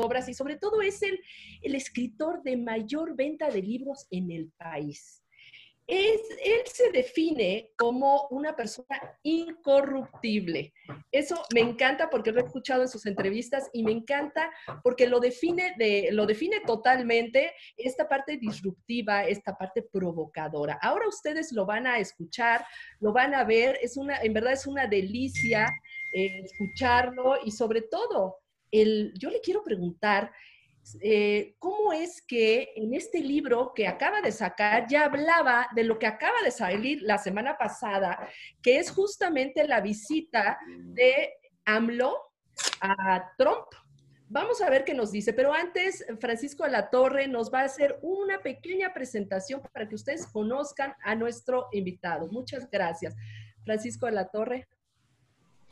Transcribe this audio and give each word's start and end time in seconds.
obras 0.00 0.28
y 0.28 0.34
sobre 0.34 0.56
todo 0.56 0.82
es 0.82 1.02
el, 1.02 1.20
el 1.62 1.74
escritor 1.74 2.42
de 2.42 2.56
mayor 2.56 3.16
venta 3.16 3.50
de 3.50 3.62
libros 3.62 4.06
en 4.10 4.30
el 4.30 4.50
país 4.56 5.24
él 5.86 6.62
se 6.64 6.90
define 6.92 7.70
como 7.76 8.26
una 8.30 8.56
persona 8.56 9.18
incorruptible. 9.22 10.72
Eso 11.12 11.42
me 11.52 11.60
encanta 11.60 12.08
porque 12.08 12.32
lo 12.32 12.40
he 12.40 12.44
escuchado 12.44 12.82
en 12.82 12.88
sus 12.88 13.04
entrevistas 13.04 13.68
y 13.72 13.82
me 13.82 13.92
encanta 13.92 14.50
porque 14.82 15.06
lo 15.06 15.20
define, 15.20 15.74
de, 15.76 16.08
lo 16.12 16.24
define 16.24 16.60
totalmente 16.60 17.52
esta 17.76 18.08
parte 18.08 18.38
disruptiva, 18.38 19.24
esta 19.24 19.56
parte 19.56 19.82
provocadora. 19.82 20.78
Ahora 20.80 21.06
ustedes 21.06 21.52
lo 21.52 21.66
van 21.66 21.86
a 21.86 21.98
escuchar, 21.98 22.64
lo 23.00 23.12
van 23.12 23.34
a 23.34 23.44
ver, 23.44 23.78
es 23.82 23.98
una, 23.98 24.16
en 24.22 24.32
verdad 24.32 24.54
es 24.54 24.66
una 24.66 24.86
delicia 24.86 25.70
eh, 26.14 26.44
escucharlo 26.44 27.36
y 27.44 27.50
sobre 27.50 27.82
todo, 27.82 28.38
yo 29.14 29.30
le 29.30 29.40
quiero 29.40 29.62
preguntar, 29.62 30.32
eh, 31.00 31.54
cómo 31.58 31.92
es 31.92 32.20
que 32.20 32.72
en 32.76 32.92
este 32.92 33.20
libro 33.20 33.72
que 33.74 33.88
acaba 33.88 34.20
de 34.20 34.30
sacar 34.32 34.86
ya 34.86 35.04
hablaba 35.04 35.66
de 35.74 35.84
lo 35.84 35.98
que 35.98 36.06
acaba 36.06 36.42
de 36.44 36.50
salir 36.50 37.00
la 37.02 37.16
semana 37.16 37.56
pasada, 37.56 38.28
que 38.62 38.78
es 38.78 38.90
justamente 38.90 39.66
la 39.66 39.80
visita 39.80 40.58
de 40.66 41.32
AMLO 41.64 42.14
a 42.80 43.32
Trump. 43.38 43.66
Vamos 44.28 44.60
a 44.60 44.68
ver 44.68 44.84
qué 44.84 44.94
nos 44.94 45.10
dice, 45.10 45.32
pero 45.32 45.52
antes 45.52 46.04
Francisco 46.20 46.64
de 46.64 46.70
la 46.70 46.90
Torre 46.90 47.28
nos 47.28 47.52
va 47.52 47.60
a 47.60 47.64
hacer 47.64 47.98
una 48.02 48.42
pequeña 48.42 48.92
presentación 48.92 49.62
para 49.72 49.88
que 49.88 49.94
ustedes 49.94 50.26
conozcan 50.26 50.94
a 51.02 51.14
nuestro 51.14 51.68
invitado. 51.72 52.26
Muchas 52.28 52.68
gracias. 52.70 53.14
Francisco 53.64 54.06
de 54.06 54.12
la 54.12 54.28
Torre. 54.28 54.68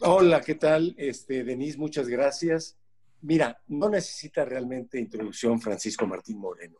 Hola, 0.00 0.40
¿qué 0.40 0.54
tal? 0.54 0.94
Este, 0.96 1.44
Denise, 1.44 1.78
muchas 1.78 2.08
gracias. 2.08 2.78
Mira, 3.22 3.56
no 3.68 3.88
necesita 3.88 4.44
realmente 4.44 4.98
introducción 4.98 5.60
Francisco 5.60 6.06
Martín 6.06 6.38
Moreno. 6.38 6.78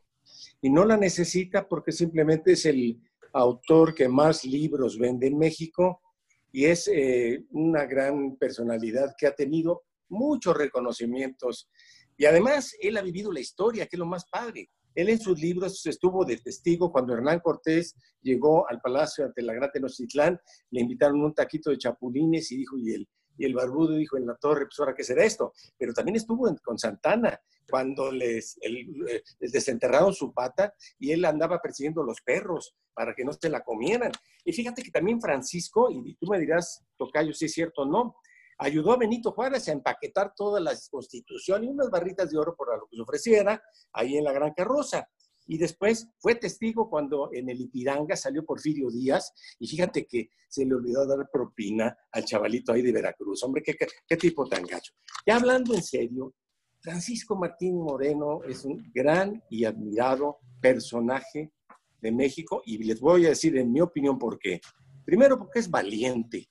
Y 0.60 0.70
no 0.70 0.84
la 0.84 0.96
necesita 0.96 1.68
porque 1.68 1.93
simplemente 1.93 2.52
es 2.52 2.66
el 2.66 3.01
autor 3.32 3.95
que 3.95 4.09
más 4.09 4.45
libros 4.45 4.98
vende 4.98 5.29
en 5.29 5.38
México 5.38 6.02
y 6.51 6.65
es 6.66 6.88
eh, 6.88 7.45
una 7.51 7.87
gran 7.87 8.37
personalidad 8.37 9.15
que 9.16 9.26
ha 9.26 9.35
tenido 9.35 9.85
muchos 10.09 10.57
reconocimientos. 10.57 11.70
Y 12.16 12.26
además, 12.26 12.74
él 12.80 12.96
ha 12.96 13.02
vivido 13.02 13.30
la 13.30 13.40
historia, 13.40 13.87
que 13.87 13.96
es 13.96 14.01
lo 14.01 14.07
más 14.07 14.26
padre. 14.26 14.68
Él 14.95 15.09
en 15.09 15.20
sus 15.20 15.40
libros 15.40 15.87
estuvo 15.87 16.24
de 16.24 16.37
testigo 16.37 16.90
cuando 16.90 17.15
Hernán 17.15 17.40
Cortés 17.40 17.95
llegó 18.20 18.68
al 18.68 18.80
palacio 18.80 19.24
ante 19.24 19.43
la 19.43 19.54
Gran 19.54 19.70
Tenochtitlán, 19.70 20.38
le 20.70 20.80
invitaron 20.80 21.23
un 21.23 21.35
taquito 21.35 21.70
de 21.70 21.79
chapulines 21.79 22.51
y 22.52 22.59
dijo, 22.59 22.76
y 22.76 22.93
él, 22.93 23.09
y 23.43 23.45
el 23.45 23.54
barbudo 23.54 23.96
dijo 23.96 24.16
en 24.16 24.24
la 24.24 24.37
torre, 24.37 24.66
pues 24.66 24.79
ahora 24.79 24.95
qué 24.95 25.02
será 25.02 25.24
esto. 25.24 25.52
Pero 25.76 25.93
también 25.93 26.15
estuvo 26.15 26.48
con 26.62 26.79
Santana 26.79 27.40
cuando 27.68 28.12
les, 28.12 28.57
eh, 28.62 29.21
les 29.40 29.51
desenterraron 29.51 30.15
su 30.15 30.32
pata 30.32 30.73
y 31.01 31.10
él 31.10 31.24
andaba 31.24 31.60
persiguiendo 31.60 32.04
los 32.04 32.20
perros 32.20 32.76
para 32.95 33.15
que 33.16 33.24
no 33.24 33.32
se 33.32 33.48
la 33.48 33.65
comieran. 33.65 34.13
Y 34.45 34.52
fíjate 34.52 34.85
que 34.85 34.93
también 34.93 35.20
Francisco, 35.20 35.88
y 35.90 36.15
tú 36.15 36.29
me 36.29 36.38
dirás, 36.38 36.85
Tocayo, 36.96 37.35
si 37.35 37.46
es 37.46 37.52
cierto 37.52 37.82
o 37.82 37.87
no, 37.87 38.15
ayudó 38.59 38.93
a 38.93 38.98
Benito 38.98 39.32
Juárez 39.32 39.68
a 39.68 39.73
empaquetar 39.73 40.35
toda 40.37 40.60
la 40.60 40.73
constitución 40.88 41.65
y 41.65 41.66
unas 41.66 41.90
barritas 41.90 42.30
de 42.30 42.38
oro 42.38 42.54
por 42.54 42.79
lo 42.79 42.87
que 42.87 42.95
se 42.95 43.02
ofreciera 43.02 43.60
ahí 43.93 44.18
en 44.18 44.24
la 44.24 44.32
Gran 44.32 44.52
Carroza. 44.54 45.09
Y 45.46 45.59
después 45.59 46.09
fue 46.18 46.35
testigo 46.35 46.88
cuando 46.88 47.30
en 47.32 47.48
el 47.48 47.60
Ipiranga 47.60 48.16
salió 48.16 48.45
Porfirio 48.45 48.88
Díaz 48.90 49.32
y 49.59 49.66
fíjate 49.66 50.07
que 50.07 50.30
se 50.48 50.65
le 50.65 50.74
olvidó 50.74 51.07
dar 51.07 51.29
propina 51.30 51.96
al 52.12 52.24
chavalito 52.24 52.73
ahí 52.73 52.82
de 52.82 52.93
Veracruz. 52.93 53.43
Hombre, 53.43 53.63
qué, 53.63 53.74
qué, 54.07 54.16
tipo 54.16 54.46
tan 54.46 54.65
gacho. 54.65 54.93
Ya 55.26 55.37
hablando 55.37 55.74
en 55.74 55.82
serio, 55.82 56.35
Francisco 56.80 57.37
Martín 57.37 57.76
Moreno 57.76 58.43
es 58.45 58.65
un 58.65 58.90
gran 58.95 59.43
y 59.48 59.65
admirado 59.65 60.38
personaje 60.60 61.52
de 62.01 62.13
México 62.13 62.63
y 62.66 62.79
les 62.79 63.01
voy 63.01 63.26
a 63.26 63.30
decir 63.30 63.57
en 63.57 63.73
mi 63.73 63.80
opinión 63.80 64.19
por 64.19 64.38
qué. 64.38 64.60
Primero 65.04 65.38
porque 65.38 65.60
es 65.60 65.70
valiente, 65.70 66.48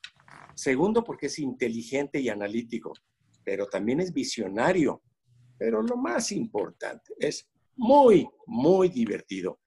segundo 0.56 1.03
porque 1.03 1.28
es 1.28 1.40
inteligente 1.40 2.19
y 2.19 2.29
analítico, 2.29 2.94
pero 3.44 3.68
también 3.68 4.00
es 4.00 4.13
visionario. 4.13 5.02
Pero 5.58 5.81
lo 5.84 5.96
más 5.96 6.31
importante 6.31 7.13
es 7.19 7.50
muy, 7.81 8.30
muy 8.46 8.90
divertido. 8.90 9.59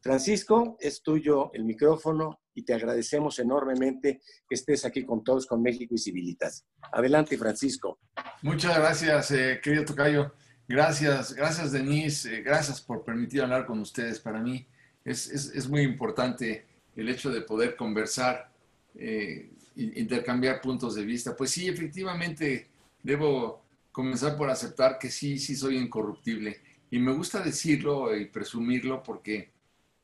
Francisco, 0.00 0.78
es 0.80 1.02
tuyo 1.02 1.50
el 1.52 1.64
micrófono 1.64 2.40
y 2.54 2.64
te 2.64 2.72
agradecemos 2.72 3.38
enormemente 3.38 4.22
que 4.48 4.54
estés 4.54 4.86
aquí 4.86 5.04
con 5.04 5.22
todos, 5.22 5.46
con 5.46 5.60
México 5.60 5.94
y 5.94 5.98
Civilitas. 5.98 6.64
Adelante, 6.90 7.36
Francisco. 7.36 7.98
Muchas 8.40 8.78
gracias, 8.78 9.30
eh, 9.32 9.60
querido 9.62 9.84
Tocayo. 9.84 10.32
Gracias, 10.66 11.34
gracias, 11.34 11.72
Denise. 11.72 12.34
Eh, 12.34 12.42
gracias 12.42 12.80
por 12.80 13.04
permitir 13.04 13.42
hablar 13.42 13.66
con 13.66 13.78
ustedes. 13.80 14.20
Para 14.20 14.40
mí 14.40 14.66
es, 15.04 15.68
muy 15.68 15.82
importante 15.82 16.64
el 16.96 17.10
hecho 17.10 17.30
de 17.30 17.42
poder 17.42 17.76
conversar, 17.76 18.50
eh, 18.94 19.50
intercambiar 19.76 20.62
puntos 20.62 20.94
de 20.94 21.04
vista. 21.04 21.36
Pues 21.36 21.50
sí, 21.50 21.68
efectivamente, 21.68 22.68
debo 23.02 23.62
comenzar 23.92 24.38
por 24.38 24.48
aceptar 24.48 24.98
que 24.98 25.10
sí, 25.10 25.38
sí 25.38 25.54
soy 25.54 25.76
incorruptible 25.76 26.69
y 26.90 26.98
me 26.98 27.12
gusta 27.12 27.40
decirlo 27.40 28.16
y 28.16 28.26
presumirlo 28.26 29.02
porque, 29.02 29.50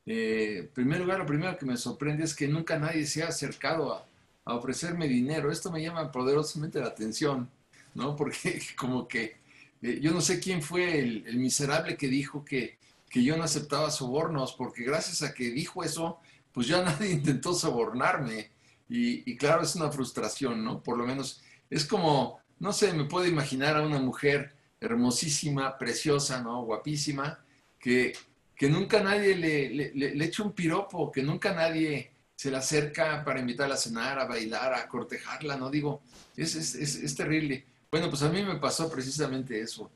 eh, 0.05 0.59
en 0.59 0.67
primer 0.69 1.01
lugar, 1.01 1.19
lo 1.19 1.25
primero 1.25 1.57
que 1.57 1.65
me 1.65 1.77
sorprende 1.77 2.23
es 2.23 2.33
que 2.35 2.47
nunca 2.47 2.79
nadie 2.79 3.05
se 3.05 3.23
ha 3.23 3.27
acercado 3.27 3.93
a, 3.93 4.05
ofrecerme 4.49 5.09
dinero. 5.09 5.51
Esto 5.51 5.69
me 5.71 5.81
llama 5.81 6.09
poderosamente 6.09 6.79
la 6.79 6.87
atención, 6.87 7.49
¿no? 7.95 8.15
Porque 8.17 8.61
como 8.77 9.05
que 9.07 9.35
eh, 9.81 9.99
yo 10.01 10.11
no 10.11 10.21
sé 10.21 10.39
quién 10.39 10.61
fue 10.61 10.99
el, 10.99 11.37
miserable 11.37 11.97
que 11.97 12.07
dijo 12.07 12.45
que, 12.45 12.77
que, 13.09 13.23
yo 13.23 13.35
no 13.37 13.43
aceptaba 13.43 13.91
sobornos, 13.91 14.53
porque 14.53 14.83
gracias 14.83 15.21
a 15.21 15.33
que 15.33 15.51
dijo 15.51 15.83
eso, 15.83 16.19
pues 16.53 16.67
ya 16.67 16.81
nadie 16.85 17.11
intentó 17.11 17.53
sobornarme. 17.53 18.51
Y, 18.89 19.29
y 19.29 19.35
claro, 19.37 19.63
es 19.63 19.75
una 19.75 19.91
frustración, 19.91 20.63
¿no? 20.63 20.81
Por 20.81 20.97
lo 20.97 21.05
menos 21.05 21.41
es 21.69 21.85
como, 21.85 22.39
no 22.59 22.71
sé, 22.73 22.93
me 22.93 23.05
puedo 23.05 23.25
imaginar 23.27 23.75
a 23.75 23.85
una 23.85 23.99
mujer 23.99 24.53
hermosísima, 24.79 25.77
preciosa, 25.77 26.41
¿no? 26.41 26.63
Guapísima, 26.63 27.39
que, 27.79 28.13
que 28.55 28.69
nunca 28.69 29.01
nadie 29.01 29.35
le, 29.35 29.69
le, 29.93 30.25
echa 30.25 30.43
un 30.43 30.53
piropo, 30.53 31.11
que 31.11 31.23
nunca 31.23 31.53
nadie 31.53 32.11
se 32.35 32.51
le 32.51 32.57
acerca 32.57 33.23
para 33.23 33.39
invitarla 33.39 33.75
a 33.75 33.77
cenar, 33.77 34.19
a 34.19 34.25
bailar, 34.25 34.73
a 34.73 34.87
cortejarla, 34.87 35.57
¿no? 35.57 35.69
Digo, 35.69 36.01
es, 36.35 36.55
es, 36.55 36.75
es, 36.75 37.15
terrible. 37.15 37.65
Bueno, 37.89 38.09
pues 38.09 38.21
a 38.21 38.29
mí 38.29 38.43
me 38.43 38.57
pasó 38.57 38.89
precisamente 38.91 39.59
eso. 39.59 39.89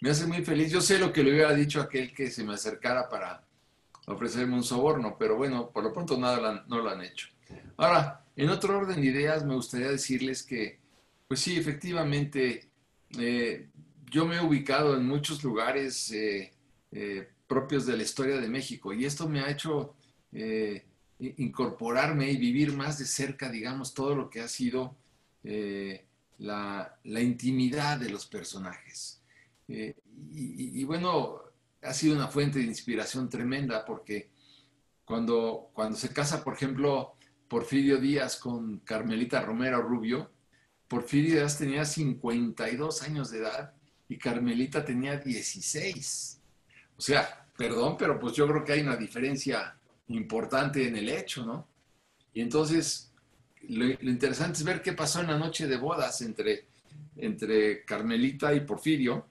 Me 0.00 0.10
hace 0.10 0.26
muy 0.26 0.44
feliz. 0.44 0.72
Yo 0.72 0.80
sé 0.80 0.98
lo 0.98 1.12
que 1.12 1.22
le 1.22 1.32
hubiera 1.32 1.54
dicho 1.54 1.80
aquel 1.80 2.12
que 2.12 2.30
se 2.30 2.42
me 2.42 2.54
acercara 2.54 3.08
para 3.08 3.44
ofrecerme 4.06 4.54
un 4.54 4.64
soborno, 4.64 5.16
pero 5.18 5.36
bueno, 5.36 5.70
por 5.70 5.84
lo 5.84 5.92
pronto 5.92 6.18
nada 6.18 6.64
no 6.66 6.78
lo 6.78 6.90
han 6.90 7.02
hecho. 7.02 7.28
Ahora, 7.76 8.24
en 8.36 8.50
otro 8.50 8.76
orden 8.76 9.00
de 9.00 9.06
ideas, 9.06 9.44
me 9.44 9.54
gustaría 9.54 9.88
decirles 9.88 10.42
que, 10.42 10.78
pues 11.28 11.40
sí, 11.40 11.56
efectivamente, 11.56 12.68
eh, 13.18 13.68
yo 14.14 14.24
me 14.24 14.36
he 14.36 14.40
ubicado 14.40 14.96
en 14.96 15.08
muchos 15.08 15.42
lugares 15.42 16.12
eh, 16.12 16.52
eh, 16.92 17.28
propios 17.48 17.84
de 17.84 17.96
la 17.96 18.04
historia 18.04 18.40
de 18.40 18.48
México 18.48 18.92
y 18.92 19.04
esto 19.04 19.28
me 19.28 19.40
ha 19.40 19.50
hecho 19.50 19.96
eh, 20.30 20.86
incorporarme 21.18 22.30
y 22.30 22.36
vivir 22.36 22.72
más 22.74 22.96
de 23.00 23.06
cerca, 23.06 23.50
digamos, 23.50 23.92
todo 23.92 24.14
lo 24.14 24.30
que 24.30 24.40
ha 24.40 24.46
sido 24.46 24.96
la, 26.38 26.96
intimidad 27.04 27.98
de 27.98 28.08
los 28.08 28.26
personajes. 28.26 29.20
Y, 29.66 30.84
bueno, 30.84 31.40
ha 31.82 31.92
sido 31.92 32.14
una 32.14 32.28
fuente 32.28 32.60
de 32.60 32.66
inspiración 32.66 33.28
tremenda 33.28 33.84
porque 33.84 34.30
cuando, 35.04 35.70
cuando 35.72 35.96
se 35.96 36.10
casa, 36.10 36.44
por 36.44 36.54
ejemplo, 36.54 37.16
Porfirio 37.48 37.98
Díaz 37.98 38.36
con 38.36 38.78
Carmelita 38.80 39.42
Romero 39.42 39.82
Rubio, 39.82 40.30
Porfirio 40.86 41.34
Díaz 41.34 41.58
tenía 41.58 41.84
52 41.84 43.02
años 43.02 43.30
de 43.30 43.38
edad 43.38 43.73
y 44.14 44.18
Carmelita 44.18 44.84
tenía 44.84 45.16
16. 45.16 46.40
O 46.96 47.02
sea, 47.02 47.48
perdón, 47.56 47.96
pero 47.98 48.18
pues 48.20 48.34
yo 48.34 48.46
creo 48.46 48.64
que 48.64 48.72
hay 48.72 48.80
una 48.80 48.96
diferencia 48.96 49.76
importante 50.06 50.86
en 50.86 50.96
el 50.96 51.08
hecho, 51.08 51.44
¿no? 51.44 51.66
Y 52.32 52.40
entonces, 52.40 53.12
lo, 53.68 53.86
interesante 53.86 54.58
es 54.58 54.64
ver 54.64 54.82
qué 54.82 54.92
pasó 54.92 55.20
en 55.20 55.26
la 55.26 55.38
noche 55.38 55.66
de 55.66 55.76
bodas 55.76 56.20
entre, 56.20 56.66
entre 57.16 57.84
Carmelita 57.84 58.54
y 58.54 58.60
Porfirio. 58.60 59.26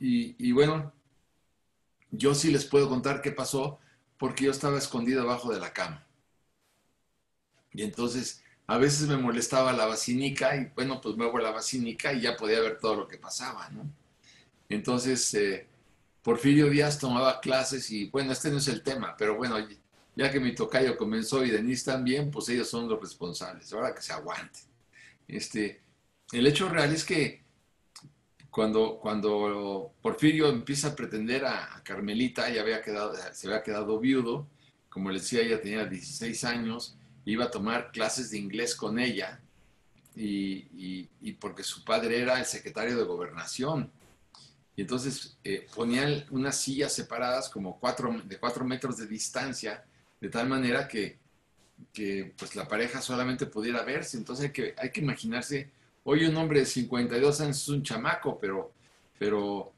Y, 0.00 0.34
y 0.44 0.50
bueno, 0.50 0.92
yo 2.10 2.34
sí 2.34 2.50
les 2.50 2.64
puedo 2.64 2.88
contar 2.88 3.22
qué 3.22 3.30
pasó 3.30 3.78
porque 4.16 4.46
yo 4.46 4.50
estaba 4.50 4.78
escondido 4.78 5.22
abajo 5.22 5.52
de 5.52 5.60
la 5.60 5.72
cama. 5.72 6.04
Y 7.72 7.84
entonces 7.84 8.42
a 8.68 8.76
veces 8.76 9.08
me 9.08 9.16
molestaba 9.16 9.72
la 9.72 9.86
vacinica 9.86 10.54
y 10.54 10.70
bueno, 10.74 11.00
pues 11.00 11.16
muevo 11.16 11.38
la 11.38 11.50
vacinica 11.50 12.12
y 12.12 12.20
ya 12.20 12.36
podía 12.36 12.60
ver 12.60 12.78
todo 12.78 12.96
lo 12.96 13.08
que 13.08 13.16
pasaba, 13.16 13.68
¿no? 13.70 13.90
Entonces, 14.68 15.32
eh, 15.32 15.66
Porfirio 16.22 16.68
Díaz 16.68 16.98
tomaba 16.98 17.40
clases 17.40 17.90
y 17.90 18.10
bueno, 18.10 18.30
este 18.32 18.50
no 18.50 18.58
es 18.58 18.68
el 18.68 18.82
tema, 18.82 19.16
pero 19.16 19.36
bueno, 19.36 19.56
ya 20.14 20.30
que 20.30 20.38
mi 20.38 20.54
tocayo 20.54 20.98
comenzó 20.98 21.42
y 21.44 21.50
Denise 21.50 21.90
también, 21.90 22.30
pues 22.30 22.50
ellos 22.50 22.68
son 22.68 22.90
los 22.90 23.00
responsables, 23.00 23.72
ahora 23.72 23.94
que 23.94 24.02
se 24.02 24.12
aguante. 24.12 24.60
Este, 25.26 25.80
el 26.32 26.46
hecho 26.46 26.68
real 26.68 26.92
es 26.92 27.06
que 27.06 27.42
cuando, 28.50 28.98
cuando 28.98 29.94
Porfirio 30.02 30.50
empieza 30.50 30.88
a 30.88 30.94
pretender 30.94 31.46
a, 31.46 31.80
Carmelita, 31.84 32.50
ya 32.50 32.60
había 32.60 32.82
quedado, 32.82 33.14
se 33.32 33.46
había 33.46 33.62
quedado 33.62 33.98
viudo, 33.98 34.46
como 34.90 35.10
les 35.10 35.22
decía, 35.22 35.40
ella 35.40 35.62
tenía 35.62 35.86
16 35.86 36.44
años, 36.44 36.98
iba 37.32 37.46
a 37.46 37.50
tomar 37.50 37.90
clases 37.92 38.30
de 38.30 38.38
inglés 38.38 38.74
con 38.74 38.98
ella, 38.98 39.40
y, 40.14 41.32
porque 41.40 41.62
su 41.62 41.84
padre 41.84 42.20
era 42.20 42.38
el 42.38 42.46
secretario 42.46 42.96
de 42.96 43.04
gobernación. 43.04 43.90
Y 44.74 44.82
entonces 44.82 45.36
eh, 45.44 45.66
ponían 45.74 46.24
unas 46.30 46.56
sillas 46.56 46.92
separadas 46.92 47.48
como 47.48 47.78
cuatro, 47.78 48.20
de 48.24 48.38
cuatro 48.38 48.64
metros 48.64 48.96
de 48.96 49.06
distancia, 49.06 49.84
de 50.20 50.28
tal 50.28 50.48
manera 50.48 50.88
que, 50.88 51.18
que 51.92 52.34
pues 52.36 52.56
la 52.56 52.66
pareja 52.66 53.00
solamente 53.00 53.46
pudiera 53.46 53.82
verse. 53.82 54.16
Entonces 54.16 54.46
hay 54.46 54.52
que, 54.52 54.74
hay 54.76 54.90
que 54.90 55.00
imaginarse 55.00 55.70
Hoy 56.10 56.24
un 56.24 56.34
hombre 56.38 56.60
de 56.60 56.64
52 56.64 57.40
años 57.42 57.58
es 57.58 57.68
un 57.68 57.82
chamaco, 57.82 58.38
pero, 58.40 58.72
pero 59.18 59.74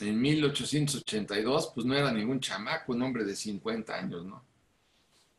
en 0.00 0.18
1882 0.18 1.72
pues 1.74 1.84
no 1.84 1.94
era 1.94 2.10
ningún 2.10 2.40
chamaco, 2.40 2.92
un 2.92 3.02
hombre 3.02 3.22
de 3.22 3.36
50 3.36 3.94
años, 3.94 4.24
¿no? 4.24 4.42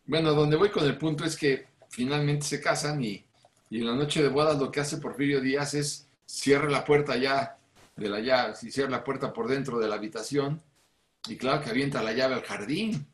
Bueno, 0.05 0.33
donde 0.33 0.55
voy 0.55 0.69
con 0.69 0.85
el 0.85 0.97
punto 0.97 1.23
es 1.23 1.35
que 1.35 1.67
finalmente 1.89 2.45
se 2.45 2.61
casan 2.61 3.03
y, 3.03 3.25
y 3.69 3.79
en 3.79 3.87
la 3.87 3.95
noche 3.95 4.21
de 4.21 4.29
bodas 4.29 4.59
lo 4.59 4.71
que 4.71 4.79
hace 4.79 4.97
Porfirio 4.97 5.41
Díaz 5.41 5.73
es 5.73 6.07
cierra 6.25 6.69
la 6.69 6.85
puerta 6.85 7.17
ya 7.17 7.57
de 7.95 8.09
la 8.09 8.19
llave, 8.19 8.55
si 8.55 8.71
cierra 8.71 8.91
la 8.91 9.03
puerta 9.03 9.33
por 9.33 9.47
dentro 9.47 9.79
de 9.79 9.87
la 9.87 9.95
habitación 9.95 10.61
y 11.27 11.37
claro 11.37 11.63
que 11.63 11.69
avienta 11.69 12.03
la 12.03 12.13
llave 12.13 12.35
al 12.35 12.43
jardín, 12.43 13.07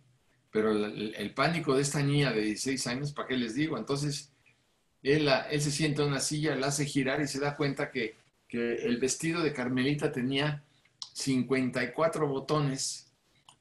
pero 0.51 0.71
el, 0.71 1.33
pánico 1.33 1.75
de 1.75 1.81
esta 1.81 2.01
niña 2.01 2.31
de 2.31 2.41
16 2.41 2.87
años, 2.87 3.13
¿para 3.13 3.27
qué 3.27 3.37
les 3.37 3.55
digo? 3.55 3.77
Entonces 3.77 4.31
él, 5.01 5.29
se 5.49 5.71
sienta 5.71 6.01
en 6.01 6.09
una 6.09 6.19
silla, 6.19 6.55
la 6.55 6.67
hace 6.67 6.85
girar 6.85 7.21
y 7.21 7.27
se 7.27 7.39
da 7.39 7.55
cuenta 7.55 7.91
que, 7.91 8.19
el 8.53 8.97
vestido 8.97 9.41
de 9.41 9.53
Carmelita 9.53 10.11
tenía 10.11 10.61
54 11.13 12.27
botones, 12.27 13.07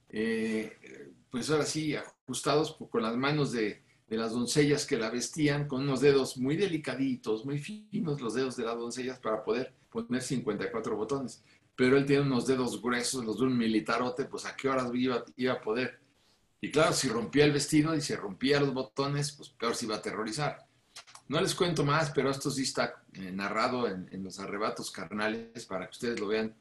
eh, 0.08 1.12
pues 1.30 1.50
ahora 1.50 1.64
sí, 1.64 1.94
ajustados 1.94 2.76
con 2.90 3.02
las 3.02 3.16
manos 3.16 3.52
de, 3.52 3.82
las 4.08 4.32
doncellas 4.32 4.86
que 4.86 4.98
la 4.98 5.08
vestían, 5.08 5.68
con 5.68 5.82
unos 5.82 6.00
dedos 6.00 6.36
muy 6.36 6.56
delicaditos, 6.56 7.44
muy 7.44 7.58
finos 7.58 8.20
los 8.20 8.34
dedos 8.34 8.56
de 8.56 8.64
las 8.64 8.76
doncellas 8.76 9.20
para 9.20 9.44
poder 9.44 9.72
poner 9.88 10.20
54 10.20 10.96
botones. 10.96 11.44
Pero 11.76 11.96
él 11.96 12.06
tiene 12.06 12.22
unos 12.22 12.46
dedos 12.46 12.82
gruesos, 12.82 13.24
los 13.24 13.38
de 13.38 13.44
un 13.44 13.56
militarote, 13.56 14.24
pues 14.24 14.46
a 14.46 14.56
qué 14.56 14.68
horas 14.68 14.90
iba, 14.94 15.24
iba 15.36 15.52
a 15.52 15.60
poder. 15.60 16.00
Y 16.60 16.70
claro, 16.70 16.92
si 16.92 17.08
rompía 17.08 17.44
el 17.44 17.52
vestido 17.52 17.94
y 17.94 18.00
se 18.00 18.16
rompía 18.16 18.60
los 18.60 18.74
botones, 18.74 19.32
pues 19.32 19.48
peor 19.50 19.76
se 19.76 19.86
iba 19.86 19.94
a 19.94 19.98
aterrorizar. 19.98 20.66
No 21.28 21.40
les 21.40 21.54
cuento 21.54 21.84
más, 21.84 22.10
pero 22.10 22.28
esto 22.28 22.50
sí 22.50 22.62
está 22.62 23.04
eh, 23.12 23.30
narrado 23.30 23.86
en, 23.86 24.24
los 24.24 24.40
arrebatos 24.40 24.90
carnales 24.90 25.64
para 25.64 25.86
que 25.86 25.92
ustedes 25.92 26.18
lo 26.18 26.26
vean 26.26 26.56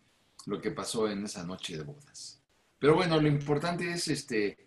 lo 0.45 0.61
que 0.61 0.69
pasó 0.69 1.09
en 1.09 1.25
esa 1.25 1.43
noche 1.43 1.75
de 1.75 1.83
bodas. 1.83 2.38
Pero 2.79 2.95
bueno, 2.95 3.19
lo 3.19 3.27
importante 3.27 3.91
es 3.91 4.07
este, 4.07 4.57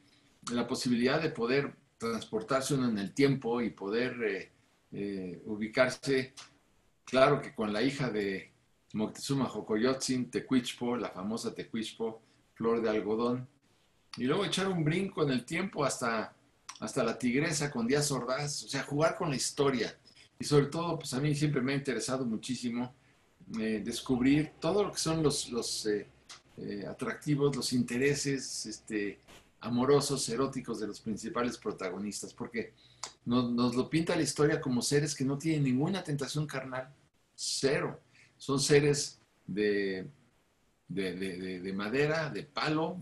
la 0.53 0.67
posibilidad 0.67 1.21
de 1.21 1.31
poder 1.31 1.75
transportarse 1.99 2.75
uno 2.75 2.89
en 2.89 2.99
el 2.99 3.15
tiempo 3.15 3.61
y 3.61 3.71
poder 3.71 4.23
eh, 4.23 4.53
eh, 4.93 5.43
ubicarse, 5.47 6.35
claro 7.05 7.41
que 7.41 7.55
con 7.55 7.73
la 7.73 7.83
hija 7.83 8.11
de 8.11 8.53
Moctezuma 8.93 9.47
Jocoyotzin, 9.47 10.31
Tecuichpo, 10.31 10.97
la 10.97 11.11
famosa 11.11 11.55
Tecuichpo, 11.55 12.21
flor 12.55 12.83
de 12.83 12.91
algodón, 12.91 13.49
y 14.17 14.25
luego 14.25 14.45
echar 14.45 14.69
un 14.69 14.85
brinco 14.85 15.23
en 15.23 15.31
el 15.31 15.45
tiempo 15.45 15.85
hasta 15.85 16.35
hasta 16.83 17.05
la 17.05 17.17
tigresa 17.17 17.71
con 17.71 17.87
Díaz 17.87 18.11
Ordaz, 18.11 18.65
o 18.65 18.69
sea, 18.69 18.83
jugar 18.83 19.17
con 19.17 19.31
la 19.31 19.37
historia. 19.37 19.97
Y 20.39 20.45
sobre 20.45 20.67
todo, 20.67 20.99
pues 20.99 21.15
a 21.15 21.21
mí 21.21 21.33
siempre 21.33 21.61
me 21.61 21.73
ha 21.73 21.77
interesado 21.77 22.25
muchísimo 22.25 22.93
eh, 23.61 23.83
descubrir 23.85 24.55
todo 24.59 24.83
lo 24.83 24.91
que 24.91 24.99
son 24.99 25.23
los, 25.23 25.87
eh, 26.59 26.85
atractivos, 26.89 27.55
los 27.57 27.73
intereses 27.73 28.67
este, 28.67 29.19
amorosos, 29.61 30.29
eróticos 30.29 30.81
de 30.81 30.87
los 30.87 31.01
principales 31.01 31.57
protagonistas, 31.57 32.33
porque 32.35 32.73
nos, 33.25 33.51
nos, 33.51 33.75
lo 33.75 33.89
pinta 33.89 34.17
la 34.17 34.23
historia 34.23 34.61
como 34.61 34.83
seres 34.83 35.15
que 35.15 35.25
no 35.25 35.39
tienen 35.39 35.65
ninguna 35.65 36.03
tentación 36.03 36.47
carnal, 36.47 36.93
cero. 37.35 38.01
Son 38.37 38.61
seres 38.61 39.19
de, 39.47 40.07
de, 40.89 41.15
de, 41.15 41.61
de 41.61 41.73
madera, 41.73 42.31
de 42.31 42.43
palo, 42.43 43.01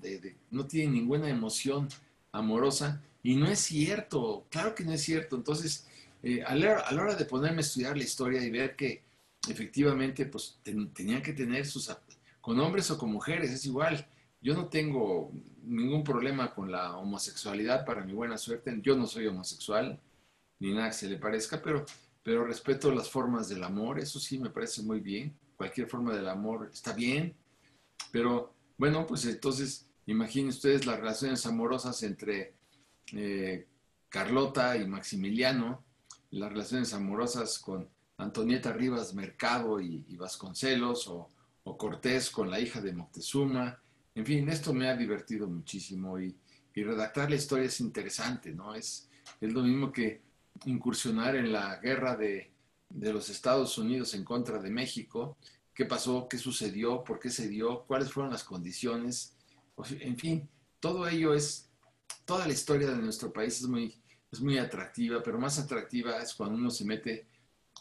no 0.51 0.67
tienen 0.67 0.93
ninguna 0.93 1.29
emoción 1.29 1.89
amorosa 2.33 3.03
y 3.23 3.37
no 3.37 3.47
es 3.47 3.61
cierto, 3.61 4.47
claro 4.51 4.75
que 4.75 4.85
no 4.85 4.93
es 4.93 5.03
cierto. 5.03 5.37
Entonces, 5.37 5.87
eh, 6.23 6.43
a, 6.43 6.55
la, 6.55 6.85
hora 6.91 7.15
de 7.15 7.25
ponerme 7.25 7.59
a 7.59 7.61
estudiar 7.61 7.97
la 7.97 8.05
historia 8.05 8.43
y 8.43 8.51
ver 8.51 8.77
que 8.77 9.03
efectivamente 9.49 10.27
pues 10.27 10.59
tenían 10.93 11.23
que 11.23 11.33
tener 11.33 11.67
sus, 11.67 11.91
con 12.41 12.59
hombres 12.61 12.91
o 12.91 12.99
con 12.99 13.13
mujeres, 13.13 13.51
es 13.51 13.65
igual. 13.67 14.07
Yo 14.41 14.55
no 14.55 14.69
tengo 14.69 15.33
ningún 15.63 16.03
problema 16.03 16.55
con 16.55 16.71
la 16.71 16.97
homosexualidad 16.97 17.85
para 17.85 18.05
mi 18.05 18.13
buena 18.13 18.39
suerte. 18.39 18.79
Yo 18.83 18.97
no 18.97 19.07
soy 19.07 19.27
homosexual, 19.27 20.01
ni 20.59 20.73
nada 20.73 20.89
que 20.89 20.95
se 20.95 21.09
le 21.09 21.17
parezca, 21.17 21.61
pero, 21.63 21.85
pero 22.23 22.45
respeto 22.45 22.91
las 22.93 23.11
formas 23.11 23.49
del 23.49 23.63
amor, 23.65 23.99
eso 23.99 24.19
sí 24.19 24.39
me 24.39 24.51
parece 24.51 24.83
muy 24.83 25.01
bien. 25.01 25.37
Cualquier 25.57 25.89
forma 25.89 26.15
del 26.15 26.29
amor 26.29 26.71
está 26.73 26.93
bien, 26.93 27.35
pero 28.11 28.55
bueno, 28.79 29.07
pues 29.07 29.27
entonces 29.27 29.87
imaginen 30.07 30.49
ustedes 30.49 30.87
las 30.87 30.99
relaciones 30.99 31.45
amorosas 31.45 32.03
entre 32.03 32.55
eh, 33.13 33.67
Carlota 34.09 34.77
y 34.77 34.87
Maximiliano, 34.87 35.85
las 36.31 36.51
relaciones 36.51 36.95
amorosas 36.95 37.59
con 37.59 37.89
Antonieta 38.17 38.73
Rivas 38.73 39.15
Mercado 39.15 39.81
y, 39.81 40.17
Vasconcelos, 40.17 41.09
o, 41.09 41.29
Cortés 41.77 42.31
con 42.31 42.51
la 42.51 42.61
hija 42.61 42.81
de 42.81 42.93
Moctezuma. 42.93 43.81
En 44.15 44.27
fin, 44.27 44.49
esto 44.49 44.73
me 44.73 44.89
ha 44.89 44.97
divertido 44.97 45.49
muchísimo 45.49 46.19
y, 46.21 46.37
redactar 46.73 47.29
la 47.29 47.37
historia 47.37 47.67
es 47.67 47.79
interesante, 47.81 48.53
¿no? 48.53 48.75
Es, 48.75 49.07
es 49.39 49.53
lo 49.53 49.63
mismo 49.63 49.93
que 49.93 50.23
incursionar 50.65 51.37
en 51.37 51.53
la 51.53 51.77
guerra 51.77 52.17
de, 52.17 52.51
de 52.89 53.13
los 53.13 53.29
Estados 53.29 53.77
Unidos 53.77 54.15
en 54.15 54.25
contra 54.25 54.59
de 54.59 54.71
México. 54.71 55.37
¿Qué 55.75 55.85
pasó? 55.85 56.27
¿Qué 56.27 56.39
sucedió? 56.39 57.05
¿Por 57.05 57.19
qué 57.19 57.29
se 57.29 57.49
dio? 57.49 57.85
¿Cuáles 57.87 58.11
fueron 58.11 58.33
las 58.33 58.45
condiciones? 58.45 59.37
En 60.01 60.17
fin, 60.17 60.49
todo 60.81 61.07
ello 61.07 61.35
es 61.35 61.71
toda 62.25 62.47
la 62.47 62.53
historia 62.53 62.91
de 62.91 63.03
nuestro 63.03 63.33
país 63.33 63.61
es 63.61 63.67
muy, 63.67 64.01
es 64.31 64.41
muy 64.41 64.57
atractiva, 64.59 65.23
pero 65.23 65.39
más 65.39 65.59
atractiva 65.59 66.23
es 66.23 66.35
cuando 66.35 66.57
uno 66.57 66.71
se 66.71 66.85
mete 66.85 67.27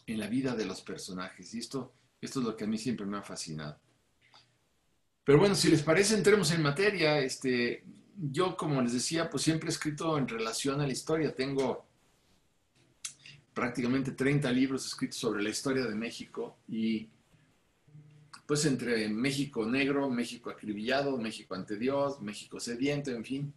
en 0.07 0.19
la 0.19 0.27
vida 0.27 0.55
de 0.55 0.65
los 0.65 0.81
personajes. 0.81 1.53
Y 1.53 1.59
esto, 1.59 1.93
esto 2.21 2.39
es 2.39 2.45
lo 2.45 2.55
que 2.55 2.65
a 2.65 2.67
mí 2.67 2.77
siempre 2.77 3.05
me 3.05 3.17
ha 3.17 3.21
fascinado. 3.21 3.79
Pero 5.23 5.39
bueno, 5.39 5.55
si 5.55 5.69
les 5.69 5.83
parece, 5.83 6.15
entremos 6.15 6.51
en 6.51 6.61
materia. 6.61 7.19
Este, 7.19 7.83
yo, 8.17 8.57
como 8.57 8.81
les 8.81 8.93
decía, 8.93 9.29
pues 9.29 9.43
siempre 9.43 9.69
he 9.69 9.71
escrito 9.71 10.17
en 10.17 10.27
relación 10.27 10.81
a 10.81 10.87
la 10.87 10.91
historia. 10.91 11.33
Tengo 11.33 11.85
prácticamente 13.53 14.11
30 14.11 14.51
libros 14.51 14.85
escritos 14.85 15.17
sobre 15.17 15.43
la 15.43 15.49
historia 15.49 15.85
de 15.85 15.95
México 15.95 16.57
y 16.67 17.09
pues 18.45 18.65
entre 18.65 19.07
México 19.09 19.65
negro, 19.65 20.09
México 20.09 20.49
acribillado, 20.49 21.17
México 21.17 21.53
ante 21.53 21.77
Dios, 21.77 22.19
México 22.21 22.59
sediento, 22.59 23.11
en 23.11 23.23
fin. 23.23 23.53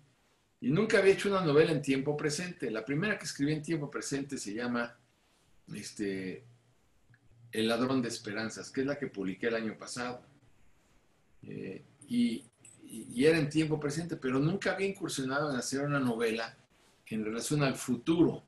Y 0.61 0.69
nunca 0.69 0.99
había 0.99 1.15
hecho 1.15 1.31
una 1.31 1.41
novela 1.41 1.73
en 1.73 1.81
tiempo 1.81 2.17
presente. 2.17 2.71
La 2.71 2.85
primera 2.85 3.17
que 3.19 3.25
escribí 3.25 3.53
en 3.53 3.63
tiempo 3.63 3.91
presente 3.91 4.37
se 4.37 4.53
llama 4.53 4.95
este, 5.73 6.45
El 7.53 7.69
ladrón 7.69 8.03
de 8.03 8.09
esperanzas, 8.09 8.71
que 8.71 8.81
es 8.81 8.87
la 8.87 8.99
que 8.99 9.07
publiqué 9.07 9.49
el 9.49 9.55
año 9.55 9.79
pasado. 9.79 10.23
Eh, 11.43 11.85
y, 12.09 12.45
era 13.17 13.39
en 13.39 13.49
tiempo 13.49 13.81
presente, 13.81 14.17
pero 14.17 14.39
nunca 14.39 14.73
había 14.73 14.87
incursionado 14.87 15.51
en 15.51 15.57
hacer 15.57 15.81
una 15.81 16.01
novela 16.01 16.57
en 17.07 17.25
relación 17.25 17.63
al 17.63 17.77
futuro. 17.77 18.43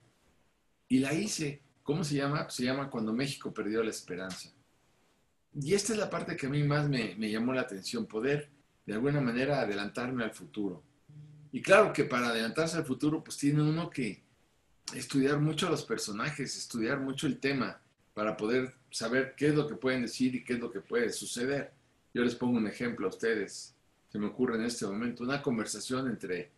Y 0.88 0.98
la 0.98 1.14
hice. 1.14 1.62
¿Cómo 1.82 2.02
se 2.02 2.16
llama? 2.16 2.50
Se 2.50 2.64
llama 2.64 2.90
Cuando 2.90 3.12
México 3.12 3.52
perdió 3.54 3.82
la 3.82 3.90
esperanza. 3.90 4.50
Y 5.54 5.74
esta 5.74 5.92
es 5.92 5.98
la 5.98 6.10
parte 6.10 6.36
que 6.36 6.46
a 6.46 6.50
mí 6.50 6.62
más 6.62 6.88
me, 6.88 7.14
me 7.16 7.30
llamó 7.30 7.52
la 7.52 7.60
atención, 7.62 8.06
poder 8.06 8.50
de 8.84 8.94
alguna 8.94 9.20
manera 9.20 9.60
adelantarme 9.60 10.24
al 10.24 10.32
futuro 10.32 10.82
y 11.54 11.62
claro 11.62 11.92
que 11.92 12.02
para 12.02 12.30
adelantarse 12.30 12.76
al 12.76 12.84
futuro, 12.84 13.22
pues 13.22 13.36
tiene 13.36 13.62
uno 13.62 13.88
que 13.88 14.24
estudiar 14.92 15.38
mucho 15.38 15.68
a 15.68 15.70
los 15.70 15.84
personajes, 15.84 16.56
estudiar 16.56 16.98
mucho 16.98 17.28
el 17.28 17.38
tema 17.38 17.80
para 18.12 18.36
poder 18.36 18.74
saber 18.94 19.34
qué 19.36 19.48
es 19.48 19.54
lo 19.56 19.66
que 19.66 19.74
pueden 19.74 20.02
decir 20.02 20.36
y 20.36 20.44
qué 20.44 20.52
es 20.52 20.60
lo 20.60 20.70
que 20.70 20.80
puede 20.80 21.10
suceder. 21.10 21.72
Yo 22.14 22.22
les 22.22 22.36
pongo 22.36 22.58
un 22.58 22.68
ejemplo 22.68 23.06
a 23.06 23.10
ustedes. 23.10 23.74
Se 24.08 24.20
me 24.20 24.26
ocurre 24.26 24.54
en 24.54 24.64
este 24.64 24.86
momento 24.86 25.24
una 25.24 25.42
conversación 25.42 26.06
entre 26.06 26.52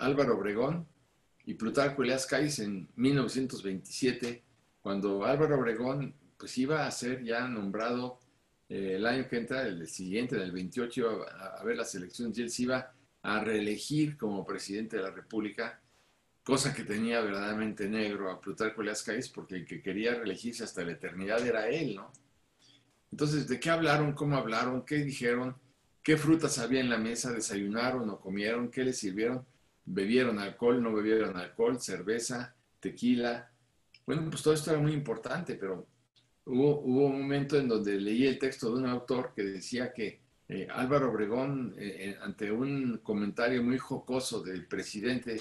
Álvaro 0.00 0.36
Obregón 0.36 0.84
y 1.46 1.54
Plutarco 1.54 2.02
Elias 2.02 2.26
Calles 2.26 2.58
en 2.58 2.88
1927, 2.96 4.42
cuando 4.82 5.24
Álvaro 5.24 5.60
Obregón 5.60 6.12
pues 6.36 6.58
iba 6.58 6.84
a 6.84 6.90
ser 6.90 7.22
ya 7.22 7.46
nombrado 7.46 8.18
eh, 8.68 8.94
el 8.96 9.06
año 9.06 9.28
que 9.28 9.36
entra, 9.36 9.62
el 9.62 9.86
siguiente, 9.86 10.34
del 10.34 10.50
28, 10.50 11.00
iba 11.00 11.24
a, 11.24 11.62
ver 11.62 11.76
las 11.76 11.94
elecciones 11.94 12.36
y 12.36 12.42
él 12.42 12.50
se 12.50 12.62
iba 12.64 12.92
a 13.22 13.44
reelegir 13.44 14.16
como 14.16 14.44
presidente 14.44 14.96
de 14.96 15.04
la 15.04 15.12
República, 15.12 15.80
cosa 16.50 16.74
que 16.74 16.82
tenía 16.82 17.20
verdaderamente 17.20 17.88
negro 17.88 18.28
a 18.28 18.40
Plutarco 18.40 18.82
Elias 18.82 19.04
Calles, 19.04 19.28
porque 19.28 19.54
el 19.54 19.64
que 19.64 19.80
quería 19.80 20.14
reelegirse 20.14 20.64
hasta 20.64 20.82
la 20.82 20.92
eternidad 20.92 21.46
era 21.46 21.68
él, 21.68 21.94
¿no? 21.94 22.10
Entonces, 23.12 23.46
¿de 23.46 23.60
qué 23.60 23.70
hablaron? 23.70 24.14
¿Cómo 24.14 24.36
hablaron? 24.36 24.84
¿Qué 24.84 24.96
dijeron? 24.96 25.56
¿Qué 26.02 26.16
frutas 26.16 26.58
había 26.58 26.80
en 26.80 26.90
la 26.90 26.98
mesa? 26.98 27.30
¿Desayunaron 27.30 28.10
o 28.10 28.18
comieron? 28.18 28.68
¿Qué 28.68 28.82
les 28.82 28.98
sirvieron? 28.98 29.46
¿Bebieron 29.84 30.40
alcohol? 30.40 30.82
¿No 30.82 30.92
bebieron 30.92 31.36
alcohol? 31.36 31.80
¿Cerveza? 31.80 32.52
¿Tequila? 32.80 33.48
Bueno, 34.04 34.28
pues 34.28 34.42
todo 34.42 34.54
esto 34.54 34.72
era 34.72 34.80
muy 34.80 34.92
importante, 34.92 35.54
pero 35.54 35.86
hubo, 36.46 36.80
hubo 36.80 37.06
un 37.06 37.22
momento 37.22 37.58
en 37.58 37.68
donde 37.68 37.94
leí 37.94 38.26
el 38.26 38.40
texto 38.40 38.74
de 38.74 38.82
un 38.82 38.88
autor 38.88 39.32
que 39.36 39.44
decía 39.44 39.92
que 39.92 40.20
eh, 40.48 40.66
Álvaro 40.68 41.12
Obregón, 41.12 41.76
eh, 41.78 42.16
ante 42.20 42.50
un 42.50 42.98
comentario 43.04 43.62
muy 43.62 43.78
jocoso 43.78 44.42
del 44.42 44.66
presidente, 44.66 45.40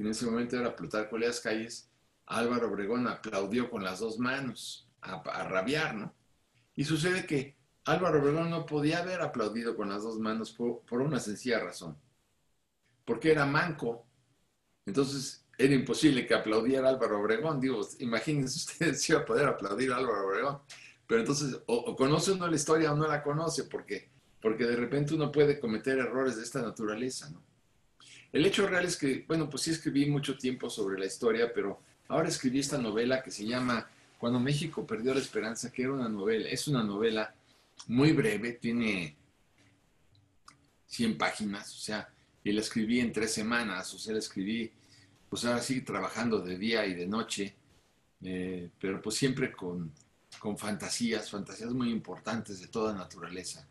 en 0.00 0.08
ese 0.08 0.26
momento 0.26 0.58
era 0.58 0.76
Plutarco 0.76 1.18
Leas 1.18 1.40
Calles, 1.40 1.90
Álvaro 2.26 2.68
Obregón 2.68 3.06
aplaudió 3.08 3.70
con 3.70 3.82
las 3.82 4.00
dos 4.00 4.18
manos, 4.18 4.88
a, 5.00 5.44
rabiar, 5.44 5.94
¿no? 5.94 6.14
Y 6.74 6.84
sucede 6.84 7.26
que 7.26 7.56
Álvaro 7.84 8.20
Obregón 8.20 8.50
no 8.50 8.66
podía 8.66 8.98
haber 8.98 9.20
aplaudido 9.20 9.76
con 9.76 9.88
las 9.88 10.02
dos 10.02 10.18
manos 10.18 10.52
por, 10.52 10.80
por 10.82 11.00
una 11.00 11.18
sencilla 11.18 11.60
razón, 11.60 11.96
porque 13.04 13.32
era 13.32 13.46
manco. 13.46 14.06
Entonces, 14.84 15.46
era 15.58 15.74
imposible 15.74 16.26
que 16.26 16.34
aplaudiera 16.34 16.88
Álvaro 16.88 17.20
Obregón. 17.20 17.60
Digo, 17.60 17.86
imagínense 17.98 18.58
ustedes 18.58 19.02
si 19.02 19.12
iba 19.12 19.22
a 19.22 19.24
poder 19.24 19.46
aplaudir 19.46 19.92
a 19.92 19.96
Álvaro 19.96 20.28
Obregón. 20.28 20.60
Pero 21.06 21.20
entonces, 21.20 21.60
o, 21.66 21.96
conoce 21.96 22.32
uno 22.32 22.46
la 22.46 22.56
historia 22.56 22.92
o 22.92 22.96
no 22.96 23.08
la 23.08 23.22
conoce, 23.22 23.64
porque, 23.64 24.10
porque 24.40 24.64
de 24.64 24.76
repente 24.76 25.14
uno 25.14 25.32
puede 25.32 25.58
cometer 25.58 25.98
errores 25.98 26.36
de 26.36 26.42
esta 26.42 26.62
naturaleza, 26.62 27.30
¿no? 27.30 27.42
El 28.32 28.44
hecho 28.44 28.66
real 28.66 28.84
es 28.84 28.96
que, 28.96 29.24
bueno, 29.26 29.48
pues 29.48 29.62
sí 29.62 29.70
escribí 29.70 30.06
mucho 30.06 30.36
tiempo 30.36 30.68
sobre 30.68 30.98
la 30.98 31.06
historia, 31.06 31.52
pero 31.54 31.80
ahora 32.08 32.28
escribí 32.28 32.58
esta 32.58 32.78
novela 32.78 33.22
que 33.22 33.30
se 33.30 33.46
llama 33.46 33.88
Cuando 34.18 34.38
México 34.38 34.86
perdió 34.86 35.14
la 35.14 35.20
esperanza, 35.20 35.72
que 35.72 35.82
era 35.82 35.92
una 35.92 36.08
novela, 36.08 36.48
es 36.48 36.68
una 36.68 36.82
novela 36.82 37.34
muy 37.86 38.12
breve, 38.12 38.52
tiene 38.52 39.16
100 40.86 41.16
páginas, 41.16 41.74
o 41.74 41.78
sea, 41.78 42.08
y 42.44 42.52
la 42.52 42.60
escribí 42.60 43.00
en 43.00 43.12
tres 43.12 43.32
semanas, 43.32 43.92
o 43.94 43.98
sea, 43.98 44.12
la 44.12 44.18
escribí 44.18 44.72
pues 45.28 45.44
ahora 45.44 45.60
sí 45.60 45.82
trabajando 45.82 46.40
de 46.40 46.56
día 46.56 46.86
y 46.86 46.94
de 46.94 47.06
noche, 47.06 47.54
eh, 48.22 48.70
pero 48.80 49.00
pues 49.00 49.16
siempre 49.16 49.52
con, 49.52 49.92
con, 50.38 50.56
fantasías, 50.56 51.30
fantasías 51.30 51.72
muy 51.72 51.90
importantes 51.90 52.60
de 52.60 52.68
toda 52.68 52.94
naturaleza. 52.94 53.68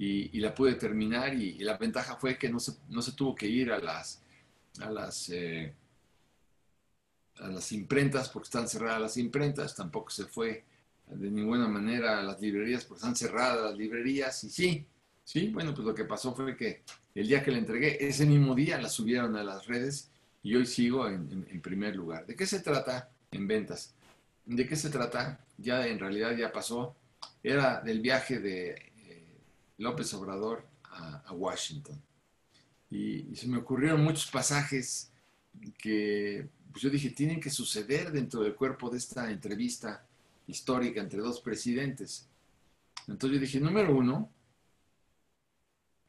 Y, 0.00 0.38
la 0.38 0.54
pude 0.54 0.74
terminar 0.74 1.34
y, 1.34 1.58
la 1.58 1.76
ventaja 1.76 2.16
fue 2.16 2.38
que 2.38 2.48
no 2.48 2.60
se, 2.60 2.72
no 2.88 3.02
se 3.02 3.12
tuvo 3.12 3.34
que 3.34 3.46
ir 3.46 3.72
a 3.72 3.78
las, 3.78 4.22
a 4.80 4.90
las, 4.90 5.28
eh, 5.30 5.74
a 7.40 7.48
las 7.48 7.72
imprentas 7.72 8.28
porque 8.28 8.46
están 8.46 8.68
cerradas 8.68 9.00
las 9.00 9.16
imprentas, 9.16 9.74
tampoco 9.74 10.10
se 10.10 10.26
fue 10.26 10.64
de 11.06 11.30
ninguna 11.30 11.66
manera 11.68 12.18
a 12.18 12.22
las 12.22 12.40
librerías 12.40 12.84
porque 12.84 12.98
están 12.98 13.16
cerradas 13.16 13.70
las 13.70 13.76
librerías 13.76 14.44
y 14.44 14.50
sí, 14.50 14.86
sí, 15.24 15.48
bueno, 15.48 15.74
pues 15.74 15.86
lo 15.86 15.94
que 15.94 16.04
pasó 16.04 16.34
fue 16.34 16.56
que 16.56 16.82
el 17.14 17.26
día 17.26 17.42
que 17.42 17.50
la 17.50 17.58
entregué, 17.58 18.06
ese 18.06 18.26
mismo 18.26 18.54
día 18.54 18.80
la 18.80 18.88
subieron 18.88 19.36
a 19.36 19.42
las 19.42 19.66
redes 19.66 20.10
y 20.42 20.54
hoy 20.54 20.66
sigo 20.66 21.08
en, 21.08 21.60
primer 21.60 21.96
lugar. 21.96 22.26
¿De 22.26 22.36
qué 22.36 22.46
se 22.46 22.60
trata 22.60 23.10
en 23.32 23.46
ventas? 23.46 23.94
¿De 24.44 24.66
qué 24.66 24.76
se 24.76 24.88
trata? 24.88 25.40
Ya 25.56 25.86
en 25.86 25.98
realidad 25.98 26.36
ya 26.36 26.52
pasó. 26.52 26.94
Era 27.42 27.80
del 27.80 28.00
viaje 28.00 28.38
de 28.38 28.87
López 29.78 30.12
Obrador 30.14 30.66
a, 30.84 31.32
Washington. 31.32 32.00
Y, 32.90 33.34
se 33.34 33.48
me 33.48 33.58
ocurrieron 33.58 34.02
muchos 34.02 34.30
pasajes 34.30 35.10
que 35.78 36.48
pues 36.70 36.82
yo 36.82 36.90
dije, 36.90 37.10
tienen 37.10 37.40
que 37.40 37.50
suceder 37.50 38.12
dentro 38.12 38.42
del 38.42 38.54
cuerpo 38.54 38.90
de 38.90 38.98
esta 38.98 39.30
entrevista 39.30 40.06
histórica 40.46 41.00
entre 41.00 41.20
dos 41.20 41.40
presidentes. 41.40 42.28
Entonces 43.06 43.36
yo 43.36 43.40
dije, 43.40 43.60
número 43.60 43.96
uno, 43.96 44.30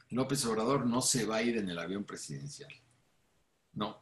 López 0.09 0.45
Obrador 0.45 0.85
no 0.85 1.01
se 1.01 1.25
va 1.25 1.38
a 1.38 1.43
ir 1.43 1.57
en 1.57 1.69
el 1.69 1.79
avión 1.79 2.03
presidencial. 2.03 2.71
No, 3.73 4.01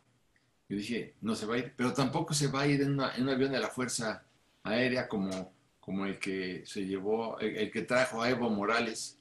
yo 0.70 0.76
dije, 0.76 1.16
no 1.22 1.36
se 1.36 1.46
va 1.46 1.56
a 1.56 1.58
ir, 1.60 1.74
pero 1.76 1.94
tampoco 1.94 2.34
se 2.34 2.48
va 2.48 2.62
a 2.62 2.68
ir 2.68 2.82
en, 2.82 2.94
un 2.94 3.30
avión 3.30 3.52
de 3.52 3.60
la 3.60 3.70
Fuerza 3.70 4.24
Aérea 4.64 5.08
como, 5.08 5.54
como 5.80 6.06
el 6.06 6.20
que 6.20 6.64
se 6.66 6.86
llevó, 6.86 7.40
el, 7.40 7.72
que 7.72 7.84
trajo 7.84 8.22
a 8.22 8.30
Evo 8.30 8.50
Morales, 8.50 9.18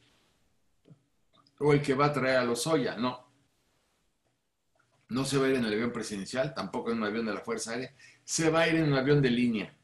o 1.59 1.73
el 1.73 1.83
que 1.83 1.95
va 1.95 2.07
a 2.07 2.13
traer 2.13 2.37
a 2.37 2.45
Lozoya, 2.45 2.97
no. 2.97 3.27
No 5.09 5.25
se 5.25 5.39
va 5.39 5.47
a 5.47 5.51
ir 5.51 5.57
en 5.57 5.65
el 5.65 5.73
avión 5.73 5.93
presidencial, 5.93 6.53
tampoco 6.55 6.91
en 6.91 6.99
un 6.99 7.05
avión 7.05 7.27
de 7.27 7.35
la 7.35 7.41
Fuerza 7.41 7.73
Aérea, 7.73 7.95
se 8.25 8.51
va 8.51 8.63
a 8.63 8.69
ir 8.69 8.77
en 8.77 8.93
un 8.93 8.95
avión 8.95 9.23
de 9.23 9.31
línea. 9.31 9.77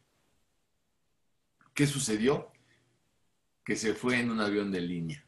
¿Qué 1.74 1.86
sucedió? 1.86 2.50
Que 3.64 3.76
se 3.76 3.94
fue 3.94 4.20
en 4.20 4.30
un 4.30 4.40
avión 4.40 4.70
de 4.72 4.80
línea. 4.80 5.24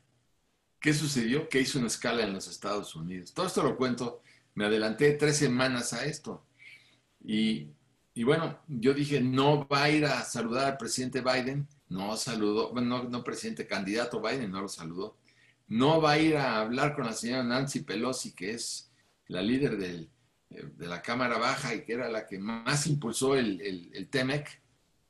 ¿Qué 0.81 0.93
sucedió? 0.93 1.49
Que 1.49 1.61
hizo 1.61 1.79
una 1.79 1.87
escala 1.87 2.25
en 2.25 2.35
los 2.35 2.49
Estados 2.49 2.95
Unidos. 2.95 3.33
Todo 3.33 3.47
esto 3.47 3.63
lo 3.63 3.77
cuento 3.77 4.23
me 4.55 4.67
adelanté 4.67 5.13
tres 5.13 5.37
semanas 5.37 5.93
a 5.93 6.05
esto. 6.05 6.45
Y, 7.25 7.73
bueno, 8.23 8.59
yo 8.69 8.93
dije, 8.93 9.21
no 9.21 9.67
va 9.67 9.85
a 9.85 9.91
ir 9.91 10.05
a 10.05 10.23
saludar 10.23 10.67
al 10.67 10.77
presidente 10.77 11.23
Biden, 11.23 11.67
no 11.89 12.17
saludó, 12.17 12.73
bueno, 12.73 13.05
no, 13.05 13.09
no 13.09 13.25
presidente, 13.25 13.67
candidato 13.67 14.21
Biden, 14.21 14.51
no 14.51 14.61
lo 14.61 14.69
saludó. 14.69 15.17
No 15.69 16.01
va 16.01 16.13
a 16.13 16.19
ir 16.19 16.37
a 16.37 16.61
hablar 16.61 16.95
con 16.95 17.07
la 17.07 17.13
señora 17.13 17.43
Nancy 17.43 17.81
Pelosi, 17.81 18.33
que 18.33 18.53
es 18.53 18.91
la 19.29 19.43
líder 19.43 19.77
eh, 19.81 20.09
de 20.51 20.87
la 20.87 21.03
Cámara 21.03 21.39
Baja 21.39 21.75
y 21.75 21.85
que 21.85 21.95
era 21.95 22.09
la 22.09 22.27
que 22.27 22.39
más 22.39 22.87
impulsó 22.87 23.35
el, 23.35 24.09
TEMEC, 24.11 24.63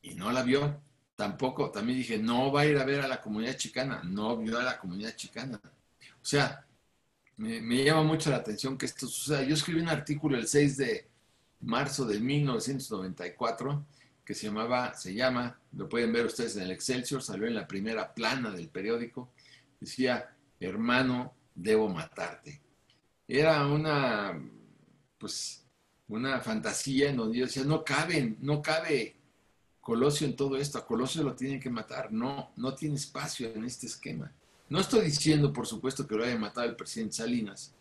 y 0.03 0.15
no 0.15 0.31
la 0.33 0.43
vio. 0.43 0.81
Tampoco, 1.17 1.71
también 1.71 1.99
dije, 1.99 2.19
no 2.19 2.51
va 2.51 2.63
a 2.63 2.67
ir 2.67 2.77
a 2.79 2.85
ver 2.85 3.01
a 3.01 3.09
la 3.09 3.21
comunidad 3.21 3.57
chicana, 3.57 4.03
no 4.05 4.37
vio 4.37 4.59
a 4.59 4.65
la 4.65 4.79
comunidad 4.79 5.15
chicana. 5.15 5.61
O 5.63 6.25
sea, 6.25 6.67
me, 7.37 7.85
llama 7.85 8.03
mucho 8.03 8.31
la 8.31 8.37
atención 8.37 8.79
que 8.79 8.87
esto 8.87 9.07
suceda. 9.07 9.43
Yo 9.43 9.55
escribí 9.55 9.81
un 9.81 9.89
artículo 9.89 10.37
el 10.37 10.47
6 10.47 10.77
de 10.77 11.09
marzo 11.61 12.05
de 12.05 12.21
1994 12.21 13.87
que 14.25 14.35
se 14.35 14.47
llamaba, 14.47 14.95
se 14.95 15.15
llama, 15.15 15.59
lo 15.73 15.89
pueden 15.89 16.13
ver 16.13 16.27
ustedes 16.27 16.57
en 16.57 16.63
el 16.63 16.71
Excelsior, 16.71 17.23
salió 17.23 17.47
en 17.47 17.55
la 17.55 17.67
primera 17.67 18.15
plana 18.15 18.51
del 18.51 18.69
periódico, 18.69 19.31
decía, 19.79 20.34
hermano, 20.65 21.35
debo 21.55 21.89
matarte. 21.89 22.61
Era 23.27 23.67
una, 23.67 24.39
pues, 25.19 25.65
una 26.09 26.41
fantasía 26.41 27.11
en 27.11 27.17
donde 27.17 27.39
yo 27.39 27.47
decía, 27.47 27.65
no 27.65 27.85
caben, 27.85 28.39
no 28.41 28.61
cabe 28.61 29.17
Colosio 29.81 30.27
en 30.27 30.35
todo 30.35 30.57
esto, 30.57 30.79
a 30.79 30.87
Colosio 30.87 31.23
lo 31.23 31.35
tienen 31.35 31.61
que 31.61 31.69
matar, 31.69 32.11
no, 32.11 32.53
no 32.57 32.75
tiene 32.75 32.95
espacio 32.95 33.53
en 33.55 33.65
este 33.65 33.87
esquema. 33.87 34.33
No 34.71 34.81
estoy 34.81 35.05
diciendo, 35.05 35.53
por 35.53 35.67
supuesto, 35.67 36.07
que 36.07 36.15
lo 36.15 36.25
haya 36.25 36.39
matado 36.39 36.67
el 36.67 36.75
presidente 36.75 37.17
Salinas. 37.17 37.75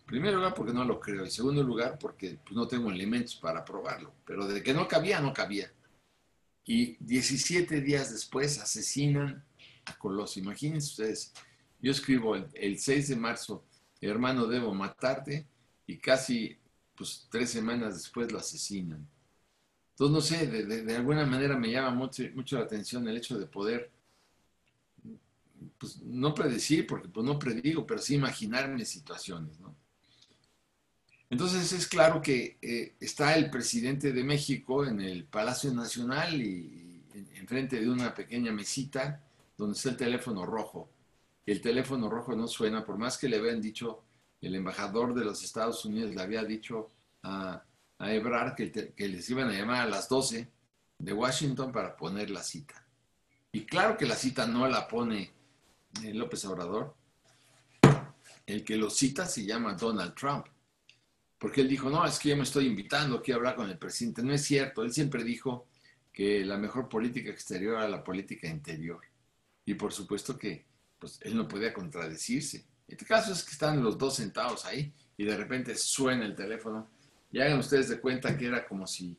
En 0.00 0.06
primer 0.06 0.34
lugar, 0.34 0.52
porque 0.54 0.74
no 0.74 0.84
lo 0.84 1.00
creo. 1.00 1.24
En 1.24 1.30
segundo 1.30 1.62
lugar, 1.62 1.98
porque 1.98 2.38
pues, 2.44 2.54
no 2.54 2.68
tengo 2.68 2.90
elementos 2.90 3.34
para 3.36 3.64
probarlo. 3.64 4.12
Pero 4.26 4.46
de 4.46 4.62
que 4.62 4.74
no 4.74 4.86
cabía, 4.86 5.20
no 5.20 5.32
cabía. 5.32 5.72
Y 6.64 6.96
17 7.00 7.80
días 7.80 8.12
después 8.12 8.58
asesinan 8.58 9.42
a 9.86 9.96
Colosio. 9.96 10.42
Imagínense 10.42 10.88
ustedes. 10.90 11.32
Yo 11.82 11.90
escribo 11.92 12.36
el, 12.36 12.78
6 12.78 13.08
de 13.08 13.16
marzo, 13.16 13.64
hermano, 14.00 14.46
debo 14.46 14.72
matarte. 14.72 15.46
Y 15.86 15.98
casi 15.98 16.56
pues, 16.96 17.26
tres 17.30 17.50
semanas 17.50 17.94
después 17.94 18.32
lo 18.32 18.38
asesinan. 18.38 19.06
Entonces, 19.90 20.14
no 20.14 20.20
sé, 20.20 20.46
de, 20.46 20.96
alguna 20.96 21.26
manera 21.26 21.58
me 21.58 21.70
llama 21.70 21.90
mucho, 21.90 22.22
mucho 22.34 22.56
la 22.56 22.64
atención 22.64 23.06
el 23.06 23.18
hecho 23.18 23.38
de 23.38 23.46
poder 23.46 23.90
pues, 25.78 26.00
no 26.00 26.34
predecir, 26.34 26.86
porque 26.86 27.08
pues 27.08 27.26
no 27.26 27.38
predigo, 27.38 27.86
pero 27.86 28.00
sí 28.00 28.14
imaginarme 28.14 28.84
situaciones, 28.84 29.58
¿no? 29.60 29.74
Entonces 31.32 31.72
es 31.72 31.86
claro 31.86 32.20
que 32.20 32.58
eh, 32.60 32.94
está 33.00 33.34
el 33.34 33.48
presidente 33.48 34.12
de 34.12 34.22
México 34.22 34.84
en 34.84 35.00
el 35.00 35.24
Palacio 35.24 35.72
Nacional 35.72 36.40
y, 36.42 36.78
enfrente 37.34 37.80
de 37.80 37.88
una 37.88 38.14
pequeña 38.14 38.52
mesita 38.52 39.24
donde 39.56 39.74
está 39.74 39.90
el 39.90 39.96
teléfono 39.96 40.44
rojo. 40.44 40.90
El 41.44 41.60
teléfono 41.60 42.08
rojo 42.08 42.34
no 42.34 42.46
suena, 42.46 42.84
por 42.84 42.98
más 42.98 43.18
que 43.18 43.28
le 43.28 43.36
habían 43.36 43.60
dicho, 43.60 44.04
el 44.40 44.54
embajador 44.54 45.14
de 45.14 45.24
los 45.24 45.42
Estados 45.42 45.84
Unidos 45.84 46.14
le 46.14 46.22
había 46.22 46.44
dicho 46.44 46.90
a, 47.22 47.62
a 47.98 48.12
Ebrard 48.12 48.54
que, 48.54 48.70
que 48.70 49.08
les 49.08 49.28
iban 49.30 49.48
a 49.48 49.52
llamar 49.52 49.82
a 49.82 49.90
las 49.90 50.08
12 50.08 50.48
de 50.98 51.12
Washington 51.12 51.72
para 51.72 51.96
poner 51.96 52.30
la 52.30 52.42
cita. 52.42 52.86
Y 53.52 53.66
claro 53.66 53.96
que 53.96 54.06
la 54.06 54.16
cita 54.16 54.46
no 54.46 54.66
la 54.68 54.88
pone 54.88 55.30
López 56.12 56.44
Obrador, 56.46 56.94
el 58.46 58.64
que 58.64 58.76
lo 58.76 58.88
cita 58.90 59.26
se 59.26 59.44
llama 59.44 59.74
Donald 59.74 60.14
Trump. 60.14 60.46
Porque 61.38 61.60
él 61.60 61.68
dijo, 61.68 61.90
no, 61.90 62.04
es 62.06 62.18
que 62.18 62.30
yo 62.30 62.36
me 62.36 62.44
estoy 62.44 62.66
invitando 62.66 63.20
a 63.26 63.34
hablar 63.34 63.56
con 63.56 63.68
el 63.68 63.78
presidente. 63.78 64.22
No 64.22 64.32
es 64.32 64.44
cierto, 64.44 64.82
él 64.82 64.92
siempre 64.92 65.24
dijo 65.24 65.66
que 66.12 66.44
la 66.44 66.56
mejor 66.56 66.88
política 66.88 67.30
exterior 67.30 67.78
era 67.78 67.88
la 67.88 68.04
política 68.04 68.48
interior. 68.48 69.00
Y 69.64 69.74
por 69.74 69.92
supuesto 69.92 70.38
que 70.38 70.66
pues, 71.02 71.18
él 71.22 71.36
no 71.36 71.48
podía 71.48 71.74
contradecirse. 71.74 72.64
Este 72.86 73.04
caso 73.04 73.32
es 73.32 73.42
que 73.42 73.50
están 73.50 73.82
los 73.82 73.98
dos 73.98 74.14
sentados 74.14 74.64
ahí 74.64 74.94
y 75.16 75.24
de 75.24 75.36
repente 75.36 75.74
suena 75.74 76.24
el 76.24 76.36
teléfono. 76.36 76.88
Y 77.32 77.40
hagan 77.40 77.58
ustedes 77.58 77.88
de 77.88 78.00
cuenta 78.00 78.38
que 78.38 78.46
era 78.46 78.64
como 78.64 78.86
si 78.86 79.16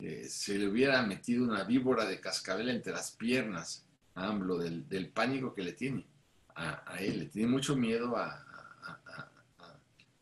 eh, 0.00 0.24
se 0.26 0.56
le 0.56 0.66
hubiera 0.66 1.02
metido 1.02 1.44
una 1.44 1.64
víbora 1.64 2.06
de 2.06 2.18
cascabel 2.18 2.70
entre 2.70 2.92
las 2.94 3.10
piernas 3.10 3.84
a 4.14 4.28
AMLO 4.28 4.56
del, 4.56 5.10
pánico 5.10 5.52
que 5.52 5.62
le 5.62 5.74
tiene 5.74 6.06
a, 6.54 6.96
él. 6.98 7.18
Le 7.18 7.26
tiene 7.26 7.48
mucho 7.48 7.76
miedo 7.76 8.16
a, 8.16 8.46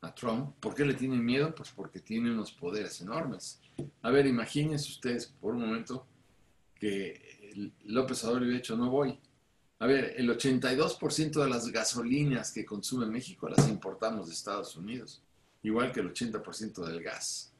a, 0.00 0.14
Trump. 0.16 0.56
¿Por 0.58 0.74
qué 0.74 0.84
le 0.84 0.94
tiene 0.94 1.18
miedo? 1.18 1.54
Pues 1.54 1.70
porque 1.70 2.00
tiene 2.00 2.32
unos 2.32 2.50
poderes 2.50 3.00
enormes. 3.00 3.60
A 4.02 4.10
ver, 4.10 4.26
imagínense 4.26 4.90
ustedes 4.90 5.26
por 5.26 5.54
un 5.54 5.60
momento 5.60 6.06
que 6.74 7.70
López 7.84 8.24
Obrador 8.24 8.42
hubiera 8.42 8.58
dicho, 8.58 8.76
no 8.76 8.90
voy. 8.90 9.20
A 9.78 9.86
ver, 9.86 10.14
el 10.16 10.28
82% 10.30 11.42
de 11.42 11.50
las 11.50 11.70
gasolinas 11.70 12.50
que 12.50 12.64
consume 12.64 13.06
México 13.06 13.48
las 13.48 13.68
importamos 13.68 14.26
de 14.26 14.32
Estados 14.32 14.74
Unidos, 14.76 15.22
igual 15.62 15.92
que 15.92 16.00
el 16.00 16.12
80% 16.12 16.86
del 16.86 17.02
gas. 17.02 17.52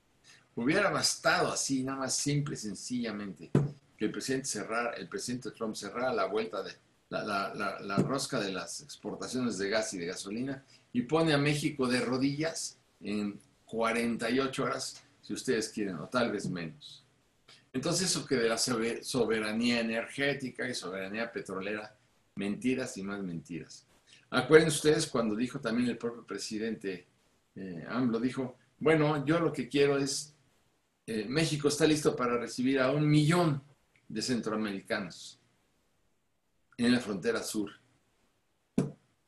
Hubiera 0.55 0.89
bastado 0.89 1.53
así, 1.53 1.83
nada 1.83 1.99
más 1.99 2.17
simple 2.17 2.57
sencillamente, 2.57 3.51
que 3.99 4.07
el 4.07 4.11
presidente 4.11 4.47
cerrara, 4.47 4.95
el 4.95 5.09
presidente 5.09 5.51
Trump 5.51 5.75
cerrara 5.75 6.15
la 6.15 6.25
vuelta 6.25 6.63
de 6.63 6.73
la, 7.11 7.97
rosca 7.99 8.41
de 8.41 8.51
las 8.51 8.81
exportaciones 8.81 9.59
de 9.59 9.69
gas 9.69 9.93
y 9.93 9.99
de 9.99 10.07
gasolina 10.07 10.65
y 10.95 11.03
pone 11.03 11.35
a 11.35 11.39
México 11.39 11.87
de 11.87 12.01
rodillas 12.01 12.79
en 13.01 13.39
48 13.67 14.63
horas, 14.63 15.03
si 15.21 15.35
ustedes 15.35 15.69
quieren, 15.69 15.97
o 15.97 16.09
tal 16.09 16.33
vez 16.33 16.49
menos. 16.49 17.05
Entonces 17.73 18.11
eso 18.11 18.25
que 18.25 18.37
de 18.37 18.49
la 18.49 18.57
soberanía 18.57 19.81
energética 19.81 20.67
y 20.67 20.75
soberanía 20.75 21.31
petrolera, 21.31 21.95
mentiras 22.37 22.97
y 22.97 23.03
más 23.03 23.23
mentiras. 23.23 23.87
Acuérdense 24.31 24.77
ustedes 24.77 25.07
cuando 25.07 25.35
dijo 25.35 25.61
también 25.61 25.89
el 25.89 25.99
propio 25.99 26.25
presidente 26.25 27.07
eh, 27.55 27.85
AMLO, 27.89 28.21
dijo, 28.21 28.57
bueno, 28.79 29.25
yo 29.25 29.41
lo 29.41 29.53
que 29.53 29.69
quiero 29.69 29.99
es, 29.99 30.35
eh, 31.07 31.25
México 31.29 31.69
está 31.69 31.87
listo 31.87 32.15
para 32.15 32.37
recibir 32.37 32.81
a 32.81 32.91
un 32.91 33.09
millón 33.09 33.63
de 34.09 34.23
centroamericanos 34.23 35.41
en 36.77 36.93
la 36.93 37.01
frontera 37.01 37.43
sur. 37.43 37.71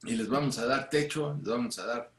Y 0.04 0.14
les 0.14 0.28
vamos 0.28 0.58
a 0.58 0.66
dar 0.66 0.88
techo, 0.90 1.34
les 1.38 1.48
vamos 1.48 1.78
a 1.78 1.86
dar 1.86 2.12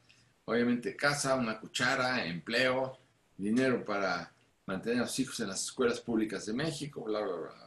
obviamente 0.44 0.96
casa, 0.96 1.36
una 1.36 1.60
cuchara, 1.60 2.26
empleo, 2.26 2.98
dinero 3.36 3.84
para 3.84 4.32
mantener 4.66 5.02
a 5.02 5.06
sus 5.06 5.20
hijos 5.20 5.40
en 5.40 5.48
las 5.48 5.62
escuelas 5.64 6.00
públicas 6.00 6.46
de 6.46 6.52
México, 6.52 7.04
bla, 7.04 7.20
bla, 7.20 7.36
bla. 7.36 7.59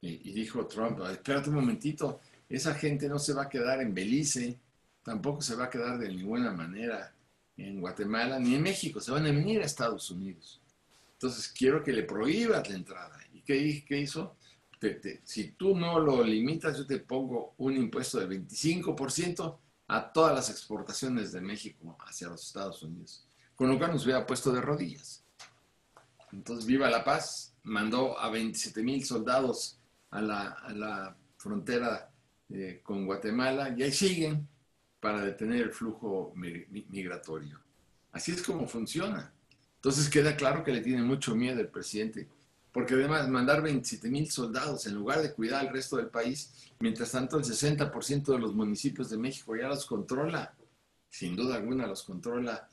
Y, 0.00 0.32
dijo 0.32 0.66
Trump, 0.66 1.00
espérate 1.10 1.50
un 1.50 1.56
momentito, 1.56 2.20
esa 2.48 2.74
gente 2.74 3.08
no 3.08 3.18
se 3.18 3.32
va 3.32 3.44
a 3.44 3.48
quedar 3.48 3.80
en 3.80 3.94
Belice, 3.94 4.58
tampoco 5.02 5.42
se 5.42 5.56
va 5.56 5.64
a 5.64 5.70
quedar 5.70 5.98
de 5.98 6.08
ninguna 6.08 6.52
manera 6.52 7.12
en 7.56 7.80
Guatemala 7.80 8.38
ni 8.38 8.54
en 8.54 8.62
México, 8.62 9.00
se 9.00 9.10
van 9.10 9.26
a 9.26 9.32
venir 9.32 9.60
a 9.60 9.64
Estados 9.64 10.10
Unidos. 10.10 10.60
Entonces 11.14 11.48
quiero 11.48 11.82
que 11.82 11.92
le 11.92 12.04
prohíbas 12.04 12.68
la 12.68 12.76
entrada. 12.76 13.18
¿Y 13.32 13.40
qué, 13.40 13.84
qué 13.86 13.98
hizo? 13.98 14.36
si 15.24 15.52
tú 15.52 15.76
no 15.76 15.98
lo 15.98 16.22
limitas, 16.22 16.78
yo 16.78 16.86
te 16.86 17.00
pongo 17.00 17.54
un 17.58 17.76
impuesto 17.76 18.20
del 18.20 18.46
25% 18.46 19.58
a 19.88 20.12
todas 20.12 20.34
las 20.34 20.50
exportaciones 20.50 21.32
de 21.32 21.40
México 21.40 21.96
hacia 22.06 22.28
los 22.28 22.46
Estados 22.46 22.82
Unidos. 22.82 23.26
Con 23.56 23.68
lo 23.68 23.78
cual 23.78 23.92
nos 23.92 24.04
hubiera 24.04 24.24
puesto 24.24 24.52
de 24.52 24.60
rodillas. 24.60 25.24
Entonces, 26.32 26.66
Viva 26.66 26.90
la 26.90 27.02
Paz 27.02 27.54
mandó 27.64 28.18
a 28.18 28.30
27 28.30 28.82
mil 28.82 29.04
soldados 29.04 29.77
a 30.10 30.20
la, 30.20 31.16
frontera 31.36 32.10
eh, 32.48 32.80
con 32.82 33.06
Guatemala 33.06 33.72
y 33.76 33.84
ahí 33.84 33.92
siguen 33.92 34.48
para 34.98 35.24
detener 35.24 35.62
el 35.62 35.70
flujo 35.70 36.32
migratorio. 36.34 37.60
Así 38.10 38.32
es 38.32 38.42
como 38.42 38.66
funciona. 38.66 39.32
Entonces 39.76 40.08
queda 40.08 40.36
claro 40.36 40.64
que 40.64 40.72
le 40.72 40.80
tiene 40.80 41.02
mucho 41.02 41.36
miedo 41.36 41.60
el 41.60 41.68
presidente, 41.68 42.28
porque 42.72 42.94
además 42.94 43.28
mandar 43.28 43.62
27 43.62 44.10
mil 44.10 44.28
soldados 44.28 44.86
en 44.86 44.94
lugar 44.94 45.22
de 45.22 45.32
cuidar 45.32 45.66
al 45.66 45.72
resto 45.72 45.96
del 45.96 46.08
país, 46.08 46.72
mientras 46.80 47.12
tanto 47.12 47.38
el 47.38 47.44
60% 47.44 48.32
de 48.32 48.38
los 48.38 48.54
municipios 48.54 49.10
de 49.10 49.18
México 49.18 49.54
ya 49.54 49.68
los 49.68 49.86
controla, 49.86 50.52
sin 51.08 51.36
duda 51.36 51.54
alguna 51.54 51.86
los 51.86 52.02
controla 52.02 52.68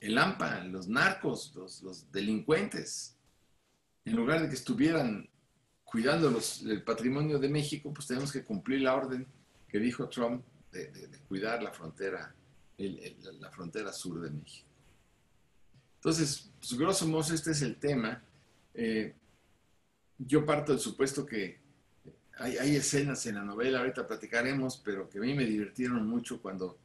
el 0.00 0.18
AMPA, 0.18 0.64
los 0.64 0.88
narcos, 0.88 1.52
los, 1.54 2.10
delincuentes, 2.12 3.16
en 4.04 4.16
lugar 4.16 4.42
de 4.42 4.48
que 4.48 4.54
estuvieran 4.54 5.28
cuidando 5.90 6.38
el 6.66 6.82
patrimonio 6.82 7.38
de 7.38 7.48
México, 7.48 7.92
pues 7.92 8.06
tenemos 8.06 8.32
que 8.32 8.44
cumplir 8.44 8.82
la 8.82 8.94
orden 8.94 9.26
que 9.68 9.78
dijo 9.78 10.08
Trump 10.08 10.44
de, 10.72 11.08
cuidar 11.28 11.62
la 11.62 11.72
frontera, 11.72 12.34
la 12.76 13.50
frontera 13.50 13.92
sur 13.92 14.20
de 14.20 14.30
México. 14.30 14.68
Entonces, 15.96 16.50
pues, 16.58 16.78
grosso 16.78 17.06
modo, 17.08 17.34
este 17.34 17.50
es 17.50 17.62
el 17.62 17.76
tema. 17.76 18.22
Eh, 18.74 19.14
yo 20.18 20.44
parto 20.44 20.72
del 20.72 20.80
supuesto 20.80 21.26
que 21.26 21.60
hay, 22.38 22.76
escenas 22.76 23.26
en 23.26 23.34
la 23.34 23.42
novela, 23.42 23.80
ahorita 23.80 24.06
platicaremos, 24.06 24.80
pero 24.84 25.08
que 25.08 25.18
a 25.18 25.20
mí 25.20 25.34
me 25.34 25.44
divirtieron 25.44 26.06
mucho 26.06 26.40
cuando 26.40 26.78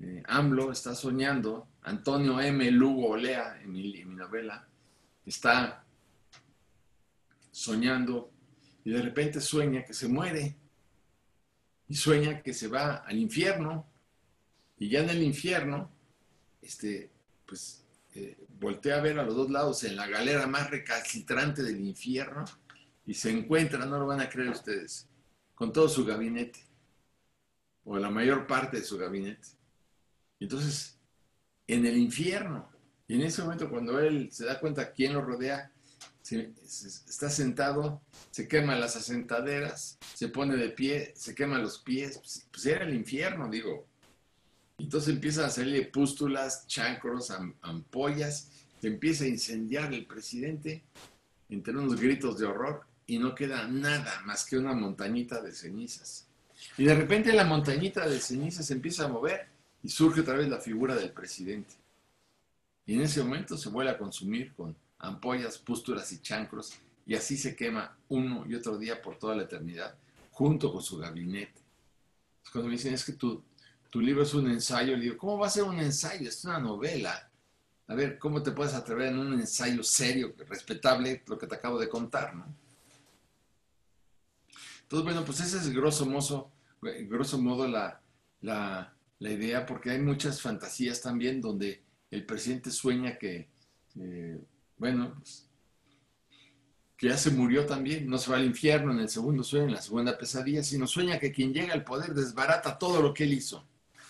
eh, 0.00 0.22
AMLO 0.26 0.70
está 0.70 0.94
soñando, 0.94 1.68
Antonio 1.82 2.40
M. 2.40 2.70
Lugo 2.70 3.10
Olea, 3.10 3.60
en 3.62 3.72
mi, 3.72 4.04
novela, 4.04 4.66
está 5.24 5.84
soñando 7.50 8.31
y 8.84 8.90
de 8.90 9.02
repente 9.02 9.40
sueña 9.40 9.84
que 9.84 9.94
se 9.94 10.08
muere 10.08 10.56
y 11.88 11.94
sueña 11.94 12.42
que 12.42 12.54
se 12.54 12.68
va 12.68 12.96
al 12.96 13.18
infierno 13.18 13.86
y 14.78 14.88
ya 14.88 15.00
en 15.00 15.10
el 15.10 15.22
infierno, 15.22 15.90
este, 16.60 17.10
pues 17.46 17.84
eh, 18.14 18.36
voltea 18.58 18.96
a 18.96 19.00
ver 19.00 19.18
a 19.18 19.24
los 19.24 19.34
dos 19.36 19.50
lados 19.50 19.84
en 19.84 19.96
la 19.96 20.06
galera 20.06 20.46
más 20.46 20.70
recalcitrante 20.70 21.62
del 21.62 21.80
infierno 21.80 22.44
y 23.06 23.14
se 23.14 23.30
encuentra, 23.30 23.84
no 23.84 23.98
lo 23.98 24.06
van 24.06 24.20
a 24.20 24.28
creer 24.28 24.50
ustedes, 24.50 25.08
con 25.54 25.72
todo 25.72 25.88
su 25.88 26.04
gabinete, 26.04 26.60
o 27.84 27.98
la 27.98 28.10
mayor 28.10 28.46
parte 28.46 28.78
de 28.78 28.84
su 28.84 28.96
gabinete. 28.96 29.48
Entonces, 30.38 30.98
en 31.66 31.86
el 31.86 31.96
infierno, 31.96 32.70
y 33.08 33.14
en 33.14 33.22
ese 33.22 33.42
momento 33.42 33.68
cuando 33.68 33.98
él 33.98 34.30
se 34.30 34.44
da 34.44 34.60
cuenta 34.60 34.92
quién 34.92 35.14
lo 35.14 35.22
rodea, 35.22 35.71
está 36.30 37.28
sentado, 37.28 38.00
se 38.30 38.48
quema 38.48 38.76
las 38.76 38.96
asentaderas, 38.96 39.98
se 40.14 40.28
pone 40.28 40.56
de 40.56 40.68
pie, 40.70 41.12
se 41.16 41.34
quema 41.34 41.58
los 41.58 41.78
pies, 41.78 42.18
pues, 42.18 42.46
pues 42.50 42.66
era 42.66 42.84
el 42.84 42.94
infierno, 42.94 43.48
digo. 43.48 43.86
Entonces 44.78 45.14
empiezan 45.14 45.46
a 45.46 45.50
salir 45.50 45.90
pústulas, 45.90 46.66
chancros, 46.66 47.32
ampollas, 47.60 48.50
se 48.80 48.88
empieza 48.88 49.24
a 49.24 49.28
incendiar 49.28 49.92
el 49.92 50.06
presidente 50.06 50.82
entre 51.48 51.76
unos 51.76 52.00
gritos 52.00 52.38
de 52.38 52.46
horror 52.46 52.84
y 53.06 53.18
no 53.18 53.34
queda 53.34 53.68
nada 53.68 54.22
más 54.24 54.44
que 54.44 54.58
una 54.58 54.72
montañita 54.72 55.40
de 55.40 55.52
cenizas. 55.52 56.26
Y 56.78 56.84
de 56.84 56.94
repente 56.94 57.32
la 57.32 57.44
montañita 57.44 58.08
de 58.08 58.20
cenizas 58.20 58.66
se 58.66 58.74
empieza 58.74 59.04
a 59.04 59.08
mover 59.08 59.48
y 59.82 59.88
surge 59.88 60.20
otra 60.20 60.34
vez 60.34 60.48
la 60.48 60.60
figura 60.60 60.94
del 60.94 61.10
presidente. 61.10 61.74
Y 62.86 62.94
en 62.94 63.02
ese 63.02 63.22
momento 63.22 63.56
se 63.56 63.68
vuelve 63.68 63.92
a 63.92 63.98
consumir 63.98 64.52
con 64.54 64.74
ampollas, 65.02 65.58
pústulas 65.58 66.10
y 66.12 66.22
chancros, 66.22 66.72
y 67.04 67.14
así 67.14 67.36
se 67.36 67.54
quema 67.54 67.98
uno 68.08 68.46
y 68.48 68.54
otro 68.54 68.78
día 68.78 69.02
por 69.02 69.18
toda 69.18 69.36
la 69.36 69.42
eternidad, 69.42 69.98
junto 70.30 70.72
con 70.72 70.82
su 70.82 70.96
gabinete. 70.96 71.60
Cuando 72.50 72.68
me 72.68 72.76
dicen, 72.76 72.94
es 72.94 73.04
que 73.04 73.12
tu, 73.12 73.42
tu 73.90 74.00
libro 74.00 74.22
es 74.22 74.32
un 74.32 74.48
ensayo, 74.48 74.96
le 74.96 75.02
digo, 75.02 75.18
¿cómo 75.18 75.38
va 75.38 75.48
a 75.48 75.50
ser 75.50 75.64
un 75.64 75.78
ensayo? 75.78 76.28
Es 76.28 76.44
una 76.44 76.58
novela. 76.58 77.30
A 77.88 77.94
ver, 77.94 78.18
¿cómo 78.18 78.42
te 78.42 78.52
puedes 78.52 78.74
atrever 78.74 79.08
en 79.08 79.18
un 79.18 79.34
ensayo 79.34 79.82
serio, 79.82 80.34
respetable, 80.48 81.22
lo 81.26 81.36
que 81.36 81.46
te 81.46 81.56
acabo 81.56 81.78
de 81.78 81.88
contar, 81.88 82.34
no? 82.34 82.46
Entonces, 84.82 85.04
bueno, 85.04 85.24
pues 85.24 85.40
ese 85.40 85.56
es 85.56 85.70
grosso 85.70 86.06
modo, 86.06 86.52
grosso 86.80 87.38
modo 87.38 87.66
la, 87.66 88.00
la, 88.42 88.94
la 89.18 89.30
idea, 89.30 89.66
porque 89.66 89.90
hay 89.90 89.98
muchas 89.98 90.40
fantasías 90.40 91.00
también 91.00 91.40
donde 91.40 91.82
el 92.10 92.26
presidente 92.26 92.70
sueña 92.70 93.16
que, 93.16 93.48
eh, 93.98 94.38
bueno, 94.82 95.14
pues, 95.14 95.48
que 96.96 97.06
ya 97.06 97.16
se 97.16 97.30
murió 97.30 97.66
también, 97.66 98.08
no 98.08 98.18
se 98.18 98.32
va 98.32 98.36
al 98.36 98.44
infierno 98.44 98.90
en 98.90 98.98
el 98.98 99.08
segundo 99.08 99.44
sueño, 99.44 99.66
en 99.66 99.74
la 99.74 99.80
segunda 99.80 100.18
pesadilla, 100.18 100.64
sino 100.64 100.88
sueña 100.88 101.20
que 101.20 101.30
quien 101.30 101.54
llega 101.54 101.72
al 101.72 101.84
poder 101.84 102.14
desbarata 102.14 102.78
todo 102.78 103.00
lo 103.00 103.14
que 103.14 103.22
él 103.22 103.32
hizo. 103.32 103.64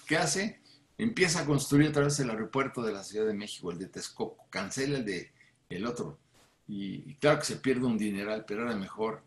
¿Qué 0.06 0.16
hace? 0.16 0.62
Empieza 0.96 1.40
a 1.40 1.44
construir 1.44 1.90
otra 1.90 2.04
vez 2.04 2.18
el 2.20 2.30
aeropuerto 2.30 2.80
de 2.82 2.94
la 2.94 3.04
Ciudad 3.04 3.26
de 3.26 3.34
México, 3.34 3.70
el 3.70 3.78
de 3.78 3.88
Texcoco, 3.88 4.46
cancela 4.48 4.96
el 4.96 5.04
de 5.04 5.30
el 5.68 5.84
otro. 5.84 6.18
Y, 6.66 7.10
y 7.10 7.16
claro 7.16 7.40
que 7.40 7.44
se 7.44 7.56
pierde 7.56 7.84
un 7.84 7.98
dineral, 7.98 8.46
pero 8.46 8.62
era 8.62 8.74
mejor, 8.74 9.22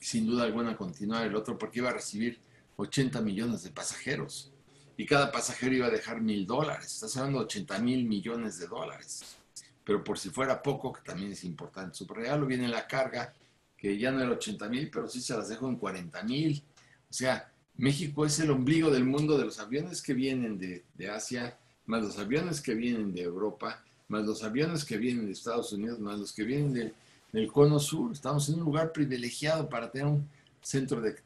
sin 0.00 0.26
duda 0.26 0.42
alguna, 0.42 0.76
continuar 0.76 1.24
el 1.24 1.36
otro, 1.36 1.56
porque 1.56 1.78
iba 1.78 1.90
a 1.90 1.94
recibir 1.94 2.40
80 2.78 3.20
millones 3.20 3.62
de 3.62 3.70
pasajeros 3.70 4.52
y 4.96 5.06
cada 5.06 5.30
pasajero 5.30 5.72
iba 5.72 5.86
a 5.86 5.90
dejar 5.90 6.20
mil 6.20 6.48
dólares. 6.48 6.94
Estás 6.94 7.16
hablando 7.16 7.38
de 7.38 7.44
80 7.44 7.78
mil 7.78 8.04
millones 8.06 8.58
de 8.58 8.66
dólares. 8.66 9.38
Pero 9.84 10.04
por 10.04 10.18
si 10.18 10.30
fuera 10.30 10.62
poco, 10.62 10.92
que 10.92 11.02
también 11.02 11.32
es 11.32 11.44
importante, 11.44 11.96
su 11.96 12.06
regalo 12.06 12.46
viene 12.46 12.68
la 12.68 12.86
carga, 12.86 13.32
que 13.76 13.98
ya 13.98 14.12
no 14.12 14.20
era 14.20 14.30
80 14.30 14.68
mil, 14.68 14.90
pero 14.90 15.08
sí 15.08 15.20
se 15.20 15.36
las 15.36 15.48
dejo 15.48 15.68
en 15.68 15.76
40 15.76 16.22
mil. 16.22 16.62
O 17.10 17.12
sea, 17.12 17.50
México 17.76 18.24
es 18.24 18.38
el 18.38 18.50
ombligo 18.50 18.90
del 18.90 19.04
mundo 19.04 19.36
de 19.36 19.44
los 19.44 19.58
aviones 19.58 20.02
que 20.02 20.14
vienen 20.14 20.58
de, 20.58 20.84
de 20.94 21.10
Asia, 21.10 21.58
más 21.86 22.02
los 22.02 22.18
aviones 22.18 22.60
que 22.60 22.74
vienen 22.74 23.12
de 23.12 23.22
Europa, 23.22 23.82
más 24.08 24.24
los 24.24 24.44
aviones 24.44 24.84
que 24.84 24.98
vienen 24.98 25.26
de 25.26 25.32
Estados 25.32 25.72
Unidos, 25.72 25.98
más 25.98 26.18
los 26.18 26.32
que 26.32 26.44
vienen 26.44 26.72
de, 26.72 26.94
del 27.32 27.50
cono 27.50 27.80
sur. 27.80 28.12
Estamos 28.12 28.48
en 28.48 28.56
un 28.56 28.66
lugar 28.66 28.92
privilegiado 28.92 29.68
para 29.68 29.90
tener 29.90 30.06
un 30.06 30.28
centro 30.60 31.00
de, 31.00 31.16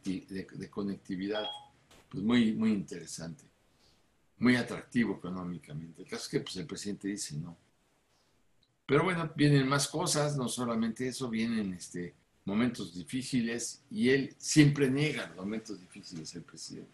conectividad 0.71 1.45
pues 2.09 2.23
muy, 2.23 2.53
muy 2.55 2.73
interesante, 2.73 3.45
muy 4.39 4.57
atractivo 4.57 5.17
económicamente. 5.17 6.03
El 6.03 6.09
caso 6.09 6.23
es 6.23 6.29
que 6.29 6.41
pues, 6.41 6.57
el 6.57 6.67
presidente 6.67 7.09
dice 7.09 7.35
no. 7.37 7.57
Pero 8.87 9.03
bueno, 9.03 9.31
vienen 9.35 9.69
más 9.69 9.89
cosas, 9.89 10.37
no 10.37 10.49
solamente 10.49 11.09
eso, 11.09 11.29
vienen 11.29 11.75
este, 11.75 12.15
momentos 12.45 12.95
difíciles 12.95 13.83
y 13.91 14.11
él 14.11 14.35
siempre 14.39 14.89
niega 14.89 15.27
los 15.29 15.37
momentos 15.37 15.81
difíciles, 15.81 16.35
el 16.37 16.43
presidente. 16.43 16.91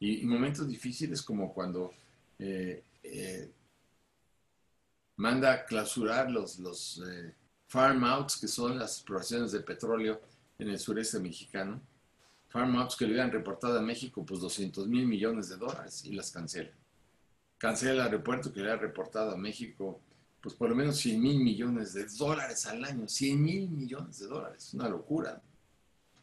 Y, 0.00 0.24
momentos 0.24 0.68
difíciles 0.68 1.22
como 1.22 1.52
cuando 1.52 1.92
eh, 2.38 2.82
eh, 3.02 3.50
manda 5.16 5.64
clausurar 5.64 6.30
los, 6.30 6.58
los 6.58 7.02
eh, 7.06 7.34
farm 7.66 8.04
outs, 8.04 8.38
que 8.38 8.48
son 8.48 8.78
las 8.78 8.96
exploraciones 8.96 9.52
de 9.52 9.60
petróleo 9.60 10.20
en 10.58 10.70
el 10.70 10.78
sureste 10.78 11.18
mexicano. 11.18 11.80
Farm 12.48 12.76
outs 12.76 12.96
que 12.96 13.06
le 13.06 13.12
habían 13.12 13.32
reportado 13.32 13.78
a 13.78 13.82
México 13.82 14.24
pues 14.24 14.40
200 14.40 14.86
mil 14.86 15.06
millones 15.06 15.48
de 15.50 15.56
dólares 15.56 16.04
y 16.04 16.12
las 16.12 16.30
cancela. 16.30 16.72
Cancela 17.58 17.92
el 17.92 18.00
aeropuerto 18.00 18.52
que 18.52 18.60
le 18.60 18.70
ha 18.70 18.76
reportado 18.76 19.32
a 19.32 19.36
México 19.36 20.00
pues 20.46 20.54
por 20.54 20.68
lo 20.68 20.76
menos 20.76 20.98
100 20.98 21.20
mil 21.20 21.40
millones 21.40 21.92
de 21.92 22.06
dólares 22.06 22.66
al 22.66 22.84
año, 22.84 23.08
100 23.08 23.42
mil 23.42 23.68
millones 23.68 24.20
de 24.20 24.28
dólares, 24.28 24.72
una 24.74 24.88
locura. 24.88 25.42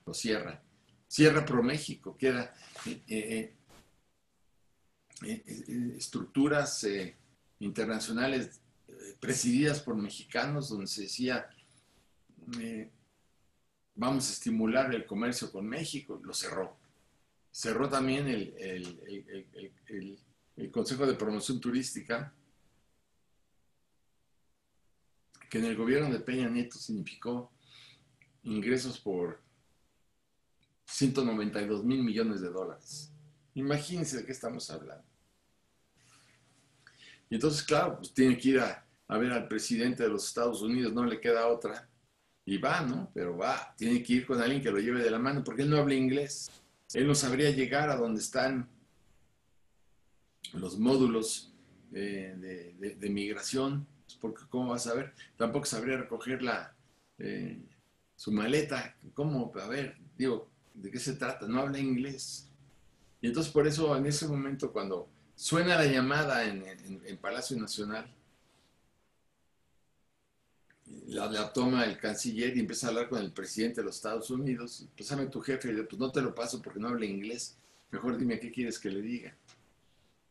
Lo 0.06 0.14
cierra. 0.14 0.64
Cierra 1.10 1.44
ProMéxico, 1.44 2.16
queda 2.16 2.54
eh, 2.86 3.04
eh, 3.10 3.54
eh, 5.26 5.96
estructuras 5.98 6.88
internacionales 7.60 8.62
presididas 9.20 9.82
por 9.82 9.98
mexicanos 9.98 10.70
donde 10.70 10.88
se 10.88 11.02
decía, 11.02 11.50
vamos 13.94 14.30
a 14.30 14.32
estimular 14.32 14.96
el 14.96 15.06
comercio 15.06 15.52
con 15.52 15.68
México, 15.68 16.22
lo 16.24 16.34
cerró. 16.34 16.78
Cerró 17.52 17.90
también 17.90 18.30
el, 18.30 18.56
el 20.56 20.72
Consejo 20.72 21.06
de 21.06 21.16
Promoción 21.16 21.60
Turística 21.60 22.34
que 25.54 25.60
en 25.60 25.66
el 25.66 25.78
gobierno 25.78 26.12
de 26.12 26.20
Peña 26.20 26.50
Nieto 26.50 26.80
significó 26.80 27.52
ingresos 28.42 29.00
por 29.00 29.39
192 30.86 31.84
mil 31.84 32.04
millones 32.04 32.42
de 32.42 32.50
dólares. 32.50 33.12
Imagínense 33.54 34.18
de 34.18 34.26
qué 34.26 34.32
estamos 34.32 34.68
hablando. 34.72 35.06
Y 37.30 37.36
entonces, 37.36 37.62
claro, 37.62 37.98
pues 38.00 38.12
tiene 38.16 38.36
que 38.36 38.50
ir 38.50 38.62
a, 38.62 38.84
ver 39.10 39.32
al 39.32 39.48
presidente 39.48 40.02
de 40.02 40.10
los 40.10 40.26
Estados 40.28 40.63
Unidos, 40.63 40.92
no 40.92 41.06
le 41.06 41.22
queda 41.22 41.48
otra. 41.48 41.88
Y 42.48 42.58
va, 42.58 42.82
¿no? 42.82 43.12
Pero 43.13 43.38
va, 43.38 43.76
tiene 43.78 44.02
que 44.02 44.13
ir 44.13 44.26
con 44.26 44.42
alguien 44.42 44.63
que 44.63 44.72
lo 44.72 44.80
lleve 44.80 45.04
de 45.04 45.12
la 45.12 45.20
mano, 45.20 45.44
porque 45.44 45.62
él 45.62 45.70
no 45.70 45.78
habla 45.78 45.94
inglés. 45.94 46.50
Él 46.96 47.06
no 47.06 47.13
sabría 47.13 47.52
llegar 47.52 47.92
a 47.92 47.96
donde 47.96 48.22
están 48.22 48.68
los 50.54 50.80
módulos 50.80 51.54
de, 51.92 52.96
de 52.98 53.10
migración 53.12 53.93
porque 54.24 54.44
¿cómo 54.50 54.70
vas 54.70 54.88
a 54.88 54.94
ver? 54.94 55.14
Tampoco 55.36 55.66
sabría 55.66 55.98
recoger 55.98 56.40
eh, 57.20 57.62
su 58.16 58.32
maleta. 58.32 58.96
¿Cómo? 59.14 59.52
A 59.62 59.68
ver, 59.68 59.98
digo, 60.18 60.50
¿de 60.74 60.90
qué 60.90 60.98
se 60.98 61.16
trata? 61.16 61.46
No 61.46 61.60
habla 61.60 61.78
inglés. 61.78 62.48
Y 63.20 63.28
entonces 63.28 63.52
por 63.52 63.68
eso 63.68 63.94
en 63.98 64.06
ese 64.06 64.26
momento 64.26 64.72
cuando 64.72 65.10
suena 65.36 65.76
la 65.76 65.88
llamada 65.88 66.46
en, 66.46 67.18
Palacio 67.18 67.60
Nacional, 67.60 68.10
la, 71.08 71.52
toma 71.52 71.84
el 71.84 71.98
canciller 71.98 72.56
y 72.56 72.62
empieza 72.62 72.88
a 72.88 72.90
hablar 72.92 73.10
con 73.10 73.20
el 73.20 73.34
presidente 73.34 73.82
de 73.82 73.88
los 73.88 73.98
Estados 73.98 74.30
Unidos. 74.30 74.88
Pues 74.96 75.12
a 75.12 75.30
tu 75.30 75.42
jefe, 75.42 75.70
y 75.70 75.84
pues 75.84 76.00
no 76.00 76.14
te 76.14 76.22
lo 76.22 76.34
paso 76.34 76.62
porque 76.62 76.80
no 76.80 76.88
habla 76.88 77.06
inglés. 77.06 77.58
Mejor 77.92 78.18
dime 78.18 78.40
qué 78.40 78.54
quieres 78.54 78.80
que 78.80 78.90
le 78.90 79.02
diga. 79.02 79.36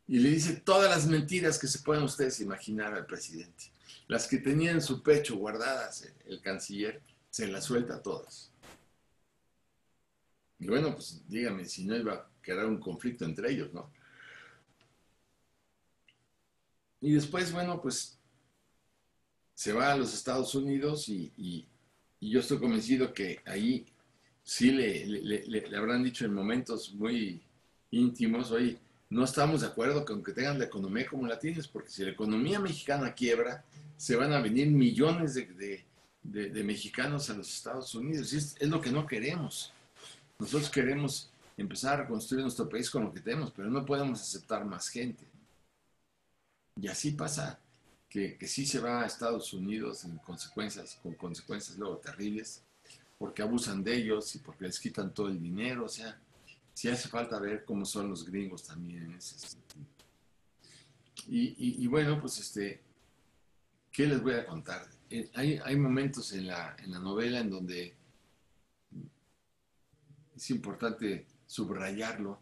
Y 0.09 0.19
le 0.19 0.31
dice 0.31 0.55
todas 0.55 0.89
las 0.89 1.07
mentiras 1.07 1.59
que 1.59 1.67
se 1.67 1.81
puedan 1.81 2.05
ustedes 2.05 2.41
imaginar 2.41 2.95
al 2.95 3.05
presidente. 3.05 3.71
Las 4.09 4.27
que 4.27 4.39
tenía 4.39 4.73
en 4.73 4.83
su 4.83 5.03
pecho 5.03 5.37
guardadas 5.37 6.13
el 6.27 6.41
canciller, 6.41 7.03
se 7.31 7.47
las 7.49 7.65
suelta 7.65 8.03
todas. 8.03 8.51
Y 10.59 10.67
bueno, 10.67 10.95
pues 10.95 11.23
dígame 11.29 11.65
si 11.65 11.85
no 11.85 11.97
iba 11.97 12.15
a 12.15 12.31
quedar 12.43 12.67
un 12.67 12.79
conflicto 12.79 13.25
entre 13.25 13.51
ellos, 13.51 13.73
¿no? 13.73 13.91
Y 17.01 17.13
después, 17.13 17.53
bueno, 17.53 17.83
pues 17.83 18.17
se 19.55 19.73
va 19.73 19.93
a 19.93 19.97
los 19.97 20.15
Estados 20.15 20.55
Unidos 20.55 21.09
y, 21.09 21.67
yo 22.21 22.39
estoy 22.39 22.61
convencido 22.61 23.13
que 23.13 23.41
ahí 23.45 23.85
sí 24.45 24.71
le, 24.71 25.07
le, 25.07 25.77
habrán 25.77 26.05
dicho 26.05 26.25
en 26.25 26.33
momentos 26.33 26.95
muy 26.95 27.43
íntimos, 27.91 28.53
oye, 28.53 28.79
no 29.13 29.25
estamos 29.25 29.61
de 29.61 29.67
acuerdo 29.67 30.07
con 30.07 30.25
que 30.25 30.33
tengan 30.33 30.59
la 30.59 30.65
economía 30.65 31.07
como 31.07 31.27
la 31.27 31.39
tienes, 31.39 31.69
porque 31.69 31.91
si 31.91 32.03
la 32.03 32.13
economía 32.13 32.59
mexicana 32.59 33.13
quiebra, 33.13 33.63
se 33.99 34.17
van 34.17 34.33
a 34.33 34.41
venir 34.41 34.69
millones 34.69 35.35
de, 35.35 35.85
mexicanos 36.65 37.29
a 37.29 37.35
los 37.35 37.53
Estados 37.53 37.95
Unidos. 37.95 38.33
Y 38.33 38.39
es, 38.39 38.57
lo 38.63 38.81
que 38.81 38.91
no 38.91 39.07
queremos. 39.07 39.71
Nosotros 40.39 40.71
queremos 40.71 41.31
empezar 41.59 42.01
a 42.01 42.09
construir 42.09 42.43
nuestro 42.43 42.67
país 42.71 42.89
con 42.89 43.05
lo 43.05 43.13
que 43.13 43.21
tenemos, 43.21 43.51
pero 43.51 43.69
no 43.69 43.85
podemos 43.85 44.19
aceptar 44.19 44.65
más 44.65 44.89
gente. 44.89 45.27
Y 46.81 46.89
así 46.89 47.11
pasa 47.11 47.61
que, 48.09 48.39
que 48.39 48.49
sí 48.49 48.65
se 48.65 48.81
va 48.81 49.03
a 49.03 49.07
Estados 49.07 49.53
Unidos 49.53 50.05
en 50.05 50.17
consecuencias, 50.17 50.99
con 51.03 51.13
consecuencias 51.17 51.77
luego 51.77 51.99
terribles, 51.99 52.63
porque 53.19 53.43
abusan 53.43 53.85
de 53.85 53.95
ellos 53.95 54.35
y 54.37 54.39
porque 54.39 54.65
les 54.65 54.81
quitan 54.81 55.13
todo 55.13 55.29
el 55.29 55.39
dinero. 55.39 55.85
O 55.85 55.89
sea, 55.91 56.19
sí 56.75 56.89
hace 56.89 57.09
falta 57.09 57.39
ver 57.39 57.65
cómo 57.65 57.85
son 57.85 58.09
los 58.11 58.25
gringos 58.25 58.65
también 58.65 59.05
en 59.05 59.15
ese 59.15 59.39
sentido. 59.39 59.87
y 61.29 61.87
bueno, 61.87 62.21
pues 62.21 62.39
este, 62.39 62.83
¿Qué 63.93 64.07
les 64.07 64.23
voy 64.23 64.35
a 64.35 64.47
contar? 64.47 64.89
Eh, 65.11 65.31
hay, 65.35 65.77
momentos 65.77 66.33
en 66.33 66.47
la, 66.47 66.75
novela 66.87 67.41
en 67.41 67.51
donde 67.51 67.95
es 70.35 70.51
importante 70.51 71.27
subrayarlo. 71.47 72.41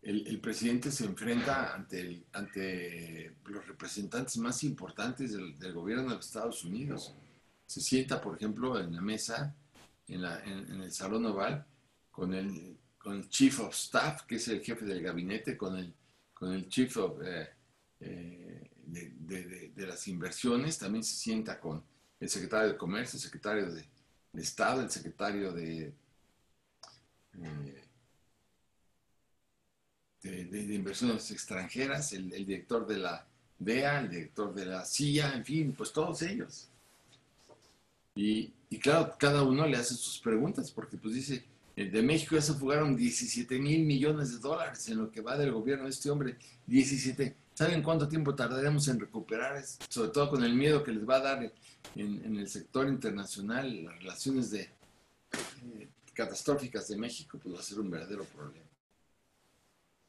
El, 0.00 0.40
presidente 0.40 0.90
se 0.90 1.04
enfrenta 1.04 1.74
ante, 1.74 2.24
ante 2.32 3.36
los 3.44 3.66
representantes 3.66 4.38
más 4.38 4.64
importantes 4.64 5.32
del, 5.32 5.72
gobierno 5.74 6.04
de 6.04 6.16
los 6.16 6.26
Estados 6.26 6.64
Unidos. 6.64 7.14
Se 7.66 7.82
sienta, 7.82 8.20
por 8.22 8.36
ejemplo, 8.36 8.80
en 8.80 8.94
la 8.94 9.02
mesa, 9.02 9.54
en, 10.08 10.82
el 10.82 10.92
Salón 10.92 11.26
Oval, 11.26 11.64
con 12.10 12.34
el, 12.34 12.76
con 12.98 13.28
Chief 13.28 13.60
of 13.60 13.74
Staff, 13.74 14.22
que 14.22 14.36
es 14.36 14.48
el 14.48 14.60
jefe 14.60 14.84
del 14.84 15.02
gabinete, 15.02 15.56
con 15.56 15.76
el, 15.76 15.92
con 16.32 16.52
el 16.52 16.68
Chief 16.68 16.96
of... 16.96 17.20
Eh, 17.22 17.48
eh, 18.00 18.70
de, 18.86 19.86
las 19.86 20.06
inversiones, 20.08 20.78
también 20.78 21.04
se 21.04 21.14
sienta 21.14 21.58
con 21.58 21.82
el 22.20 22.28
secretario 22.28 22.72
de 22.72 22.76
Comercio, 22.76 23.16
el 23.16 23.22
secretario 23.22 23.72
de, 23.72 23.84
Estado, 24.34 24.82
el 24.82 24.90
secretario 24.90 25.52
de, 25.52 25.92
eh, 27.34 27.84
de, 30.22 30.74
Inversiones 30.74 31.30
Extranjeras, 31.30 32.12
el, 32.12 32.30
director 32.30 32.86
de 32.86 32.98
la 32.98 33.26
DEA, 33.58 34.00
el 34.00 34.10
director 34.10 34.52
de 34.54 34.66
la 34.66 34.84
CIA, 34.84 35.34
en 35.34 35.44
fin, 35.44 35.74
pues 35.76 35.92
todos 35.92 36.22
ellos. 36.22 36.68
Y, 38.14 38.52
claro, 38.80 39.14
cada 39.18 39.42
uno 39.42 39.66
le 39.66 39.76
hace 39.76 39.94
sus 39.94 40.18
preguntas, 40.18 40.70
porque 40.70 40.96
pues 40.96 41.14
dice, 41.14 41.44
de 41.76 42.02
México 42.02 42.36
ya 42.36 42.42
se 42.42 42.54
fugaron 42.54 42.96
17 42.96 43.58
mil 43.58 43.84
millones 43.84 44.32
de 44.32 44.38
dólares 44.38 44.88
en 44.88 44.98
lo 44.98 45.10
que 45.10 45.20
va 45.20 45.36
del 45.36 45.52
gobierno 45.52 45.84
de 45.84 45.90
este 45.90 46.10
hombre, 46.10 46.36
17 46.66 47.36
¿Saben 47.54 47.84
cuánto 47.84 48.08
tiempo 48.08 48.34
tardaremos 48.34 48.88
en 48.88 48.98
recuperar? 48.98 49.64
Sobre 49.88 50.10
todo 50.10 50.28
con 50.28 50.42
el 50.42 50.54
miedo 50.54 50.82
que 50.82 50.90
les 50.90 51.08
va 51.08 51.16
a 51.16 51.20
dar 51.20 51.52
en, 51.94 52.36
el 52.36 52.48
sector 52.48 52.88
internacional, 52.88 53.84
las 53.84 53.98
relaciones 53.98 54.50
de, 54.50 54.62
eh, 54.62 55.88
catastróficas 56.12 56.88
de 56.88 56.96
México, 56.96 57.38
pues 57.40 57.54
va 57.54 57.60
a 57.60 57.62
ser 57.62 57.78
un 57.78 57.90
verdadero 57.90 58.24
problema. 58.24 58.66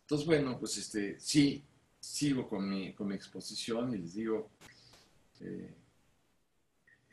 Entonces, 0.02 0.26
bueno, 0.26 0.58
pues 0.58 0.76
este, 0.78 1.20
sí, 1.20 1.64
sigo 2.00 2.50
con 2.50 2.68
mi, 2.68 2.94
con 2.94 3.08
mi 3.08 3.16
exposición 3.16 3.94
y 3.94 4.00
les 4.00 4.16
digo, 4.16 4.50
eh, 5.42 5.72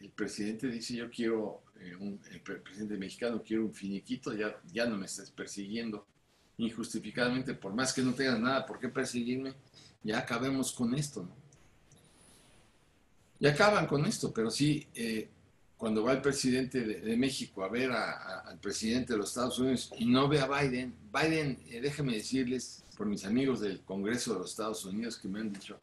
el 0.02 0.10
presidente 0.10 0.66
dice, 0.66 0.96
yo 0.96 1.08
quiero, 1.08 1.62
eh, 1.80 1.94
un, 1.94 2.20
el 2.30 2.40
presidente 2.40 2.96
mexicano, 2.96 3.42
quiero 3.46 3.64
un 3.64 3.72
finiquito, 3.72 4.34
ya, 4.34 4.60
ya 4.72 4.86
no 4.86 4.98
me 4.98 5.06
estés 5.06 5.30
persiguiendo 5.30 6.06
injustificadamente, 6.58 7.54
por 7.54 7.72
más 7.72 7.92
que 7.92 8.02
no 8.02 8.12
tengas 8.12 8.38
nada 8.38 8.66
por 8.66 8.78
qué 8.78 8.88
perseguirme, 8.88 9.54
ya 10.02 10.18
acabemos 10.18 10.72
con 10.72 10.94
esto, 10.94 11.22
¿no? 11.22 11.42
Y 13.38 13.46
acaban 13.46 13.86
con 13.86 14.04
esto, 14.06 14.32
pero 14.32 14.50
sí, 14.50 14.86
eh, 14.94 15.28
cuando 15.76 16.04
va 16.04 16.12
el 16.12 16.20
presidente 16.20 16.80
de, 16.80 17.16
México 17.16 17.64
a 17.64 17.68
ver 17.68 17.90
al 17.90 18.58
presidente 18.60 19.14
de 19.14 19.18
los 19.18 19.30
Estados 19.30 19.58
Unidos 19.58 19.92
y 19.98 20.04
no 20.04 20.28
ve 20.28 20.38
a 20.38 20.46
Biden, 20.46 20.94
Biden, 21.12 21.58
eh, 21.68 21.80
déjenme 21.80 22.14
decirles, 22.14 22.84
por 22.96 23.06
mis 23.06 23.24
amigos 23.24 23.60
del 23.60 23.80
Congreso 23.80 24.34
de 24.34 24.40
los 24.40 24.50
Estados 24.50 24.84
Unidos 24.84 25.18
que 25.18 25.26
me 25.26 25.40
han 25.40 25.52
dicho, 25.52 25.80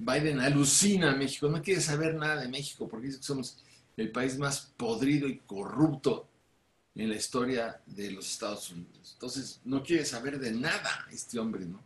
Biden 0.00 0.40
alucina 0.40 1.12
a 1.12 1.16
México, 1.16 1.48
no 1.48 1.62
quiere 1.62 1.80
saber 1.80 2.14
nada 2.14 2.40
de 2.40 2.48
México 2.48 2.88
porque 2.88 3.08
dice 3.08 3.18
que 3.18 3.24
somos 3.24 3.58
el 3.96 4.10
país 4.10 4.38
más 4.38 4.72
podrido 4.76 5.28
y 5.28 5.38
corrupto 5.38 6.26
en 6.94 7.10
la 7.10 7.16
historia 7.16 7.80
de 7.86 8.10
los 8.10 8.30
Estados 8.30 8.70
Unidos. 8.70 9.10
Entonces, 9.14 9.60
no 9.64 9.82
quiere 9.82 10.04
saber 10.04 10.38
de 10.38 10.52
nada 10.52 11.06
este 11.10 11.38
hombre, 11.38 11.66
¿no? 11.66 11.82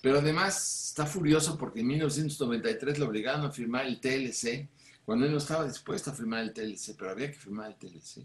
Pero 0.00 0.18
además 0.18 0.88
está 0.88 1.06
furioso 1.06 1.58
porque 1.58 1.80
en 1.80 1.88
1993 1.88 2.98
lo 2.98 3.06
obligaron 3.06 3.44
a 3.44 3.50
firmar 3.50 3.86
el 3.86 4.00
TLC, 4.00 4.68
cuando 5.04 5.26
él 5.26 5.32
no 5.32 5.38
estaba 5.38 5.66
dispuesto 5.66 6.10
a 6.10 6.14
firmar 6.14 6.42
el 6.42 6.52
TLC, 6.52 6.94
pero 6.96 7.10
había 7.10 7.30
que 7.30 7.38
firmar 7.38 7.68
el 7.68 7.76
TLC. 7.76 8.24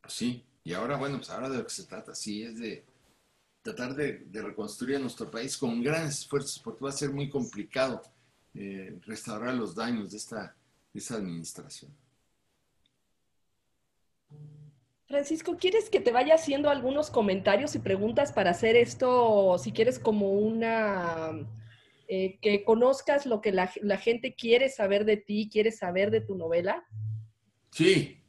Pues 0.00 0.14
sí, 0.14 0.42
y 0.64 0.72
ahora, 0.72 0.96
bueno, 0.96 1.18
pues 1.18 1.30
ahora 1.30 1.48
de 1.48 1.58
lo 1.58 1.64
que 1.64 1.70
se 1.70 1.84
trata, 1.84 2.14
sí, 2.14 2.42
es 2.42 2.58
de 2.58 2.84
tratar 3.62 3.94
de, 3.94 4.26
reconstruir 4.32 4.96
a 4.96 5.00
nuestro 5.00 5.30
país 5.30 5.56
con 5.56 5.82
grandes 5.82 6.20
esfuerzos, 6.20 6.60
porque 6.62 6.84
va 6.84 6.90
a 6.90 6.92
ser 6.92 7.10
muy 7.10 7.28
complicado 7.28 8.02
eh, 8.54 8.98
restaurar 9.06 9.54
los 9.54 9.74
daños 9.74 10.10
de 10.10 10.16
esta, 10.16 10.56
de 10.92 11.00
esta 11.00 11.16
administración. 11.16 11.92
Francisco, 15.10 15.56
¿quieres 15.58 15.90
que 15.90 15.98
te 15.98 16.12
vaya 16.12 16.36
haciendo 16.36 16.70
algunos 16.70 17.10
comentarios 17.10 17.74
y 17.74 17.80
preguntas 17.80 18.32
para 18.32 18.50
hacer 18.50 18.76
esto, 18.76 19.58
si 19.58 19.72
quieres, 19.72 19.98
como 19.98 20.34
una, 20.34 21.32
eh, 22.06 22.38
que 22.40 22.62
conozcas 22.62 23.26
lo 23.26 23.40
que 23.40 23.50
la, 23.50 23.66
gente 23.66 24.36
quiere 24.36 24.68
saber 24.68 25.04
de 25.04 25.16
ti, 25.16 25.48
quiere 25.50 25.72
saber 25.72 26.12
de 26.12 26.20
tu 26.20 26.36
novela? 26.36 26.84
Sí. 27.72 28.19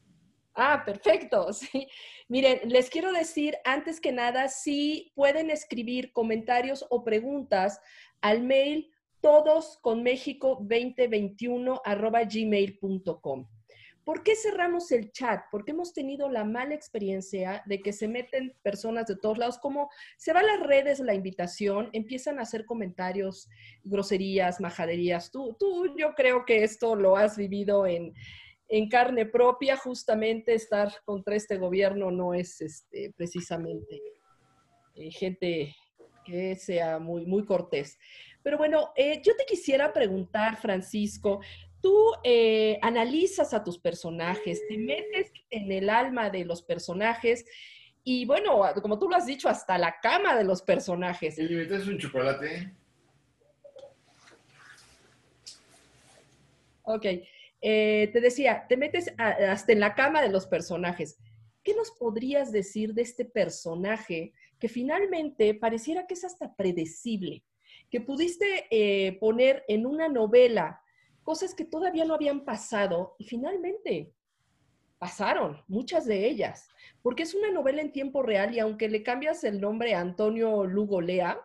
Ah, 0.54 0.84
perfecto. 0.86 1.48
Sí. 1.54 1.88
Miren, 2.28 2.70
les 2.70 2.90
quiero 2.90 3.12
decir, 3.12 3.56
antes 3.66 4.00
que 4.00 4.12
nada, 4.12 4.48
si 4.48 5.12
pueden 5.16 5.50
escribir 5.50 6.12
comentarios 6.12 6.86
o 6.90 7.04
preguntas 7.04 7.80
al 8.22 8.44
mail 8.44 8.90
todos 9.22 9.78
con 9.82 10.02
México 10.02 10.58
2021 10.62 11.82
gmail.com. 11.86 13.48
¿Por 14.04 14.24
qué 14.24 14.36
cerramos 14.36 14.92
el 14.92 15.12
chat? 15.12 15.42
Porque 15.52 15.72
hemos 15.72 15.94
tenido 15.94 16.28
la 16.28 16.44
mala 16.44 16.74
experiencia 16.74 17.62
de 17.68 17.82
que 17.82 17.94
se 17.94 18.08
meten 18.08 18.56
personas 18.64 19.06
de 19.06 19.16
todos 19.16 19.38
lados, 19.38 19.60
como 19.60 19.90
se 20.18 20.34
va 20.34 20.40
a 20.40 20.44
las 20.44 20.60
redes 20.62 21.00
la 21.00 21.14
invitación, 21.14 21.90
empiezan 21.94 22.40
a 22.40 22.42
hacer 22.42 22.66
comentarios, 22.66 23.48
groserías, 23.84 24.60
majaderías. 24.60 25.30
Tú, 25.30 25.56
tú 25.60 25.96
yo 25.96 26.16
creo 26.16 26.46
que 26.46 26.64
esto 26.64 26.96
lo 26.96 27.16
has 27.16 27.38
vivido 27.38 27.86
en, 27.86 28.16
carne 28.90 29.26
propia, 29.26 29.76
justamente 29.76 30.54
estar 30.54 30.94
contra 31.04 31.36
este 31.36 31.58
gobierno 31.58 32.10
no 32.10 32.34
es 32.34 32.62
este, 32.62 33.14
precisamente 33.18 34.02
eh, 34.96 35.12
gente 35.12 35.76
que 36.24 36.56
sea 36.56 36.98
muy, 37.00 37.26
muy 37.26 37.46
cortés. 37.46 38.00
Pero 38.42 38.58
bueno, 38.58 38.92
eh, 38.96 39.22
yo 39.24 39.36
te 39.36 39.46
quisiera 39.46 39.92
preguntar, 39.92 40.56
Francisco, 40.56 41.42
tú 41.82 42.14
eh, 42.24 42.80
analizas 42.82 43.54
a 43.54 43.64
tus 43.64 43.78
personajes, 43.78 44.62
te 44.68 44.78
metes 44.78 45.32
en 45.50 45.72
el 45.72 45.90
alma 45.90 46.30
de 46.30 46.46
los 46.46 46.62
personajes 46.62 47.46
y 48.04 48.26
bueno, 48.26 48.62
como 48.82 48.98
tú 48.98 49.10
lo 49.10 49.16
has 49.16 49.26
dicho, 49.26 49.48
hasta 49.48 49.78
la 49.78 50.00
cama 50.02 50.36
de 50.36 50.44
los 50.44 50.62
personajes. 50.62 51.38
¿Y 51.38 51.44
metes 51.44 51.88
un 51.88 52.00
chocolate? 52.00 52.74
Ok, 56.84 57.06
eh, 57.62 58.10
te 58.12 58.22
decía, 58.22 58.66
te 58.68 58.78
metes 58.78 59.14
hasta 59.18 59.72
en 59.72 59.80
la 59.80 59.94
cama 59.94 60.22
de 60.22 60.30
los 60.30 60.48
personajes. 60.48 61.18
¿Qué 61.64 61.76
nos 61.76 61.92
podrías 61.92 62.52
decir 62.52 62.94
de 62.94 63.04
este 63.04 63.24
personaje 63.26 64.34
que 64.60 64.68
finalmente 64.68 65.54
pareciera 65.54 66.08
que 66.08 66.16
es 66.16 66.24
hasta 66.24 66.56
predecible? 66.56 67.44
Que 67.90 68.02
pudiste 68.02 68.68
eh, 68.72 69.18
poner 69.20 69.64
en 69.68 69.86
una 69.86 70.08
novela 70.08 70.82
cosas 71.24 71.54
que 71.54 71.66
todavía 71.66 72.06
no 72.06 72.16
habían 72.16 72.46
pasado 72.46 73.16
y 73.20 73.26
finalmente 73.26 74.12
pasaron, 74.98 75.64
muchas 75.68 76.06
de 76.06 76.28
ellas, 76.28 76.68
porque 77.02 77.24
es 77.24 77.34
una 77.34 77.52
novela 77.52 77.82
en 77.82 77.92
tiempo 77.92 78.22
real 78.22 78.54
y 78.56 78.60
aunque 78.60 78.88
le 78.88 79.02
cambias 79.02 79.44
el 79.44 79.60
nombre 79.60 79.96
a 79.96 80.00
Antonio 80.00 80.66
Lugo 80.66 81.02
Lea, 81.02 81.40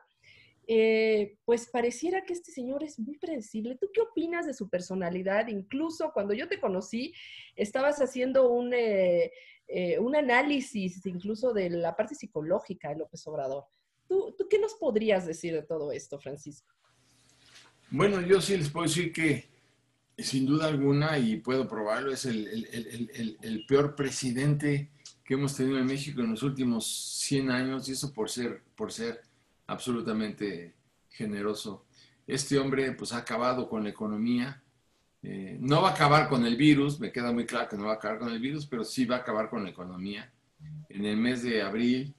eh, 0.67 1.39
pues 1.45 1.69
pareciera 1.69 2.25
que 2.25 2.33
este 2.33 2.51
señor 2.53 2.83
es 2.83 2.99
muy 2.99 3.19
predecible. 3.19 3.77
¿Tú 3.77 3.89
qué 3.93 4.01
opinas 4.01 4.47
de 4.47 4.55
su 4.55 4.69
personalidad? 4.69 5.49
Incluso 5.49 6.13
cuando 6.13 6.35
yo 6.35 6.49
te 6.49 6.61
conocí, 6.61 7.15
estabas 7.55 8.01
haciendo 8.01 8.51
un, 8.51 8.73
eh, 8.75 9.33
eh, 9.69 9.99
un 9.99 10.17
análisis 10.17 11.05
incluso 11.07 11.53
de 11.53 11.71
la 11.71 11.95
parte 11.95 12.15
psicológica 12.15 12.89
de 12.89 12.97
López 12.97 13.27
Obrador. 13.27 13.65
¿Tú, 14.09 14.35
¿Tú 14.37 14.49
qué 14.49 14.59
nos 14.59 14.75
podrías 14.75 15.27
decir 15.27 15.55
de 15.55 15.63
todo 15.63 15.93
esto, 15.93 16.19
Francisco? 16.19 16.73
Bueno, 17.91 18.21
yo 18.21 18.41
sí 18.41 18.57
les 18.57 18.71
puedo 18.71 18.87
decir 18.87 19.13
que 19.13 19.57
sin 20.19 20.47
duda 20.47 20.67
alguna, 20.67 21.19
y 21.19 21.37
puedo 21.37 21.69
probarlo, 21.69 22.13
es 22.13 22.25
el, 22.25 23.65
peor 23.69 23.95
presidente 23.95 24.91
que 25.25 25.35
hemos 25.35 25.57
tenido 25.57 25.79
en 25.79 25.87
México 25.87 26.21
en 26.23 26.31
los 26.31 26.43
últimos 26.43 26.87
100 26.87 27.51
años, 27.51 27.89
y 27.89 27.93
eso 27.93 28.13
por 28.13 28.31
ser, 28.31 28.63
por 28.77 28.93
ser 28.93 29.23
absolutamente 29.67 30.75
generoso. 31.11 31.87
Este 32.27 32.59
hombre 32.59 32.93
pues 32.93 33.13
ha 33.13 33.19
acabado 33.19 33.69
con 33.69 33.85
la 33.85 33.91
economía, 33.91 34.63
eh, 35.23 35.57
no 35.61 35.83
va 35.83 35.91
a 35.91 35.93
acabar 35.93 36.29
con 36.29 36.45
el 36.45 36.57
virus, 36.57 37.01
me 37.01 37.11
queda 37.11 37.33
muy 37.33 37.47
claro 37.47 37.69
que 37.69 37.77
no 37.77 37.87
va 37.87 37.93
a 37.93 37.97
acabar 37.97 38.19
con 38.19 38.33
el 38.33 38.39
virus, 38.39 38.67
pero 38.67 38.85
sí 38.85 39.05
va 39.05 39.17
a 39.17 39.19
acabar 39.21 39.49
con 39.49 39.65
la 39.65 39.71
economía. 39.71 40.31
En 40.89 41.05
el 41.05 41.17
mes 41.17 41.43
de 41.43 41.63
abril 41.63 42.15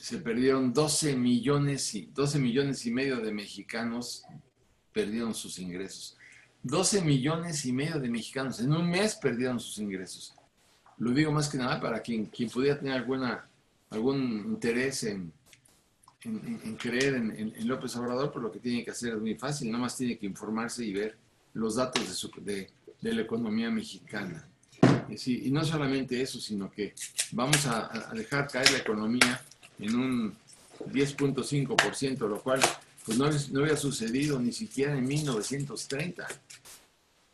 se 0.00 0.18
perdieron 0.18 0.72
12 0.72 1.16
millones 1.16 1.94
y, 1.94 2.06
12 2.06 2.38
millones 2.38 2.86
y 2.86 2.92
medio 2.92 3.16
de 3.18 3.32
mexicanos 3.32 4.24
perdieron 4.92 5.34
sus 5.34 5.58
ingresos. 5.58 6.16
12 6.62 7.02
millones 7.02 7.64
y 7.64 7.72
medio 7.72 8.00
de 8.00 8.08
mexicanos 8.08 8.60
en 8.60 8.72
un 8.72 8.88
mes 8.88 9.14
perdieron 9.16 9.60
sus 9.60 9.78
ingresos. 9.78 10.34
Lo 10.98 11.10
digo 11.10 11.30
más 11.30 11.48
que 11.48 11.58
nada 11.58 11.80
para 11.80 12.00
quien, 12.00 12.26
quien 12.26 12.48
pudiera 12.48 12.78
tener 12.78 12.94
alguna, 12.94 13.48
algún 13.90 14.20
interés 14.48 15.04
en, 15.04 15.32
en, 16.22 16.76
creer 16.76 17.14
en, 17.14 17.68
López 17.68 17.94
Obrador, 17.96 18.32
pues 18.32 18.42
lo 18.42 18.52
que 18.52 18.58
tiene 18.58 18.84
que 18.84 18.90
hacer 18.90 19.14
es 19.14 19.20
muy 19.20 19.34
fácil, 19.34 19.70
nada 19.70 19.82
más 19.82 19.96
tiene 19.96 20.18
que 20.18 20.26
informarse 20.26 20.84
y 20.84 20.92
ver 20.92 21.16
los 21.54 21.76
datos 21.76 22.28
de, 22.44 22.70
de, 23.00 23.14
la 23.14 23.22
economía 23.22 23.70
mexicana. 23.70 24.46
Y, 25.08 25.50
no 25.50 25.64
solamente 25.64 26.20
eso, 26.20 26.40
sino 26.40 26.70
que 26.70 26.94
vamos 27.32 27.64
a, 27.66 28.10
a 28.10 28.14
dejar 28.14 28.48
caer 28.48 28.70
la 28.72 28.78
economía 28.78 29.40
en 29.78 29.94
un 29.94 30.36
10.5%, 30.90 32.28
lo 32.28 32.40
cual 32.42 32.60
pues 33.04 33.18
no, 33.18 33.30
no 33.52 33.60
había 33.60 33.76
sucedido 33.76 34.38
ni 34.40 34.52
siquiera 34.52 34.96
en 34.96 35.06
1930. 35.06 36.26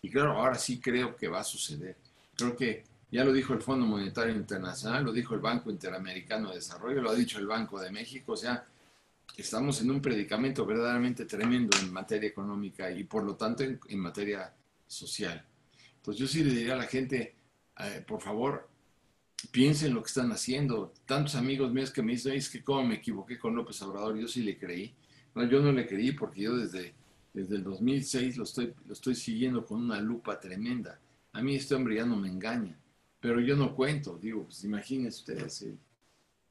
Y 0.02 0.10
claro, 0.10 0.32
ahora 0.32 0.56
sí 0.56 0.78
creo 0.80 1.16
que 1.16 1.28
va 1.28 1.40
a 1.40 1.44
suceder. 1.44 1.96
Creo 2.36 2.56
que 2.56 2.84
ya 3.10 3.24
lo 3.24 3.32
dijo 3.32 3.54
el 3.54 3.62
Fondo 3.62 3.86
Monetario 3.86 4.34
Internacional, 4.34 5.04
lo 5.04 5.12
dijo 5.12 5.34
el 5.34 5.40
Banco 5.40 5.70
Interamericano 5.70 6.50
de 6.50 6.56
Desarrollo, 6.56 7.00
lo 7.00 7.10
ha 7.10 7.14
dicho 7.14 7.38
el 7.38 7.46
Banco 7.46 7.80
de 7.80 7.90
México, 7.90 8.32
o 8.32 8.36
sea, 8.36 8.64
estamos 9.36 9.80
en 9.80 9.90
un 9.90 10.00
predicamento 10.00 10.66
verdaderamente 10.66 11.24
tremendo 11.24 11.76
en 11.80 11.92
materia 11.92 12.28
económica 12.28 12.90
y 12.90 13.04
por 13.04 13.24
lo 13.24 13.36
tanto 13.36 13.62
en, 13.62 13.98
materia 13.98 14.54
social. 14.86 15.44
Entonces 15.96 16.20
yo 16.20 16.26
sí 16.26 16.44
le 16.44 16.54
diría 16.54 16.74
a 16.74 16.78
la 16.78 16.86
gente, 16.86 17.34
eh, 17.78 18.04
por 18.06 18.20
favor, 18.20 18.68
piensen 19.50 19.94
lo 19.94 20.02
que 20.02 20.08
están 20.08 20.30
haciendo. 20.32 20.92
Tantos 21.06 21.34
amigos 21.34 21.72
míos 21.72 21.90
que 21.90 22.02
me 22.02 22.12
dicen, 22.12 22.34
es 22.34 22.50
que 22.50 22.62
cómo 22.62 22.86
me 22.86 22.96
equivoqué 22.96 23.38
con 23.38 23.54
López 23.54 23.80
Obrador, 23.82 24.16
yo 24.16 24.28
sí 24.28 24.42
le 24.42 24.58
creí. 24.58 24.94
No, 25.34 25.48
yo 25.48 25.60
no 25.62 25.72
le 25.72 25.86
creí 25.86 26.12
porque 26.12 26.42
yo 26.42 26.56
desde, 26.56 26.94
desde 27.32 27.56
el 27.56 27.64
2006 27.64 28.36
lo 28.36 28.44
estoy, 28.44 28.74
lo 28.86 28.92
estoy 28.92 29.14
siguiendo 29.14 29.64
con 29.64 29.80
una 29.82 30.00
lupa 30.00 30.38
tremenda. 30.38 31.00
A 31.32 31.40
mí 31.42 31.54
este 31.54 31.74
hombre 31.74 31.96
ya 31.96 32.04
no 32.04 32.16
me 32.16 32.28
engaña, 32.28 32.78
pero 33.18 33.40
yo 33.40 33.56
no 33.56 33.74
cuento, 33.74 34.18
digo, 34.18 34.44
pues 34.44 34.62
imagínense 34.64 35.20
ustedes, 35.20 35.62
eh, 35.62 35.74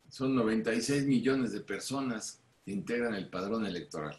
son 0.09 0.35
96 0.35 1.05
millones 1.05 1.51
de 1.51 1.61
personas 1.61 2.40
integran 2.65 3.15
el 3.15 3.29
padrón 3.29 3.65
electoral. 3.65 4.17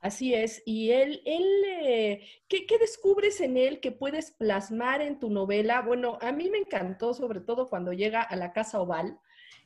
Así 0.00 0.34
es. 0.34 0.62
Y 0.66 0.90
él, 0.90 1.22
él 1.24 1.64
eh, 1.82 2.28
¿qué, 2.46 2.66
¿qué, 2.66 2.78
descubres 2.78 3.40
en 3.40 3.56
él 3.56 3.80
que 3.80 3.90
puedes 3.90 4.32
plasmar 4.32 5.00
en 5.00 5.18
tu 5.18 5.30
novela? 5.30 5.80
Bueno, 5.80 6.18
a 6.20 6.30
mí 6.30 6.50
me 6.50 6.58
encantó, 6.58 7.14
sobre 7.14 7.40
todo 7.40 7.70
cuando 7.70 7.92
llega 7.92 8.20
a 8.20 8.36
la 8.36 8.52
Casa 8.52 8.80
Oval, 8.80 9.18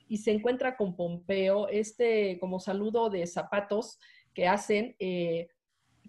y 0.09 0.18
se 0.18 0.33
encuentra 0.33 0.77
con 0.77 0.97
Pompeo, 0.97 1.68
este 1.68 2.38
como 2.40 2.61
saludo 2.61 3.11
de 3.11 3.27
zapatos 3.27 3.99
que 4.35 4.47
hacen. 4.47 4.97
Eh, 4.99 5.49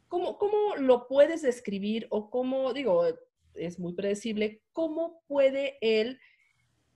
¿cómo, 0.07 0.37
¿Cómo 0.37 0.75
lo 0.77 1.07
puedes 1.07 1.41
describir 1.41 2.07
o 2.09 2.29
cómo, 2.29 2.73
digo, 2.73 3.05
es 3.55 3.79
muy 3.79 3.93
predecible, 3.93 4.61
cómo 4.71 5.21
puede 5.27 5.77
él, 5.81 6.19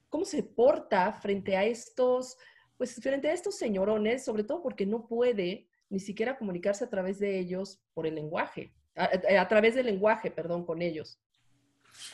cómo 0.09 0.25
se 0.25 0.43
porta 0.43 1.11
frente 1.13 1.57
a 1.57 1.65
estos, 1.65 2.37
pues 2.77 2.95
frente 2.95 3.29
a 3.29 3.33
estos 3.33 3.57
señorones, 3.57 4.25
sobre 4.25 4.43
todo 4.43 4.61
porque 4.61 4.85
no 4.85 5.07
puede 5.07 5.67
ni 5.89 5.99
siquiera 5.99 6.37
comunicarse 6.37 6.83
a 6.83 6.89
través 6.89 7.19
de 7.19 7.39
ellos 7.39 7.79
por 7.93 8.07
el 8.07 8.15
lenguaje, 8.15 8.73
a, 8.95 9.47
través 9.47 9.75
del 9.75 9.85
lenguaje, 9.85 10.31
perdón, 10.31 10.65
con 10.65 10.81
ellos. 10.81 11.19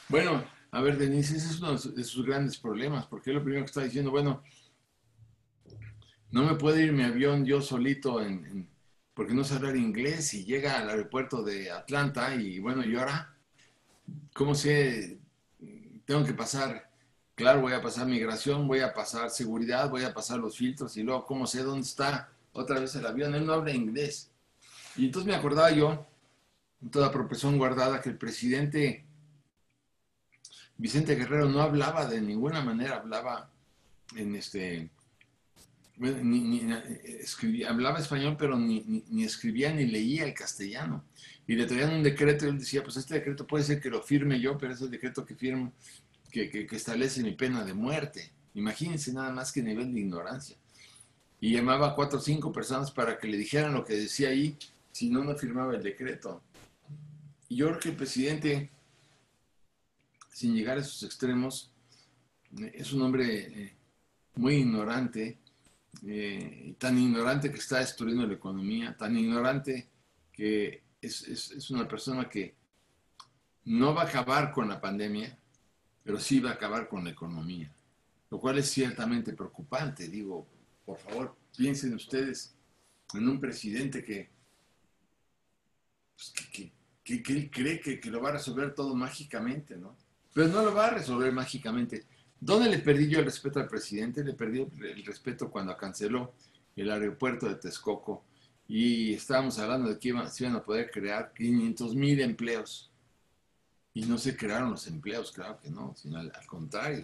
Bueno, 0.10 0.44
a 0.72 0.82
ver, 0.82 0.98
Denise, 0.98 1.38
ese 1.38 1.48
es 1.48 1.60
uno 1.60 1.72
de 1.74 2.04
sus 2.04 2.26
grandes 2.26 2.58
problemas, 2.58 3.06
porque 3.08 3.32
lo 3.32 3.42
primero 3.42 3.64
que 3.64 3.70
está 3.70 3.84
diciendo, 3.84 4.12
bueno, 4.12 4.44
no 6.32 6.44
me 6.44 6.56
puede 6.56 6.84
ir 6.84 6.92
mi 6.92 7.04
avión 7.04 7.46
yo 7.46 7.62
solito 7.62 8.20
porque 9.14 9.34
no 9.34 9.44
sabe 9.44 9.68
hablar 9.68 9.78
inglés 9.78 10.34
y 10.34 10.46
llega 10.46 10.78
al 10.78 10.90
aeropuerto 10.90 11.44
de 11.44 11.72
Atlanta 11.72 12.36
y 12.36 12.60
bueno, 12.60 12.86
¿y 12.86 12.96
ahora? 12.96 13.36
¿Cómo 14.34 14.56
sé? 14.56 15.20
Tengo 16.06 16.24
que 16.24 16.34
pasar, 16.34 16.89
claro, 17.40 17.62
voy 17.62 17.72
a 17.72 17.82
pasar 17.82 18.06
migración, 18.06 18.68
voy 18.68 18.82
a 18.82 18.94
pasar 18.94 19.30
seguridad, 19.30 19.90
voy 19.90 20.04
a 20.04 20.14
pasar 20.14 20.40
los 20.40 20.58
filtros 20.58 20.98
y 20.98 21.04
luego, 21.04 21.26
¿cómo 21.26 21.48
sé 21.48 21.64
dónde 21.64 21.88
está 21.88 22.30
otra 22.52 22.82
vez 22.82 22.94
el 22.96 23.06
avión? 23.06 23.34
Él 23.34 23.46
no 23.46 23.54
habla 23.54 23.72
inglés. 23.72 24.30
Y 24.98 25.06
entonces 25.06 25.26
me 25.26 25.36
acordaba 25.36 25.72
yo, 25.72 26.06
en 26.82 26.90
toda 26.92 27.14
proporción 27.14 27.58
guardada, 27.58 28.02
que 28.02 28.10
el 28.10 28.18
presidente 28.18 29.06
Vicente 30.76 31.16
Guerrero 31.16 31.48
no 31.48 31.62
hablaba 31.62 32.06
de 32.08 32.20
ninguna 32.20 32.62
manera, 32.62 32.98
hablaba 32.98 33.50
en 34.18 34.36
este, 34.36 34.90
ni, 35.98 36.70
escribía, 37.22 37.70
hablaba 37.70 38.00
español, 38.00 38.36
pero 38.38 38.58
ni, 38.58 39.24
escribía 39.24 39.72
ni 39.72 39.86
leía 39.86 40.26
el 40.26 40.34
castellano. 40.34 41.06
Y 41.48 41.56
le 41.56 41.66
traían 41.66 41.94
un 41.94 42.04
decreto 42.04 42.46
y 42.46 42.50
él 42.50 42.60
decía, 42.60 42.84
pues 42.84 42.98
este 42.98 43.14
decreto 43.14 43.48
puede 43.48 43.64
ser 43.64 43.80
que 43.80 43.90
lo 43.90 44.04
firme 44.04 44.42
yo, 44.42 44.58
pero 44.58 44.74
es 44.74 44.82
el 44.82 44.92
decreto 44.92 45.26
que 45.26 45.36
firmo, 45.36 45.72
que, 46.32 46.50
que, 46.50 46.66
que 46.66 46.76
establece 46.76 47.24
mi 47.24 47.34
pena 47.34 47.64
de 47.64 47.74
muerte. 47.74 48.32
Imagínense 48.54 49.14
nada 49.14 49.32
más 49.32 49.52
que 49.52 49.62
nivel 49.62 49.94
de 49.94 50.00
ignorancia. 50.00 50.56
Y 51.40 51.54
llamaba 51.54 51.90
a 51.90 51.96
cuatro 51.96 52.20
o 52.20 52.22
cinco 52.22 52.52
personas 52.52 52.92
para 52.92 53.18
que 53.18 53.28
le 53.28 53.38
dijeran 53.38 53.74
lo 53.74 53.86
que 53.86 53.94
decía 53.94 54.30
ahí, 54.30 54.58
si 54.92 55.10
no, 55.10 55.24
no 55.24 55.36
firmaba 55.36 55.76
el 55.76 55.84
decreto. 55.84 56.42
Y 57.48 57.58
yo 57.58 57.68
creo 57.68 57.80
que 57.80 57.90
el 57.90 57.96
presidente 57.96 58.70
sin 60.40 60.56
llegar 60.56 60.78
a 60.78 60.80
esos 60.80 61.04
extremos, 61.04 61.70
es 62.74 62.94
un 62.94 63.02
hombre 63.02 63.40
eh, 63.40 63.74
muy 64.36 64.56
ignorante, 64.56 65.38
eh, 66.08 66.76
tan 66.78 66.98
ignorante 66.98 67.52
que 67.52 67.58
está 67.58 67.80
destruyendo 67.80 68.26
la 68.26 68.36
economía, 68.36 68.96
tan 68.96 69.18
ignorante 69.18 69.90
que 70.32 70.82
es, 71.02 71.70
una 71.72 71.86
persona 71.90 72.30
que 72.30 72.56
no 73.66 73.94
va 73.94 74.04
a 74.04 74.06
acabar 74.06 74.54
con 74.54 74.70
la 74.70 74.80
pandemia, 74.80 75.38
pero 76.04 76.20
sí 76.20 76.40
va 76.40 76.52
a 76.52 76.54
acabar 76.54 76.88
con 76.88 77.04
la 77.04 77.12
economía, 77.12 77.72
lo 78.30 78.40
cual 78.40 78.58
es 78.58 78.70
ciertamente 78.70 79.34
preocupante. 79.34 80.08
Digo, 80.08 80.48
por 80.86 80.98
favor, 80.98 81.36
piensen 81.56 81.94
ustedes 81.94 82.56
en 83.14 83.28
un 83.28 83.40
presidente 83.40 84.04
que, 84.04 84.30
pues, 86.16 86.34
que, 86.52 86.72
cree 87.50 87.80
que, 87.80 88.00
que, 88.00 88.12
lo 88.12 88.22
va 88.22 88.30
a 88.30 88.34
resolver 88.34 88.74
todo 88.74 88.96
mágicamente, 88.96 89.78
¿no? 89.78 89.96
pero 90.34 90.48
no 90.48 90.64
lo 90.64 90.74
va 90.74 90.88
a 90.88 90.92
resolver 90.92 91.32
mágicamente. 91.32 92.06
¿Dónde 92.40 92.70
le 92.70 92.80
perdí 92.80 93.10
yo 93.10 93.20
el 93.20 93.26
respeto 93.26 93.60
al 93.60 93.68
presidente? 93.68 94.24
Le 94.24 94.34
perdí 94.34 94.60
el 94.60 95.06
respeto 95.06 95.50
cuando 95.50 95.76
canceló 95.76 96.34
el 96.76 96.90
aeropuerto 96.92 97.48
de 97.48 97.56
Texcoco 97.56 98.24
y 98.68 99.16
estábamos 99.16 99.58
hablando 99.58 99.90
de 99.90 99.98
que 99.98 100.10
iban, 100.10 100.30
se 100.32 100.44
iban 100.44 100.56
a 100.56 100.64
poder 100.64 100.92
crear 100.92 101.34
500 101.34 101.96
mil 101.96 102.22
empleos. 102.22 102.89
Y 103.94 104.06
no 104.06 104.18
se 104.18 104.38
crearon 104.38 104.72
los 104.72 104.88
empleos, 104.88 105.32
claro 105.32 105.60
que 105.60 105.70
no, 105.70 105.96
sino 105.96 106.20
al, 106.20 106.32
contrario, 106.46 107.04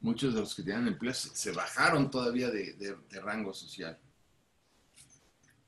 muchos 0.00 0.34
de 0.34 0.40
los 0.40 0.54
que 0.54 0.62
tenían 0.62 0.88
empleos 0.88 1.30
se, 1.32 1.52
bajaron 1.52 2.10
todavía 2.10 2.50
de 2.50 3.20
rango 3.22 3.54
social. 3.54 3.98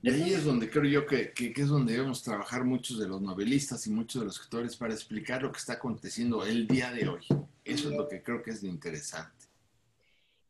Y 0.07 0.11
ahí 0.11 0.35
es 0.35 0.45
donde 0.45 0.71
creo 0.71 0.85
yo 0.85 1.05
que, 1.05 1.33
es 1.35 1.69
donde 1.69 1.95
debemos 1.95 2.23
trabajar 2.23 2.63
muchos 2.63 3.01
de 3.01 3.09
los 3.09 3.21
novelistas 3.21 3.89
y 3.89 3.91
muchos 3.91 4.21
de 4.21 4.27
los 4.27 4.37
escritores 4.37 4.77
para 4.77 4.95
explicar 4.95 5.43
lo 5.43 5.51
que 5.51 5.59
está 5.59 5.73
aconteciendo 5.73 6.45
el 6.45 6.69
día 6.69 6.93
de 6.93 7.09
hoy. 7.09 7.27
Eso 7.65 7.91
es 7.91 7.97
lo 7.97 8.07
que 8.07 8.23
creo 8.23 8.41
que 8.41 8.53
es 8.53 8.63
interesante. 8.63 9.47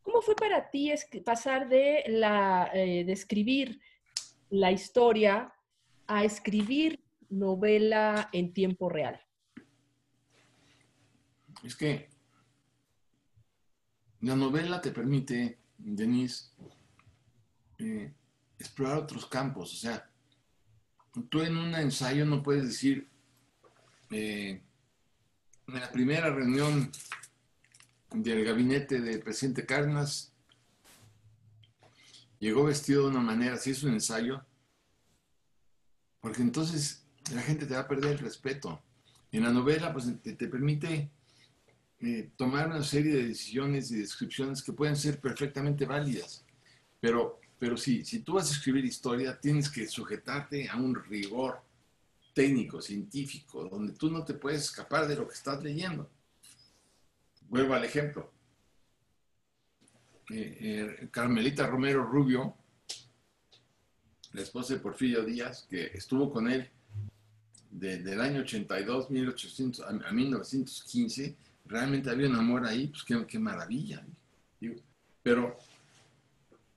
¿Cómo 0.03 0.21
fue 0.21 0.35
para 0.35 0.69
ti 0.69 0.93
pasar 1.25 1.67
de, 1.69 2.03
la, 2.07 2.69
eh, 2.71 3.03
de 3.03 3.11
escribir 3.11 3.81
la 4.51 4.71
historia 4.71 5.51
a 6.05 6.23
escribir 6.23 7.03
novela 7.29 8.29
en 8.33 8.53
tiempo 8.53 8.89
real? 8.89 9.19
Es 11.67 11.75
que 11.75 12.07
la 14.21 14.37
novela 14.37 14.81
te 14.81 14.91
permite, 14.91 15.59
Denise, 15.77 16.45
eh, 17.77 18.13
explorar 18.57 18.99
otros 18.99 19.25
campos. 19.25 19.73
O 19.73 19.75
sea, 19.75 20.09
tú 21.29 21.41
en 21.41 21.57
un 21.57 21.75
ensayo 21.75 22.25
no 22.25 22.41
puedes 22.41 22.63
decir, 22.63 23.09
eh, 24.11 24.61
en 25.67 25.73
la 25.73 25.91
primera 25.91 26.29
reunión 26.29 26.89
del 28.11 28.45
gabinete 28.45 29.01
del 29.01 29.21
presidente 29.21 29.65
Cárdenas, 29.65 30.31
llegó 32.39 32.63
vestido 32.63 33.03
de 33.03 33.09
una 33.09 33.19
manera, 33.19 33.57
si 33.57 33.71
es 33.71 33.83
un 33.83 33.91
ensayo, 33.91 34.41
porque 36.21 36.43
entonces 36.43 37.05
la 37.33 37.41
gente 37.41 37.65
te 37.65 37.73
va 37.73 37.81
a 37.81 37.87
perder 37.89 38.13
el 38.13 38.19
respeto. 38.19 38.81
En 39.33 39.43
la 39.43 39.51
novela, 39.51 39.91
pues 39.91 40.09
te, 40.21 40.47
permite 40.47 41.11
eh, 41.99 42.29
tomar 42.35 42.67
una 42.67 42.83
serie 42.83 43.13
de 43.15 43.27
decisiones 43.27 43.91
y 43.91 43.97
descripciones 43.97 44.61
que 44.61 44.73
pueden 44.73 44.95
ser 44.95 45.19
perfectamente 45.19 45.85
válidas, 45.85 46.45
pero 46.99 47.39
pero 47.59 47.75
sí, 47.75 48.05
si 48.05 48.19
tú 48.19 48.33
vas 48.33 48.49
a 48.49 48.53
escribir 48.53 48.85
historia, 48.85 49.39
tienes 49.39 49.69
que 49.69 49.87
sujetarte 49.87 50.69
a 50.69 50.75
un 50.77 50.93
rigor 50.93 51.61
técnico, 52.33 52.81
científico, 52.81 53.67
donde 53.67 53.93
tú 53.93 54.11
no 54.11 54.23
te 54.23 54.35
puedes 54.35 54.63
escapar 54.63 55.07
de 55.07 55.15
lo 55.15 55.27
que 55.27 55.33
estás 55.33 55.63
leyendo. 55.63 56.07
Vuelvo 57.49 57.73
al 57.73 57.83
ejemplo. 57.83 58.31
Eh, 60.29 60.57
eh, 61.01 61.07
Carmelita 61.09 61.65
Romero 61.65 62.03
Rubio, 62.03 62.53
la 64.33 64.41
esposa 64.41 64.75
de 64.75 64.79
Porfirio 64.79 65.23
Díaz, 65.23 65.65
que 65.67 65.85
estuvo 65.85 66.31
con 66.31 66.51
él 66.51 66.69
del 67.71 68.21
año 68.21 68.41
82 68.41 69.09
1800, 69.09 69.85
a, 69.85 70.11
1915, 70.11 71.35
realmente 71.67 72.09
había 72.09 72.29
un 72.29 72.35
amor 72.35 72.65
ahí, 72.65 72.87
pues 72.87 73.03
qué, 73.03 73.39
maravilla. 73.39 74.05
pero 75.21 75.57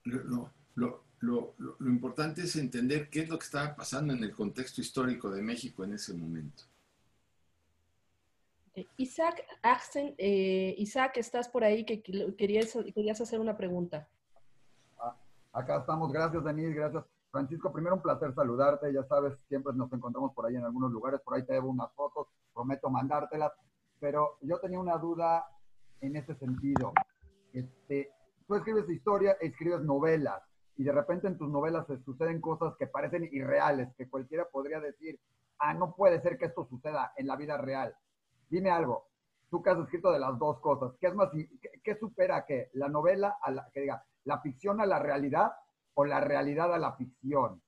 lo, 0.03 0.51
lo, 0.75 1.03
lo, 1.19 1.53
lo, 1.57 1.89
importante 1.89 2.41
es 2.41 2.55
entender 2.55 3.09
qué 3.09 3.21
es 3.21 3.29
lo 3.29 3.37
que 3.37 3.45
estaba 3.45 3.75
pasando 3.75 4.13
en 4.13 4.23
el 4.23 4.31
contexto 4.31 4.81
histórico 4.81 5.29
de 5.29 5.41
México 5.41 5.83
en 5.83 5.93
ese 5.93 6.13
momento. 6.13 6.63
Isaac 8.97 9.45
eh, 10.17 10.75
Isaac, 10.77 11.17
estás 11.17 11.49
por 11.49 11.63
ahí 11.63 11.85
que 11.85 12.01
querías, 12.01 12.77
querías 12.95 13.19
hacer 13.19 13.39
una 13.39 13.57
pregunta. 13.57 14.07
Ah, 14.97 15.15
acá 15.51 15.79
estamos, 15.79 16.11
gracias 16.11 16.43
Denise, 16.43 16.73
gracias. 16.73 17.03
Francisco, 17.31 17.71
primero 17.71 17.95
un 17.95 18.01
placer 18.01 18.33
saludarte, 18.33 18.91
ya 18.91 19.03
sabes, 19.05 19.33
siempre 19.47 19.73
nos 19.73 19.91
encontramos 19.93 20.33
por 20.33 20.45
ahí 20.45 20.55
en 20.55 20.65
algunos 20.65 20.91
lugares, 20.91 21.21
por 21.21 21.35
ahí 21.35 21.45
te 21.45 21.53
debo 21.53 21.69
unas 21.69 21.91
fotos, 21.93 22.27
prometo 22.53 22.89
mandártelas, 22.89 23.53
pero 24.01 24.39
yo 24.41 24.59
tenía 24.59 24.79
una 24.79 24.97
duda 24.97 25.45
en 26.01 26.15
ese 26.15 26.35
sentido. 26.35 26.91
Este, 27.53 28.09
tú 28.47 28.55
escribes 28.55 28.89
historia, 28.89 29.37
escribes 29.39 29.81
novelas, 29.81 30.41
y 30.75 30.83
de 30.83 30.91
repente 30.91 31.27
en 31.27 31.37
tus 31.37 31.49
novelas 31.49 31.85
se 31.85 32.01
suceden 32.03 32.41
cosas 32.41 32.73
que 32.79 32.87
parecen 32.87 33.29
irreales, 33.31 33.89
que 33.95 34.09
cualquiera 34.09 34.45
podría 34.51 34.79
decir, 34.79 35.19
ah, 35.59 35.75
no 35.75 35.95
puede 35.95 36.19
ser 36.21 36.39
que 36.39 36.45
esto 36.45 36.65
suceda 36.67 37.13
en 37.15 37.27
la 37.27 37.35
vida 37.35 37.57
real. 37.57 37.95
Dime 38.49 38.71
algo, 38.71 39.07
tú 39.51 39.61
que 39.61 39.69
has 39.69 39.77
escrito 39.77 40.11
de 40.11 40.19
las 40.19 40.37
dos 40.39 40.59
cosas, 40.59 40.93
¿qué 40.99 41.07
es 41.07 41.13
más, 41.13 41.29
qué, 41.83 41.95
supera 41.99 42.43
que 42.47 42.71
la 42.73 42.89
novela 42.89 43.37
a 43.39 43.51
la, 43.51 43.69
que 43.71 43.81
diga, 43.81 44.03
la 44.23 44.41
ficción 44.41 44.81
a 44.81 44.87
la 44.87 44.97
realidad 44.97 45.51
o 45.93 46.05
la 46.05 46.19
realidad 46.19 46.73
a 46.73 46.79
la 46.79 46.93
ficción? 46.93 47.61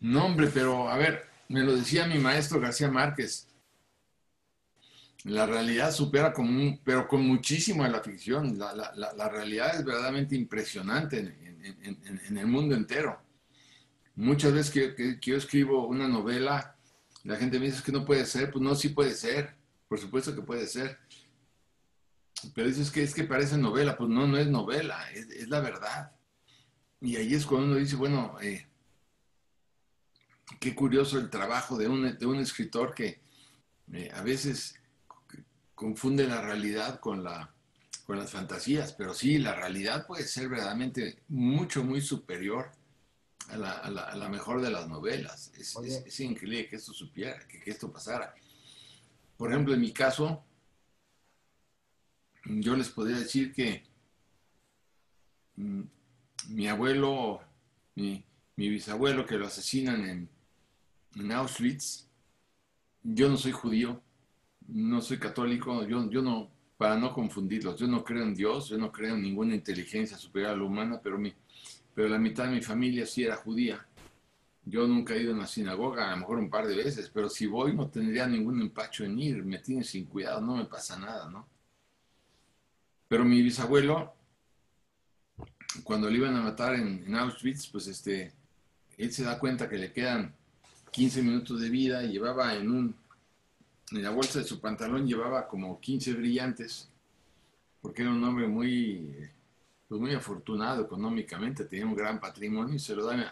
No, 0.00 0.26
hombre, 0.26 0.48
pero 0.52 0.88
a 0.88 0.96
ver, 0.96 1.22
me 1.48 1.60
lo 1.60 1.76
decía 1.76 2.08
mi 2.08 2.18
maestro 2.18 2.60
García 2.60 2.90
Márquez. 2.90 3.48
La 5.26 5.44
realidad 5.44 5.90
supera 5.90 6.32
con 6.32 6.80
pero 6.84 7.08
con 7.08 7.26
muchísimo 7.26 7.82
a 7.82 7.88
la 7.88 8.00
ficción. 8.00 8.56
La, 8.58 8.72
la, 8.72 9.12
la, 9.12 9.28
realidad 9.28 9.74
es 9.74 9.84
verdaderamente 9.84 10.36
impresionante 10.36 11.18
en, 11.18 12.38
el 12.38 12.46
mundo 12.46 12.76
entero. 12.76 13.20
Muchas 14.14 14.52
veces 14.52 14.70
que, 14.70 15.18
yo 15.20 15.36
escribo 15.36 15.88
una 15.88 16.06
novela, 16.06 16.76
la 17.24 17.34
gente 17.34 17.58
me 17.58 17.66
dice 17.66 17.82
que 17.82 17.90
no 17.90 18.04
puede 18.04 18.24
ser, 18.24 18.52
pues 18.52 18.62
no, 18.62 18.76
sí 18.76 18.90
puede 18.90 19.14
ser, 19.14 19.56
por 19.88 19.98
supuesto 19.98 20.32
que 20.32 20.42
puede 20.42 20.68
ser. 20.68 20.96
Pero 22.54 22.68
dices 22.68 22.92
que 22.92 23.02
es 23.02 23.12
que 23.12 23.24
parece 23.24 23.58
novela, 23.58 23.96
pues 23.96 24.08
no, 24.08 24.28
no 24.28 24.38
es 24.38 24.46
novela, 24.46 25.10
es, 25.10 25.48
la 25.48 25.58
verdad. 25.58 26.12
Y 27.00 27.16
ahí 27.16 27.34
es 27.34 27.46
cuando 27.46 27.66
uno 27.66 27.76
dice, 27.76 27.96
bueno, 27.96 28.36
eh, 28.40 28.64
qué 30.60 30.72
curioso 30.72 31.18
el 31.18 31.30
trabajo 31.30 31.76
de 31.76 31.88
un, 31.88 32.16
de 32.16 32.26
un 32.26 32.38
escritor 32.38 32.94
que 32.94 33.20
eh, 33.92 34.10
a 34.14 34.22
veces 34.22 34.76
confunde 35.76 36.26
la 36.26 36.40
realidad 36.40 36.98
con 36.98 37.22
la, 37.22 37.54
con 38.06 38.18
las 38.18 38.32
fantasías, 38.32 38.92
pero 38.94 39.14
sí, 39.14 39.38
la 39.38 39.54
realidad 39.54 40.06
puede 40.06 40.24
ser 40.24 40.48
verdaderamente 40.48 41.22
mucho, 41.28 41.84
muy 41.84 42.00
superior 42.00 42.72
a 43.50 43.56
la, 44.16 44.28
mejor 44.28 44.60
de 44.62 44.70
las 44.70 44.88
novelas. 44.88 45.52
Es, 45.56 46.20
increíble 46.20 46.66
que 46.68 46.76
esto 46.76 46.92
supiera, 46.92 47.38
que, 47.46 47.70
esto 47.70 47.92
pasara. 47.92 48.34
Por 49.36 49.50
ejemplo, 49.52 49.74
en 49.74 49.82
mi 49.82 49.92
caso, 49.92 50.42
yo 52.46 52.74
les 52.74 52.88
podría 52.88 53.18
decir 53.18 53.52
que 53.52 53.84
mm, 55.56 55.82
mi 56.48 56.68
abuelo, 56.68 57.42
mi, 57.94 58.24
mi 58.56 58.70
bisabuelo 58.70 59.26
que 59.26 59.36
lo 59.36 59.46
asesinan 59.46 60.08
en, 60.08 60.28
en 61.16 61.32
Auschwitz. 61.32 62.08
Yo 63.02 63.28
no 63.28 63.36
soy 63.36 63.52
judío, 63.52 64.02
no 64.68 65.00
soy 65.00 65.18
católico, 65.18 65.84
yo, 65.84 66.08
yo 66.10 66.22
no, 66.22 66.50
para 66.76 66.96
no 66.96 67.12
confundirlos, 67.12 67.78
yo 67.78 67.86
no 67.86 68.04
creo 68.04 68.22
en 68.22 68.34
Dios, 68.34 68.68
yo 68.68 68.78
no 68.78 68.92
creo 68.92 69.14
en 69.14 69.22
ninguna 69.22 69.54
inteligencia 69.54 70.16
superior 70.16 70.52
a 70.52 70.56
la 70.56 70.64
humana, 70.64 71.00
pero, 71.02 71.18
mi, 71.18 71.32
pero 71.94 72.08
la 72.08 72.18
mitad 72.18 72.44
de 72.44 72.50
mi 72.50 72.62
familia 72.62 73.06
sí 73.06 73.24
era 73.24 73.36
judía. 73.36 73.86
Yo 74.64 74.86
nunca 74.86 75.14
he 75.14 75.22
ido 75.22 75.32
a 75.32 75.36
una 75.36 75.46
sinagoga, 75.46 76.08
a 76.08 76.10
lo 76.10 76.16
mejor 76.18 76.38
un 76.38 76.50
par 76.50 76.66
de 76.66 76.76
veces, 76.76 77.10
pero 77.12 77.28
si 77.28 77.46
voy 77.46 77.74
no 77.74 77.88
tendría 77.88 78.26
ningún 78.26 78.60
empacho 78.60 79.04
en 79.04 79.18
ir, 79.18 79.44
me 79.44 79.58
tiene 79.60 79.84
sin 79.84 80.06
cuidado, 80.06 80.40
no 80.40 80.56
me 80.56 80.64
pasa 80.64 80.98
nada, 80.98 81.30
¿no? 81.30 81.46
Pero 83.08 83.24
mi 83.24 83.40
bisabuelo, 83.42 84.12
cuando 85.84 86.10
le 86.10 86.16
iban 86.16 86.34
a 86.34 86.42
matar 86.42 86.74
en, 86.74 87.14
Auschwitz, 87.14 87.68
pues 87.68 87.86
este, 87.86 88.32
él 88.98 89.12
se 89.12 89.22
da 89.22 89.38
cuenta 89.38 89.68
que 89.68 89.78
le 89.78 89.92
quedan 89.92 90.34
15 90.90 91.22
minutos 91.22 91.60
de 91.60 91.68
vida 91.68 92.02
llevaba 92.02 92.54
en 92.54 92.70
un 92.70 92.96
en 93.92 94.02
la 94.02 94.10
bolsa 94.10 94.40
de 94.40 94.44
su 94.44 94.60
pantalón 94.60 95.06
llevaba 95.06 95.46
como 95.46 95.80
15 95.80 96.14
brillantes, 96.14 96.90
porque 97.80 98.02
era 98.02 98.10
un 98.10 98.22
hombre 98.24 98.46
muy, 98.48 99.14
pues 99.88 100.00
muy 100.00 100.12
afortunado 100.12 100.82
económicamente, 100.82 101.64
tenía 101.64 101.86
un 101.86 101.94
gran 101.94 102.18
patrimonio 102.18 102.74
y 102.74 102.78
se 102.78 102.96
lo 102.96 103.06
dan 103.06 103.24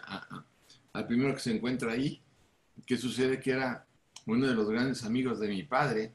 al 0.93 1.07
primero 1.07 1.33
que 1.33 1.41
se 1.41 1.55
encuentra 1.55 1.91
ahí, 1.91 2.21
que 2.85 2.97
sucede 2.97 3.39
que 3.39 3.51
era 3.51 3.85
uno 4.25 4.47
de 4.47 4.55
los 4.55 4.69
grandes 4.69 5.03
amigos 5.03 5.39
de 5.39 5.49
mi 5.49 5.63
padre, 5.63 6.13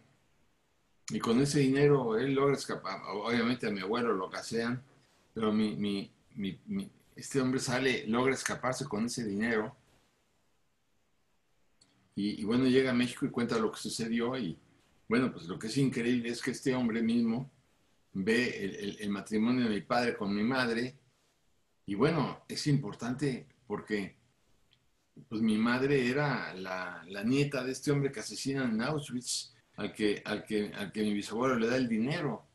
y 1.11 1.19
con 1.19 1.41
ese 1.41 1.61
dinero 1.61 2.17
él 2.17 2.35
logra 2.35 2.55
escapar, 2.55 3.01
obviamente 3.13 3.67
a 3.67 3.71
mi 3.71 3.81
abuelo 3.81 4.15
lo 4.15 4.31
casean, 4.31 4.83
pero 5.35 5.53
mi, 5.53 5.77
mi, 5.77 6.11
mi, 6.37 6.91
este 7.17 7.41
hombre 7.41 7.61
sale, 7.61 8.07
logra 8.07 8.33
escaparse 8.33 8.87
con 8.87 9.07
ese 9.07 9.25
dinero 9.25 9.77
y, 12.23 12.45
bueno, 12.45 12.67
llega 12.67 12.91
a 12.91 12.95
México 12.95 13.25
y 13.25 13.31
cuenta 13.31 13.59
lo 13.59 13.73
que 13.73 13.81
sucedió 13.81 14.37
y 14.37 14.59
bueno, 15.09 15.33
pues 15.33 15.47
lo 15.47 15.59
que 15.59 15.69
es 15.69 15.77
increíble 15.77 16.29
es 16.29 16.43
que 16.43 16.51
este 16.51 16.75
hombre 16.75 17.03
mismo 17.03 17.51
ve 18.13 18.97
el, 19.01 19.09
matrimonio 19.09 19.65
de 19.65 19.71
mi 19.71 19.81
padre 19.81 20.17
con 20.17 20.35
mi 20.35 20.43
madre 20.43 20.97
y 21.87 21.95
bueno, 21.95 22.45
es 22.49 22.67
importante 22.67 23.47
porque 23.67 24.17
pues 25.29 25.41
mi 25.41 25.57
madre 25.57 26.09
era 26.09 26.55
la, 26.55 27.03
nieta 27.25 27.65
de 27.65 27.73
este 27.73 27.91
hombre 27.91 28.13
que 28.13 28.21
asesinan 28.21 28.75
en 28.75 28.83
Auschwitz, 28.83 29.55
al 29.77 29.93
que, 29.93 30.23
al, 30.25 30.45
que, 30.45 30.73
al 30.75 30.93
que 30.93 31.03
mi 31.03 31.15
bisabuelo 31.15 31.57
le 31.57 31.69
da 31.69 31.77
el 31.77 31.89
dinero. 31.89 32.47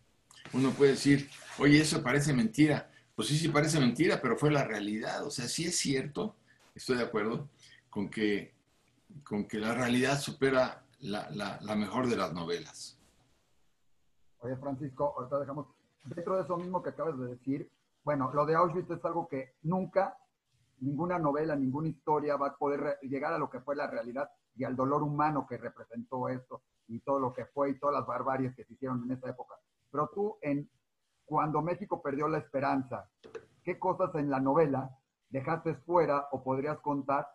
Uno 0.53 0.71
puede 0.71 0.91
decir, 0.91 1.29
oye, 1.57 1.81
eso 1.81 2.01
parece 2.03 2.33
mentira. 2.33 2.89
Pues 3.15 3.27
sí, 3.27 3.37
sí 3.37 3.49
parece 3.49 3.79
mentira, 3.79 4.21
pero 4.21 4.37
fue 4.37 4.51
la 4.51 4.63
realidad. 4.63 5.25
O 5.25 5.31
sea, 5.31 5.47
sí 5.47 5.65
es 5.65 5.77
cierto, 5.77 6.35
estoy 6.73 6.97
de 6.97 7.03
acuerdo, 7.03 7.49
con 7.89 8.09
que 8.09 8.54
con 9.23 9.47
que 9.47 9.59
la 9.59 9.73
realidad 9.73 10.19
supera 10.19 10.83
la, 10.99 11.29
la, 11.61 11.75
mejor 11.75 12.07
de 12.07 12.17
las 12.17 12.33
novelas. 12.33 12.99
Oye, 14.39 14.55
Francisco, 14.57 15.13
ahorita 15.17 15.39
dejamos, 15.39 15.67
dentro 16.03 16.35
de 16.35 16.43
eso 16.43 16.57
mismo 16.57 16.81
que 16.81 16.89
acabas 16.89 17.17
de 17.19 17.27
decir, 17.27 17.71
bueno, 18.03 18.31
lo 18.33 18.45
de 18.45 18.55
Auschwitz 18.55 18.89
es 18.89 19.03
algo 19.05 19.27
que 19.27 19.55
nunca, 19.63 20.17
ninguna 20.79 21.17
novela, 21.17 21.55
ninguna 21.55 21.87
historia 21.87 22.37
va 22.37 22.47
a 22.47 22.57
poder 22.57 22.99
llegar 23.01 23.33
a 23.33 23.37
lo 23.37 23.49
que 23.49 23.61
fue 23.61 23.75
la 23.75 23.87
realidad 23.87 24.29
y 24.55 24.63
al 24.63 24.75
dolor 24.75 25.03
humano 25.03 25.45
que 25.47 25.57
representó 25.57 26.29
esto 26.29 26.61
y 26.87 26.99
todo 26.99 27.19
lo 27.19 27.33
que 27.33 27.45
fue 27.45 27.71
y 27.71 27.79
todas 27.79 27.95
las 27.95 28.05
barbaries 28.05 28.55
que 28.55 28.63
se 28.63 28.73
hicieron 28.73 29.03
en 29.03 29.11
esa 29.11 29.29
época. 29.29 29.55
Pero 29.91 30.09
tú, 30.13 30.37
en 30.41 30.69
cuando 31.25 31.61
México 31.61 32.01
perdió 32.01 32.27
la 32.27 32.37
esperanza, 32.37 33.09
¿qué 33.63 33.79
cosas 33.79 34.13
en 34.15 34.29
la 34.29 34.39
novela 34.39 34.95
dejaste 35.29 35.75
fuera 35.75 36.27
o 36.31 36.43
podrías 36.43 36.79
contar 36.79 37.27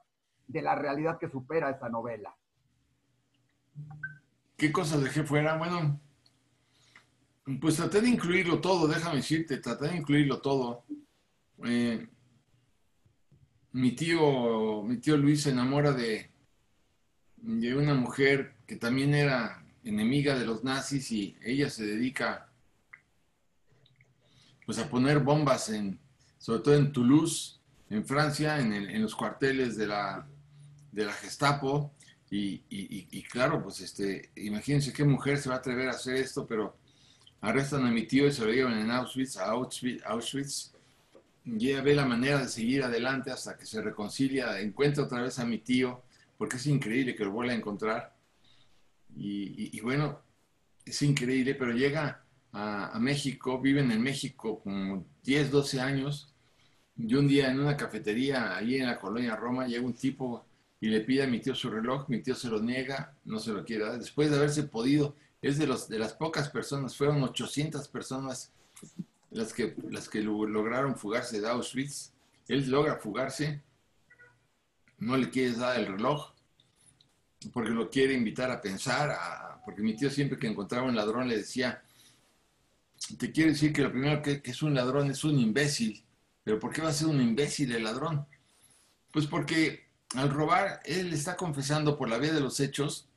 de 0.50 0.62
la 0.62 0.74
realidad 0.74 1.18
que 1.18 1.30
supera 1.30 1.70
esa 1.70 1.88
novela. 1.88 2.34
¿Qué 4.56 4.72
cosas 4.72 5.02
dejé 5.02 5.22
fuera? 5.22 5.56
Bueno, 5.56 6.00
pues 7.60 7.76
traté 7.76 8.00
de 8.00 8.08
incluirlo 8.08 8.60
todo, 8.60 8.88
déjame 8.88 9.16
decirte, 9.16 9.58
traté 9.58 9.88
de 9.88 9.96
incluirlo 9.98 10.40
todo. 10.40 10.84
Eh, 11.64 12.06
mi 13.72 13.92
tío, 13.92 14.82
mi 14.82 14.96
tío 14.98 15.16
Luis 15.16 15.42
se 15.42 15.50
enamora 15.50 15.92
de, 15.92 16.30
de 17.36 17.74
una 17.76 17.94
mujer 17.94 18.56
que 18.66 18.76
también 18.76 19.14
era 19.14 19.64
enemiga 19.84 20.36
de 20.38 20.46
los 20.46 20.64
nazis 20.64 21.10
y 21.12 21.36
ella 21.42 21.70
se 21.70 21.86
dedica 21.86 22.48
pues 24.66 24.78
a 24.78 24.88
poner 24.88 25.20
bombas 25.20 25.70
en, 25.70 25.98
sobre 26.38 26.60
todo 26.60 26.74
en 26.74 26.92
Toulouse, 26.92 27.60
en 27.88 28.04
Francia, 28.04 28.60
en, 28.60 28.72
en 28.72 29.02
los 29.02 29.16
cuarteles 29.16 29.76
de 29.76 29.86
la, 29.86 30.28
de 30.92 31.04
la 31.04 31.12
Gestapo. 31.12 31.92
Y, 32.32 33.22
claro, 33.24 33.62
pues 33.62 33.80
este, 33.80 34.30
imagínense 34.36 34.92
qué 34.92 35.04
mujer 35.04 35.38
se 35.38 35.48
va 35.48 35.56
a 35.56 35.58
atrever 35.58 35.88
a 35.88 35.92
hacer 35.92 36.16
esto, 36.16 36.46
pero 36.46 36.76
arrestan 37.40 37.86
a 37.86 37.90
mi 37.90 38.06
tío 38.06 38.26
y 38.26 38.32
se 38.32 38.44
lo 38.44 38.52
llevan 38.52 38.78
en 38.78 38.90
Auschwitz, 38.90 39.36
a 39.38 39.46
Auschwitz, 39.46 40.04
Auschwitz. 40.04 40.72
Y 41.44 41.70
ella 41.70 41.82
ve 41.82 41.94
la 41.94 42.04
manera 42.04 42.38
de 42.38 42.48
seguir 42.48 42.84
adelante 42.84 43.30
hasta 43.32 43.56
que 43.56 43.66
se 43.66 43.82
reconcilia, 43.82 44.60
encuentra 44.60 45.04
otra 45.04 45.22
vez 45.22 45.38
a 45.40 45.44
mi 45.44 45.58
tío, 45.58 46.02
porque 46.38 46.56
es 46.56 46.66
increíble 46.66 47.16
que 47.16 47.24
lo 47.24 47.32
vuelva 47.32 47.52
a 47.52 47.56
encontrar. 47.56 48.14
Y, 49.16 49.80
bueno, 49.80 50.20
es 50.84 51.02
increíble, 51.02 51.56
pero 51.56 51.72
llega 51.72 52.24
a, 52.52 52.90
a, 52.92 52.98
México, 53.00 53.60
viven 53.60 53.90
en 53.90 54.00
México 54.00 54.60
como 54.62 55.04
10, 55.24 55.50
12 55.50 55.80
años. 55.80 56.32
Y 56.96 57.14
un 57.14 57.26
día 57.26 57.50
en 57.50 57.58
una 57.58 57.76
cafetería, 57.76 58.56
ahí 58.56 58.76
en 58.76 58.86
la 58.86 58.98
colonia 58.98 59.34
Roma, 59.34 59.66
llega 59.66 59.84
un 59.84 59.94
tipo 59.94 60.46
y 60.80 60.88
le 60.88 61.00
pide 61.02 61.22
a 61.22 61.26
mi 61.26 61.40
tío 61.40 61.54
su 61.54 61.68
reloj, 61.70 62.08
mi 62.08 62.22
tío 62.22 62.34
se 62.34 62.48
lo 62.48 62.60
niega, 62.60 63.14
no 63.24 63.38
se 63.38 63.52
lo 63.52 63.64
quiere 63.64 63.84
dar, 63.84 63.98
después 63.98 64.30
de 64.30 64.36
haberse 64.36 64.62
podido, 64.62 65.14
es 65.42 65.58
de, 65.58 65.66
los, 65.66 65.88
de 65.88 65.98
las 65.98 66.14
pocas 66.14 66.48
personas, 66.48 66.96
fueron 66.96 67.22
800 67.22 67.86
personas 67.88 68.50
las 69.30 69.52
que, 69.52 69.74
las 69.90 70.08
que 70.08 70.22
lograron 70.22 70.96
fugarse 70.96 71.40
de 71.40 71.48
Auschwitz, 71.48 72.12
él 72.48 72.68
logra 72.70 72.96
fugarse, 72.96 73.62
no 74.98 75.16
le 75.16 75.30
quiere 75.30 75.52
dar 75.52 75.78
el 75.78 75.86
reloj, 75.86 76.32
porque 77.52 77.70
lo 77.70 77.90
quiere 77.90 78.14
invitar 78.14 78.50
a 78.50 78.60
pensar, 78.60 79.16
porque 79.64 79.82
mi 79.82 79.94
tío 79.94 80.10
siempre 80.10 80.38
que 80.38 80.46
encontraba 80.46 80.88
un 80.88 80.96
ladrón 80.96 81.28
le 81.28 81.36
decía, 81.38 81.82
te 83.18 83.32
quiere 83.32 83.50
decir 83.50 83.72
que 83.72 83.82
lo 83.82 83.92
primero 83.92 84.22
que 84.22 84.42
es 84.42 84.62
un 84.62 84.74
ladrón 84.74 85.10
es 85.10 85.24
un 85.24 85.38
imbécil, 85.38 86.04
pero 86.42 86.58
¿por 86.58 86.72
qué 86.72 86.82
va 86.82 86.88
a 86.88 86.92
ser 86.92 87.08
un 87.08 87.20
imbécil 87.20 87.72
el 87.72 87.84
ladrón? 87.84 88.26
Pues 89.12 89.26
porque 89.26 89.89
al 90.16 90.30
robar, 90.30 90.80
él 90.84 91.12
está 91.12 91.36
confesando 91.36 91.96
por 91.96 92.08
la 92.08 92.18
vía 92.18 92.32
de 92.32 92.40
los 92.40 92.58
hechos 92.60 93.08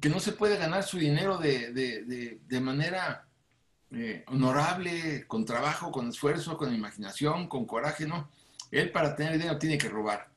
que 0.00 0.08
no 0.08 0.20
se 0.20 0.32
puede 0.32 0.56
ganar 0.56 0.82
su 0.82 0.98
dinero 0.98 1.38
de, 1.38 2.60
manera 2.60 3.28
eh, 3.90 4.24
honorable, 4.26 5.26
con 5.26 5.44
trabajo, 5.44 5.92
con 5.92 6.08
esfuerzo, 6.08 6.56
con 6.56 6.74
imaginación, 6.74 7.48
con 7.48 7.66
coraje, 7.66 8.06
no. 8.06 8.28
Él 8.70 8.90
para 8.90 9.14
tener 9.14 9.34
dinero 9.34 9.58
tiene 9.58 9.78
que 9.78 9.88
robar. 9.88 10.28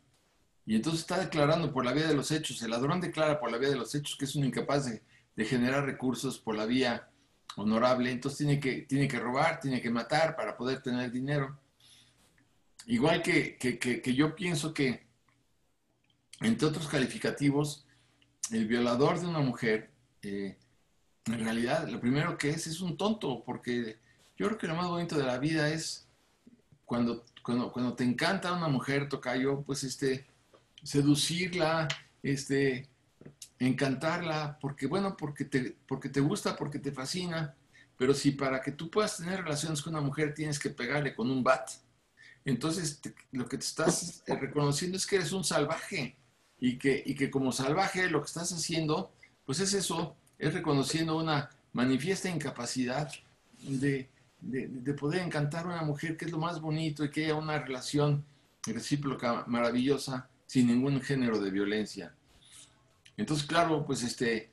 Y 0.66 0.76
entonces 0.76 1.02
está 1.02 1.18
declarando 1.18 1.74
por 1.74 1.84
la 1.84 1.94
vía 1.94 2.08
de 2.08 2.14
los 2.14 2.32
hechos. 2.32 2.62
El 2.62 2.72
ladrón 2.72 3.02
declara 3.02 3.40
por 3.40 3.52
la 3.52 3.58
vía 3.58 3.70
de 3.70 3.76
los 3.76 3.94
hechos 3.96 4.16
que 4.16 4.26
es 4.26 4.36
un 4.36 4.46
incapaz 4.46 4.86
de, 4.86 5.02
generar 5.46 5.86
recursos 5.86 6.38
por 6.38 6.56
la 6.56 6.66
vía 6.66 7.10
honorable. 7.56 8.12
Entonces 8.12 8.38
tiene 8.38 8.60
que, 8.60 8.82
tiene 8.82 9.08
que 9.08 9.20
robar, 9.20 9.60
tiene 9.60 9.82
que 9.82 9.90
matar 9.90 10.36
para 10.36 10.56
poder 10.56 10.84
tener 10.84 11.12
dinero. 11.12 11.58
Igual 12.86 13.24
que, 13.24 13.58
que 13.58 14.14
yo 14.14 14.36
pienso 14.36 14.74
que 14.74 15.09
entre 16.42 16.68
otros 16.68 16.88
calificativos, 16.88 17.86
el 18.52 18.68
violador 18.68 19.20
de 19.20 19.28
una 19.28 19.40
mujer, 19.40 19.92
eh, 20.22 20.58
en 21.26 21.40
realidad, 21.40 21.88
lo 21.88 22.00
primero 22.00 22.38
que 22.38 22.50
es 22.50 22.68
es 22.68 22.82
un 22.82 22.98
tonto, 22.98 23.44
porque 23.46 24.00
yo 24.38 24.48
creo 24.48 24.58
que 24.58 24.68
lo 24.68 24.76
más 24.76 24.88
bonito 24.88 25.18
de 25.18 25.26
la 25.26 25.38
vida 25.38 25.70
es 25.70 26.08
cuando, 26.86 27.26
cuando, 27.44 27.94
te 27.94 28.04
encanta 28.04 28.54
una 28.54 28.68
mujer, 28.68 29.10
tocayo, 29.10 29.62
pues 29.62 29.84
este, 29.84 30.26
seducirla, 30.82 31.88
este, 32.24 32.88
encantarla, 33.60 34.58
porque 34.60 34.88
bueno, 34.88 35.16
porque 35.16 35.46
te, 35.46 35.76
porque 35.88 36.10
te 36.10 36.22
gusta, 36.22 36.56
porque 36.56 36.80
te 36.80 36.92
fascina, 36.92 37.54
pero 37.98 38.14
si 38.14 38.32
para 38.32 38.62
que 38.62 38.72
tú 38.72 38.90
puedas 38.90 39.18
tener 39.18 39.44
relaciones 39.44 39.82
con 39.82 39.94
una 39.94 40.04
mujer 40.04 40.34
tienes 40.34 40.58
que 40.58 40.70
pegarle 40.70 41.14
con 41.14 41.30
un 41.30 41.44
bat, 41.44 41.70
entonces 42.46 43.00
lo 43.32 43.48
que 43.48 43.58
te 43.58 43.66
estás 43.66 44.24
reconociendo 44.26 44.98
es 44.98 45.06
que 45.06 45.18
eres 45.18 45.32
un 45.32 45.44
salvaje 45.44 46.16
y 46.60 46.78
que, 46.78 47.02
y 47.06 47.16
que 47.16 47.30
como 47.30 47.52
salvaje 47.52 48.10
lo 48.10 48.22
que 48.22 48.28
estás 48.28 48.52
haciendo, 48.52 49.12
pues 49.46 49.60
es 49.60 49.74
eso, 49.74 50.16
es 50.38 50.54
reconociendo 50.54 51.18
una 51.18 51.50
manifiesta 51.74 52.30
incapacidad 52.30 53.12
de, 53.62 54.10
de, 54.42 54.94
poder 54.94 55.22
encantar 55.22 55.66
a 55.66 55.70
una 55.70 55.82
mujer, 55.84 56.18
que 56.18 56.26
es 56.26 56.32
lo 56.32 56.38
más 56.38 56.60
bonito, 56.62 57.04
y 57.04 57.12
que 57.12 57.26
haya 57.26 57.36
una 57.36 57.60
relación 57.60 58.26
recíproca 58.64 59.44
maravillosa 59.48 60.30
sin 60.46 60.68
ningún 60.68 61.02
género 61.02 61.40
de 61.40 61.52
violencia. 61.52 62.14
Entonces, 63.18 63.46
claro, 63.46 63.86
pues 63.86 64.04
este, 64.04 64.50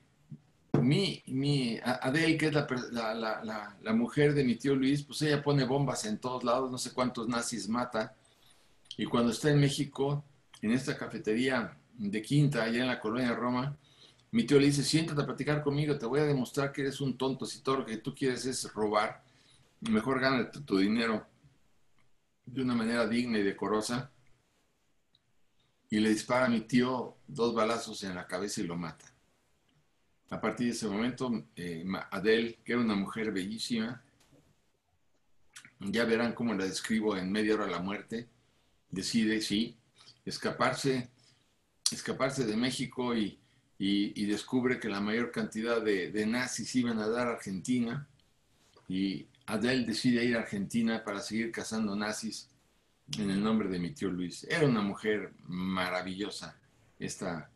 mi, 0.81 1.23
mi 1.27 1.79
Adele, 1.83 2.37
que 2.37 2.47
es 2.47 2.55
la, 2.55 2.67
la, 3.15 3.77
la, 3.81 3.93
mujer 3.93 4.35
de 4.35 4.45
mi 4.45 4.57
tío 4.57 4.75
Luis, 4.75 5.03
pues 5.03 5.23
ella 5.23 5.43
pone 5.43 5.65
bombas 5.65 6.05
en 6.05 6.19
todos 6.19 6.45
lados, 6.45 6.71
no 6.71 6.79
sé 6.79 6.93
cuántos 6.93 7.29
nazis 7.29 7.69
mata, 7.69 8.15
Y 8.97 9.05
cuando 9.07 9.31
está 9.31 9.51
en 9.51 9.61
México, 9.61 10.25
en 10.63 10.73
esta 10.73 10.97
cafetería 10.97 11.77
de 11.99 12.23
Quinta, 12.23 12.65
allá 12.65 12.83
en 12.83 12.89
la 12.89 13.01
colonia 13.01 13.31
de 13.31 13.35
Roma, 13.35 13.77
mi 14.33 14.45
tío 14.45 14.59
le 14.59 14.67
dice, 14.67 14.83
siéntate 14.83 15.23
a 15.23 15.27
platicar 15.27 15.63
conmigo, 15.63 15.97
te 15.97 16.07
voy 16.07 16.21
a 16.21 16.25
demostrar 16.25 16.73
que 16.73 16.83
eres 16.83 17.01
un 17.01 17.17
tonto, 17.17 17.47
si 17.47 17.61
todo 17.61 17.79
lo 17.79 17.87
que 17.87 17.97
tú 17.99 18.15
quieres 18.15 18.45
es 18.45 18.73
robar, 18.73 19.23
mejor 19.81 20.21
gana 20.21 20.51
tu, 20.51 20.79
dinero 20.79 21.27
de 22.45 22.63
una 22.63 22.75
manera 22.75 23.07
digna 23.07 23.39
y 23.39 23.43
decorosa. 23.43 24.11
Y 25.89 26.01
le 26.01 26.11
dispara 26.11 26.47
a 26.47 26.49
mi 26.49 26.63
tío 26.63 27.17
dos 27.27 27.55
balazos 27.55 28.03
en 28.03 28.15
la 28.15 28.27
cabeza 28.27 28.61
y 28.61 28.65
lo 28.65 28.77
mata. 28.77 29.05
A 30.31 30.41
partir 30.41 30.67
de 30.67 30.73
ese 30.73 30.89
momento, 30.89 31.45
eh, 31.55 31.85
Adele, 32.11 32.59
que 32.65 32.73
era 32.73 32.81
una 32.81 32.97
mujer 32.97 33.33
bellísima, 33.33 34.03
ya 35.79 36.05
verán 36.05 36.33
cómo 36.33 36.55
la 36.55 36.65
describo 36.65 37.17
en 37.17 37.31
media 37.31 37.55
hora 37.55 37.69
la 37.69 37.81
muerte, 37.81 38.29
decide, 38.91 39.41
sí, 39.41 39.77
escaparse, 40.25 41.11
escaparse 41.93 42.45
de 42.45 42.57
México 42.57 43.15
y, 43.17 43.39
descubre 43.79 44.81
que 44.81 44.89
la 44.89 45.01
mayor 45.01 45.31
cantidad 45.31 45.83
de, 45.83 46.27
nazis 46.27 46.75
iban 46.77 46.99
a 46.99 47.09
dar 47.09 47.29
a 47.29 47.33
Argentina 47.33 48.09
y 48.89 49.27
Adele 49.47 49.85
decide 49.85 50.25
ir 50.25 50.37
a 50.37 50.41
Argentina 50.41 51.05
para 51.05 51.21
seguir 51.21 51.53
cazando 51.53 51.95
nazis 51.95 52.49
en 53.19 53.31
el 53.31 53.43
nombre 53.43 53.69
de 53.69 53.79
mi 53.79 53.91
tío 53.91 54.11
Luis. 54.11 54.45
Era 54.45 54.67
una 54.67 54.81
mujer 54.81 55.33
maravillosa, 55.47 56.59
esta 56.99 57.51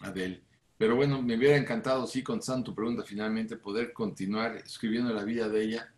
Adele. 0.00 0.42
Pero 0.78 0.96
bueno, 0.96 1.22
me 1.22 1.36
hubiera 1.36 1.56
encantado, 1.56 2.06
sí, 2.06 2.22
contestando 2.22 2.64
tu 2.64 2.74
pregunta 2.74 3.02
finalmente, 3.02 3.56
poder 3.56 3.92
continuar 3.92 4.56
escribiendo 4.56 5.12
la 5.12 5.24
vida 5.24 5.48
de 5.48 5.62
ella, 5.62 5.92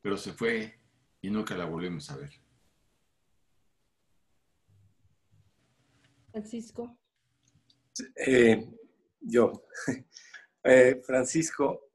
pero 0.00 0.16
se 0.16 0.32
fue 0.32 0.78
y 1.20 1.30
nunca 1.30 1.56
la 1.56 1.64
volvemos 1.64 2.08
a 2.10 2.16
ver. 2.16 2.30
Francisco. 6.38 6.96
Eh, 8.14 8.64
yo, 9.20 9.64
eh, 10.62 11.02
Francisco, 11.04 11.90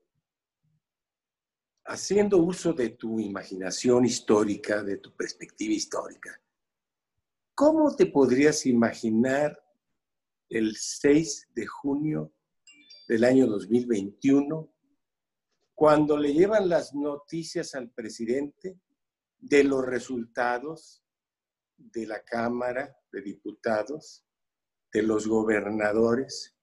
haciendo 1.85 2.39
uso 2.39 2.73
de 2.73 2.89
tu 2.89 3.21
imaginación 3.21 4.03
histórica, 4.03 4.83
de 4.83 4.97
tu 4.97 5.15
perspectiva 5.15 5.73
histórica, 5.73 6.41
¿cómo 7.55 7.95
te 7.95 8.07
podrías 8.07 8.65
imaginar 8.65 9.57
el 10.49 10.75
6 10.75 11.51
de 11.55 11.65
junio 11.65 12.33
del 13.07 13.23
año 13.23 13.47
2021 13.47 14.73
cuando 15.73 16.17
le 16.17 16.33
llevan 16.33 16.67
las 16.67 16.93
noticias 16.93 17.75
al 17.75 17.89
presidente 17.91 18.77
de 19.39 19.63
los 19.63 19.85
resultados 19.85 21.01
de 21.77 22.07
la 22.07 22.21
Cámara 22.23 22.93
de 23.11 23.21
Diputados, 23.21 24.25
de 24.93 25.01
los 25.01 25.27
gobernadores, 25.27 26.55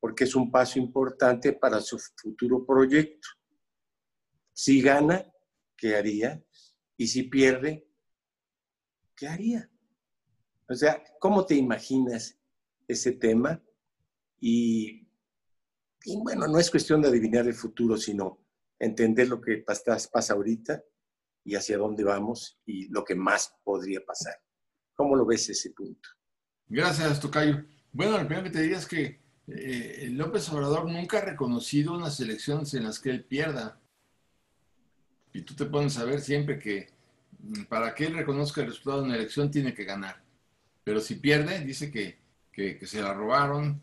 porque 0.00 0.24
es 0.24 0.34
un 0.34 0.50
paso 0.50 0.78
importante 0.78 1.54
para 1.54 1.80
su 1.80 1.98
futuro 1.98 2.64
proyecto. 2.64 3.28
Si 4.52 4.82
gana, 4.82 5.24
¿qué 5.76 5.96
haría? 5.96 6.42
Y 6.96 7.06
si 7.08 7.24
pierde, 7.24 7.88
¿qué 9.16 9.28
haría? 9.28 9.70
O 10.68 10.74
sea, 10.74 11.02
¿cómo 11.18 11.46
te 11.46 11.54
imaginas 11.54 12.38
ese 12.86 13.12
tema? 13.12 13.62
Y, 14.40 15.08
bueno, 16.22 16.46
no 16.46 16.58
es 16.58 16.70
cuestión 16.70 17.00
de 17.00 17.08
adivinar 17.08 17.46
el 17.46 17.54
futuro, 17.54 17.96
sino 17.96 18.44
entender 18.78 19.28
lo 19.28 19.40
que 19.40 19.64
pasa 19.64 20.34
ahorita 20.34 20.82
y 21.44 21.54
hacia 21.54 21.78
dónde 21.78 22.04
vamos 22.04 22.60
y 22.66 22.88
lo 22.88 23.04
que 23.04 23.14
más 23.14 23.54
podría 23.64 24.04
pasar. 24.04 24.34
¿Cómo 24.94 25.16
lo 25.16 25.24
ves 25.24 25.48
ese 25.48 25.70
punto? 25.70 26.08
Gracias, 26.68 27.20
Tocayo. 27.20 27.64
Bueno, 27.92 28.12
lo 28.12 28.26
primero 28.26 28.44
que 28.44 28.50
te 28.50 28.62
diría 28.62 28.78
es 28.78 28.86
que 28.86 29.20
eh, 29.46 30.08
López 30.12 30.48
Obrador 30.50 30.90
nunca 30.90 31.18
ha 31.18 31.24
reconocido 31.24 31.94
unas 31.94 32.20
elecciones 32.20 32.74
en 32.74 32.84
las 32.84 32.98
que 32.98 33.10
él 33.10 33.24
pierda. 33.24 33.80
Y 35.32 35.42
tú 35.42 35.54
te 35.54 35.66
pones 35.66 35.98
a 35.98 36.04
ver 36.04 36.20
siempre 36.20 36.58
que 36.58 36.88
mm, 37.40 37.64
para 37.64 37.94
que 37.94 38.06
él 38.06 38.14
reconozca 38.14 38.60
el 38.60 38.68
resultado 38.68 39.00
de 39.00 39.04
una 39.06 39.16
elección 39.16 39.50
tiene 39.50 39.74
que 39.74 39.84
ganar. 39.84 40.22
Pero 40.84 41.00
si 41.00 41.16
pierde, 41.16 41.60
dice 41.60 41.90
que, 41.90 42.18
que 42.52 42.86
se 42.86 43.00
la 43.02 43.14
robaron, 43.14 43.80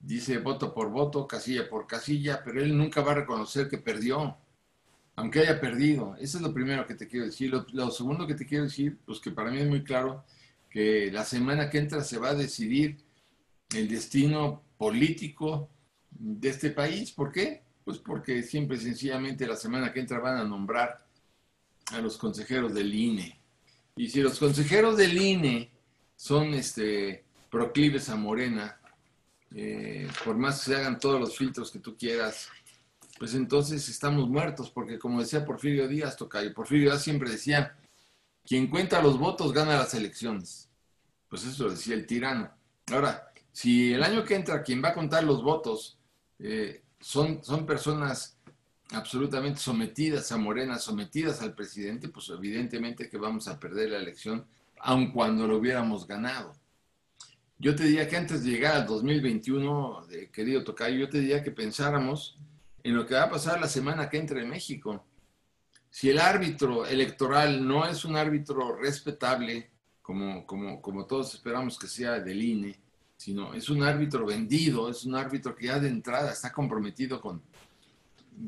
dice 0.00 0.38
voto 0.38 0.72
por 0.72 0.90
voto, 0.90 1.26
casilla 1.26 1.68
por 1.68 1.86
casilla, 1.86 2.42
pero 2.44 2.62
él 2.62 2.76
nunca 2.76 3.02
va 3.02 3.12
a 3.12 3.16
reconocer 3.16 3.68
que 3.68 3.78
perdió 3.78 4.38
aunque 5.16 5.40
haya 5.40 5.60
perdido. 5.60 6.16
Eso 6.18 6.38
es 6.38 6.42
lo 6.42 6.52
primero 6.52 6.86
que 6.86 6.94
te 6.94 7.06
quiero 7.06 7.26
decir. 7.26 7.52
Lo, 7.72 7.90
segundo 7.90 8.26
que 8.26 8.34
te 8.34 8.46
quiero 8.46 8.64
decir, 8.64 8.98
pues 9.04 9.20
que 9.20 9.30
para 9.30 9.50
mí 9.50 9.58
es 9.58 9.68
muy 9.68 9.84
claro 9.84 10.24
que 10.74 11.08
la 11.12 11.24
semana 11.24 11.70
que 11.70 11.78
entra 11.78 12.02
se 12.02 12.18
va 12.18 12.30
a 12.30 12.34
decidir 12.34 12.96
el 13.76 13.86
destino 13.86 14.64
político 14.76 15.70
de 16.10 16.48
este 16.48 16.70
país. 16.70 17.12
¿Por 17.12 17.30
qué? 17.30 17.62
Pues 17.84 17.98
porque 17.98 18.42
siempre 18.42 18.76
sencillamente 18.76 19.46
la 19.46 19.54
semana 19.54 19.92
que 19.92 20.00
entra 20.00 20.18
van 20.18 20.36
a 20.36 20.44
nombrar 20.44 21.06
a 21.92 22.00
los 22.00 22.18
consejeros 22.18 22.74
del 22.74 22.92
INE. 22.92 23.38
Y 23.94 24.08
si 24.08 24.20
los 24.20 24.36
consejeros 24.36 24.96
del 24.96 25.16
INE 25.16 25.70
son 26.16 26.54
este, 26.54 27.22
proclives 27.52 28.08
a 28.08 28.16
Morena, 28.16 28.76
eh, 29.54 30.08
por 30.24 30.36
más 30.36 30.58
que 30.58 30.72
se 30.72 30.76
hagan 30.76 30.98
todos 30.98 31.20
los 31.20 31.38
filtros 31.38 31.70
que 31.70 31.78
tú 31.78 31.96
quieras, 31.96 32.48
pues 33.16 33.34
entonces 33.34 33.88
estamos 33.88 34.28
muertos, 34.28 34.70
porque 34.70 34.98
como 34.98 35.20
decía 35.20 35.44
Porfirio 35.44 35.86
Díaz, 35.86 36.16
Tocayo, 36.16 36.52
Porfirio 36.52 36.90
Díaz 36.90 37.04
siempre 37.04 37.30
decía, 37.30 37.76
quien 38.46 38.68
cuenta 38.68 39.02
los 39.02 39.18
votos 39.18 39.52
gana 39.52 39.78
las 39.78 39.94
elecciones. 39.94 40.68
Pues 41.28 41.44
eso 41.44 41.68
decía 41.68 41.94
el 41.94 42.06
tirano. 42.06 42.50
Ahora, 42.92 43.32
si 43.52 43.92
el 43.92 44.02
año 44.02 44.24
que 44.24 44.34
entra 44.34 44.62
quien 44.62 44.82
va 44.82 44.90
a 44.90 44.94
contar 44.94 45.24
los 45.24 45.42
votos 45.42 45.98
eh, 46.38 46.82
son, 47.00 47.42
son 47.42 47.66
personas 47.66 48.36
absolutamente 48.90 49.60
sometidas 49.60 50.30
a 50.32 50.36
Morena, 50.36 50.78
sometidas 50.78 51.40
al 51.42 51.54
presidente, 51.54 52.08
pues 52.08 52.28
evidentemente 52.28 53.08
que 53.08 53.16
vamos 53.16 53.48
a 53.48 53.58
perder 53.58 53.90
la 53.90 53.98
elección, 53.98 54.46
aun 54.78 55.12
cuando 55.12 55.46
lo 55.46 55.56
hubiéramos 55.56 56.06
ganado. 56.06 56.52
Yo 57.58 57.74
te 57.74 57.84
diría 57.84 58.08
que 58.08 58.16
antes 58.16 58.44
de 58.44 58.50
llegar 58.50 58.76
al 58.76 58.86
2021, 58.86 60.06
querido 60.32 60.64
Tocayo, 60.64 60.98
yo 60.98 61.08
te 61.08 61.20
diría 61.20 61.42
que 61.42 61.50
pensáramos 61.50 62.36
en 62.82 62.94
lo 62.94 63.06
que 63.06 63.14
va 63.14 63.22
a 63.22 63.30
pasar 63.30 63.60
la 63.60 63.68
semana 63.68 64.10
que 64.10 64.18
entre 64.18 64.42
en 64.42 64.50
México. 64.50 65.04
Si 65.94 66.10
el 66.10 66.18
árbitro 66.18 66.84
electoral 66.84 67.64
no 67.64 67.86
es 67.86 68.04
un 68.04 68.16
árbitro 68.16 68.74
respetable, 68.74 69.70
como, 70.02 70.44
como, 70.44 70.82
como 70.82 71.06
todos 71.06 71.32
esperamos 71.34 71.78
que 71.78 71.86
sea 71.86 72.18
del 72.18 72.42
INE, 72.42 72.76
sino 73.16 73.54
es 73.54 73.68
un 73.68 73.80
árbitro 73.84 74.26
vendido, 74.26 74.90
es 74.90 75.04
un 75.04 75.14
árbitro 75.14 75.54
que 75.54 75.66
ya 75.66 75.78
de 75.78 75.86
entrada 75.86 76.32
está 76.32 76.52
comprometido 76.52 77.20
con, 77.20 77.40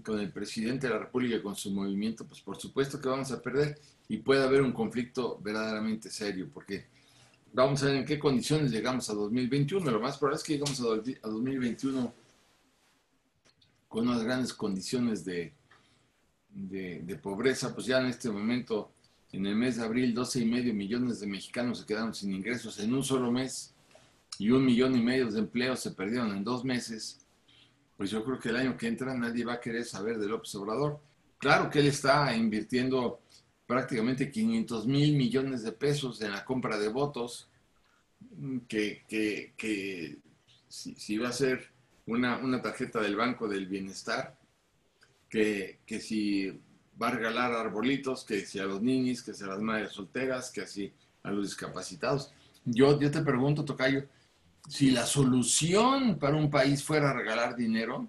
con 0.04 0.18
el 0.18 0.32
presidente 0.32 0.88
de 0.88 0.94
la 0.94 0.98
República 0.98 1.36
y 1.36 1.40
con 1.40 1.54
su 1.54 1.70
movimiento, 1.70 2.26
pues 2.26 2.40
por 2.40 2.56
supuesto 2.56 3.00
que 3.00 3.08
vamos 3.08 3.30
a 3.30 3.40
perder 3.40 3.78
y 4.08 4.16
puede 4.16 4.42
haber 4.42 4.62
un 4.62 4.72
conflicto 4.72 5.38
verdaderamente 5.40 6.10
serio, 6.10 6.50
porque 6.52 6.86
vamos 7.52 7.80
a 7.84 7.86
ver 7.86 7.94
en 7.94 8.04
qué 8.04 8.18
condiciones 8.18 8.72
llegamos 8.72 9.08
a 9.08 9.14
2021. 9.14 9.88
Lo 9.88 10.00
más 10.00 10.18
probable 10.18 10.38
es 10.38 10.42
que 10.42 10.54
llegamos 10.54 10.80
a 10.80 11.28
2021 11.28 12.12
con 13.86 14.08
unas 14.08 14.24
grandes 14.24 14.52
condiciones 14.52 15.24
de, 15.24 15.54
de, 16.56 17.18
pobreza, 17.22 17.74
pues 17.74 17.86
ya 17.86 18.00
en 18.00 18.06
este 18.06 18.30
momento, 18.30 18.90
en 19.32 19.46
el 19.46 19.54
mes 19.54 19.76
de 19.76 19.84
abril, 19.84 20.14
12 20.14 20.40
y 20.40 20.44
medio 20.46 20.74
millones 20.74 21.20
de 21.20 21.26
mexicanos 21.26 21.80
se 21.80 21.86
quedaron 21.86 22.14
sin 22.14 22.32
ingresos 22.32 22.78
en 22.80 22.94
un 22.94 23.04
solo 23.04 23.30
mes 23.30 23.74
y 24.38 24.50
un 24.50 24.64
millón 24.64 24.96
y 24.96 25.02
medio 25.02 25.30
de 25.30 25.38
empleos 25.38 25.80
se 25.80 25.92
perdieron 25.92 26.34
en 26.36 26.44
dos 26.44 26.64
meses, 26.64 27.18
pues 27.96 28.10
yo 28.10 28.24
creo 28.24 28.38
que 28.38 28.50
el 28.50 28.56
año 28.56 28.76
que 28.76 28.88
entra 28.88 29.14
nadie 29.14 29.44
va 29.44 29.54
a 29.54 29.60
querer 29.60 29.84
saber 29.84 30.18
de 30.18 30.28
López 30.28 30.54
Obrador. 30.54 31.00
Claro 31.38 31.70
que 31.70 31.80
él 31.80 31.86
está 31.86 32.34
invirtiendo 32.34 33.20
prácticamente 33.66 34.30
500 34.30 34.86
mil 34.86 35.16
millones 35.16 35.62
de 35.62 35.72
pesos 35.72 36.20
en 36.22 36.32
la 36.32 36.44
compra 36.44 36.78
de 36.78 36.88
votos, 36.88 37.48
que, 38.68 39.02
que, 39.08 39.52
que 39.56 40.18
si, 40.68 40.94
si 40.94 41.18
va 41.18 41.28
a 41.28 41.32
ser 41.32 41.70
una, 42.06 42.62
tarjeta 42.62 43.00
del 43.00 43.16
Banco 43.16 43.48
del 43.48 43.66
Bienestar, 43.66 44.36
que, 45.28 45.78
si 46.00 46.50
va 47.00 47.08
a 47.08 47.12
regalar 47.12 47.52
arbolitos, 47.52 48.24
que 48.24 48.44
si 48.46 48.58
a 48.58 48.64
los 48.64 48.82
niños, 48.82 49.22
que 49.22 49.34
si 49.34 49.44
a 49.44 49.48
las 49.48 49.60
madres 49.60 49.92
solteras, 49.92 50.50
que 50.50 50.62
así 50.62 50.92
a 51.22 51.30
los 51.30 51.44
discapacitados. 51.44 52.32
Yo, 52.64 52.98
yo 53.00 53.10
te 53.10 53.22
pregunto, 53.22 53.64
Tocayo, 53.64 54.06
si 54.68 54.90
la 54.90 55.06
solución 55.06 56.18
para 56.18 56.36
un 56.36 56.50
país 56.50 56.82
fuera 56.82 57.12
regalar 57.12 57.56
dinero, 57.56 58.08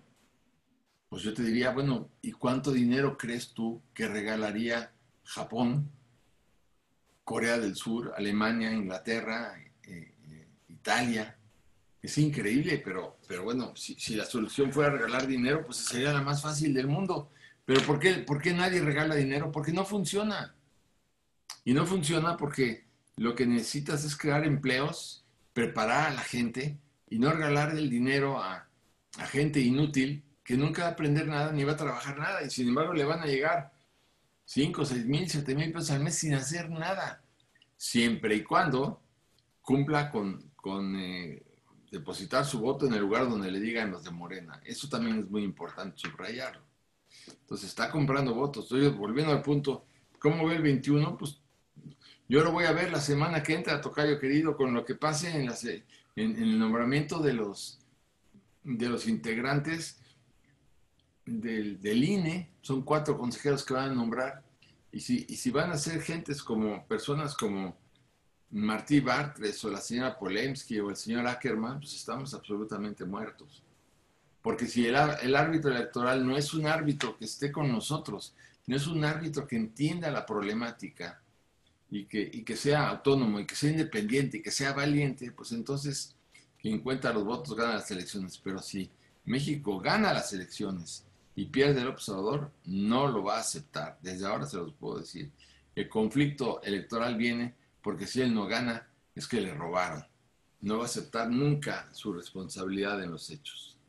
pues 1.10 1.24
yo 1.24 1.34
te 1.34 1.44
diría, 1.44 1.72
bueno, 1.72 2.10
¿y 2.22 2.32
cuánto 2.32 2.72
dinero 2.72 3.18
crees 3.18 3.54
tú 3.54 3.82
que 3.94 4.08
regalaría 4.08 4.92
Japón, 5.24 5.90
Corea 7.24 7.58
del 7.58 7.76
Sur, 7.76 8.14
Alemania, 8.16 8.74
Inglaterra, 8.74 9.58
eh, 9.84 10.16
eh, 10.24 10.48
Italia? 10.70 11.37
Es 12.02 12.18
increíble, 12.18 12.82
pero, 12.84 13.18
pero 13.28 13.44
bueno, 13.44 13.74
si, 13.76 14.16
la 14.16 14.26
solución 14.26 14.72
fuera 14.72 14.92
regalar 14.92 15.28
dinero, 15.28 15.66
pues 15.66 15.78
sería 15.78 16.14
la 16.14 16.22
más 16.22 16.42
fácil 16.42 16.74
del 16.74 16.88
mundo. 16.88 17.32
Pero 17.66 17.82
¿por 17.82 18.00
qué, 18.00 18.14
¿por 18.16 18.42
qué 18.42 18.54
nadie 18.54 18.82
regala 18.82 19.16
dinero? 19.16 19.52
Porque 19.52 19.72
no 19.72 19.84
funciona. 19.84 20.56
Y 21.66 21.74
no 21.74 21.86
funciona 21.86 22.38
porque 22.38 22.86
lo 23.18 23.36
que 23.36 23.46
necesitas 23.46 24.06
es 24.06 24.16
crear 24.16 24.46
empleos, 24.46 25.26
preparar 25.54 26.12
a 26.12 26.14
la 26.14 26.22
gente 26.22 26.78
y 27.10 27.20
no 27.20 27.32
regalar 27.32 27.72
el 27.72 27.90
dinero 27.90 28.42
a, 28.42 28.64
gente 29.32 29.60
inútil 29.60 30.24
que 30.44 30.56
nunca 30.56 30.84
va 30.84 30.90
a 30.90 30.92
aprender 30.92 31.28
nada 31.28 31.52
ni 31.52 31.64
va 31.64 31.72
a 31.72 31.78
trabajar 31.78 32.20
nada 32.20 32.44
y 32.44 32.52
sin 32.52 32.68
embargo 32.68 32.94
le 32.94 33.04
van 33.04 33.22
a 33.22 33.26
llegar 33.26 33.74
5, 34.46 34.86
6 34.86 35.06
mil, 35.08 35.28
7 35.28 35.56
mil 35.56 35.72
pesos 35.72 35.90
al 35.90 36.02
mes 36.02 36.20
sin 36.20 36.36
hacer 36.36 36.70
nada, 36.70 37.24
siempre 37.76 38.36
y 38.36 38.44
cuando 38.44 39.02
cumpla 39.60 40.12
con, 40.12 40.52
con 40.56 40.96
eh, 40.96 41.42
depositar 41.92 42.46
su 42.46 42.60
voto 42.60 42.86
en 42.86 42.94
el 42.94 43.02
lugar 43.02 43.30
donde 43.30 43.52
le 43.52 43.60
digan 43.60 43.92
los 43.92 44.04
de 44.04 44.12
Morena. 44.12 44.62
Eso 44.66 44.90
también 44.90 45.20
es 45.20 45.30
muy 45.30 45.44
importante 45.44 45.98
subrayarlo. 45.98 46.62
Entonces 47.28 47.70
está 47.70 47.90
comprando 47.90 48.34
votos. 48.34 48.70
Volviendo 48.98 49.32
al 49.32 49.42
punto, 49.42 49.86
¿cómo 50.20 50.48
ve 50.48 50.56
el 50.56 50.62
21? 50.62 51.18
Pues 51.18 51.40
yo 52.30 52.44
lo 52.44 52.52
voy 52.52 52.66
a 52.66 52.74
ver 52.74 52.92
la 52.92 53.00
semana 53.00 53.42
que 53.42 53.56
entra, 53.56 53.82
Tocayo 53.82 54.20
querido, 54.20 54.58
con 54.58 54.74
lo 54.74 54.84
que 54.84 54.96
pase 54.96 55.30
en, 55.32 55.50
en 56.16 56.44
el 56.44 56.60
nombramiento 56.60 57.20
de 57.20 57.34
los, 57.34 57.80
de 58.64 58.90
los 58.90 59.08
integrantes 59.08 60.00
del, 61.26 61.80
del, 61.82 62.04
INE, 62.04 62.52
son 62.62 62.82
cuatro 62.82 63.18
consejeros 63.18 63.66
que 63.66 63.74
van 63.74 63.92
a 63.92 63.94
nombrar, 63.94 64.44
y 64.92 65.00
si, 65.00 65.26
y 65.30 65.36
si 65.36 65.52
van 65.52 65.72
a 65.72 65.78
ser 65.78 66.02
gentes 66.02 66.42
como 66.42 66.86
personas 66.88 67.36
como 67.36 67.78
Martí 68.52 69.00
Bartres 69.00 69.64
o 69.66 69.70
la 69.70 69.82
señora 69.82 70.18
Polemski 70.18 70.80
o 70.80 70.90
el 70.90 70.96
señor 70.96 71.28
Ackerman, 71.28 71.80
pues 71.80 71.94
estamos 71.94 72.34
absolutamente 72.34 73.06
muertos. 73.06 73.64
Porque 74.42 74.68
si 74.68 74.86
el, 74.86 74.96
el, 74.96 75.36
árbitro 75.36 75.72
electoral 75.72 76.26
no 76.26 76.38
es 76.38 76.54
un 76.54 76.68
árbitro 76.68 77.18
que 77.18 77.26
esté 77.26 77.52
con 77.52 77.70
nosotros, 77.70 78.34
no 78.66 78.76
es 78.76 78.88
un 78.88 79.04
árbitro 79.04 79.46
que 79.46 79.58
entienda 79.58 80.10
la 80.12 80.26
problemática 80.26 81.22
y 81.90 82.06
que, 82.06 82.30
y 82.34 82.44
que 82.44 82.56
sea 82.56 82.88
autónomo 82.90 83.40
y 83.40 83.46
que 83.46 83.56
sea 83.56 83.72
independiente 83.72 84.38
y 84.38 84.42
que 84.42 84.52
sea 84.52 84.74
valiente, 84.74 85.32
pues 85.32 85.52
entonces 85.52 86.16
quien 86.62 86.80
cuenta 86.80 87.14
los 87.14 87.26
votos 87.26 87.56
gana 87.56 87.76
las 87.76 87.92
elecciones. 87.92 88.38
Pero 88.38 88.60
si 88.62 88.90
México 89.26 89.80
gana 89.80 90.14
las 90.14 90.32
elecciones 90.34 91.06
y 91.36 91.46
pierde 91.46 91.82
el 91.82 91.88
observador, 91.88 92.52
no 92.66 93.08
lo 93.08 93.24
va 93.24 93.38
a 93.38 93.42
aceptar. 93.42 93.98
Desde 94.02 94.26
ahora 94.26 94.46
se 94.46 94.58
los 94.58 94.74
puedo 94.74 95.00
decir. 95.00 95.32
El 95.76 95.88
conflicto 95.88 96.62
electoral 96.64 97.16
viene 97.16 97.54
porque 97.88 98.06
si 98.06 98.22
él 98.22 98.34
no 98.34 98.48
gana, 98.48 98.86
es 99.16 99.30
que 99.30 99.40
le 99.40 99.54
robaron. 99.54 100.06
No 100.60 100.76
va 100.76 100.82
a 100.82 100.88
aceptar 100.88 101.30
nunca 101.30 101.88
su 101.94 102.12
responsabilidad 102.12 103.02
en 103.02 103.12
los 103.12 103.30
hechos. 103.30 103.80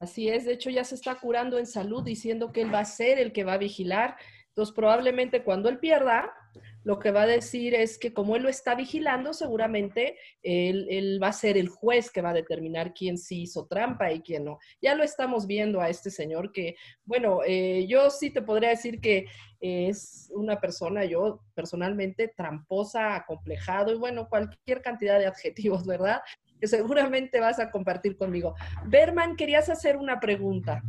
Así 0.00 0.28
es, 0.28 0.44
de 0.44 0.54
hecho 0.54 0.70
ya 0.70 0.82
se 0.82 0.96
está 0.96 1.14
curando 1.14 1.56
en 1.60 1.68
salud 1.68 2.02
diciendo 2.02 2.50
que 2.50 2.62
él 2.62 2.74
va 2.74 2.80
a 2.80 2.84
ser 2.84 3.20
el 3.20 3.32
que 3.32 3.44
va 3.44 3.52
a 3.52 3.58
vigilar. 3.58 4.16
Entonces 4.48 4.74
probablemente 4.74 5.44
cuando 5.44 5.68
él 5.68 5.78
pierda, 5.78 6.34
lo 6.82 6.98
que 6.98 7.10
va 7.10 7.22
a 7.22 7.26
decir 7.26 7.74
es 7.74 7.98
que 7.98 8.12
como 8.12 8.36
él 8.36 8.42
lo 8.42 8.48
está 8.48 8.74
vigilando, 8.74 9.34
seguramente 9.34 10.16
él, 10.42 11.18
va 11.22 11.28
a 11.28 11.32
ser 11.32 11.56
el 11.56 11.68
juez 11.68 12.10
que 12.10 12.22
va 12.22 12.30
a 12.30 12.34
determinar 12.34 12.94
quién 12.94 13.18
sí 13.18 13.42
hizo 13.42 13.66
trampa 13.66 14.12
y 14.12 14.20
quién 14.20 14.44
no. 14.44 14.58
Ya 14.80 14.94
lo 14.94 15.02
estamos 15.02 15.46
viendo 15.46 15.80
a 15.80 15.88
este 15.88 16.10
señor 16.10 16.52
que, 16.52 16.76
bueno, 17.04 17.40
eh, 17.46 17.86
yo 17.88 18.10
sí 18.10 18.30
te 18.30 18.42
podría 18.42 18.70
decir 18.70 19.00
que 19.00 19.26
es 19.60 20.30
una 20.34 20.58
persona, 20.58 21.04
yo 21.04 21.42
personalmente, 21.54 22.32
tramposa, 22.34 23.14
acomplejado 23.14 23.92
y 23.92 23.98
bueno, 23.98 24.28
cualquier 24.28 24.80
cantidad 24.80 25.18
de 25.18 25.26
adjetivos, 25.26 25.86
¿verdad? 25.86 26.22
Que 26.58 26.66
seguramente 26.66 27.40
vas 27.40 27.58
a 27.58 27.70
compartir 27.70 28.16
conmigo. 28.16 28.54
Berman, 28.86 29.36
querías 29.36 29.68
hacer 29.68 29.96
una 29.96 30.18
pregunta. 30.18 30.82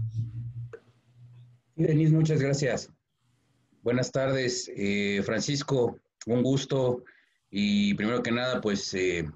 Denise, 1.75 2.13
muchas 2.13 2.41
gracias. 2.41 2.89
Buenas 3.83 4.11
tardes, 4.11 4.71
eh, 4.75 5.23
Francisco, 5.25 5.99
un 6.27 6.43
gusto 6.43 7.03
y 7.49 7.95
primero 7.95 8.21
que 8.21 8.31
nada, 8.31 8.61
pues 8.61 8.93
eh, 8.93 9.27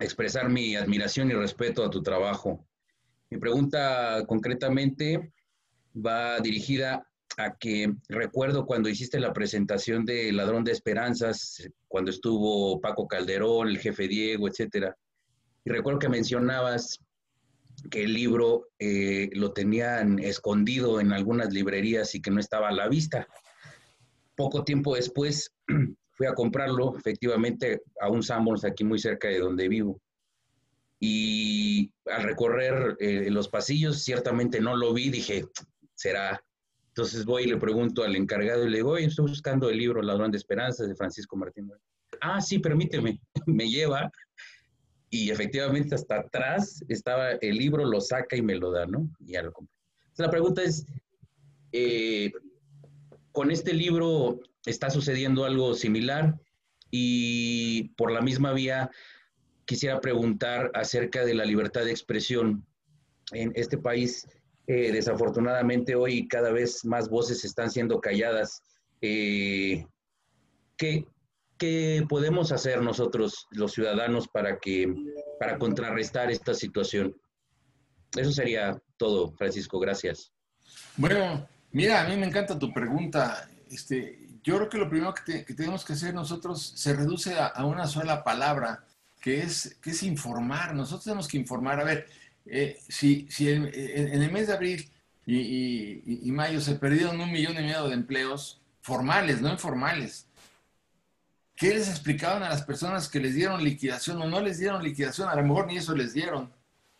expresar 0.00 0.48
mi 0.48 0.74
admiración 0.74 1.30
y 1.30 1.34
respeto 1.34 1.84
a 1.84 1.90
tu 1.90 2.02
trabajo. 2.02 2.66
Mi 3.28 3.36
pregunta 3.36 4.24
concretamente 4.26 5.34
va 5.94 6.40
dirigida 6.40 7.06
a 7.36 7.58
que 7.58 7.92
recuerdo 8.08 8.64
cuando 8.64 8.88
hiciste 8.88 9.20
la 9.20 9.34
presentación 9.34 10.06
de 10.06 10.32
Ladrón 10.32 10.64
de 10.64 10.72
Esperanzas, 10.72 11.68
cuando 11.88 12.10
estuvo 12.10 12.80
Paco 12.80 13.06
Calderón, 13.06 13.68
el 13.68 13.78
jefe 13.78 14.08
Diego, 14.08 14.48
etcétera. 14.48 14.96
Y 15.66 15.70
recuerdo 15.70 15.98
que 15.98 16.08
mencionabas 16.08 17.00
que 17.90 18.04
el 18.04 18.14
libro 18.14 18.70
eh, 18.78 19.28
lo 19.34 19.52
tenían 19.52 20.18
escondido 20.20 21.00
en 21.00 21.12
algunas 21.12 21.52
librerías 21.52 22.14
y 22.14 22.22
que 22.22 22.30
no 22.30 22.40
estaba 22.40 22.70
a 22.70 22.72
la 22.72 22.88
vista. 22.88 23.28
Poco 24.38 24.62
tiempo 24.62 24.94
después 24.94 25.52
fui 26.12 26.28
a 26.28 26.34
comprarlo, 26.34 26.96
efectivamente, 26.96 27.82
a 28.00 28.08
un 28.08 28.22
Sanborns 28.22 28.64
aquí 28.64 28.84
muy 28.84 29.00
cerca 29.00 29.26
de 29.26 29.40
donde 29.40 29.66
vivo. 29.68 30.00
Y 31.00 31.92
al 32.06 32.22
recorrer 32.22 32.96
eh, 33.00 33.30
los 33.32 33.48
pasillos, 33.48 34.04
ciertamente 34.04 34.60
no 34.60 34.76
lo 34.76 34.94
vi, 34.94 35.10
dije, 35.10 35.44
será. 35.94 36.40
Entonces 36.90 37.24
voy 37.24 37.42
y 37.42 37.46
le 37.48 37.56
pregunto 37.56 38.04
al 38.04 38.14
encargado 38.14 38.64
y 38.64 38.70
le 38.70 38.76
digo, 38.76 38.90
oye, 38.90 39.06
estoy 39.06 39.26
buscando 39.26 39.70
el 39.70 39.78
libro 39.78 40.02
Ladrón 40.02 40.30
de 40.30 40.38
Esperanzas 40.38 40.88
de 40.88 40.94
Francisco 40.94 41.36
Martín. 41.36 41.72
Ah, 42.20 42.40
sí, 42.40 42.60
permíteme. 42.60 43.20
Me 43.46 43.68
lleva 43.68 44.08
y 45.10 45.30
efectivamente 45.30 45.96
hasta 45.96 46.20
atrás 46.20 46.84
estaba 46.88 47.32
el 47.32 47.56
libro, 47.56 47.84
lo 47.84 48.00
saca 48.00 48.36
y 48.36 48.42
me 48.42 48.54
lo 48.56 48.70
da, 48.70 48.86
¿no? 48.86 49.10
Y 49.18 49.32
ya 49.32 49.42
lo 49.42 49.52
compré. 49.52 49.74
la 50.18 50.30
pregunta 50.30 50.62
es, 50.62 50.86
eh, 51.72 52.30
con 53.38 53.52
este 53.52 53.72
libro 53.72 54.40
está 54.66 54.90
sucediendo 54.90 55.44
algo 55.44 55.72
similar 55.74 56.34
y 56.90 57.90
por 57.90 58.10
la 58.10 58.20
misma 58.20 58.52
vía 58.52 58.90
quisiera 59.64 60.00
preguntar 60.00 60.72
acerca 60.74 61.24
de 61.24 61.34
la 61.34 61.44
libertad 61.44 61.84
de 61.84 61.92
expresión. 61.92 62.66
En 63.30 63.52
este 63.54 63.78
país, 63.78 64.26
eh, 64.66 64.90
desafortunadamente, 64.90 65.94
hoy 65.94 66.26
cada 66.26 66.50
vez 66.50 66.84
más 66.84 67.08
voces 67.08 67.44
están 67.44 67.70
siendo 67.70 68.00
calladas. 68.00 68.60
Eh, 69.02 69.86
¿qué, 70.76 71.06
¿Qué 71.58 72.04
podemos 72.08 72.50
hacer 72.50 72.82
nosotros, 72.82 73.46
los 73.52 73.70
ciudadanos, 73.70 74.26
para, 74.26 74.58
que, 74.58 74.92
para 75.38 75.58
contrarrestar 75.58 76.28
esta 76.32 76.54
situación? 76.54 77.14
Eso 78.16 78.32
sería 78.32 78.82
todo, 78.96 79.30
Francisco. 79.36 79.78
Gracias. 79.78 80.32
Bueno, 80.96 81.48
Mira, 81.72 82.00
a 82.00 82.08
mí 82.08 82.16
me 82.16 82.26
encanta 82.26 82.58
tu 82.58 82.72
pregunta. 82.72 83.48
Este, 83.70 84.28
yo 84.42 84.56
creo 84.56 84.68
que 84.68 84.78
lo 84.78 84.88
primero 84.88 85.14
que, 85.14 85.42
tenemos 85.54 85.84
que 85.84 85.92
hacer 85.92 86.14
nosotros 86.14 86.72
se 86.74 86.94
reduce 86.94 87.38
a, 87.38 87.64
una 87.64 87.86
sola 87.86 88.24
palabra, 88.24 88.84
que 89.20 89.42
es, 89.42 89.76
que 89.82 89.90
es 89.90 90.02
informar. 90.02 90.74
Nosotros 90.74 91.04
tenemos 91.04 91.28
que 91.28 91.36
informar. 91.36 91.80
A 91.80 91.84
ver, 91.84 92.08
eh, 92.46 92.78
si, 92.88 93.26
si 93.30 93.50
en, 93.50 93.66
el 93.66 94.32
mes 94.32 94.46
de 94.46 94.54
abril 94.54 94.90
y, 95.26 96.30
mayo 96.32 96.60
se 96.60 96.76
perdieron 96.76 97.20
un 97.20 97.30
millón 97.30 97.54
y 97.54 97.62
medio 97.62 97.88
de 97.88 97.94
empleos 97.94 98.62
formales, 98.80 99.42
no 99.42 99.50
informales, 99.50 100.26
¿qué 101.54 101.74
les 101.74 101.90
explicaban 101.90 102.42
a 102.42 102.48
las 102.48 102.62
personas 102.62 103.08
que 103.08 103.20
les 103.20 103.34
dieron 103.34 103.62
liquidación 103.62 104.22
o 104.22 104.26
no 104.26 104.40
les 104.40 104.58
dieron 104.58 104.82
liquidación? 104.82 105.28
A 105.28 105.36
lo 105.36 105.42
mejor 105.42 105.66
ni 105.66 105.76
eso 105.76 105.94
les 105.94 106.14
dieron. 106.14 106.50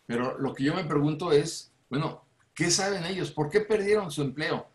Pero 0.05 0.37
lo 0.37 0.53
que 0.53 0.63
yo 0.63 0.75
me 0.75 0.83
pregunto 0.83 1.31
es, 1.31 1.71
bueno, 1.89 2.28
¿Qué 2.59 2.69
saben 2.71 3.05
ellos? 3.05 3.31
¿Por 3.31 3.49
qué 3.49 3.61
perdieron 3.61 4.11
su 4.11 4.21
empleo? 4.21 4.67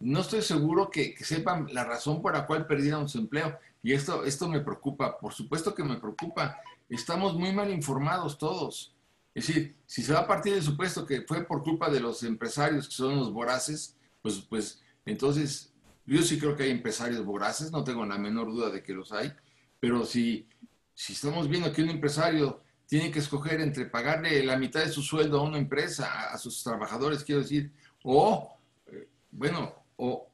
No 0.00 0.22
estoy 0.22 0.42
seguro 0.42 0.90
que, 0.90 1.14
sepan 1.20 1.68
la 1.72 1.84
razón 1.84 2.20
por 2.20 2.32
la 2.34 2.48
cual 2.48 2.66
perdieron 2.66 3.08
su 3.08 3.18
empleo. 3.18 3.56
Y 3.80 3.92
esto, 3.92 4.24
esto 4.24 4.48
me 4.48 4.58
preocupa, 4.58 5.16
por 5.20 5.32
supuesto 5.32 5.72
que 5.72 5.84
me 5.84 5.98
preocupa. 5.98 6.58
Estamos 6.88 7.36
muy 7.36 7.52
mal 7.52 7.70
informados 7.70 8.38
todos. 8.38 8.92
Es 9.36 9.46
decir, 9.46 9.76
si 9.86 10.02
se 10.02 10.14
va 10.14 10.18
a 10.18 10.26
partir 10.26 10.54
del 10.54 10.64
supuesto 10.64 11.06
que 11.06 11.22
fue 11.22 11.44
por 11.44 11.62
culpa 11.62 11.88
de 11.88 12.00
los 12.00 12.24
empresarios 12.24 12.88
que 12.88 12.94
son 12.96 13.14
los 13.14 13.32
voraces, 13.32 13.96
pues, 14.20 14.40
pues 14.40 14.82
entonces 15.06 15.72
yo 16.06 16.20
sí 16.22 16.40
creo 16.40 16.56
que 16.56 16.64
hay 16.64 16.72
empresarios 16.72 17.24
voraces, 17.24 17.70
no 17.70 17.84
tengo 17.84 18.04
la 18.04 18.18
menor 18.18 18.48
duda 18.48 18.68
de 18.70 18.82
que 18.82 18.94
los 18.94 19.12
hay, 19.12 19.32
pero 19.78 20.04
si, 20.04 20.48
si 20.92 21.12
estamos 21.12 21.48
viendo 21.48 21.72
que 21.72 21.84
un 21.84 21.90
empresario 21.90 22.60
tiene 22.88 23.10
que 23.10 23.18
escoger 23.18 23.60
entre 23.60 23.84
pagarle 23.84 24.42
la 24.42 24.56
mitad 24.56 24.80
de 24.80 24.90
su 24.90 25.02
sueldo 25.02 25.38
a 25.38 25.42
una 25.42 25.58
empresa, 25.58 26.30
a, 26.30 26.38
sus 26.38 26.64
trabajadores, 26.64 27.22
quiero 27.22 27.42
decir, 27.42 27.70
o, 28.02 28.56
eh, 28.86 29.06
bueno, 29.30 29.74
o, 29.96 30.26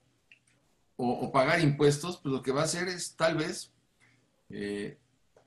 pagar 1.33 1.61
impuestos, 1.61 2.19
pues 2.19 2.33
lo 2.33 2.43
que 2.43 2.53
va 2.53 2.61
a 2.61 2.65
hacer 2.65 2.87
es 2.87 3.17
tal 3.17 3.37
vez, 3.37 3.73
eh, 4.51 4.97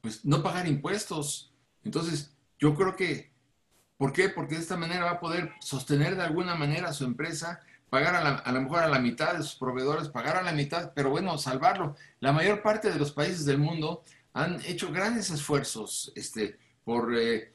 pues 0.01 0.25
no 0.25 0.43
pagar 0.43 0.67
impuestos. 0.67 1.53
Entonces, 1.85 2.35
yo 2.59 2.75
creo 2.75 2.97
que, 2.97 3.31
¿por 3.97 4.11
qué? 4.11 4.27
Porque 4.27 4.55
de 4.55 4.61
esta 4.61 4.75
manera 4.75 5.05
va 5.05 5.11
a 5.11 5.19
poder 5.21 5.53
sostener 5.61 6.17
de 6.17 6.23
alguna 6.23 6.55
manera 6.55 6.89
a 6.89 6.93
su 6.93 7.05
empresa, 7.05 7.61
pagar 7.89 8.15
a, 8.15 8.39
a 8.39 8.51
lo 8.51 8.61
mejor 8.61 8.79
a 8.79 8.89
la 8.89 8.99
mitad 8.99 9.33
de 9.33 9.43
sus 9.43 9.55
proveedores, 9.55 10.09
pagar 10.09 10.35
a 10.35 10.43
la 10.43 10.51
mitad, 10.51 10.91
pero 10.93 11.09
bueno, 11.09 11.37
salvarlo. 11.37 11.95
La 12.19 12.33
mayor 12.33 12.61
parte 12.61 12.91
de 12.91 12.99
los 12.99 13.13
países 13.13 13.45
del 13.45 13.59
mundo 13.59 14.03
han 14.33 14.59
hecho 14.65 14.91
grandes 14.91 15.31
esfuerzos, 15.31 16.11
este, 16.15 16.59
por 16.87 17.13
eh, 17.17 17.51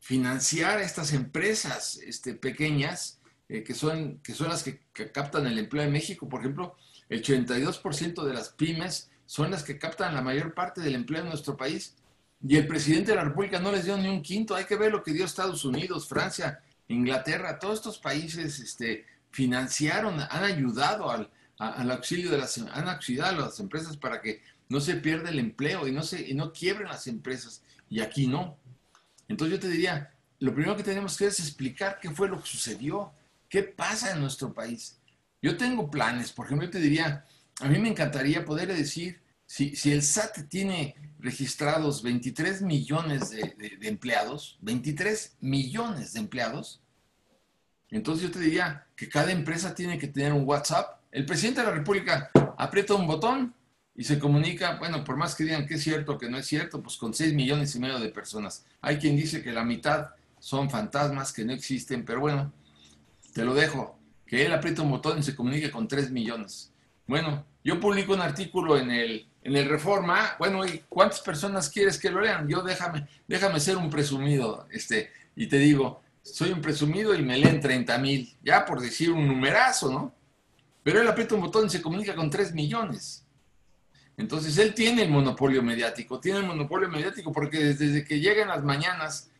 financiar 0.00 0.80
estas 0.80 1.12
empresas 1.12 1.96
este, 2.04 2.34
pequeñas 2.34 3.20
eh, 3.48 3.62
que, 3.62 3.72
son, 3.72 4.18
que 4.18 4.34
son 4.34 4.48
las 4.48 4.64
que, 4.64 4.80
captan 5.12 5.46
el 5.46 5.60
empleo 5.60 5.84
en 5.84 5.92
México. 5.92 6.28
Por 6.28 6.40
ejemplo, 6.40 6.74
el 7.08 7.22
82% 7.22 8.24
de 8.24 8.34
las 8.34 8.48
pymes 8.48 9.12
son 9.26 9.52
las 9.52 9.62
que 9.62 9.78
captan 9.78 10.12
la 10.12 10.22
mayor 10.22 10.54
parte 10.54 10.80
del 10.80 10.96
empleo 10.96 11.22
en 11.22 11.28
nuestro 11.28 11.56
país. 11.56 11.94
Y 12.42 12.56
el 12.56 12.66
presidente 12.66 13.12
de 13.12 13.18
la 13.18 13.26
República 13.26 13.60
no 13.60 13.70
les 13.70 13.84
dio 13.84 13.96
ni 13.96 14.08
un 14.08 14.22
quinto. 14.22 14.56
Hay 14.56 14.64
que 14.64 14.74
ver 14.74 14.90
lo 14.90 15.04
que 15.04 15.12
dio 15.12 15.24
Estados 15.24 15.64
Unidos, 15.64 16.08
Francia, 16.08 16.60
Inglaterra, 16.88 17.60
todos 17.60 17.78
estos 17.78 17.98
países 17.98 18.58
este, 18.58 19.06
financiaron, 19.30 20.18
han 20.18 20.42
ayudado 20.42 21.12
al, 21.12 21.30
al 21.58 21.88
auxilio 21.92 22.28
de 22.32 22.38
las, 22.38 22.58
han 22.58 22.88
auxiliado 22.88 23.36
a 23.36 23.46
las 23.46 23.60
empresas 23.60 23.96
para 23.96 24.20
que 24.20 24.42
no 24.68 24.80
se 24.80 24.96
pierda 24.96 25.30
el 25.30 25.38
empleo 25.38 25.86
y 25.86 25.92
no, 25.92 26.02
se, 26.02 26.28
y 26.28 26.34
no 26.34 26.52
quiebren 26.52 26.88
las 26.88 27.06
empresas. 27.06 27.62
Y 27.88 28.00
aquí 28.00 28.26
no. 28.26 28.58
Entonces 29.28 29.56
yo 29.56 29.60
te 29.60 29.68
diría, 29.68 30.12
lo 30.40 30.52
primero 30.52 30.76
que 30.76 30.82
tenemos 30.82 31.16
que 31.16 31.26
hacer 31.26 31.40
es 31.40 31.48
explicar 31.48 31.98
qué 32.00 32.10
fue 32.10 32.28
lo 32.28 32.40
que 32.40 32.48
sucedió, 32.48 33.12
qué 33.48 33.62
pasa 33.62 34.12
en 34.12 34.20
nuestro 34.20 34.52
país. 34.52 34.98
Yo 35.42 35.56
tengo 35.56 35.90
planes, 35.90 36.32
por 36.32 36.46
ejemplo, 36.46 36.66
yo 36.66 36.72
te 36.72 36.80
diría, 36.80 37.24
a 37.60 37.68
mí 37.68 37.78
me 37.78 37.88
encantaría 37.88 38.44
poder 38.44 38.68
decir, 38.74 39.20
si, 39.46 39.74
si 39.74 39.92
el 39.92 40.02
SAT 40.02 40.48
tiene 40.48 40.94
registrados 41.18 42.02
23 42.02 42.62
millones 42.62 43.30
de, 43.30 43.78
empleados, 43.82 44.58
23 44.60 45.36
millones 45.40 46.12
de 46.12 46.20
empleados, 46.20 46.80
entonces 47.90 48.24
yo 48.24 48.30
te 48.30 48.40
diría 48.40 48.86
que 48.94 49.08
cada 49.08 49.32
empresa 49.32 49.74
tiene 49.74 49.98
que 49.98 50.08
tener 50.08 50.32
un 50.32 50.46
WhatsApp. 50.46 51.00
El 51.10 51.24
presidente 51.24 51.60
de 51.60 51.66
la 51.66 51.72
República 51.72 52.30
aprieta 52.56 52.94
un 52.94 53.06
botón 53.06 53.54
y 53.98 54.04
se 54.04 54.20
comunica, 54.20 54.76
bueno, 54.78 55.02
por 55.02 55.16
más 55.16 55.34
que 55.34 55.42
digan 55.42 55.66
que 55.66 55.74
es 55.74 55.82
cierto 55.82 56.12
o 56.12 56.18
que 56.18 56.30
no 56.30 56.38
es 56.38 56.46
cierto, 56.46 56.80
pues 56.80 56.96
con 56.96 57.12
6 57.12 57.34
millones 57.34 57.74
y 57.74 57.80
medio 57.80 57.98
de 57.98 58.10
personas. 58.10 58.64
Hay 58.80 58.96
quien 58.96 59.16
dice 59.16 59.42
que 59.42 59.50
la 59.50 59.64
mitad 59.64 60.10
son 60.38 60.70
fantasmas 60.70 61.32
que 61.32 61.44
no 61.44 61.52
existen, 61.52 62.04
pero 62.04 62.20
bueno, 62.20 62.52
te 63.34 63.44
lo 63.44 63.54
dejo, 63.54 63.98
que 64.24 64.46
él 64.46 64.52
aprieta 64.52 64.82
un 64.82 64.92
botón 64.92 65.18
y 65.18 65.24
se 65.24 65.34
comunica 65.34 65.72
con 65.72 65.88
3 65.88 66.12
millones. 66.12 66.72
Bueno, 67.08 67.44
yo 67.64 67.80
publico 67.80 68.12
un 68.12 68.20
artículo 68.20 68.78
en 68.78 68.92
el, 68.92 69.26
en 69.42 69.56
el 69.56 69.68
Reforma, 69.68 70.36
bueno, 70.38 70.64
¿y 70.64 70.84
cuántas 70.88 71.18
personas 71.18 71.68
quieres 71.68 71.98
que 71.98 72.12
lo 72.12 72.20
lean? 72.20 72.46
Yo 72.46 72.62
déjame, 72.62 73.08
déjame 73.26 73.58
ser 73.58 73.76
un 73.78 73.90
presumido, 73.90 74.68
este, 74.70 75.10
y 75.34 75.48
te 75.48 75.58
digo, 75.58 76.02
soy 76.22 76.52
un 76.52 76.60
presumido 76.60 77.16
y 77.16 77.22
me 77.22 77.36
leen 77.36 77.60
30 77.60 77.98
mil, 77.98 78.32
ya 78.44 78.64
por 78.64 78.80
decir 78.80 79.10
un 79.10 79.26
numerazo, 79.26 79.90
¿no? 79.90 80.14
Pero 80.84 81.00
él 81.00 81.08
aprieta 81.08 81.34
un 81.34 81.40
botón 81.40 81.66
y 81.66 81.70
se 81.70 81.82
comunica 81.82 82.14
con 82.14 82.30
3 82.30 82.54
millones. 82.54 83.24
Entonces 84.18 84.58
él 84.58 84.74
tiene 84.74 85.02
el 85.02 85.10
monopolio 85.10 85.62
mediático, 85.62 86.18
tiene 86.18 86.40
el 86.40 86.46
monopolio 86.46 86.88
mediático 86.88 87.32
porque 87.32 87.58
desde 87.58 88.04
que 88.04 88.18
llega 88.18 88.42
en 88.42 88.48
las 88.48 88.64
mañanas 88.64 89.30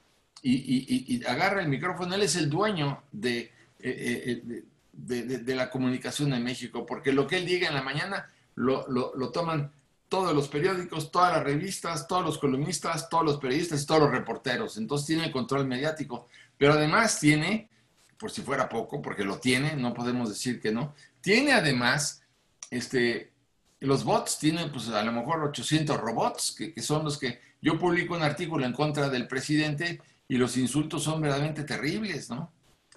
y, 0.41 1.21
agarra 1.27 1.61
el 1.61 1.69
micrófono, 1.69 2.15
él 2.15 2.23
es 2.23 2.37
el 2.37 2.49
dueño 2.49 3.03
de, 3.11 3.53
eh, 3.81 4.43
eh, 4.47 4.63
de, 4.93 5.55
la 5.57 5.69
comunicación 5.69 6.33
en 6.33 6.45
México, 6.45 6.87
porque 6.87 7.13
lo 7.13 7.27
que 7.27 7.39
él 7.39 7.45
diga 7.47 7.67
en 7.67 7.75
la 7.75 7.83
mañana 7.83 8.31
lo, 8.55 8.85
toman 9.33 9.73
todos 10.09 10.33
los 10.33 10.47
periódicos, 10.47 11.11
todas 11.11 11.33
las 11.33 11.43
revistas, 11.43 12.07
todos 12.07 12.25
los 12.25 12.39
columnistas, 12.39 13.09
todos 13.09 13.25
los 13.25 13.39
periodistas 13.39 13.83
y 13.83 13.87
todos 13.87 14.03
los 14.03 14.13
reporteros. 14.13 14.77
Entonces 14.79 15.09
tiene 15.09 15.25
el 15.25 15.33
control 15.33 15.67
mediático, 15.67 16.29
pero 16.57 16.75
además 16.75 17.19
tiene, 17.19 17.69
por 18.17 18.31
si 18.31 18.43
fuera 18.43 18.69
poco, 18.69 19.03
porque 19.03 19.25
lo 19.25 19.41
tiene, 19.41 19.75
no 19.75 19.93
podemos 19.93 20.29
decir 20.29 20.61
que 20.61 20.71
no, 20.71 20.95
tiene 21.21 21.53
además 21.53 22.23
este, 22.71 23.33
los 23.81 24.05
bots, 24.05 24.39
tiene 24.39 24.67
pues 24.69 24.89
a 24.89 25.03
lo 25.03 25.13
mejor 25.13 25.43
800 25.45 25.97
robots, 26.01 26.57
que, 26.57 26.83
son 26.83 27.05
los 27.05 27.19
que 27.19 27.41
yo 27.61 27.79
publico 27.79 28.15
un 28.15 28.23
artículo 28.23 28.65
en 28.65 28.73
contra 28.73 29.09
del 29.09 29.29
presidente 29.29 30.01
y 30.27 30.37
los 30.37 30.57
insultos 30.57 31.03
son 31.05 31.21
verdaderamente 31.21 31.65
terribles, 31.65 32.31
¿no? 32.31 32.53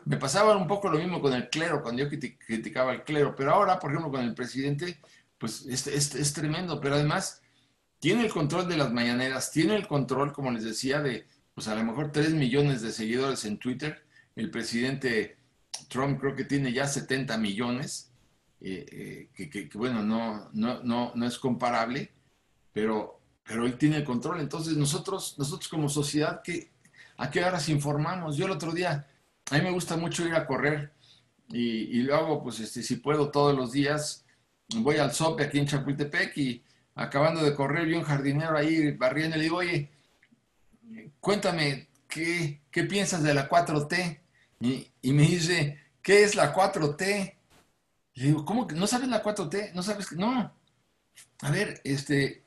Me 0.05 0.17
pasaba 0.17 0.57
un 0.57 0.67
poco 0.67 0.89
lo 0.89 0.97
mismo 0.97 1.21
con 1.21 1.34
el 1.34 1.49
clero, 1.49 1.84
cuando 1.84 2.03
yo 2.03 2.09
criticaba 2.09 2.91
al 2.91 3.03
clero, 3.03 3.36
pero 3.36 3.53
ahora, 3.53 3.79
por 3.79 3.91
ejemplo, 3.91 4.11
con 4.11 4.21
el 4.21 4.34
presidente, 4.34 4.99
pues 5.38 5.65
es, 5.67 5.86
es, 5.88 6.34
tremendo, 6.34 6.82
pero 6.82 6.95
además 6.95 7.41
tiene 7.99 8.25
el 8.25 8.32
control 8.32 8.67
de 8.67 8.77
las 8.77 8.91
mañaneras, 8.91 9.51
tiene 9.51 9.75
el 9.75 9.88
control, 9.88 10.34
como 10.34 10.51
les 10.51 10.63
decía, 10.63 11.01
de 11.01 11.27
pues 11.53 11.67
a 11.67 11.75
lo 11.75 11.84
mejor 11.84 12.11
3 12.11 12.32
millones 12.32 12.82
de 12.82 12.91
seguidores 12.91 13.45
en 13.45 13.59
Twitter. 13.59 14.03
El 14.36 14.49
presidente 14.49 15.38
Trump 15.89 16.19
creo 16.19 16.36
que 16.36 16.45
tiene 16.45 16.73
ya 16.73 16.88
70 16.88 17.38
millones, 17.38 18.11
eh, 18.62 19.30
eh, 19.38 19.49
que, 19.49 19.70
bueno, 19.76 20.03
no, 20.03 20.49
no, 20.53 20.84
no, 20.84 21.12
no 21.16 21.26
es 21.26 21.39
comparable, 21.39 22.12
pero, 22.72 23.20
pero 23.43 23.66
él 23.66 23.78
tiene 23.78 23.97
el 23.97 24.03
control. 24.03 24.39
Entonces 24.39 24.78
nosotros, 24.78 25.36
nosotros 25.38 25.68
como 25.68 25.89
sociedad, 25.89 26.41
¿qué, 26.43 26.70
¿a 27.18 27.30
qué 27.32 27.43
horas 27.43 27.70
informamos? 27.70 28.38
Yo 28.38 28.45
el 28.45 28.51
otro 28.51 28.72
día 28.72 29.07
a 29.49 29.55
mí 29.55 29.62
me 29.62 29.72
gusta 29.72 29.97
mucho 29.97 30.26
ir 30.26 30.34
a 30.36 30.45
correr 30.45 30.93
y, 31.49 31.99
y 31.99 32.03
lo 32.03 32.16
hago, 32.16 32.43
pues, 32.43 32.59
este, 32.59 32.84
si 32.84 32.97
puedo 32.97 33.32
todos 33.32 33.55
los 33.55 33.72
días. 33.72 34.26
Voy 34.76 34.97
al 34.97 35.12
SOPE 35.12 35.43
aquí 35.43 35.59
en 35.59 35.68
Chapultepec 35.68 36.38
y 36.38 36.64
acabando 36.95 37.43
de 37.43 37.53
correr, 37.53 37.88
vi 37.88 37.95
un 37.95 38.03
jardinero 38.03 38.57
ahí 38.57 38.91
barriendo 38.91 39.36
y 39.36 39.39
le 39.39 39.43
digo, 39.43 39.57
oye, 39.57 39.89
cuéntame, 41.20 41.89
¿qué, 42.07 42.62
qué 42.72 42.84
piensas 42.84 43.24
de 43.24 43.34
la 43.34 43.49
4T? 43.49 44.20
Y, 44.62 44.88
y, 45.01 45.12
me 45.12 45.24
dice, 45.24 45.78
¿qué 46.01 46.24
es 46.24 46.36
la 46.36 46.53
4T? 46.53 47.36
Le 48.16 48.26
digo, 48.26 48.45
¿cómo 48.45 48.68
que 48.68 48.76
no 48.76 48.88
sabes 48.88 49.07
la 49.07 49.24
4T? 49.24 49.74
¿No 49.74 49.84
sabes 49.84 50.07
que 50.07 50.16
no? 50.16 50.53
A 51.41 51.51
ver, 51.51 51.82
este, 51.84 52.43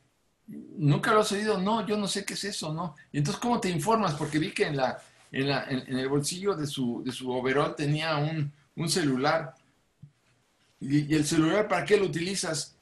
nunca 0.46 1.12
lo 1.12 1.20
has 1.20 1.32
oído, 1.32 1.58
no, 1.58 1.86
yo 1.86 1.96
no 1.96 2.06
sé 2.06 2.24
qué 2.24 2.34
es 2.34 2.44
eso, 2.44 2.72
¿no? 2.72 2.94
Entonces, 3.12 3.40
¿cómo 3.40 3.60
te 3.60 3.70
informas? 3.70 4.14
Porque 4.14 4.38
vi 4.38 4.52
que 4.52 4.66
en 4.66 4.76
la, 4.76 5.02
en, 5.32 5.98
el 5.98 6.08
bolsillo 6.08 6.54
de 6.54 6.66
su, 6.66 7.02
de 7.04 7.12
su 7.12 7.30
overall 7.30 7.74
tenía 7.74 8.16
un, 8.16 8.88
celular. 8.88 9.54
Y, 10.80 11.14
el 11.14 11.24
celular, 11.24 11.66
¿para 11.66 11.84
qué 11.84 11.96
lo 11.96 12.06
utilizas? 12.06 12.76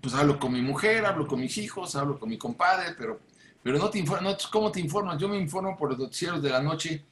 Pues 0.00 0.14
hablo 0.14 0.38
con 0.38 0.52
mi 0.52 0.62
mujer, 0.62 1.04
hablo 1.04 1.26
con 1.26 1.40
mis 1.40 1.56
hijos, 1.58 1.96
hablo 1.96 2.18
con 2.18 2.28
mi 2.28 2.38
compadre, 2.38 2.94
pero, 2.96 3.20
pero 3.62 3.78
no 3.78 3.90
te 3.90 3.98
informas. 3.98 4.46
¿Cómo 4.46 4.70
te 4.70 4.80
informas? 4.80 5.18
Yo 5.18 5.28
me 5.28 5.38
informo 5.38 5.76
por 5.76 5.90
los 5.90 5.98
noticieros 5.98 6.42
de 6.42 6.50
la 6.50 6.62
noche 6.62 7.04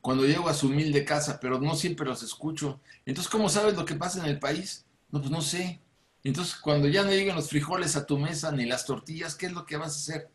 cuando 0.00 0.24
llego 0.24 0.48
a 0.48 0.54
su 0.54 0.68
humilde 0.68 1.04
casa, 1.04 1.38
pero 1.40 1.60
no 1.60 1.74
siempre 1.74 2.06
los 2.06 2.22
escucho. 2.22 2.80
Entonces, 3.06 3.30
¿cómo 3.30 3.48
sabes 3.48 3.74
lo 3.74 3.84
que 3.84 3.94
pasa 3.94 4.20
en 4.20 4.26
el 4.26 4.38
país? 4.38 4.84
No, 5.10 5.20
pues 5.20 5.30
no 5.30 5.42
sé. 5.42 5.80
Entonces, 6.24 6.56
cuando 6.56 6.88
ya 6.88 7.02
no 7.04 7.10
lleguen 7.10 7.36
los 7.36 7.48
frijoles 7.48 7.96
a 7.96 8.06
tu 8.06 8.18
mesa 8.18 8.52
ni 8.52 8.66
las 8.66 8.86
tortillas, 8.86 9.34
¿qué 9.34 9.46
es 9.46 9.52
lo 9.52 9.66
que 9.66 9.76
vas 9.76 9.94
a 9.94 9.98
hacer? 9.98 10.30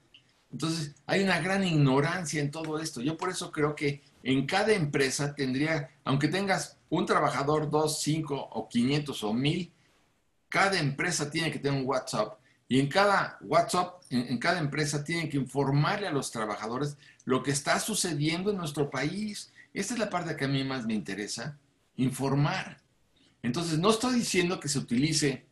Entonces, 0.51 0.95
hay 1.07 1.23
una 1.23 1.39
gran 1.39 1.63
ignorancia 1.63 2.41
en 2.41 2.51
todo 2.51 2.79
esto. 2.79 3.01
Yo 3.01 3.17
por 3.17 3.29
eso 3.29 3.51
creo 3.51 3.75
que 3.75 4.03
en 4.21 4.45
cada 4.45 4.73
empresa 4.73 5.33
tendría, 5.35 5.89
aunque 6.03 6.27
tengas 6.27 6.77
un 6.89 7.05
trabajador, 7.05 7.69
dos, 7.69 8.01
cinco 8.01 8.35
o 8.35 8.69
quinientos 8.69 9.23
o 9.23 9.33
mil, 9.33 9.73
cada 10.49 10.79
empresa 10.79 11.31
tiene 11.31 11.51
que 11.51 11.59
tener 11.59 11.81
un 11.81 11.87
WhatsApp. 11.87 12.37
Y 12.67 12.79
en 12.79 12.87
cada 12.87 13.37
WhatsApp, 13.41 14.01
en, 14.09 14.37
cada 14.37 14.59
empresa, 14.59 15.03
tienen 15.03 15.29
que 15.29 15.37
informarle 15.37 16.07
a 16.07 16.11
los 16.11 16.31
trabajadores 16.31 16.97
lo 17.25 17.43
que 17.43 17.51
está 17.51 17.79
sucediendo 17.79 18.51
en 18.51 18.57
nuestro 18.57 18.89
país. 18.89 19.52
Esta 19.73 19.93
es 19.93 19.99
la 19.99 20.09
parte 20.09 20.35
que 20.35 20.45
a 20.45 20.47
mí 20.47 20.63
más 20.63 20.85
me 20.85 20.93
interesa, 20.93 21.57
informar. 21.95 22.81
Entonces, 23.41 23.79
no 23.79 23.89
estoy 23.89 24.15
diciendo 24.15 24.59
que 24.59 24.69
se 24.69 24.79
utilice 24.79 25.45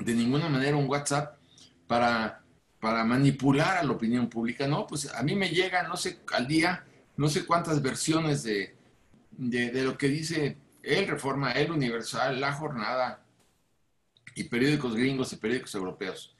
de 0.00 0.14
ninguna 0.14 0.48
manera 0.48 0.76
un 0.76 0.88
WhatsApp 0.88 1.38
para 1.86 2.42
para 2.82 3.04
manipular 3.04 3.76
a 3.76 3.84
la 3.84 3.92
opinión 3.92 4.28
pública, 4.28 4.66
¿no? 4.66 4.88
Pues 4.88 5.08
a 5.14 5.22
mí 5.22 5.36
me 5.36 5.50
llega, 5.50 5.84
no 5.84 5.96
sé, 5.96 6.18
al 6.32 6.48
día, 6.48 6.84
no 7.16 7.28
sé 7.28 7.46
cuántas 7.46 7.80
versiones 7.80 8.42
de, 8.42 8.74
de, 9.30 9.84
lo 9.84 9.96
que 9.96 10.08
dice 10.08 10.58
el 10.82 11.06
Reforma, 11.06 11.52
el 11.52 11.70
Universal, 11.70 12.40
La 12.40 12.52
Jornada 12.54 13.24
y 14.34 14.42
periódicos 14.44 14.96
gringos 14.96 15.32
y 15.32 15.36
periódicos 15.36 15.76
europeos. 15.76 16.34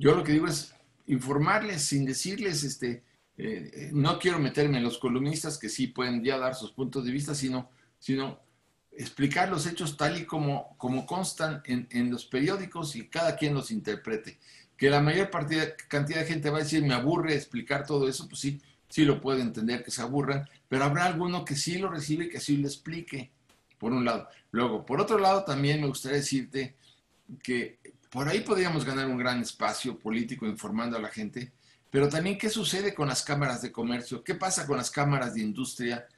Yo 0.00 0.16
lo 0.16 0.24
que 0.24 0.32
digo 0.32 0.48
es 0.48 0.74
informarles 1.06 1.84
sin 1.84 2.06
decirles, 2.06 2.64
este, 2.64 3.04
eh, 3.38 3.90
no 3.92 4.18
quiero 4.18 4.38
meterme 4.38 4.78
en 4.78 4.84
los 4.84 4.98
columnistas 4.98 5.58
que 5.58 5.68
sí 5.68 5.88
pueden 5.88 6.22
ya 6.22 6.38
dar 6.38 6.54
sus 6.54 6.72
puntos 6.72 7.04
de 7.04 7.12
vista, 7.12 7.34
sino, 7.34 7.70
sino 7.98 8.40
explicar 8.90 9.48
los 9.48 9.66
hechos 9.66 9.96
tal 9.96 10.20
y 10.20 10.26
como, 10.26 10.76
como 10.76 11.06
constan 11.06 11.62
en, 11.64 11.88
en 11.90 12.10
los 12.10 12.26
periódicos 12.26 12.94
y 12.96 13.08
cada 13.08 13.36
quien 13.36 13.54
los 13.54 13.70
interprete 13.70 14.38
que 14.82 14.90
la 14.90 15.00
mayor 15.00 15.30
cantidad 15.88 16.20
de 16.20 16.26
gente 16.26 16.50
va 16.50 16.58
a 16.58 16.62
decir, 16.62 16.82
me 16.82 16.94
aburre 16.94 17.36
explicar 17.36 17.86
todo 17.86 18.08
eso, 18.08 18.26
pues 18.28 18.40
sí, 18.40 18.60
sí 18.88 19.04
lo 19.04 19.20
puede 19.20 19.40
entender 19.40 19.84
que 19.84 19.92
se 19.92 20.02
aburran, 20.02 20.48
pero 20.68 20.82
habrá 20.82 21.04
alguno 21.04 21.44
que 21.44 21.54
sí 21.54 21.78
lo 21.78 21.88
recibe, 21.88 22.28
que 22.28 22.40
sí 22.40 22.56
lo 22.56 22.66
explique, 22.66 23.30
por 23.78 23.92
un 23.92 24.04
lado. 24.04 24.28
Luego, 24.50 24.84
por 24.84 25.00
otro 25.00 25.18
lado, 25.18 25.44
también 25.44 25.80
me 25.80 25.86
gustaría 25.86 26.18
decirte 26.18 26.74
que 27.44 27.78
por 28.10 28.28
ahí 28.28 28.40
podríamos 28.40 28.84
ganar 28.84 29.06
un 29.06 29.18
gran 29.18 29.40
espacio 29.40 29.96
político 29.96 30.46
informando 30.46 30.96
a 30.96 31.00
la 31.00 31.10
gente, 31.10 31.52
pero 31.92 32.08
también 32.08 32.36
qué 32.36 32.50
sucede 32.50 32.92
con 32.92 33.06
las 33.06 33.22
cámaras 33.22 33.62
de 33.62 33.70
comercio, 33.70 34.24
qué 34.24 34.34
pasa 34.34 34.66
con 34.66 34.76
las 34.76 34.90
cámaras 34.90 35.34
de 35.34 35.42
industria. 35.42 36.08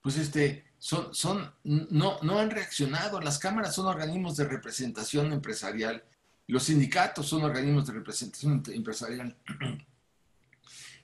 Pues 0.00 0.16
este, 0.16 0.64
son, 0.78 1.14
son, 1.14 1.52
no, 1.64 2.18
no 2.22 2.38
han 2.38 2.48
reaccionado. 2.48 3.20
Las 3.20 3.38
cámaras 3.38 3.74
son 3.74 3.86
organismos 3.86 4.38
de 4.38 4.46
representación 4.46 5.34
empresarial 5.34 6.02
los 6.48 6.62
sindicatos 6.62 7.28
son 7.28 7.44
organismos 7.44 7.86
de 7.86 7.92
representación 7.92 8.62
empresarial. 8.68 9.36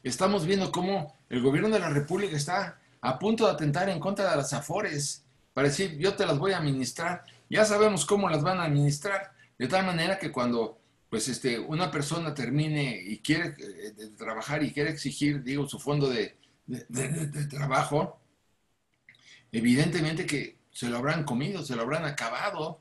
Estamos 0.03 0.47
viendo 0.47 0.73
cómo 0.73 1.15
el 1.29 1.43
gobierno 1.43 1.69
de 1.69 1.79
la 1.79 1.91
República 1.91 2.35
está 2.35 2.79
a 3.03 3.19
punto 3.19 3.45
de 3.45 3.53
atentar 3.53 3.91
en 3.91 4.01
contra 4.01 4.31
de 4.31 4.37
las 4.37 4.55
AFORES 4.55 5.23
para 5.53 5.69
decir, 5.69 5.99
yo 5.99 6.15
te 6.15 6.25
las 6.25 6.39
voy 6.39 6.53
a 6.53 6.59
administrar. 6.59 7.25
Ya 7.51 7.65
sabemos 7.67 8.07
cómo 8.07 8.29
las 8.31 8.43
van 8.43 8.59
a 8.59 8.65
administrar. 8.65 9.33
De 9.59 9.69
tal 9.69 9.85
manera 9.85 10.19
que 10.19 10.33
cuando 10.33 10.79
pues 11.15 11.29
este, 11.29 11.61
una 11.61 11.93
persona 11.93 12.35
termine 12.35 13.01
y 13.01 13.19
quiere 13.19 13.55
eh, 13.57 13.93
trabajar 14.19 14.65
y 14.65 14.73
quiere 14.73 14.91
exigir, 14.91 15.45
digo, 15.45 15.65
su 15.69 15.79
fondo 15.79 16.09
de, 16.09 16.37
trabajo, 17.49 18.19
evidentemente 19.53 20.27
que 20.27 20.59
se 20.73 20.89
lo 20.89 20.97
habrán 20.97 21.23
comido, 21.23 21.63
se 21.63 21.77
lo 21.77 21.83
habrán 21.83 22.05
acabado. 22.05 22.81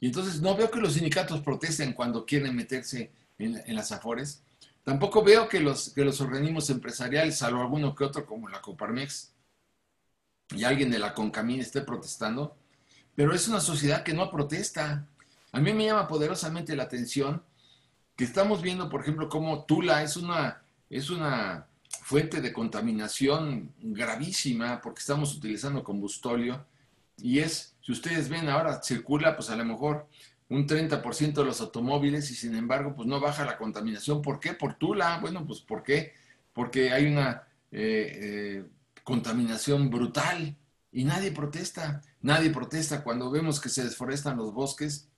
Y 0.00 0.06
entonces 0.06 0.40
no 0.40 0.56
veo 0.56 0.70
que 0.70 0.80
los 0.80 0.94
sindicatos 0.94 1.42
protesten 1.42 1.92
cuando 1.92 2.24
quieren 2.24 2.56
meterse 2.56 3.12
en, 3.38 3.62
en 3.66 3.76
las 3.76 3.92
afores. 3.92 4.42
Tampoco 4.82 5.22
veo 5.22 5.46
que 5.46 5.60
los, 5.60 5.90
que 5.90 6.06
los 6.06 6.22
organismos 6.22 6.70
empresariales, 6.70 7.36
salvo 7.36 7.60
alguno 7.60 7.94
que 7.94 8.04
otro 8.04 8.24
como 8.24 8.48
la 8.48 8.62
Coparmex 8.62 9.30
y 10.56 10.64
alguien 10.64 10.90
de 10.90 11.00
la 11.00 11.12
Concamín 11.12 11.60
esté 11.60 11.82
protestando, 11.82 12.56
pero 13.14 13.34
es 13.34 13.46
una 13.46 13.60
sociedad 13.60 14.02
que 14.02 14.14
no 14.14 14.30
protesta. 14.30 15.06
A 15.52 15.60
mí 15.60 15.74
me 15.74 15.84
llama 15.84 16.08
poderosamente 16.08 16.74
la 16.74 16.84
atención 16.84 17.42
que 18.16 18.24
estamos 18.24 18.62
viendo, 18.62 18.88
por 18.88 19.00
ejemplo, 19.00 19.28
cómo 19.28 19.64
Tula 19.64 20.02
es 20.02 20.16
una, 20.16 20.62
es 20.88 21.10
una 21.10 21.66
fuente 22.02 22.40
de 22.40 22.52
contaminación 22.52 23.72
gravísima 23.80 24.80
porque 24.80 25.00
estamos 25.00 25.34
utilizando 25.34 25.82
combustóleo 25.82 26.64
y 27.16 27.38
es, 27.38 27.74
si 27.80 27.92
ustedes 27.92 28.28
ven 28.28 28.48
ahora, 28.48 28.82
circula 28.82 29.36
pues 29.36 29.50
a 29.50 29.56
lo 29.56 29.64
mejor 29.64 30.08
un 30.48 30.66
30% 30.66 31.32
de 31.32 31.44
los 31.44 31.60
automóviles 31.60 32.30
y 32.30 32.34
sin 32.34 32.54
embargo 32.54 32.94
pues 32.94 33.08
no 33.08 33.20
baja 33.20 33.44
la 33.44 33.56
contaminación. 33.56 34.22
¿Por 34.22 34.40
qué? 34.40 34.52
Por 34.54 34.74
Tula. 34.74 35.18
Bueno, 35.20 35.46
pues 35.46 35.60
¿por 35.60 35.82
qué? 35.82 36.12
Porque 36.52 36.92
hay 36.92 37.06
una 37.06 37.46
eh, 37.72 38.18
eh, 38.22 38.64
contaminación 39.02 39.90
brutal 39.90 40.56
y 40.92 41.04
nadie 41.04 41.32
protesta. 41.32 42.02
Nadie 42.20 42.50
protesta 42.50 43.02
cuando 43.02 43.30
vemos 43.30 43.60
que 43.60 43.68
se 43.68 43.84
desforestan 43.84 44.36
los 44.36 44.52
bosques. 44.52 45.08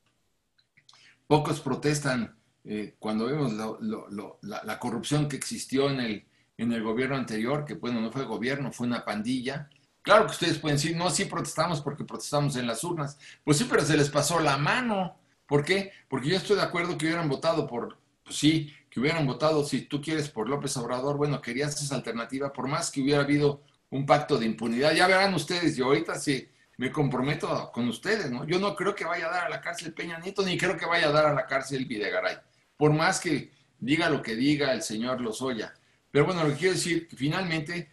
Pocos 1.27 1.61
protestan 1.61 2.36
eh, 2.67 2.97
cuando 2.99 3.27
vemos 3.27 3.53
la, 3.53 4.79
corrupción 4.79 5.29
que 5.29 5.37
existió 5.37 5.89
en 5.89 6.01
el, 6.01 6.27
en 6.59 6.73
el 6.73 6.83
gobierno 6.83 7.17
anterior, 7.17 7.65
que 7.65 7.75
bueno, 7.75 8.01
no 8.01 8.11
fue 8.11 8.25
gobierno, 8.25 8.73
fue 8.73 8.87
una 8.87 9.05
pandilla. 9.05 9.71
Claro 10.03 10.27
que 10.27 10.33
ustedes 10.33 10.59
pueden 10.59 10.77
decir, 10.77 10.97
no, 10.97 11.11
sí 11.11 11.27
protestamos 11.27 11.81
porque 11.81 12.05
protestamos 12.05 12.57
en 12.57 12.67
las 12.67 12.83
urnas. 12.85 13.19
Pues 13.45 13.59
sí, 13.59 13.67
pero 13.69 13.85
se 13.85 13.97
les 13.97 14.11
pasó 14.11 14.41
la 14.41 14.57
mano. 14.57 15.17
¿Por 15.47 15.65
qué? 15.65 15.93
Porque 16.09 16.29
yo 16.29 16.37
estoy 16.37 16.57
de 16.57 16.63
acuerdo 16.63 16.99
que 16.99 17.07
hubieran 17.07 17.29
votado 17.29 17.67
por, 17.67 17.99
pues 18.25 18.37
sí, 18.37 18.73
que 18.91 19.01
hubieran 19.01 19.27
votado, 19.27 19.65
si 19.65 19.83
tú 19.83 20.01
quieres, 20.01 20.29
por 20.29 20.49
López 20.49 20.77
Obrador, 20.77 21.17
bueno, 21.17 21.41
querías 21.41 21.81
esa 21.81 21.95
alternativa, 21.95 22.53
por 22.53 22.67
más 22.67 22.91
que 22.91 23.01
hubiera 23.01 23.23
habido 23.23 23.63
un 23.91 24.07
pacto 24.07 24.39
de 24.39 24.47
impunidad. 24.47 24.93
Ya 24.93 25.07
verán 25.07 25.35
ustedes, 25.35 25.77
yo 25.77 25.87
ahorita 25.87 26.17
sí 26.17 26.49
me 26.79 26.91
comprometo 26.93 27.71
con 27.73 27.89
ustedes, 27.89 28.31
¿no? 28.31 28.45
Yo 28.45 28.59
no 28.59 28.75
creo 28.75 28.95
que 28.95 29.05
vaya 29.05 29.27
a 29.27 29.31
dar 29.31 29.47
a 29.47 29.49
la 29.49 29.61
cárcel 29.61 29.93
Peña 29.93 30.19
Nieto, 30.19 30.43
ni 30.43 30.59
creo 30.59 30.77
que 30.77 30.87
vaya 30.87 31.09
a 31.09 31.13
dar 31.13 31.27
a 31.27 31.35
la 31.35 31.47
cárcel 31.47 31.87
Videgaray, 31.87 32.39
por 32.77 32.93
más 32.93 33.21
que 33.21 33.53
diga 33.79 34.09
lo 34.11 34.23
que 34.23 34.35
diga 34.35 34.73
el 34.73 34.83
señor 34.83 35.21
Lozoya. 35.21 35.75
Pero 36.11 36.27
bueno, 36.27 36.45
lo 36.45 36.51
que 36.51 36.59
quiero 36.59 36.75
decir, 36.75 37.09
finalmente, 37.15 37.91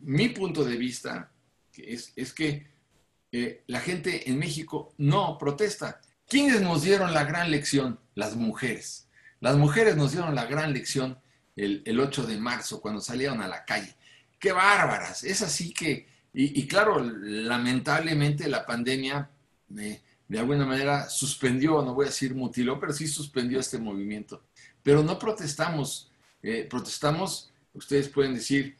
mi 0.00 0.28
punto 0.28 0.64
de 0.64 0.76
vista 0.76 1.30
es, 1.76 2.12
es 2.16 2.32
que 2.32 2.66
eh, 3.32 3.64
la 3.66 3.80
gente 3.80 4.30
en 4.30 4.38
México 4.38 4.94
no 4.98 5.36
protesta. 5.38 6.00
¿Quiénes 6.28 6.60
nos 6.60 6.82
dieron 6.82 7.12
la 7.12 7.24
gran 7.24 7.50
lección? 7.50 8.00
Las 8.14 8.34
mujeres. 8.34 9.08
Las 9.40 9.56
mujeres 9.56 9.96
nos 9.96 10.12
dieron 10.12 10.34
la 10.34 10.46
gran 10.46 10.72
lección 10.72 11.18
el, 11.54 11.82
el 11.84 12.00
8 12.00 12.26
de 12.26 12.38
marzo, 12.38 12.80
cuando 12.80 13.00
salieron 13.00 13.42
a 13.42 13.48
la 13.48 13.64
calle. 13.64 13.94
¡Qué 14.38 14.52
bárbaras! 14.52 15.24
Es 15.24 15.42
así 15.42 15.72
que, 15.72 16.06
y, 16.32 16.66
claro, 16.66 17.00
lamentablemente 17.00 18.48
la 18.48 18.66
pandemia 18.66 19.30
eh, 19.78 20.02
de 20.28 20.38
alguna 20.38 20.66
manera 20.66 21.08
suspendió, 21.08 21.82
no 21.82 21.94
voy 21.94 22.06
a 22.06 22.08
decir 22.08 22.34
mutiló, 22.34 22.80
pero 22.80 22.92
sí 22.92 23.06
suspendió 23.06 23.60
este 23.60 23.78
movimiento. 23.78 24.42
Pero 24.82 25.02
no 25.02 25.18
protestamos, 25.18 26.10
eh, 26.42 26.66
protestamos 26.68 27.52
ustedes 27.76 28.08
pueden 28.08 28.34
decir, 28.34 28.76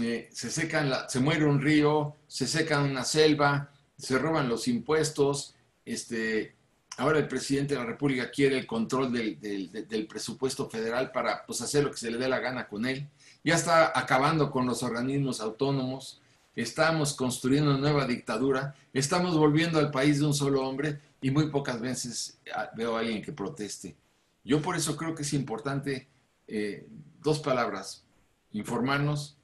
eh, 0.00 0.28
se 0.32 0.50
secan, 0.50 0.90
la, 0.90 1.08
se 1.08 1.20
muere 1.20 1.44
un 1.44 1.60
río, 1.60 2.16
se 2.26 2.46
seca 2.46 2.80
una 2.80 3.04
selva, 3.04 3.70
se 3.96 4.18
roban 4.18 4.48
los 4.48 4.68
impuestos, 4.68 5.54
este, 5.84 6.54
ahora 6.98 7.18
el 7.18 7.28
presidente 7.28 7.74
de 7.74 7.80
la 7.80 7.86
República 7.86 8.30
quiere 8.30 8.58
el 8.58 8.66
control 8.66 9.12
del, 9.12 9.40
del, 9.40 10.06
presupuesto 10.06 10.68
federal 10.70 11.10
para 11.10 11.44
pues, 11.46 11.60
hacer 11.60 11.84
lo 11.84 11.90
que 11.90 11.98
se 11.98 12.10
le 12.10 12.18
dé 12.18 12.28
la 12.28 12.38
gana 12.38 12.68
con 12.68 12.86
él, 12.86 13.08
ya 13.44 13.54
está 13.54 13.98
acabando 13.98 14.50
con 14.50 14.66
los 14.66 14.82
organismos 14.82 15.40
autónomos, 15.40 16.20
estamos 16.62 17.14
construyendo 17.14 17.70
una 17.70 17.78
nueva 17.78 18.04
dictadura, 18.04 18.74
estamos 18.92 19.36
volviendo 19.36 19.78
al 19.78 19.92
país 19.92 20.18
de 20.18 20.26
un 20.26 20.34
solo 20.34 20.66
hombre 20.66 21.00
y 21.20 21.30
muy 21.30 21.50
pocas 21.50 21.80
veces 21.80 22.40
ah, 22.52 22.68
veo 22.76 22.96
a 22.96 23.00
alguien 23.00 23.22
que 23.22 23.32
proteste. 23.32 23.96
Yo 24.42 24.60
por 24.60 24.74
eso 24.74 24.96
creo 24.96 25.14
que 25.14 25.22
es 25.22 25.32
importante 25.34 26.08
eh, 26.48 26.88
dos 27.20 27.38
palabras, 27.38 28.04
informarnos 28.50 29.38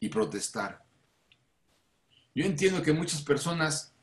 y 0.00 0.10
protestar. 0.10 0.84
Yo 2.34 2.44
entiendo 2.44 2.82
que 2.82 2.92
muchas 2.92 3.22
personas 3.22 3.94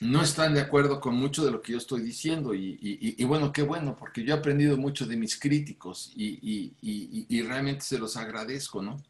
no 0.00 0.22
están 0.22 0.54
de 0.54 0.60
acuerdo 0.60 1.00
con 1.00 1.16
mucho 1.16 1.44
de 1.44 1.50
lo 1.50 1.62
que 1.62 1.72
yo 1.72 1.78
estoy 1.78 2.02
diciendo 2.02 2.54
y, 2.54 3.24
bueno, 3.24 3.52
qué 3.52 3.62
bueno, 3.62 3.96
porque 3.96 4.22
yo 4.22 4.34
he 4.34 4.38
aprendido 4.38 4.76
mucho 4.76 5.04
de 5.04 5.16
mis 5.16 5.38
críticos 5.38 6.12
y, 6.14 7.42
realmente 7.42 7.84
se 7.84 7.98
los 7.98 8.16
agradezco, 8.16 8.82
¿no? 8.82 9.02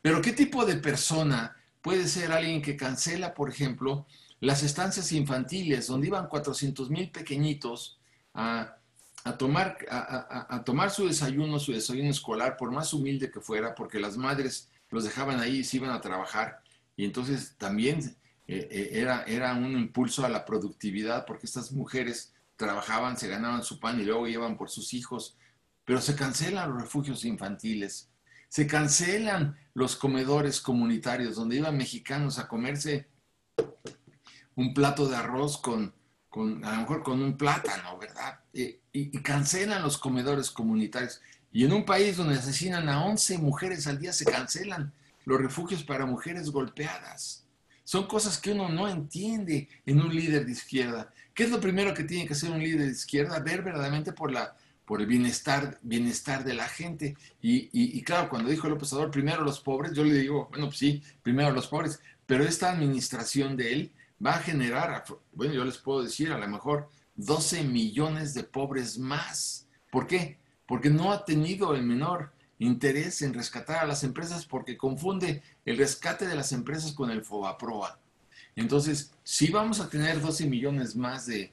Pero 0.00 0.22
¿qué 0.22 0.32
tipo 0.32 0.64
de 0.64 0.76
persona 0.76 1.56
puede 1.84 2.08
ser 2.08 2.32
alguien 2.32 2.62
que 2.62 2.76
cancela, 2.76 3.34
por 3.34 3.48
ejemplo, 3.48 4.06
las 4.40 4.64
estancias 4.64 5.12
infantiles 5.12 5.86
donde 5.86 6.08
iban 6.08 6.26
400 6.26 6.90
mil 6.90 7.12
pequeñitos 7.12 8.00
a 8.34 8.78
a 9.24 9.38
tomar, 9.38 9.78
a, 9.90 10.62
tomar 10.64 10.90
su 10.90 11.06
desayuno, 11.06 11.58
su 11.58 11.72
desayuno 11.72 12.10
escolar, 12.10 12.58
por 12.58 12.70
más 12.70 12.92
humilde 12.92 13.30
que 13.30 13.40
fuera, 13.40 13.74
porque 13.74 13.98
las 13.98 14.18
madres 14.18 14.68
los 14.90 15.02
dejaban 15.02 15.40
ahí 15.40 15.58
y 15.58 15.64
se 15.64 15.78
iban 15.78 15.90
a 15.90 16.00
trabajar. 16.02 16.60
Y 16.94 17.06
entonces 17.06 17.54
también 17.56 18.00
eh, 18.46 18.68
eh, 18.70 18.90
era, 18.92 19.24
era 19.24 19.54
un 19.54 19.72
impulso 19.78 20.26
a 20.26 20.28
la 20.28 20.44
productividad, 20.44 21.24
porque 21.24 21.46
estas 21.46 21.72
mujeres 21.72 22.34
trabajaban, 22.56 23.16
se 23.16 23.28
ganaban 23.28 23.64
su 23.64 23.80
pan 23.80 23.98
y 23.98 24.04
luego 24.04 24.28
iban 24.28 24.58
por 24.58 24.68
sus 24.68 24.92
hijos. 24.92 25.38
Pero 25.86 26.02
se 26.02 26.16
cancelan 26.16 26.70
los 26.70 26.82
refugios 26.82 27.24
infantiles, 27.24 28.10
se 28.54 28.68
cancelan 28.68 29.58
los 29.74 29.96
comedores 29.96 30.60
comunitarios, 30.60 31.34
donde 31.34 31.56
iban 31.56 31.76
mexicanos 31.76 32.38
a 32.38 32.46
comerse 32.46 33.08
un 34.54 34.72
plato 34.72 35.08
de 35.08 35.16
arroz 35.16 35.58
con, 35.58 35.92
con 36.28 36.64
a 36.64 36.74
lo 36.74 36.76
mejor 36.82 37.02
con 37.02 37.20
un 37.20 37.36
plátano, 37.36 37.98
¿verdad? 37.98 38.38
Eh, 38.52 38.78
y, 38.92 39.10
cancelan 39.22 39.82
los 39.82 39.98
comedores 39.98 40.52
comunitarios. 40.52 41.20
Y 41.50 41.64
en 41.64 41.72
un 41.72 41.84
país 41.84 42.16
donde 42.16 42.36
asesinan 42.36 42.88
a 42.88 43.04
11 43.04 43.38
mujeres 43.38 43.88
al 43.88 43.98
día, 43.98 44.12
se 44.12 44.24
cancelan 44.24 44.92
los 45.24 45.40
refugios 45.40 45.82
para 45.82 46.06
mujeres 46.06 46.50
golpeadas. 46.50 47.42
Son 47.82 48.06
cosas 48.06 48.38
que 48.38 48.52
uno 48.52 48.68
no 48.68 48.86
entiende 48.86 49.68
en 49.84 50.00
un 50.00 50.14
líder 50.14 50.46
de 50.46 50.52
izquierda. 50.52 51.12
¿Qué 51.34 51.42
es 51.42 51.50
lo 51.50 51.60
primero 51.60 51.92
que 51.92 52.04
tiene 52.04 52.24
que 52.24 52.34
hacer 52.34 52.52
un 52.52 52.62
líder 52.62 52.86
de 52.86 52.92
izquierda? 52.92 53.40
Ver 53.40 53.62
verdaderamente 53.62 54.12
por, 54.12 54.30
la, 54.30 54.56
por 54.84 55.00
el 55.00 55.06
bienestar, 55.06 55.78
bienestar 55.82 56.44
de 56.44 56.54
la 56.54 56.68
gente. 56.68 57.16
Y, 57.40 57.68
y, 57.72 58.02
claro, 58.02 58.28
cuando 58.28 58.50
dijo 58.50 58.68
López 58.68 58.92
Obrador, 58.92 59.10
primero 59.10 59.42
los 59.42 59.60
pobres, 59.60 59.92
yo 59.92 60.04
le 60.04 60.14
digo, 60.14 60.48
bueno, 60.50 60.66
pues 60.66 60.78
sí, 60.78 61.02
primero 61.22 61.50
los 61.52 61.68
pobres, 61.68 62.00
pero 62.26 62.44
esta 62.44 62.70
administración 62.70 63.56
de 63.56 63.72
él 63.72 63.92
va 64.24 64.36
a 64.36 64.40
generar, 64.40 65.04
bueno, 65.32 65.54
yo 65.54 65.64
les 65.64 65.78
puedo 65.78 66.02
decir, 66.02 66.32
a 66.32 66.38
lo 66.38 66.48
mejor 66.48 66.88
12 67.16 67.64
millones 67.64 68.34
de 68.34 68.44
pobres 68.44 68.98
más. 68.98 69.66
¿Por 69.90 70.06
qué? 70.06 70.38
Porque 70.66 70.90
no 70.90 71.12
ha 71.12 71.24
tenido 71.24 71.74
el 71.74 71.82
menor 71.82 72.32
interés 72.58 73.22
en 73.22 73.34
rescatar 73.34 73.78
a 73.78 73.86
las 73.86 74.04
empresas 74.04 74.46
porque 74.46 74.76
confunde 74.76 75.42
el 75.64 75.76
rescate 75.76 76.26
de 76.26 76.34
las 76.34 76.52
empresas 76.52 76.92
con 76.92 77.10
el 77.10 77.24
FOBAPROA. 77.24 77.98
Entonces, 78.56 79.12
sí 79.22 79.50
vamos 79.50 79.80
a 79.80 79.88
tener 79.88 80.20
12 80.20 80.46
millones 80.46 80.94
más 80.96 81.26
de, 81.26 81.52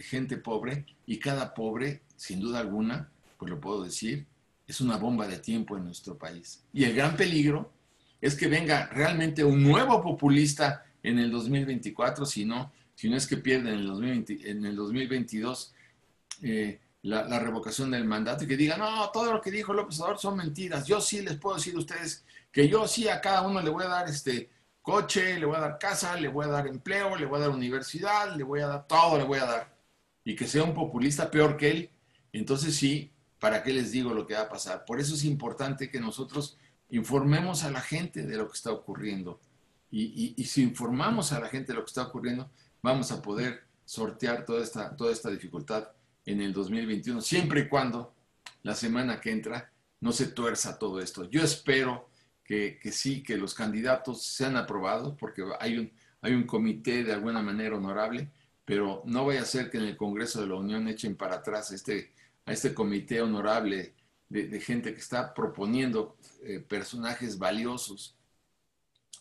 gente 0.00 0.36
pobre 0.36 0.86
y 1.06 1.18
cada 1.18 1.54
pobre, 1.54 2.02
sin 2.16 2.40
duda 2.40 2.60
alguna, 2.60 3.10
pues 3.38 3.50
lo 3.50 3.60
puedo 3.60 3.84
decir, 3.84 4.26
es 4.66 4.80
una 4.80 4.96
bomba 4.96 5.26
de 5.26 5.38
tiempo 5.38 5.76
en 5.76 5.84
nuestro 5.84 6.16
país. 6.16 6.62
Y 6.72 6.84
el 6.84 6.94
gran 6.94 7.16
peligro 7.16 7.72
es 8.20 8.34
que 8.34 8.48
venga 8.48 8.86
realmente 8.86 9.44
un 9.44 9.62
nuevo 9.62 10.02
populista 10.02 10.84
en 11.02 11.18
el 11.18 11.30
2024, 11.30 12.24
si 12.24 12.44
no, 12.44 12.72
si 12.94 13.10
no 13.10 13.16
es 13.16 13.26
que 13.26 13.36
pierden 13.36 13.74
en 13.74 14.64
el, 14.64 14.76
2022 14.76 15.74
eh, 16.42 16.80
la, 17.02 17.38
revocación 17.38 17.90
del 17.90 18.04
mandato 18.04 18.44
y 18.44 18.46
que 18.46 18.56
digan, 18.56 18.78
no, 18.78 19.10
todo 19.10 19.32
lo 19.32 19.40
que 19.40 19.50
dijo 19.50 19.74
López 19.74 20.00
Obrador 20.00 20.18
son 20.18 20.36
mentiras. 20.36 20.86
Yo 20.86 21.00
sí 21.00 21.20
les 21.20 21.36
puedo 21.36 21.56
decir 21.56 21.74
a 21.74 21.78
ustedes 21.78 22.24
que 22.50 22.68
yo 22.68 22.88
sí 22.88 23.08
a 23.08 23.20
cada 23.20 23.42
uno 23.42 23.60
le 23.60 23.68
voy 23.68 23.84
a 23.84 23.88
dar 23.88 24.08
este 24.08 24.48
coche, 24.84 25.38
le 25.38 25.46
voy 25.46 25.56
a 25.56 25.60
dar 25.60 25.78
casa, 25.78 26.14
le 26.14 26.28
voy 26.28 26.44
a 26.44 26.48
dar 26.48 26.66
empleo, 26.68 27.16
le 27.16 27.24
voy 27.24 27.38
a 27.38 27.40
dar 27.44 27.50
universidad, 27.50 28.36
le 28.36 28.44
voy 28.44 28.60
a 28.60 28.66
dar 28.66 28.86
todo, 28.86 29.16
le 29.16 29.24
voy 29.24 29.38
a 29.38 29.46
dar. 29.46 29.76
Y 30.22 30.36
que 30.36 30.46
sea 30.46 30.62
un 30.62 30.74
populista 30.74 31.30
peor 31.30 31.56
que 31.56 31.70
él, 31.70 31.90
entonces 32.32 32.76
sí, 32.76 33.10
¿para 33.40 33.62
qué 33.62 33.72
les 33.72 33.90
digo 33.90 34.12
lo 34.12 34.26
que 34.26 34.34
va 34.34 34.42
a 34.42 34.48
pasar? 34.48 34.84
Por 34.84 35.00
eso 35.00 35.14
es 35.14 35.24
importante 35.24 35.90
que 35.90 36.00
nosotros 36.00 36.58
informemos 36.90 37.64
a 37.64 37.70
la 37.70 37.80
gente 37.80 38.24
de 38.26 38.36
lo 38.36 38.46
que 38.46 38.54
está 38.54 38.70
ocurriendo. 38.72 39.40
y 39.90 40.44
si 40.44 40.62
informamos 40.62 41.32
a 41.32 41.40
la 41.40 41.48
gente 41.48 41.72
de 41.72 41.78
lo 41.78 41.84
que 41.84 41.90
está 41.90 42.02
ocurriendo, 42.02 42.50
vamos 42.82 43.10
a 43.10 43.22
poder 43.22 43.64
sortear 43.86 44.44
toda 44.44 44.62
esta, 44.62 44.94
toda 44.94 45.12
esta 45.12 45.30
dificultad 45.30 45.88
en 46.26 46.40
el 46.40 46.52
2021, 46.52 47.20
siempre 47.20 47.60
y 47.60 47.68
cuando 47.68 48.14
la 48.62 48.74
semana 48.74 49.20
que 49.20 49.30
entra 49.30 49.70
no 50.00 50.12
se 50.12 50.26
tuerza 50.26 50.78
todo 50.78 51.00
esto. 51.00 51.24
Yo 51.30 51.42
espero 51.42 52.08
que, 52.44 52.78
sí, 52.92 53.22
que 53.22 53.36
los 53.36 53.54
candidatos 53.54 54.22
sean 54.22 54.56
aprobados, 54.56 55.14
porque 55.18 55.42
hay 55.60 55.78
un, 55.78 55.92
hay 56.20 56.34
un 56.34 56.46
comité 56.46 57.02
de 57.02 57.12
alguna 57.12 57.42
manera 57.42 57.76
honorable, 57.76 58.30
pero 58.64 59.02
no 59.06 59.26
vaya 59.26 59.42
a 59.42 59.46
ser 59.46 59.70
que 59.70 59.78
en 59.78 59.84
el 59.84 59.96
Congreso 59.96 60.40
de 60.40 60.48
la 60.48 60.56
Unión 60.56 60.86
echen 60.88 61.16
para 61.16 61.36
atrás 61.36 61.72
este, 61.72 62.12
a 62.44 62.52
este 62.52 62.74
comité 62.74 63.22
honorable 63.22 63.94
de, 64.28 64.60
gente 64.60 64.92
que 64.92 65.00
está 65.00 65.32
proponiendo 65.32 66.16
eh, 66.42 66.58
personajes 66.58 67.38
valiosos 67.38 68.16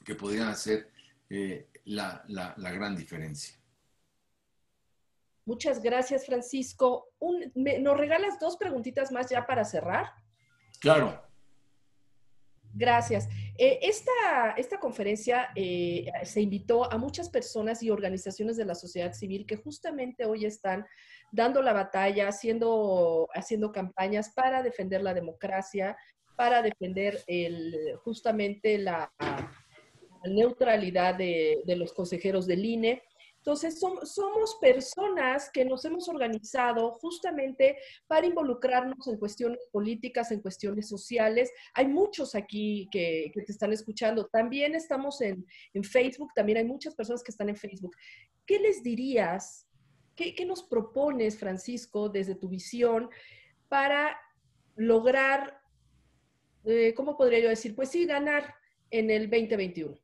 que 0.04 0.16
podrían 0.16 0.48
hacer 0.48 0.90
eh, 1.30 1.68
la, 1.86 2.24
gran 2.58 2.96
diferencia. 2.96 3.56
Muchas 5.46 5.82
gracias, 5.82 6.26
Francisco. 6.26 7.10
¿Nos 7.56 7.98
regalas 7.98 8.40
dos 8.40 8.58
preguntitas 8.58 9.12
más 9.12 9.30
ya 9.30 9.46
para 9.46 9.66
cerrar? 9.66 10.08
Claro. 10.80 11.22
Gracias. 12.76 13.30
Eh, 13.58 13.80
esta, 13.84 14.56
esta, 14.58 14.80
conferencia 14.80 15.50
eh, 15.56 16.08
se 16.24 16.42
invitó 16.42 16.92
a 16.92 16.98
muchas 16.98 17.30
personas 17.30 17.84
y 17.84 17.92
organizaciones 17.92 18.58
de 18.58 18.66
la 18.66 18.74
sociedad 18.74 19.14
civil 19.14 19.46
que 19.46 19.58
justamente 19.58 20.26
hoy 20.26 20.46
están 20.46 20.86
dando 21.32 21.62
la 21.62 21.74
batalla, 21.74 22.28
haciendo, 22.28 23.28
haciendo 23.34 23.72
campañas 23.72 24.32
para 24.34 24.64
defender 24.64 25.04
la 25.04 25.14
democracia, 25.14 25.96
para 26.36 26.64
defender 26.64 27.24
el, 27.28 27.96
justamente 28.04 28.80
la, 28.80 29.14
neutralidad 30.26 31.16
de, 31.16 31.62
de, 31.66 31.76
los 31.76 31.92
consejeros 31.92 32.48
del 32.48 32.64
INE. 32.64 33.04
Entonces, 33.46 33.78
somos 33.78 34.58
personas 34.62 35.50
que 35.52 35.66
nos 35.66 35.84
hemos 35.84 36.08
organizado 36.08 36.94
justamente 36.94 37.76
para 38.08 38.26
involucrarnos 38.26 39.06
en 39.08 39.18
cuestiones 39.18 39.60
políticas, 39.70 40.32
en 40.32 40.40
cuestiones 40.40 40.88
sociales. 40.88 41.52
Hay 41.74 41.88
muchos 41.90 42.36
aquí 42.36 42.88
que, 42.90 43.34
te 43.34 43.52
están 43.52 43.74
escuchando. 43.74 44.28
También 44.28 44.76
estamos 44.76 45.20
en, 45.20 45.46
Facebook, 45.84 46.32
también 46.34 46.60
hay 46.60 46.64
muchas 46.64 46.96
personas 46.96 47.22
que 47.22 47.32
están 47.32 47.50
en 47.50 47.58
Facebook. 47.58 47.94
¿Qué 48.46 48.60
les 48.60 48.82
dirías? 48.82 49.68
¿Qué, 50.16 50.34
nos 50.46 50.64
propones, 50.64 51.38
Francisco, 51.38 52.08
desde 52.08 52.36
tu 52.36 52.48
visión 52.48 53.10
para 53.68 54.18
lograr, 54.78 55.60
eh, 56.64 56.94
¿cómo 56.96 57.18
podría 57.18 57.40
yo 57.40 57.50
decir? 57.50 57.76
Pues 57.76 57.90
sí, 57.90 58.06
ganar 58.06 58.56
en 58.90 59.12
el 59.12 59.30
2021 59.30 60.03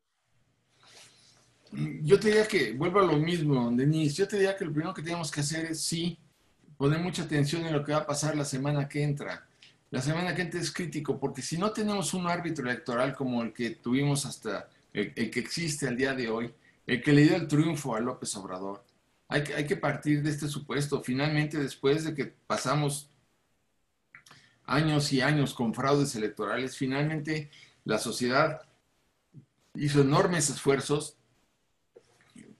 yo 1.71 2.19
te 2.19 2.29
diría 2.29 2.47
que, 2.47 2.73
vuelvo 2.73 2.99
a 2.99 3.05
lo 3.05 3.17
mismo, 3.17 3.71
Denise, 3.71 4.15
yo 4.15 4.27
te 4.27 4.37
diría 4.37 4.55
que 4.55 4.65
lo 4.65 4.71
primero 4.71 4.93
que 4.93 5.03
tenemos 5.03 5.31
que 5.31 5.41
hacer 5.41 5.65
es 5.65 5.81
sí, 5.81 6.17
poner 6.77 6.99
mucha 6.99 7.23
atención 7.23 7.65
en 7.65 7.73
lo 7.73 7.83
que 7.83 7.91
va 7.91 7.99
a 7.99 8.07
pasar 8.07 8.35
la 8.35 8.45
semana 8.45 8.87
que 8.87 9.03
entra. 9.03 9.45
La 9.91 10.01
semana 10.01 10.33
que 10.33 10.43
entra 10.43 10.59
es 10.59 10.71
crítico, 10.71 11.19
porque 11.19 11.41
si 11.41 11.57
no 11.57 11.71
tenemos 11.71 12.13
un 12.13 12.27
árbitro 12.27 12.69
electoral 12.69 13.15
como 13.15 13.43
el 13.43 13.53
que 13.53 13.71
tuvimos 13.71 14.25
hasta, 14.25 14.69
el, 14.93 15.13
que 15.13 15.39
existe 15.39 15.87
al 15.87 15.97
día 15.97 16.13
de 16.13 16.29
hoy, 16.29 16.53
el 16.87 17.01
que 17.03 17.11
le 17.11 17.23
dio 17.23 17.35
el 17.35 17.47
triunfo 17.47 17.95
a 17.95 17.99
López 17.99 18.35
Obrador, 18.35 18.83
hay 19.27 19.43
que, 19.43 19.53
hay 19.53 19.67
que 19.67 19.77
partir 19.77 20.23
de 20.23 20.31
este 20.31 20.47
supuesto. 20.47 21.03
Finalmente, 21.03 21.59
después 21.59 22.03
de 22.03 22.15
que 22.15 22.25
pasamos 22.25 23.09
años 24.65 25.11
y 25.13 25.21
años 25.21 25.53
con 25.53 25.73
fraudes 25.73 26.15
electorales, 26.15 26.77
finalmente 26.77 27.51
la 27.83 27.99
sociedad 27.99 28.61
hizo 29.75 30.01
enormes 30.01 30.49
esfuerzos 30.49 31.18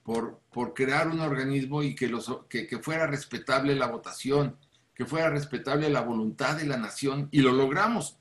por, 0.09 0.73
crear 0.73 1.07
un 1.07 1.19
organismo 1.19 1.83
y 1.83 1.93
que, 1.93 2.07
los, 2.07 2.45
que, 2.49 2.67
fuera 2.81 3.05
respetable 3.05 3.75
la 3.75 3.85
votación, 3.85 4.57
que 4.95 5.05
fuera 5.05 5.29
respetable 5.29 5.87
la 5.87 6.01
voluntad 6.01 6.57
de 6.57 6.65
la 6.65 6.77
nación, 6.77 7.29
y 7.31 7.41
lo 7.41 7.51
logramos. 7.51 8.17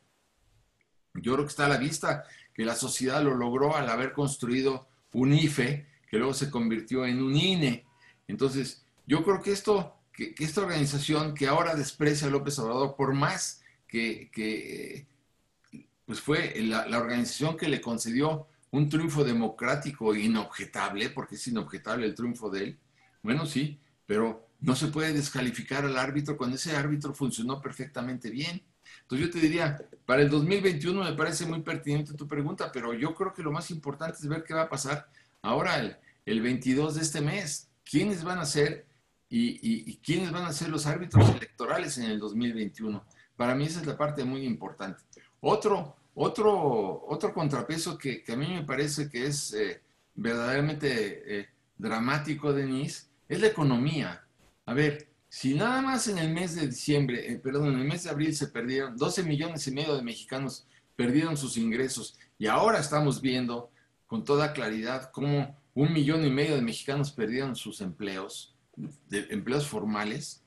Yo 1.14 1.32
creo 1.32 1.46
que 1.46 1.50
está 1.50 1.64
a 1.64 1.70
la 1.70 1.78
vista 1.78 2.24
que 2.52 2.66
la 2.66 2.74
sociedad 2.74 3.22
lo 3.22 3.34
logró 3.34 3.74
al 3.74 3.88
haber 3.88 4.12
construido 4.12 4.86
un 5.12 5.32
IFE, 5.32 5.86
que 6.10 6.18
luego 6.18 6.34
se 6.34 6.50
convirtió 6.50 7.06
en 7.06 7.22
un 7.22 7.34
INE. 7.34 7.86
Entonces, 8.26 8.84
yo 9.06 9.24
creo 9.24 9.40
que 9.40 9.52
esto, 9.52 9.96
que, 10.12 10.34
esta 10.38 10.60
organización 10.60 11.32
que 11.32 11.46
ahora 11.46 11.74
desprecia 11.74 12.28
a 12.28 12.30
López 12.30 12.58
Obrador, 12.58 12.96
por 12.96 13.14
más 13.14 13.62
que, 13.86 15.06
pues 16.04 16.20
fue 16.20 16.54
la, 16.60 16.86
la 16.86 16.98
organización 16.98 17.56
que 17.56 17.68
le 17.68 17.80
concedió 17.80 18.46
un 18.70 18.88
triunfo 18.88 19.24
democrático 19.24 20.14
inobjetable, 20.14 21.10
porque 21.10 21.36
es 21.36 21.46
inobjetable 21.48 22.06
el 22.06 22.14
triunfo 22.14 22.50
de 22.50 22.64
él. 22.64 22.78
Bueno, 23.22 23.46
sí, 23.46 23.78
pero 24.06 24.48
no 24.60 24.74
se 24.74 24.88
puede 24.88 25.12
descalificar 25.12 25.84
al 25.84 25.96
árbitro 25.96 26.36
cuando 26.36 26.56
ese 26.56 26.76
árbitro 26.76 27.14
funcionó 27.14 27.60
perfectamente 27.60 28.30
bien. 28.30 28.62
Entonces 29.02 29.26
yo 29.26 29.32
te 29.32 29.40
diría, 29.40 29.78
para 30.04 30.22
el 30.22 30.30
2021 30.30 31.04
me 31.04 31.12
parece 31.12 31.46
muy 31.46 31.60
pertinente 31.60 32.14
tu 32.14 32.26
pregunta, 32.26 32.70
pero 32.72 32.92
yo 32.94 33.14
creo 33.14 33.32
que 33.32 33.42
lo 33.42 33.52
más 33.52 33.70
importante 33.70 34.18
es 34.18 34.28
ver 34.28 34.44
qué 34.44 34.54
va 34.54 34.62
a 34.62 34.68
pasar 34.68 35.08
ahora 35.42 35.78
el, 35.78 35.96
el 36.26 36.40
22 36.40 36.96
de 36.96 37.02
este 37.02 37.20
mes. 37.20 37.68
¿Quiénes 37.84 38.22
van 38.22 38.38
a 38.38 38.44
ser 38.44 38.86
y, 39.30 39.58
y, 39.90 39.96
quiénes 39.98 40.30
van 40.32 40.44
a 40.44 40.52
ser 40.52 40.70
los 40.70 40.86
árbitros 40.86 41.28
electorales 41.30 41.96
en 41.98 42.04
el 42.04 42.18
2021? 42.18 43.02
Para 43.36 43.54
mí 43.54 43.64
esa 43.64 43.80
es 43.80 43.86
la 43.86 43.96
parte 43.96 44.24
muy 44.24 44.44
importante. 44.44 45.02
Otro, 45.40 45.96
otro, 46.20 47.04
otro 47.06 47.32
contrapeso 47.32 47.96
que, 47.96 48.24
a 48.28 48.36
mí 48.36 48.48
me 48.48 48.64
parece 48.64 49.08
que 49.08 49.26
es 49.26 49.54
eh, 49.54 49.80
verdaderamente 50.14 51.40
eh, 51.40 51.48
dramático, 51.76 52.52
Denise, 52.52 53.06
es 53.28 53.40
la 53.40 53.46
economía. 53.46 54.24
A 54.66 54.74
ver, 54.74 55.08
si 55.28 55.54
nada 55.54 55.80
más 55.80 56.08
en 56.08 56.18
el 56.18 56.32
mes 56.32 56.56
de 56.56 56.66
diciembre, 56.66 57.32
eh, 57.32 57.38
perdón, 57.38 57.68
en 57.68 57.80
el 57.80 57.86
mes 57.86 58.02
de 58.02 58.10
abril 58.10 58.34
se 58.34 58.48
perdieron 58.48 58.96
12 58.96 59.22
millones 59.22 59.66
y 59.68 59.70
medio 59.70 59.94
de 59.94 60.02
mexicanos 60.02 60.66
perdieron 60.96 61.36
sus 61.36 61.56
ingresos 61.56 62.18
y 62.36 62.48
ahora 62.48 62.80
estamos 62.80 63.20
viendo 63.20 63.70
con 64.08 64.24
toda 64.24 64.52
claridad 64.52 65.12
cómo 65.12 65.56
un 65.74 65.92
millón 65.92 66.26
y 66.26 66.30
medio 66.30 66.56
de 66.56 66.62
mexicanos 66.62 67.12
perdieron 67.12 67.54
sus 67.54 67.80
empleos, 67.80 68.56
empleos 69.10 69.68
formales, 69.68 70.42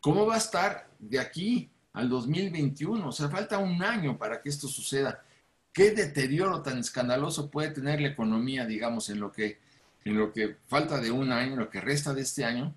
¿cómo 0.00 0.26
va 0.26 0.34
a 0.34 0.38
estar 0.38 0.90
de 0.98 1.20
aquí 1.20 1.70
al 1.92 2.08
2021. 2.08 3.08
O 3.08 3.12
sea, 3.12 3.28
falta 3.28 3.58
un 3.58 3.82
año 3.82 4.18
para 4.18 4.40
que 4.40 4.48
esto 4.48 4.68
suceda. 4.68 5.24
¿Qué 5.72 5.92
deterioro 5.92 6.62
tan 6.62 6.78
escandaloso 6.78 7.50
puede 7.50 7.70
tener 7.70 8.00
la 8.00 8.08
economía, 8.08 8.66
digamos, 8.66 9.08
en 9.08 9.20
lo 9.20 9.32
que, 9.32 9.58
en 10.04 10.18
lo 10.18 10.32
que 10.32 10.56
falta 10.66 11.00
de 11.00 11.10
un 11.10 11.32
año, 11.32 11.52
en 11.52 11.58
lo 11.58 11.70
que 11.70 11.80
resta 11.80 12.12
de 12.12 12.22
este 12.22 12.44
año? 12.44 12.74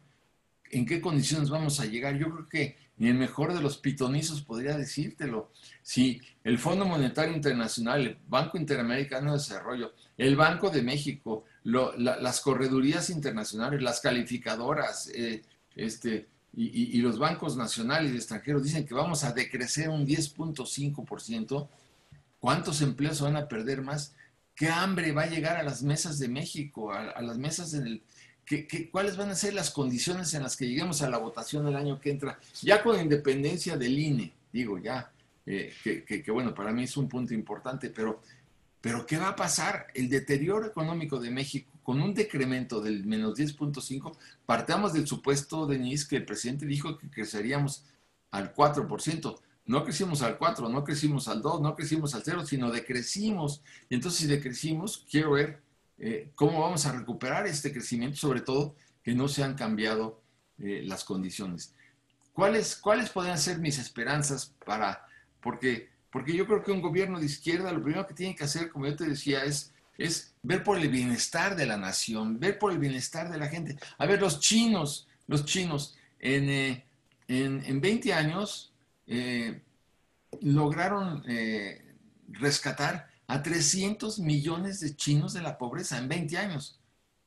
¿En 0.72 0.86
qué 0.86 1.02
condiciones 1.02 1.50
vamos 1.50 1.80
a 1.80 1.86
llegar? 1.86 2.18
Yo 2.18 2.32
creo 2.32 2.48
que 2.48 2.78
ni 2.98 3.10
el 3.10 3.16
mejor 3.16 3.54
de 3.54 3.62
los 3.62 3.78
pitonizos 3.78 4.42
podría 4.42 4.78
decírtelo. 4.78 5.52
Si 5.82 6.22
el 6.44 6.58
Fondo 6.58 6.86
Monetario 6.86 7.36
Internacional, 7.36 8.02
el 8.02 8.18
Banco 8.28 8.58
Interamericano 8.58 9.32
de 9.32 9.38
Desarrollo, 9.38 9.94
el 10.18 10.36
Banco 10.36 10.70
de 10.70 10.82
México, 10.82 11.44
las 11.64 12.42
corredurías 12.42 13.10
internacionales, 13.10 13.82
las 13.82 14.00
calificadoras, 14.00 15.10
eh, 15.14 15.44
este, 15.76 16.28
y, 16.58 17.02
los 17.02 17.20
bancos 17.20 17.58
nacionales 17.58 18.14
y 18.14 18.16
extranjeros 18.16 18.64
dicen 18.64 18.86
que 18.86 18.94
vamos 18.94 19.24
a 19.24 19.34
decrecer 19.34 19.90
un 19.90 20.06
10.5%, 20.08 21.68
¿cuántos 22.40 22.82
empleos 22.82 23.20
van 23.20 23.36
a 23.36 23.48
perder 23.48 23.82
más? 23.82 24.14
¿Qué 24.56 24.70
hambre 24.70 25.12
va 25.12 25.24
a 25.24 25.30
llegar 25.30 25.58
a 25.58 25.64
las 25.64 25.84
mesas 25.84 26.18
de 26.18 26.30
México, 26.30 26.94
a, 26.94 27.22
las 27.22 27.38
mesas. 27.38 27.76
¿Qué, 28.46 28.90
cuáles 28.90 29.18
van 29.18 29.32
a 29.32 29.36
ser 29.36 29.54
las 29.54 29.70
condiciones 29.70 30.34
en 30.34 30.44
las 30.44 30.56
que 30.56 30.68
lleguemos 30.68 31.02
a 31.02 31.10
la 31.10 31.18
votación 31.18 31.68
el 31.68 31.76
año 31.76 32.00
que 32.00 32.12
entra? 32.12 32.40
Ya 32.62 32.82
con 32.82 33.00
independencia 33.00 33.76
del 33.76 34.00
INE, 34.00 34.32
digo 34.54 34.78
ya, 34.78 35.12
eh, 35.46 35.74
que, 35.84 36.06
que, 36.06 36.32
bueno, 36.32 36.56
para 36.56 36.72
mí 36.72 36.84
es 36.84 36.96
un 36.96 37.10
punto 37.10 37.34
importante, 37.34 37.90
pero, 37.90 38.22
pero 38.80 39.06
¿qué 39.06 39.18
va 39.18 39.30
a 39.30 39.36
pasar? 39.36 39.88
El 39.94 40.08
deterioro 40.08 40.66
económico 40.66 41.20
de 41.20 41.32
México 41.32 41.75
con 41.86 42.02
un 42.02 42.16
decremento 42.16 42.82
del 42.82 43.06
menos 43.06 43.38
10.5, 43.38 44.18
partamos 44.48 44.92
del 44.92 45.06
supuesto, 45.06 45.68
Denise, 45.68 46.08
que 46.08 46.16
el 46.16 46.26
presidente 46.26 46.66
dijo 46.66 46.98
que 46.98 47.12
creceríamos 47.12 47.86
al 48.32 48.56
4%. 48.56 49.40
No 49.68 49.84
crecimos 49.84 50.24
al 50.24 50.40
4, 50.40 50.68
no 50.68 50.84
crecimos 50.84 51.28
al 51.28 51.44
2, 51.44 51.62
no 51.62 51.76
crecimos 51.76 52.16
al 52.16 52.24
0, 52.26 52.44
sino 52.44 52.72
decrecimos. 52.72 53.62
Y 53.88 53.94
entonces 53.94 54.22
si 54.22 54.26
decrecimos, 54.26 55.06
quiero 55.12 55.34
ver 55.34 55.62
eh, 56.00 56.32
cómo 56.34 56.62
vamos 56.62 56.88
a 56.88 56.92
recuperar 56.92 57.46
este 57.46 57.72
crecimiento, 57.72 58.18
sobre 58.18 58.42
todo 58.42 58.76
que 59.04 59.14
no 59.14 59.28
se 59.28 59.44
han 59.44 59.54
cambiado 59.54 60.24
eh, 60.58 60.82
las 60.84 61.04
condiciones. 61.04 61.76
¿Cuáles, 62.34 62.78
¿Cuáles 62.78 63.12
podrían 63.12 63.38
ser 63.38 63.60
mis 63.60 63.78
esperanzas 63.78 64.56
para, 64.66 65.06
porque, 65.40 65.90
porque 66.10 66.36
yo 66.36 66.48
creo 66.48 66.64
que 66.64 66.72
un 66.72 66.82
gobierno 66.82 67.20
de 67.20 67.28
izquierda 67.28 67.72
lo 67.72 67.84
primero 67.84 68.08
que 68.08 68.16
tiene 68.16 68.36
que 68.36 68.46
hacer, 68.46 68.72
como 68.72 68.88
yo 68.88 68.96
te 68.96 69.08
decía, 69.08 69.44
es 69.44 69.72
es 69.98 70.35
ver 70.46 70.64
por 70.64 70.78
el 70.78 70.90
bienestar 70.90 71.56
de 71.56 71.66
la 71.66 71.78
nación, 71.78 72.40
ver 72.40 72.60
por 72.60 72.72
el 72.72 72.78
bienestar 72.78 73.32
de 73.32 73.38
la 73.38 73.48
gente. 73.48 73.78
A 73.98 74.06
ver, 74.06 74.22
los 74.22 74.40
chinos, 74.40 75.08
los 75.28 75.46
chinos, 75.46 75.96
en, 76.20 76.50
eh, 76.50 76.86
en, 77.28 77.82
20 77.82 78.14
años 78.14 78.72
eh, 79.08 79.62
lograron 80.42 81.24
eh, 81.28 81.96
rescatar 82.30 83.10
a 83.28 83.42
300 83.42 84.20
millones 84.20 84.80
de 84.80 84.96
chinos 84.96 85.34
de 85.34 85.42
la 85.42 85.58
pobreza 85.58 85.98
en 85.98 86.08
20 86.08 86.38
años. 86.38 86.80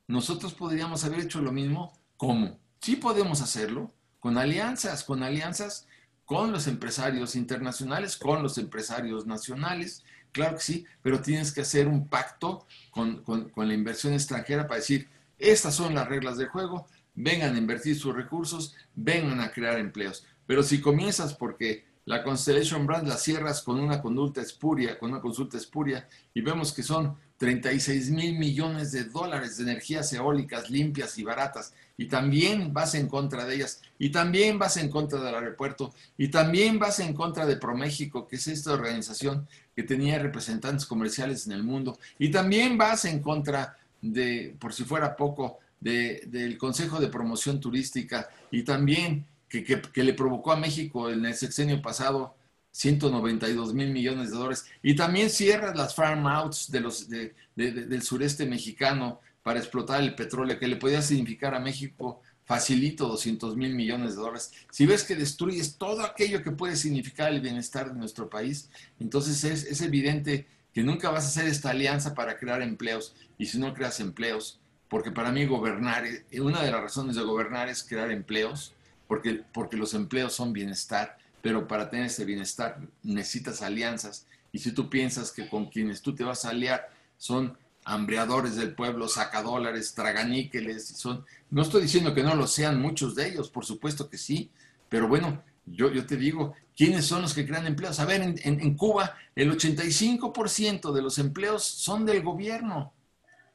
Nosotros 0.07 0.55
podríamos 0.55 1.05
haber 1.05 1.21
hecho 1.21 1.41
lo 1.41 1.53
mismo. 1.53 1.93
¿Cómo? 2.17 2.59
Sí 2.81 2.97
podemos 2.97 3.41
hacerlo 3.43 3.93
con 4.21 4.39
alianzas, 4.39 5.05
con 5.05 5.23
alianzas 5.23 5.87
con 6.29 6.53
los 6.53 6.67
empresarios 6.67 7.37
internacionales, 7.37 8.19
con 8.19 8.43
los 8.43 8.59
empresarios 8.59 9.25
nacionales, 9.27 10.05
claro 10.39 10.55
que 10.55 10.63
sí, 10.63 10.87
pero 11.03 11.21
tienes 11.21 11.51
que 11.53 11.63
hacer 11.63 11.89
un 11.89 12.07
pacto 12.07 12.65
con, 12.93 13.25
la 13.57 13.75
inversión 13.75 14.13
extranjera 14.13 14.69
para 14.69 14.79
decir, 14.79 15.09
estas 15.37 15.75
son 15.75 15.97
las 15.97 16.07
reglas 16.07 16.39
del 16.39 16.47
juego, 16.47 16.87
vengan 17.17 17.57
a 17.57 17.59
invertir 17.59 17.99
sus 17.99 18.15
recursos, 18.15 18.77
vengan 18.95 19.41
a 19.41 19.51
crear 19.51 19.81
empleos. 19.81 20.25
Pero 20.47 20.63
si 20.63 20.81
comienzas 20.81 21.35
porque 21.35 21.87
la 22.05 22.23
Constellation 22.23 22.87
Brand 22.87 23.09
la 23.09 23.17
cierras 23.17 23.63
con 23.63 23.81
una 23.81 24.01
conducta 24.01 24.41
espuria, 24.41 24.97
con 24.97 25.11
una 25.11 25.21
consulta 25.21 25.57
espuria, 25.57 26.09
y 26.33 26.41
vemos 26.41 26.73
que 26.73 26.85
son 26.85 27.17
36 27.39 28.11
mil 28.11 28.37
millones 28.37 28.93
de 28.93 29.05
dólares 29.05 29.57
de 29.57 29.63
energías 29.63 30.13
eólicas 30.13 30.71
limpias 30.71 31.17
y 31.19 31.25
baratas, 31.25 31.73
y 31.97 32.07
también 32.07 32.73
vas 32.73 32.95
en 32.95 33.09
contra 33.09 33.47
de 33.47 33.55
ellas, 33.55 33.81
y 33.99 34.11
también 34.11 34.59
vas 34.59 34.77
en 34.77 34.91
contra 34.91 35.21
del 35.21 35.35
aeropuerto, 35.35 35.95
y 36.17 36.29
también 36.29 36.79
vas 36.79 36.99
en 36.99 37.15
contra 37.15 37.47
de 37.47 37.57
ProMéxico, 37.57 38.27
que 38.27 38.37
es 38.37 38.49
esta 38.49 38.73
organización 38.73 39.47
que 39.75 39.85
tenía 39.85 40.19
representantes 40.19 40.85
comerciales 40.85 41.47
en 41.47 41.53
el 41.53 41.63
mundo, 41.63 41.99
y 42.19 42.31
también 42.31 42.77
vas 42.77 43.05
en 43.05 43.21
contra 43.21 43.79
de, 44.03 44.55
por 44.59 44.75
si 44.75 44.85
fuera 44.85 45.17
poco, 45.17 45.59
del 45.81 46.59
Consejo 46.59 46.99
de 46.99 47.07
Promoción 47.07 47.61
Turística, 47.61 48.29
y 48.51 48.65
también 48.65 49.25
que, 49.49 49.81
le 50.03 50.13
provocó 50.15 50.53
a 50.53 50.57
México 50.57 51.11
en 51.11 51.25
el 51.25 51.35
sexenio 51.35 51.81
pasado 51.81 52.35
192 52.79 53.75
mil 53.75 53.91
millones 53.91 54.31
de 54.31 54.37
dólares. 54.37 54.67
Y 54.83 54.95
también 54.95 55.31
cierras 55.31 55.77
las 55.77 55.97
farm 55.97 56.29
outs 56.29 56.71
de 56.71 57.35
del 57.57 58.03
sureste 58.03 58.47
mexicano 58.47 59.21
para 59.43 59.59
explotar 59.59 60.01
el 60.01 60.15
petróleo, 60.15 60.61
que 60.61 60.69
le 60.69 60.77
podía 60.77 61.03
significar 61.03 61.57
a 61.57 61.59
México 61.59 62.23
facilito 62.45 63.09
200 63.09 63.57
mil 63.57 63.75
millones 63.75 64.15
de 64.15 64.23
dólares. 64.23 64.53
Si 64.71 64.87
ves 64.87 65.03
que 65.03 65.17
destruyes 65.17 65.77
todo 65.77 66.05
aquello 66.05 66.43
que 66.45 66.53
puede 66.53 66.77
significar 66.77 67.33
el 67.33 67.41
bienestar 67.41 67.93
de 67.93 67.99
nuestro 67.99 68.31
país, 68.31 68.71
entonces 69.01 69.43
es, 69.43 69.65
es 69.65 69.81
evidente 69.83 70.47
que 70.73 70.85
nunca 70.85 71.11
vas 71.11 71.25
a 71.25 71.29
hacer 71.29 71.47
esta 71.47 71.71
alianza 71.71 72.15
para 72.15 72.39
crear 72.39 72.63
empleos. 72.63 73.17
Y 73.39 73.47
si 73.47 73.59
no 73.59 73.75
creas 73.75 73.99
empleos, 73.99 74.61
porque 74.89 75.11
para 75.11 75.33
mí 75.33 75.47
gobernar, 75.47 76.05
una 76.41 76.63
de 76.63 76.71
las 76.71 76.81
razones 76.81 77.17
de 77.17 77.23
gobernar 77.23 77.69
es 77.69 77.83
crear 77.83 78.13
empleos, 78.13 78.73
porque, 79.09 79.43
porque 79.53 79.77
los 79.77 79.95
empleos 79.95 80.33
son 80.33 80.53
bienestar, 80.53 81.19
pero 81.43 81.67
para 81.69 81.91
tener 81.91 82.07
ese 82.07 82.25
bienestar 82.25 82.81
necesitas 83.03 83.63
alianzas. 83.63 84.27
Y 84.53 84.59
si 84.59 84.73
tú 84.73 84.89
piensas 84.89 85.31
que 85.31 85.49
con 85.49 85.67
quienes 85.67 86.03
tú 86.03 86.15
te 86.15 86.25
vas 86.25 86.45
a 86.45 86.51
aliar 86.51 86.91
son 87.17 87.57
hambreadores 87.85 88.57
del 88.57 88.75
pueblo, 88.75 89.09
sacadólares, 89.09 89.95
traganíqueles, 89.95 90.89
son, 90.89 91.25
no 91.51 91.63
estoy 91.63 91.83
diciendo 91.83 92.15
que 92.15 92.23
no 92.23 92.35
lo 92.35 92.47
sean 92.47 92.81
muchos 92.81 93.15
de 93.15 93.29
ellos, 93.29 93.49
por 93.49 93.65
supuesto 93.65 94.11
que 94.11 94.19
sí, 94.19 94.51
pero 94.89 95.09
bueno, 95.09 95.43
yo, 95.65 95.91
yo 95.91 96.07
te 96.07 96.17
digo, 96.17 96.55
¿quiénes 96.77 97.07
son 97.07 97.23
los 97.23 97.35
que 97.35 97.47
crean 97.47 97.67
empleos? 97.67 97.99
A 98.01 98.05
ver, 98.05 98.23
en, 98.23 98.77
Cuba 98.77 99.15
el 99.35 99.51
85% 99.51 100.93
de 100.93 101.03
los 101.03 101.19
empleos 101.19 101.65
son 101.65 102.05
del 102.05 102.23
gobierno. 102.23 102.93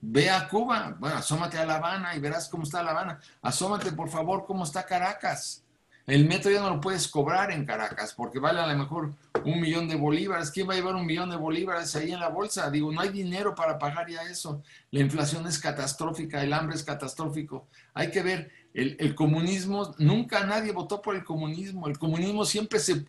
Ve 0.01 0.29
a 0.29 0.49
Cuba, 0.49 0.95
bueno, 0.99 1.17
asómate 1.17 1.57
a 1.57 1.65
La 1.65 1.75
Habana 1.75 2.15
y 2.15 2.19
verás 2.19 2.49
cómo 2.49 2.63
está 2.63 2.83
La 2.83 2.91
Habana. 2.91 3.19
Asómate, 3.41 3.91
por 3.93 4.09
favor, 4.09 4.45
cómo 4.45 4.63
está 4.63 4.85
Caracas. 4.85 5.62
El 6.05 6.27
metro 6.27 6.51
ya 6.51 6.59
no 6.59 6.69
lo 6.69 6.81
puedes 6.81 7.07
cobrar 7.07 7.51
en 7.51 7.65
Caracas 7.65 8.13
porque 8.13 8.39
vale 8.39 8.59
a 8.59 8.67
lo 8.67 8.77
mejor 8.77 9.13
un 9.45 9.61
millón 9.61 9.87
de 9.87 9.95
bolívares. 9.95 10.51
¿Quién 10.51 10.67
va 10.67 10.73
a 10.73 10.75
llevar 10.75 10.95
un 10.95 11.05
millón 11.05 11.29
de 11.29 11.37
bolívares 11.37 11.95
ahí 11.95 12.11
en 12.11 12.19
la 12.19 12.27
bolsa? 12.27 12.69
Digo, 12.69 12.91
no 12.91 12.99
hay 12.99 13.09
dinero 13.09 13.55
para 13.55 13.79
pagar 13.79 14.09
ya 14.09 14.21
eso. 14.23 14.61
La 14.91 14.99
inflación 14.99 15.47
es 15.47 15.59
catastrófica, 15.59 16.43
el 16.43 16.51
hambre 16.51 16.75
es 16.75 16.83
catastrófico. 16.83 17.67
Hay 17.93 18.11
que 18.11 18.21
ver, 18.21 18.51
el, 18.73 19.15
comunismo, 19.15 19.95
nunca 19.97 20.43
nadie 20.45 20.73
votó 20.73 21.01
por 21.01 21.15
el 21.15 21.23
comunismo. 21.23 21.87
El 21.87 21.97
comunismo 21.97 22.43
siempre 22.43 22.79
se, 22.79 23.05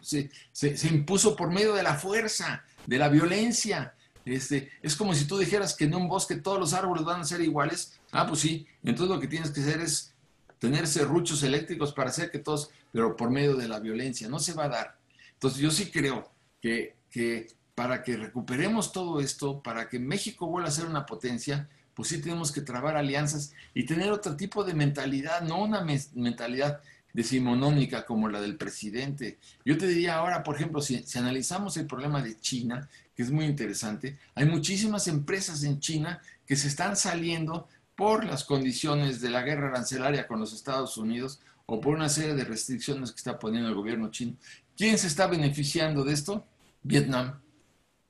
se 0.53 0.89
impuso 0.89 1.35
por 1.35 1.51
medio 1.51 1.75
de 1.75 1.83
la 1.83 1.95
fuerza, 1.95 2.65
de 2.87 2.99
la 2.99 3.09
violencia. 3.09 3.95
Este, 4.25 4.71
es 4.83 4.97
como 4.97 5.15
si 5.15 5.27
tú 5.27 5.37
dijeras 5.37 5.75
que 5.75 5.85
en 5.85 5.95
un 5.95 6.09
bosque 6.09 6.37
todos 6.37 6.59
los 6.59 6.73
árboles 6.73 7.05
van 7.05 7.21
a 7.21 7.25
ser 7.25 7.41
iguales. 7.41 7.99
Ah, 8.11 8.27
pues 8.27 8.41
sí. 8.41 8.67
Entonces 8.83 9.15
lo 9.15 9.21
que 9.21 9.29
tienes 9.29 9.51
que 9.51 9.61
hacer 9.61 9.81
es 9.81 10.15
tener 10.59 10.87
serruchos 10.87 11.43
eléctricos 11.43 11.93
para 11.93 12.11
hacer 12.11 12.31
que 12.31 12.39
todos, 12.39 12.71
pero 12.95 13.17
por 13.17 13.29
medio 13.29 13.57
de 13.57 13.67
la 13.67 13.81
violencia. 13.81 14.29
No 14.29 14.39
se 14.39 14.53
va 14.53 14.67
a 14.67 14.69
dar. 14.69 14.99
Entonces 15.33 15.59
yo 15.59 15.73
sí 15.73 15.91
creo 15.91 16.31
que, 16.63 16.95
que 17.11 17.49
para 17.75 18.05
que 18.05 18.17
recuperemos 18.17 18.93
todo 18.93 19.19
esto, 19.19 19.61
para 19.61 19.89
que 19.89 19.99
México 19.99 20.47
vuelva 20.47 20.69
a 20.69 20.73
ser 20.73 20.87
una 20.87 21.05
potencia, 21.05 21.69
pues 21.93 22.11
sí 22.11 22.21
tenemos 22.21 22.53
que 22.53 22.61
trabar 22.61 22.97
alianzas 22.97 23.53
y 23.75 23.85
tener 23.85 24.13
otro 24.13 24.37
tipo 24.37 24.63
de 24.63 24.75
mentalidad, 24.75 25.43
no 25.43 25.65
una 25.65 25.85
mentalidad 26.15 26.83
decimonónica 27.13 28.07
como 28.07 28.29
la 28.29 28.41
del 28.41 28.57
presidente. 28.57 29.41
Yo 29.65 29.77
te 29.77 29.89
diría 29.89 30.15
ahora, 30.15 30.45
por 30.45 30.55
ejemplo, 30.55 30.81
si, 30.81 31.03
si, 31.03 31.19
analizamos 31.19 31.77
el 31.77 31.89
problema 31.89 32.23
de 32.23 32.39
China, 32.39 32.89
que 33.17 33.25
es 33.25 33.31
muy 33.33 33.47
interesante, 33.47 34.19
hay 34.37 34.47
muchísimas 34.47 35.09
empresas 35.09 35.65
en 35.65 35.81
China 35.81 36.23
que 36.47 36.55
se 36.55 36.69
están 36.69 36.95
saliendo 36.95 37.67
por 37.97 38.25
las 38.25 38.45
condiciones 38.45 39.21
de 39.21 39.31
la 39.31 39.43
guerra 39.43 39.71
arancelaria 39.71 40.29
con 40.29 40.39
los 40.39 40.53
Estados 40.53 40.97
Unidos 40.97 41.41
o 41.67 41.81
por 41.81 41.95
una 41.95 42.09
serie 42.09 42.35
de 42.35 42.45
restricciones 42.45 43.11
que 43.11 43.17
está 43.17 43.39
poniendo 43.39 43.69
el 43.69 43.75
gobierno 43.75 44.11
chino. 44.11 44.37
¿Quién 44.77 44.99
se 44.99 45.07
está 45.07 45.27
beneficiando 45.27 46.05
de 46.05 46.13
esto? 46.13 46.45
Vietnam. 46.83 47.41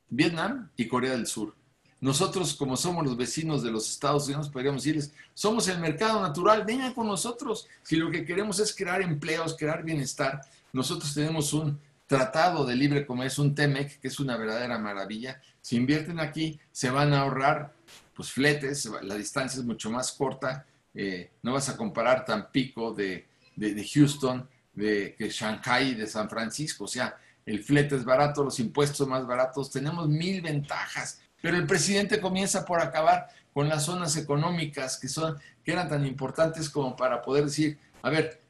Vietnam 0.09 0.71
y 0.77 0.87
Corea 0.89 1.13
del 1.13 1.27
Sur. 1.27 1.55
Nosotros, 2.01 2.55
como 2.55 2.77
somos 2.77 3.05
los 3.05 3.17
vecinos 3.17 3.63
de 3.63 3.71
los 3.71 3.89
Estados 3.89 4.27
Unidos, 4.27 4.51
podríamos 4.51 4.83
decirles, 4.83 5.13
somos 5.33 5.69
el 5.69 5.79
mercado 5.79 6.21
natural, 6.21 6.65
vengan 6.67 6.93
con 6.93 7.07
nosotros. 7.07 7.67
Si 7.83 7.97
lo 7.97 8.11
que 8.11 8.25
queremos 8.25 8.59
es 8.59 8.75
crear 8.75 9.01
empleos, 9.01 9.57
crear 9.57 9.83
bienestar, 9.83 10.43
nosotros 10.73 11.15
tenemos 11.15 11.53
un 11.55 11.79
tratado 12.07 12.67
de 12.67 12.77
libre 12.77 13.07
comercio, 13.07 13.43
un 13.43 13.55
TEMEC, 13.55 14.01
que 14.01 14.09
es 14.09 14.21
una 14.21 14.37
verdadera 14.37 14.79
maravilla. 14.79 15.41
Si 15.63 15.77
invierten 15.77 16.21
aquí, 16.21 16.59
se 16.71 16.91
van 16.91 17.15
a 17.15 17.21
ahorrar 17.21 17.73
pues 18.15 18.31
fletes, 18.31 18.89
la 19.03 19.15
distancia 19.15 19.59
es 19.59 19.65
mucho 19.65 19.91
más 19.91 20.13
corta, 20.13 20.67
eh, 20.95 21.31
no 21.43 21.55
vas 21.55 21.69
a 21.69 21.77
comparar 21.77 22.25
Tampico 22.25 22.93
de, 22.93 23.27
de, 23.57 23.75
de 23.75 23.89
Houston, 23.89 24.49
de 24.73 25.15
que 25.17 25.29
Shanghai, 25.31 25.95
de 25.95 26.07
San 26.07 26.29
Francisco, 26.29 26.85
o 26.85 26.89
sea, 26.89 27.17
el 27.47 27.63
flete 27.63 27.97
es 27.97 28.05
barato, 28.05 28.43
los 28.43 28.59
impuestos 28.61 29.07
más 29.07 29.27
baratos, 29.27 29.71
tenemos 29.71 30.09
mil 30.09 30.41
ventajas 30.41 31.21
pero 31.45 31.59
el 31.59 31.67
presidente 31.67 32.23
comienza 32.23 32.65
por 32.65 32.81
acabar 32.81 33.29
con 33.53 33.69
las 33.69 33.85
zonas 33.85 34.17
económicas 34.17 34.99
que, 34.99 35.09
son, 35.09 35.37
que 35.63 35.73
eran 35.73 35.91
tan 35.91 36.07
importantes 36.07 36.71
como 36.71 36.97
para 36.97 37.21
poder 37.21 37.45
decir, 37.45 37.79
a 38.01 38.09
ver, 38.09 38.41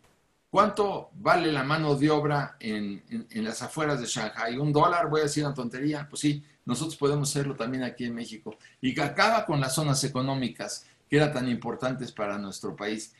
¿cuánto 0.49 1.11
vale 1.15 1.51
la 1.51 1.65
mano 1.65 1.97
de 1.97 2.09
obra 2.09 2.57
en, 2.61 3.03
las 3.43 3.63
afueras 3.63 3.99
de 3.99 4.07
Shanghai? 4.07 4.57
¿Un 4.59 4.73
dólar? 4.73 5.11
Voy 5.11 5.23
a 5.23 5.25
decir 5.25 5.45
una 5.45 5.53
tontería. 5.53 6.07
Pues 6.09 6.21
sí, 6.21 6.45
nosotros 6.65 6.95
podemos 6.95 7.29
hacerlo 7.29 7.57
también 7.57 7.83
aquí 7.83 8.05
en 8.05 8.15
México. 8.15 8.57
Y 8.81 8.95
que 8.95 9.03
acaba 9.03 9.45
con 9.45 9.61
las 9.61 9.75
zonas 9.75 10.05
económicas 10.05 10.87
que 11.11 11.17
eran 11.17 11.33
tan 11.33 11.49
importantes 11.49 12.13
para 12.13 12.39
nuestro 12.39 12.77
país, 12.77 13.13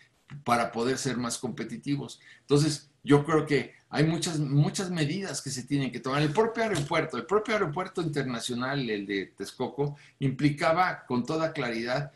para 0.45 0.73
poder 0.73 0.99
ser 0.99 1.17
más 1.17 1.39
competitivos. 1.39 2.21
Entonces, 2.41 2.91
yo 3.03 3.25
creo 3.25 3.47
que 3.47 3.75
hay 3.91 4.05
muchas, 4.05 4.39
muchas 4.39 4.91
medidas 4.91 5.41
que 5.43 5.51
se 5.51 5.63
tienen 5.63 5.93
que 5.93 6.01
tomar. 6.01 6.23
El 6.23 6.33
propio 6.33 6.65
aeropuerto, 6.65 7.17
el 7.17 7.27
propio 7.27 7.55
aeropuerto 7.55 8.03
internacional, 8.03 8.89
el 8.91 9.07
de 9.07 9.27
Texcoco, 9.37 9.97
implicaba 10.19 11.05
con 11.07 11.25
toda 11.25 11.53
claridad 11.53 12.13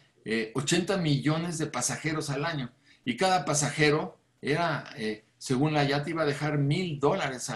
80 0.54 0.94
eh, 0.94 0.98
millones 0.98 1.58
de 1.58 1.66
pasajeros 1.66 2.30
al 2.30 2.44
año. 2.44 2.70
Y 3.04 3.16
cada 3.16 3.44
pasajero 3.44 4.18
era, 4.42 4.90
eh, 4.96 5.24
según 5.38 5.72
la 5.72 5.84
IATA, 5.84 6.10
iba 6.10 6.22
a 6.22 6.26
dejar 6.26 6.58
mil 6.58 6.98
dólares 6.98 7.50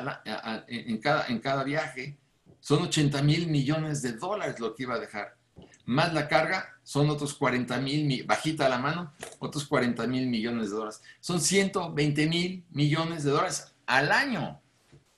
en, 0.68 0.98
cada, 0.98 1.26
en 1.26 1.38
cada 1.40 1.64
viaje. 1.64 2.16
Son 2.60 2.82
80 2.82 3.22
mil 3.22 3.48
millones 3.48 4.02
de 4.02 4.12
dólares 4.12 4.60
lo 4.60 4.74
que 4.74 4.84
iba 4.84 4.94
a 4.94 5.00
dejar. 5.00 5.36
Más 5.84 6.14
la 6.14 6.28
carga, 6.28 6.71
son 6.82 7.10
otros 7.10 7.34
40 7.34 7.78
mil, 7.78 8.24
bajita 8.24 8.68
la 8.68 8.78
mano, 8.78 9.12
otros 9.38 9.64
40 9.66 10.06
mil 10.06 10.26
millones 10.26 10.70
de 10.70 10.76
dólares. 10.76 11.02
Son 11.20 11.40
120 11.40 12.26
mil 12.26 12.64
millones 12.70 13.24
de 13.24 13.30
dólares 13.30 13.72
al 13.86 14.10
año. 14.10 14.60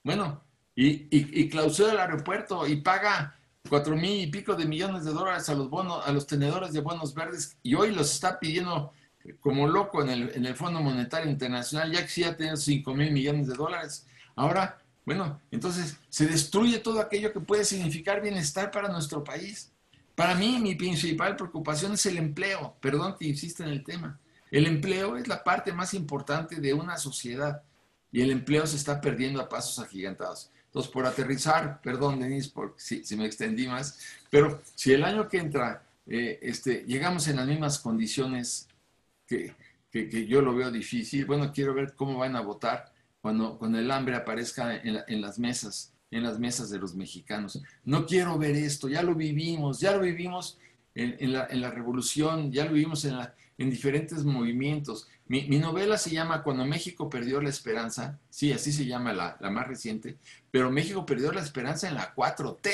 Bueno, 0.02 0.42
y, 0.76 1.06
y, 1.10 1.48
clausura 1.48 1.92
el 1.92 2.00
aeropuerto 2.00 2.66
y 2.66 2.76
paga 2.76 3.38
cuatro 3.68 3.96
mil 3.96 4.20
y 4.20 4.26
pico 4.26 4.54
de 4.54 4.66
millones 4.66 5.04
de 5.04 5.12
dólares 5.12 5.48
a 5.48 5.54
los 5.54 5.70
bonos, 5.70 6.06
a 6.06 6.12
los 6.12 6.26
tenedores 6.26 6.72
de 6.72 6.80
bonos 6.80 7.14
verdes, 7.14 7.56
y 7.62 7.74
hoy 7.74 7.92
los 7.92 8.12
está 8.12 8.38
pidiendo 8.38 8.92
como 9.40 9.66
loco 9.66 10.02
en 10.02 10.10
el, 10.10 10.32
en 10.34 10.44
el 10.44 10.54
Fondo 10.54 10.80
Monetario 10.80 11.30
Internacional, 11.30 11.90
ya 11.90 12.06
que 12.06 12.20
ya 12.20 12.36
tiene 12.36 12.56
cinco 12.56 12.94
mil 12.94 13.10
millones 13.12 13.46
de 13.46 13.54
dólares. 13.54 14.06
Ahora, 14.36 14.78
bueno, 15.04 15.40
entonces 15.50 15.96
se 16.08 16.26
destruye 16.26 16.78
todo 16.78 17.00
aquello 17.00 17.32
que 17.32 17.40
puede 17.40 17.64
significar 17.64 18.20
bienestar 18.20 18.70
para 18.70 18.88
nuestro 18.88 19.22
país. 19.22 19.70
Para 20.14 20.34
mí, 20.34 20.58
mi 20.60 20.74
principal 20.74 21.36
preocupación 21.36 21.94
es 21.94 22.06
el 22.06 22.18
empleo. 22.18 22.76
Perdón 22.80 23.16
que 23.18 23.26
insista 23.26 23.64
en 23.64 23.70
el 23.70 23.82
tema. 23.82 24.18
El 24.50 24.66
empleo 24.66 25.16
es 25.16 25.26
la 25.26 25.42
parte 25.42 25.72
más 25.72 25.94
importante 25.94 26.56
de 26.60 26.72
una 26.72 26.96
sociedad 26.96 27.62
y 28.12 28.22
el 28.22 28.30
empleo 28.30 28.66
se 28.66 28.76
está 28.76 29.00
perdiendo 29.00 29.40
a 29.40 29.48
pasos 29.48 29.78
agigantados. 29.84 30.50
Entonces, 30.66 30.90
por 30.92 31.06
aterrizar, 31.06 31.80
perdón, 31.80 32.20
Denis, 32.20 32.48
por 32.48 32.74
si, 32.76 33.02
me 33.16 33.26
extendí 33.26 33.66
más, 33.66 33.98
pero 34.30 34.60
si 34.74 34.92
el 34.92 35.04
año 35.04 35.28
que 35.28 35.38
entra 35.38 35.82
eh, 36.06 36.38
este, 36.42 36.84
llegamos 36.86 37.26
en 37.28 37.36
las 37.36 37.46
mismas 37.46 37.78
condiciones 37.78 38.68
que, 39.26 39.54
que, 39.90 40.26
yo 40.26 40.42
lo 40.42 40.54
veo 40.54 40.70
difícil. 40.70 41.24
Bueno, 41.24 41.52
quiero 41.52 41.74
ver 41.74 41.94
cómo 41.94 42.18
van 42.18 42.36
a 42.36 42.40
votar 42.40 42.92
cuando, 43.20 43.56
cuando 43.56 43.78
el 43.78 43.90
hambre 43.90 44.16
aparezca 44.16 44.76
en, 44.76 45.20
las 45.20 45.38
mesas, 45.38 45.93
en 46.14 46.22
las 46.22 46.38
mesas 46.38 46.70
de 46.70 46.78
los 46.78 46.94
mexicanos. 46.94 47.60
No 47.84 48.06
quiero 48.06 48.38
ver 48.38 48.54
esto, 48.54 48.88
ya 48.88 49.02
lo 49.02 49.14
vivimos, 49.14 49.80
ya 49.80 49.96
lo 49.96 50.02
vivimos 50.02 50.58
en, 50.94 51.32
la, 51.32 51.48
en 51.50 51.60
la, 51.60 51.70
revolución, 51.70 52.52
ya 52.52 52.64
lo 52.64 52.72
vivimos 52.72 53.04
en, 53.04 53.16
la, 53.16 53.34
en 53.58 53.68
diferentes 53.68 54.24
movimientos. 54.24 55.08
Mi, 55.26 55.42
novela 55.58 55.98
se 55.98 56.10
llama 56.10 56.44
Cuando 56.44 56.64
México 56.64 57.10
perdió 57.10 57.40
la 57.40 57.48
esperanza, 57.48 58.20
sí, 58.30 58.52
así 58.52 58.72
se 58.72 58.86
llama 58.86 59.12
la, 59.12 59.36
la 59.40 59.50
más 59.50 59.66
reciente, 59.66 60.16
pero 60.52 60.70
México 60.70 61.04
perdió 61.04 61.32
la 61.32 61.40
esperanza 61.40 61.88
en 61.88 61.94
la 61.94 62.14
4T. 62.14 62.70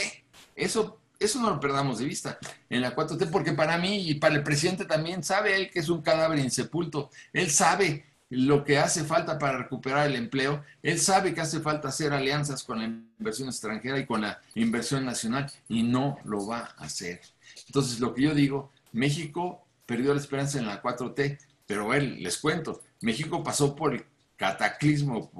Eso 0.54 0.98
eso 1.18 1.38
no 1.38 1.50
lo 1.50 1.60
perdamos 1.60 1.98
de 1.98 2.06
vista 2.06 2.38
en 2.70 2.80
la 2.80 2.96
4T, 2.96 3.30
porque 3.30 3.52
para 3.52 3.76
mí 3.76 4.08
y 4.08 4.14
para 4.14 4.34
el 4.36 4.42
presidente 4.42 4.86
también 4.86 5.22
sabe 5.22 5.54
él 5.54 5.70
que 5.70 5.80
es 5.80 5.90
un 5.90 6.00
cadáver 6.00 6.38
insepulto. 6.38 7.10
Él 7.34 7.50
sabe 7.50 8.06
lo 8.30 8.64
que 8.64 8.78
hace 8.78 9.04
falta 9.04 9.38
para 9.38 9.58
recuperar 9.58 10.06
el 10.06 10.16
empleo. 10.16 10.64
Él 10.82 10.98
sabe 10.98 11.34
que 11.34 11.40
hace 11.40 11.60
falta 11.60 11.88
hacer 11.88 12.12
alianzas 12.12 12.62
con 12.62 12.78
la 12.78 12.84
inversión 12.84 13.48
extranjera 13.48 13.98
y 13.98 14.06
con 14.06 14.22
la 14.22 14.40
inversión 14.54 15.04
nacional 15.04 15.50
y 15.68 15.82
no 15.82 16.18
lo 16.24 16.46
va 16.46 16.74
a 16.76 16.84
hacer. 16.84 17.20
Entonces, 17.66 18.00
lo 18.00 18.14
que 18.14 18.22
yo 18.22 18.34
digo, 18.34 18.70
México 18.92 19.64
perdió 19.84 20.14
la 20.14 20.20
esperanza 20.20 20.58
en 20.58 20.66
la 20.66 20.80
4T, 20.80 21.38
pero 21.66 21.92
él, 21.92 22.22
les 22.22 22.38
cuento, 22.38 22.80
México 23.00 23.42
pasó 23.42 23.74
por 23.74 23.94
el 23.94 24.04
cataclismo, 24.36 25.30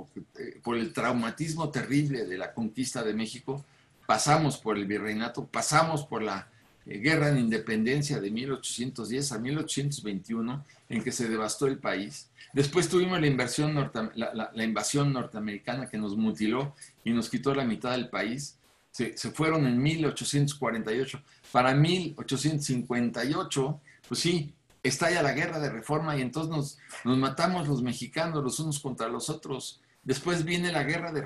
por 0.63 0.77
el 0.77 0.93
traumatismo 0.93 1.71
terrible 1.71 2.27
de 2.27 2.37
la 2.37 2.53
conquista 2.53 3.03
de 3.03 3.15
México 3.15 3.65
pasamos 4.11 4.59
por 4.59 4.77
el 4.77 4.87
virreinato, 4.87 5.47
pasamos 5.47 6.05
por 6.05 6.21
la 6.21 6.41
eh, 6.41 6.50
guerra 6.87 7.31
de 7.31 7.41
independencia 7.41 8.21
de 8.21 8.31
1810 8.31 9.33
a 9.33 9.39
1821, 9.39 10.65
en 10.89 11.03
que 11.03 11.13
se 11.13 11.29
devastó 11.29 11.67
el 11.67 11.79
país. 11.79 12.29
Después 12.53 12.89
tuvimos 12.89 13.21
la, 13.21 14.65
invasión 14.65 15.13
norteamericana 15.13 15.89
que 15.89 15.99
nos 15.99 16.17
mutiló 16.17 16.75
y 17.05 17.13
nos 17.13 17.31
quitó 17.31 17.55
la 17.55 17.65
mitad 17.65 17.93
del 17.93 18.09
país. 18.09 18.57
Se, 18.91 19.15
fueron 19.31 19.67
en 19.67 19.81
1848. 19.81 21.23
Para 21.53 21.75
1858, 21.75 23.81
pues 24.09 24.21
sí, 24.21 24.53
estalla 24.83 25.23
la 25.23 25.33
guerra 25.33 25.61
de 25.61 25.71
reforma 25.71 26.17
y 26.17 26.23
entonces 26.23 26.79
nos, 27.05 27.19
matamos 27.19 27.69
los 27.69 27.83
mexicanos 27.83 28.43
los 28.43 28.59
unos 28.59 28.81
contra 28.81 29.09
los 29.09 29.31
otros. 29.31 29.81
Después 30.03 30.45
viene 30.45 30.73
la 30.73 30.83
guerra 30.83 31.13
de, 31.13 31.23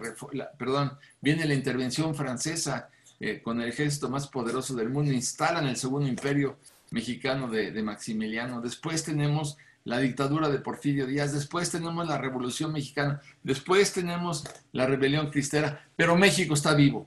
perdón, 0.58 0.98
viene 1.20 1.46
la 1.46 1.54
intervención 1.54 2.14
francesa 2.14 2.90
con 3.42 3.60
el 3.60 3.68
ejército 3.68 4.08
más 4.08 4.26
poderoso 4.28 4.74
del 4.74 4.90
mundo, 4.90 5.12
instalan 5.12 5.66
el 5.66 5.76
segundo 5.76 6.08
imperio 6.08 6.56
mexicano 6.90 7.48
de, 7.48 7.70
de, 7.70 7.82
Maximiliano. 7.82 8.60
Después 8.60 9.04
tenemos 9.04 9.56
la 9.84 9.98
dictadura 9.98 10.48
de 10.48 10.58
Porfirio 10.58 11.06
Díaz, 11.06 11.32
después 11.32 11.70
tenemos 11.70 12.06
la 12.06 12.18
revolución 12.18 12.72
mexicana, 12.72 13.20
después 13.42 13.92
tenemos 13.92 14.44
la 14.72 14.86
rebelión 14.86 15.30
cristera, 15.30 15.86
pero 15.96 16.16
México 16.16 16.54
está 16.54 16.74
vivo. 16.74 17.06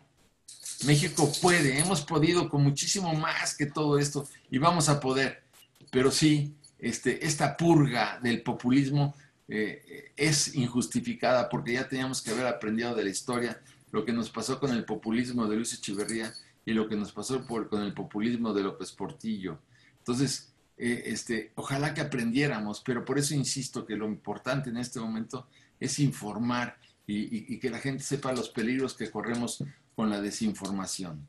México 0.86 1.32
puede, 1.42 1.80
hemos 1.80 2.02
podido 2.02 2.50
con 2.50 2.64
muchísimo 2.64 3.14
más 3.14 3.56
que 3.56 3.66
todo 3.66 3.98
esto 3.98 4.28
y 4.52 4.60
vamos 4.60 4.90
a 4.90 5.00
poder. 5.00 5.42
Pero 5.90 6.12
sí, 6.12 6.54
este, 6.78 7.26
esta 7.26 7.58
purga 7.58 8.20
del 8.22 8.44
populismo 8.44 9.16
eh, 9.48 10.12
es 10.16 10.54
injustificada 10.56 11.50
porque 11.50 11.74
ya 11.74 11.88
teníamos 11.88 12.22
que 12.22 12.32
haber 12.32 12.46
aprendido 12.46 12.94
de 12.94 13.04
la 13.06 13.10
historia 13.10 13.60
lo 13.92 14.06
que 14.06 14.14
nos 14.14 14.30
pasó 14.30 14.60
con 14.60 14.72
el 14.72 14.86
populismo 14.86 15.48
de 15.48 15.56
Luis 15.56 15.74
Echeverría 15.74 16.34
y 16.66 16.74
lo 16.74 16.88
que 16.88 16.96
nos 16.96 17.12
pasó 17.12 17.46
con 17.46 17.82
el 17.82 17.94
populismo 17.94 18.54
de 18.54 18.64
López 18.64 18.92
Portillo. 18.92 19.60
Entonces, 20.00 20.54
eh, 20.78 21.04
este, 21.06 21.52
ojalá 21.56 21.94
que 21.94 22.02
aprendiéramos, 22.02 22.82
pero 22.82 23.06
por 23.06 23.18
eso 23.18 23.34
insisto 23.34 23.86
que 23.86 23.96
lo 23.96 24.08
importante 24.08 24.70
en 24.70 24.78
este 24.78 25.00
momento 25.00 25.48
es 25.80 26.00
informar 26.00 26.78
y 27.10 27.58
que 27.60 27.70
la 27.70 27.80
gente 27.80 28.04
sepa 28.04 28.34
los 28.34 28.50
peligros 28.50 28.94
que 28.94 29.10
corremos 29.10 29.64
con 29.96 30.10
la 30.10 30.20
desinformación. 30.20 31.26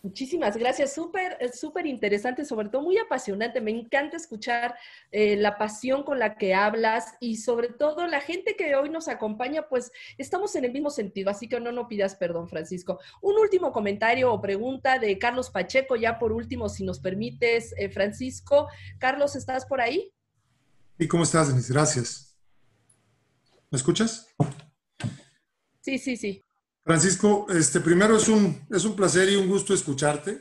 Muchísimas 0.00 0.56
gracias, 0.56 0.94
súper, 0.94 1.36
eh, 1.40 1.50
súper 1.52 1.84
interesante, 1.86 2.44
sobre 2.44 2.68
todo 2.68 2.82
muy 2.82 2.96
apasionante. 2.98 3.60
Me 3.60 3.72
encanta 3.72 4.16
escuchar 4.16 4.76
eh, 5.10 5.36
la 5.36 5.58
pasión 5.58 6.04
con 6.04 6.20
la 6.20 6.36
que 6.36 6.54
hablas 6.54 7.14
y 7.18 7.36
sobre 7.36 7.68
todo 7.68 8.06
la 8.06 8.20
gente 8.20 8.54
que 8.54 8.76
hoy 8.76 8.90
nos 8.90 9.08
acompaña, 9.08 9.68
pues 9.68 9.90
estamos 10.16 10.54
en 10.54 10.66
el 10.66 10.72
mismo 10.72 10.90
sentido, 10.90 11.30
así 11.30 11.48
que 11.48 11.58
no, 11.58 11.72
no 11.72 11.88
pidas 11.88 12.14
perdón, 12.14 12.48
Francisco. 12.48 13.00
Un 13.22 13.38
último 13.38 13.72
comentario 13.72 14.32
o 14.32 14.40
pregunta 14.40 15.00
de 15.00 15.18
Carlos 15.18 15.50
Pacheco, 15.50 15.96
ya 15.96 16.18
por 16.18 16.30
último, 16.30 16.68
si 16.68 16.84
nos 16.84 17.00
permites, 17.00 17.74
eh, 17.76 17.90
Francisco. 17.90 18.68
Carlos, 18.98 19.34
¿estás 19.34 19.66
por 19.66 19.80
ahí? 19.80 20.12
¿Y 20.96 21.08
cómo 21.08 21.24
estás, 21.24 21.48
Denise? 21.48 21.72
Gracias. 21.72 22.36
¿Me 23.70 23.76
escuchas? 23.76 24.28
Sí, 25.80 25.98
sí, 25.98 26.16
sí. 26.16 26.44
Francisco, 26.88 27.46
este, 27.50 27.80
primero 27.80 28.16
es 28.16 28.28
un, 28.30 28.66
es 28.70 28.86
un 28.86 28.96
placer 28.96 29.28
y 29.28 29.36
un 29.36 29.46
gusto 29.46 29.74
escucharte, 29.74 30.40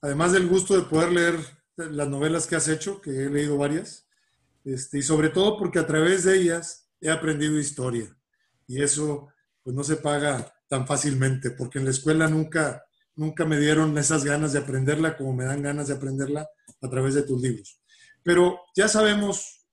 además 0.00 0.30
del 0.30 0.46
gusto 0.46 0.76
de 0.76 0.82
poder 0.82 1.10
leer 1.10 1.34
las 1.76 2.06
novelas 2.06 2.46
que 2.46 2.54
has 2.54 2.68
hecho, 2.68 3.00
que 3.00 3.10
he 3.10 3.28
leído 3.28 3.56
varias, 3.56 4.06
este, 4.64 4.98
y 4.98 5.02
sobre 5.02 5.30
todo 5.30 5.58
porque 5.58 5.80
a 5.80 5.86
través 5.88 6.22
de 6.22 6.38
ellas 6.38 6.88
he 7.00 7.10
aprendido 7.10 7.58
historia. 7.58 8.16
Y 8.68 8.80
eso 8.84 9.30
pues 9.64 9.74
no 9.74 9.82
se 9.82 9.96
paga 9.96 10.54
tan 10.68 10.86
fácilmente, 10.86 11.50
porque 11.50 11.80
en 11.80 11.86
la 11.86 11.90
escuela 11.90 12.28
nunca, 12.28 12.84
nunca 13.16 13.44
me 13.44 13.58
dieron 13.58 13.98
esas 13.98 14.22
ganas 14.22 14.52
de 14.52 14.60
aprenderla 14.60 15.16
como 15.16 15.34
me 15.34 15.44
dan 15.44 15.60
ganas 15.60 15.88
de 15.88 15.94
aprenderla 15.94 16.48
a 16.80 16.88
través 16.88 17.14
de 17.14 17.24
tus 17.24 17.42
libros. 17.42 17.80
Pero 18.22 18.60
ya 18.76 18.86
sabemos, 18.86 19.66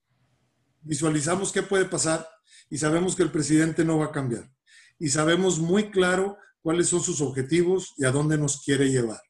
visualizamos 0.82 1.52
qué 1.52 1.62
puede 1.62 1.86
pasar 1.86 2.28
y 2.72 2.80
sabemos 2.80 3.16
que 3.16 3.22
el 3.22 3.32
presidente 3.32 3.86
no 3.86 3.99
va 3.99 4.06
a 4.06 4.12
cambiar 4.12 4.55
y 5.00 5.10
sabemos 5.10 5.60
muy 5.60 5.92
claro 5.92 6.38
cuáles 6.62 6.88
son 6.90 7.02
sus 7.02 7.22
objetivos 7.22 7.94
y 7.98 8.06
a 8.06 8.12
dónde 8.12 8.38
nos 8.38 8.64
quiere 8.64 8.90
llevar. 8.90 9.22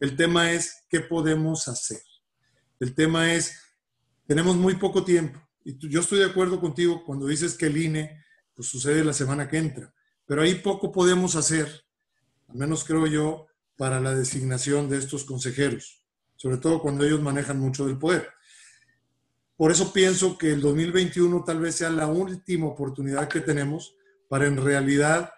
El 0.00 0.16
tema 0.16 0.52
es 0.52 0.84
qué 0.88 1.00
podemos 1.00 1.68
hacer. 1.68 2.02
El 2.80 2.94
tema 2.94 3.32
es, 3.32 3.54
tenemos 4.26 4.56
muy 4.56 4.74
poco 4.74 5.04
tiempo. 5.04 5.40
Y 5.64 5.88
yo 5.88 6.00
estoy 6.00 6.18
de 6.18 6.26
acuerdo 6.26 6.60
contigo 6.60 7.02
cuando 7.04 7.26
dices 7.26 7.54
que 7.54 7.66
el 7.66 7.76
INE 7.76 8.22
pues, 8.54 8.68
sucede 8.68 9.04
la 9.04 9.12
semana 9.12 9.48
que 9.48 9.58
entra. 9.58 9.92
Pero 10.26 10.42
ahí 10.42 10.56
poco 10.56 10.92
podemos 10.92 11.36
hacer, 11.36 11.84
al 12.48 12.56
menos 12.56 12.84
creo 12.84 13.06
yo, 13.06 13.46
para 13.76 14.00
la 14.00 14.14
designación 14.14 14.88
de 14.88 14.98
estos 14.98 15.24
consejeros, 15.24 16.04
sobre 16.34 16.56
todo 16.56 16.80
cuando 16.80 17.04
ellos 17.04 17.20
manejan 17.20 17.58
mucho 17.58 17.86
del 17.86 17.98
poder. 17.98 18.28
Por 19.56 19.70
eso 19.70 19.92
pienso 19.92 20.36
que 20.36 20.52
el 20.52 20.60
2021 20.60 21.44
tal 21.44 21.60
vez 21.60 21.76
sea 21.76 21.90
la 21.90 22.06
última 22.08 22.66
oportunidad 22.66 23.28
que 23.28 23.40
tenemos 23.40 23.96
para 24.28 24.46
en 24.46 24.56
realidad 24.56 25.30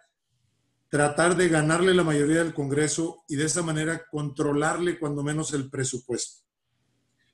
tratar 0.89 1.37
de 1.37 1.49
ganarle 1.49 1.95
la 1.95 2.05
mayoría 2.05 2.43
del 2.43 2.55
Congreso 2.55 3.25
y 3.29 3.37
de 3.37 3.45
esa 3.45 3.63
manera 3.63 4.07
controlarle 4.11 4.99
cuando 4.99 5.23
menos 5.23 5.53
el 5.53 5.69
presupuesto. 5.71 6.45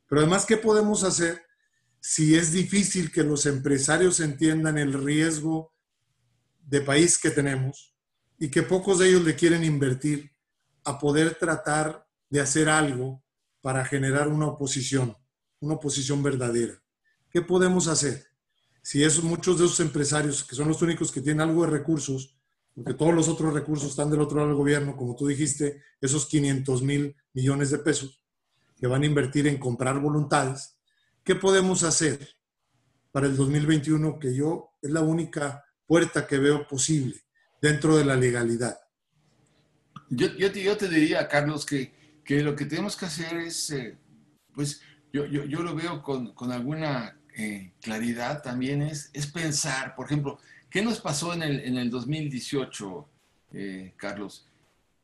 Pero 0.09 0.21
además, 0.23 0.45
¿qué 0.45 0.57
podemos 0.57 1.05
hacer 1.05 1.43
si 2.01 2.35
es 2.35 2.53
difícil 2.53 3.11
que 3.11 3.23
los 3.23 3.47
empresarios 3.47 4.21
entiendan 4.21 4.77
el 4.77 4.93
riesgo 4.93 5.73
de 6.61 6.81
país 6.81 7.19
que 7.19 7.31
tenemos 7.31 7.95
y 8.39 8.51
que 8.51 8.63
pocos 8.63 8.99
de 8.99 9.09
ellos 9.09 9.25
le 9.25 9.37
quieren 9.37 9.65
invertir 9.65 10.31
a 10.85 10.99
poder 10.99 11.37
tratar 11.37 12.07
de 12.29 12.41
hacer 12.41 12.69
algo 12.69 13.23
para 13.63 13.85
generar 13.85 14.29
una 14.29 14.49
oposición, 14.49 15.17
una 15.61 15.75
oposición 15.75 16.23
verdadera? 16.23 16.75
¿Qué 17.31 17.41
podemos 17.41 17.89
hacer? 17.89 18.27
Si 18.85 19.03
esos, 19.03 19.25
muchos 19.25 19.59
de 19.59 19.65
esos 19.65 19.81
empresarios, 19.81 20.45
que 20.45 20.55
son 20.55 20.69
los 20.69 20.83
únicos 20.83 21.11
que 21.11 21.23
tienen 21.23 21.41
algo 21.41 21.65
de 21.65 21.71
recursos, 21.71 22.37
porque 22.75 22.93
todos 22.93 23.15
los 23.15 23.29
otros 23.29 23.55
recursos 23.55 23.89
están 23.89 24.11
del 24.11 24.21
otro 24.21 24.37
lado 24.37 24.49
del 24.49 24.59
gobierno, 24.59 24.95
como 24.95 25.17
tú 25.17 25.27
dijiste, 25.27 25.83
esos 26.03 26.27
500 26.27 26.83
mil 26.83 27.17
millones 27.33 27.71
de 27.71 27.79
pesos 27.79 28.23
que 28.77 28.87
van 28.87 29.03
a 29.03 29.07
invertir 29.07 29.47
en 29.47 29.57
comprar 29.57 29.99
voluntades, 30.01 30.77
¿qué 31.25 31.35
podemos 31.35 31.83
hacer 31.83 32.37
para 33.11 33.27
el 33.27 33.37
2021 33.39 34.19
que 34.19 34.35
yo 34.35 34.73
es 34.83 34.91
la 34.91 35.01
única 35.01 35.65
puerta 35.87 36.27
que 36.27 36.37
veo 36.37 36.69
posible 36.69 37.23
dentro 37.63 37.97
de 37.97 38.05
la 38.05 38.17
legalidad? 38.17 38.79
Yo, 40.11 40.29
te, 40.77 40.89
diría, 40.91 41.27
Carlos, 41.27 41.65
que, 41.65 42.21
que, 42.23 42.43
lo 42.43 42.55
que 42.55 42.67
tenemos 42.67 42.99
que 42.99 43.07
hacer 43.07 43.35
es, 43.39 43.71
eh, 43.71 43.97
pues 44.55 44.83
yo, 45.11 45.25
yo, 45.25 45.45
yo, 45.45 45.63
lo 45.63 45.75
veo 45.75 46.03
con, 46.03 46.35
con 46.35 46.53
alguna 46.53 47.19
eh, 47.37 47.73
claridad 47.81 48.43
también 48.43 48.83
es, 48.83 49.11
es 49.13 49.27
pensar, 49.27 49.95
por 49.95 50.07
ejemplo, 50.07 50.39
¿qué 50.71 50.83
nos 50.83 51.01
pasó 51.01 51.35
en 51.35 51.43
el, 51.43 51.61
en 51.61 51.77
el 51.77 51.91
2018, 51.91 53.09
eh, 53.53 53.93
Carlos? 53.97 54.47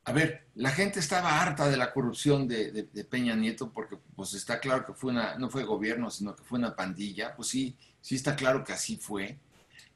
A 0.03 0.13
ver, 0.13 0.47
la 0.55 0.71
gente 0.71 0.99
estaba 0.99 1.41
harta 1.41 1.69
de 1.69 1.77
la 1.77 1.93
corrupción 1.93 2.47
de, 2.47 2.87
Peña 3.09 3.35
Nieto 3.35 3.71
porque 3.71 3.97
pues 4.15 4.33
está 4.33 4.59
claro 4.59 4.85
que 4.85 4.93
fue 4.93 5.11
una, 5.11 5.35
no 5.35 5.49
fue 5.49 5.63
gobierno, 5.63 6.09
sino 6.09 6.35
que 6.35 6.43
fue 6.43 6.57
una 6.57 6.75
pandilla. 6.75 7.35
Pues 7.35 7.49
sí, 7.49 7.77
sí 8.01 8.15
está 8.15 8.35
claro 8.35 8.63
que 8.63 8.73
así 8.73 8.97
fue. 8.97 9.37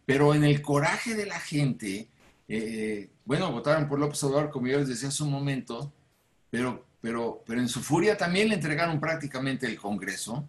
Pero 0.06 0.36
en 0.36 0.44
el 0.44 0.62
coraje 0.62 1.16
de 1.16 1.26
la 1.26 1.40
gente, 1.40 2.07
eh, 2.48 3.10
bueno, 3.26 3.52
votaron 3.52 3.88
por 3.88 3.98
López 3.98 4.24
Obrador, 4.24 4.52
como 4.52 4.68
yo 4.68 4.78
les 4.78 4.90
decía 4.90 5.10
hace 5.10 5.24
un 5.24 5.32
momento, 5.32 5.91
pero, 6.52 6.86
pero, 7.02 7.44
pero 7.45 7.60
en 7.60 7.70
su 7.70 7.82
furia 7.82 8.16
también 8.16 8.49
le 8.49 8.56
entregaron 8.56 8.99
prácticamente 8.99 9.66
el 9.66 9.78
Congreso. 9.80 10.48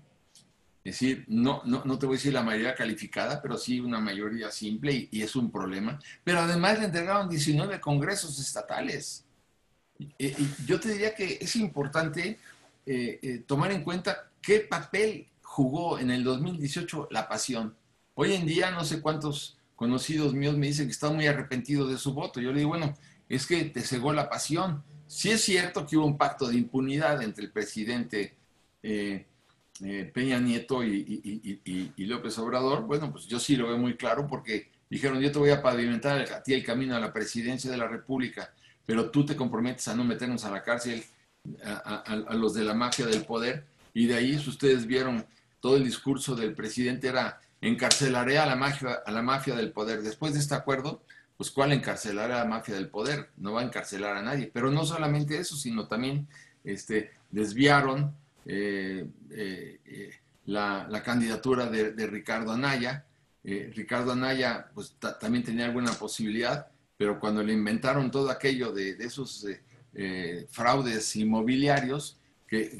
Es 0.86 1.00
decir, 1.00 1.24
no, 1.26 1.62
no, 1.64 1.82
no, 1.84 1.98
te 1.98 2.06
voy 2.06 2.14
a 2.14 2.18
decir 2.18 2.32
la 2.32 2.44
mayoría 2.44 2.72
calificada, 2.76 3.42
pero 3.42 3.58
sí 3.58 3.80
una 3.80 3.98
mayoría 3.98 4.52
simple 4.52 5.08
y, 5.10 5.20
es 5.20 5.34
un 5.34 5.50
problema. 5.50 5.98
Pero 6.22 6.38
además 6.38 6.78
le 6.78 6.84
entregaron 6.84 7.28
19 7.28 7.80
congresos 7.80 8.38
estatales. 8.38 9.24
Y 9.98 10.32
yo 10.64 10.78
te 10.78 10.90
diría 10.90 11.12
que 11.12 11.38
es 11.40 11.56
importante 11.56 12.38
eh, 12.86 13.18
eh, 13.20 13.42
tomar 13.44 13.72
en 13.72 13.82
cuenta 13.82 14.30
qué 14.40 14.60
papel 14.60 15.26
jugó 15.42 15.98
en 15.98 16.12
el 16.12 16.22
2018 16.22 17.08
la 17.10 17.26
pasión. 17.26 17.74
Hoy 18.14 18.34
en 18.34 18.46
día 18.46 18.70
no 18.70 18.84
sé 18.84 19.00
cuántos 19.00 19.58
conocidos 19.74 20.34
míos 20.34 20.56
me 20.56 20.68
dicen 20.68 20.86
que 20.86 20.92
están 20.92 21.16
muy 21.16 21.26
arrepentidos 21.26 21.90
de 21.90 21.98
su 21.98 22.14
voto. 22.14 22.40
Yo 22.40 22.52
le 22.52 22.58
digo, 22.58 22.70
bueno, 22.70 22.94
es 23.28 23.44
que 23.44 23.64
te 23.64 23.80
cegó 23.80 24.12
la 24.12 24.28
pasión. 24.28 24.84
Sí 25.08 25.32
es 25.32 25.42
cierto 25.42 25.84
que 25.84 25.96
hubo 25.96 26.06
un 26.06 26.16
pacto 26.16 26.46
de 26.46 26.54
impunidad 26.58 27.22
entre 27.22 27.44
el 27.44 27.50
presidente 27.50 28.36
eh, 28.84 29.26
eh, 29.84 30.10
Peña 30.12 30.38
Nieto 30.38 30.82
y, 30.84 31.92
López 31.96 32.38
Obrador. 32.38 32.82
Bueno, 32.82 33.10
pues 33.12 33.26
yo 33.26 33.38
sí 33.38 33.56
lo 33.56 33.68
veo 33.68 33.78
muy 33.78 33.96
claro 33.96 34.26
porque 34.26 34.70
dijeron, 34.88 35.20
yo 35.20 35.30
te 35.30 35.38
voy 35.38 35.50
a 35.50 35.62
pavimentar 35.62 36.20
a 36.32 36.42
ti 36.42 36.54
el 36.54 36.64
camino 36.64 36.96
a 36.96 37.00
la 37.00 37.12
presidencia 37.12 37.70
de 37.70 37.76
la 37.76 37.88
República, 37.88 38.52
pero 38.84 39.10
tú 39.10 39.26
te 39.26 39.36
comprometes 39.36 39.88
a 39.88 39.94
no 39.94 40.04
meternos 40.04 40.44
a 40.44 40.50
la 40.50 40.62
cárcel 40.62 41.04
a, 41.64 42.34
los 42.34 42.54
de 42.54 42.64
la 42.64 42.74
mafia 42.74 43.06
del 43.06 43.24
poder. 43.24 43.64
Y 43.94 44.06
de 44.06 44.14
ahí, 44.14 44.38
si 44.38 44.50
ustedes 44.50 44.86
vieron, 44.86 45.26
todo 45.60 45.76
el 45.76 45.84
discurso 45.84 46.34
del 46.34 46.54
presidente 46.54 47.08
era 47.08 47.40
encarcelaré 47.60 48.38
a 48.38 48.46
la 48.46 48.56
mafia, 48.56 49.00
a 49.04 49.10
la 49.10 49.22
mafia 49.22 49.54
del 49.54 49.72
poder. 49.72 50.02
Después 50.02 50.34
de 50.34 50.40
este 50.40 50.54
acuerdo, 50.54 51.02
pues 51.36 51.50
¿cuál 51.50 51.72
encarcelará 51.72 52.36
a 52.36 52.44
la 52.44 52.50
mafia 52.50 52.74
del 52.74 52.88
poder? 52.88 53.30
No 53.36 53.52
va 53.52 53.60
a 53.60 53.64
encarcelar 53.64 54.16
a 54.16 54.22
nadie. 54.22 54.50
Pero 54.52 54.70
no 54.70 54.84
solamente 54.84 55.38
eso, 55.38 55.56
sino 55.56 55.86
también 55.88 56.28
este, 56.64 57.10
desviaron 57.30 58.14
eh, 58.46 59.04
eh, 59.30 59.80
eh, 59.84 60.10
la, 60.46 61.02
candidatura 61.04 61.66
de, 61.66 62.06
Ricardo 62.06 62.52
Anaya. 62.52 63.04
Ricardo 63.42 64.12
Anaya 64.12 64.68
pues 64.74 64.96
también 65.20 65.44
tenía 65.44 65.66
alguna 65.66 65.92
posibilidad, 65.92 66.66
pero 66.96 67.20
cuando 67.20 67.42
le 67.44 67.52
inventaron 67.52 68.10
todo 68.10 68.30
aquello 68.30 68.72
de, 68.72 68.96
esos 68.98 69.46
fraudes 70.50 71.14
inmobiliarios, 71.16 72.18
que, 72.46 72.76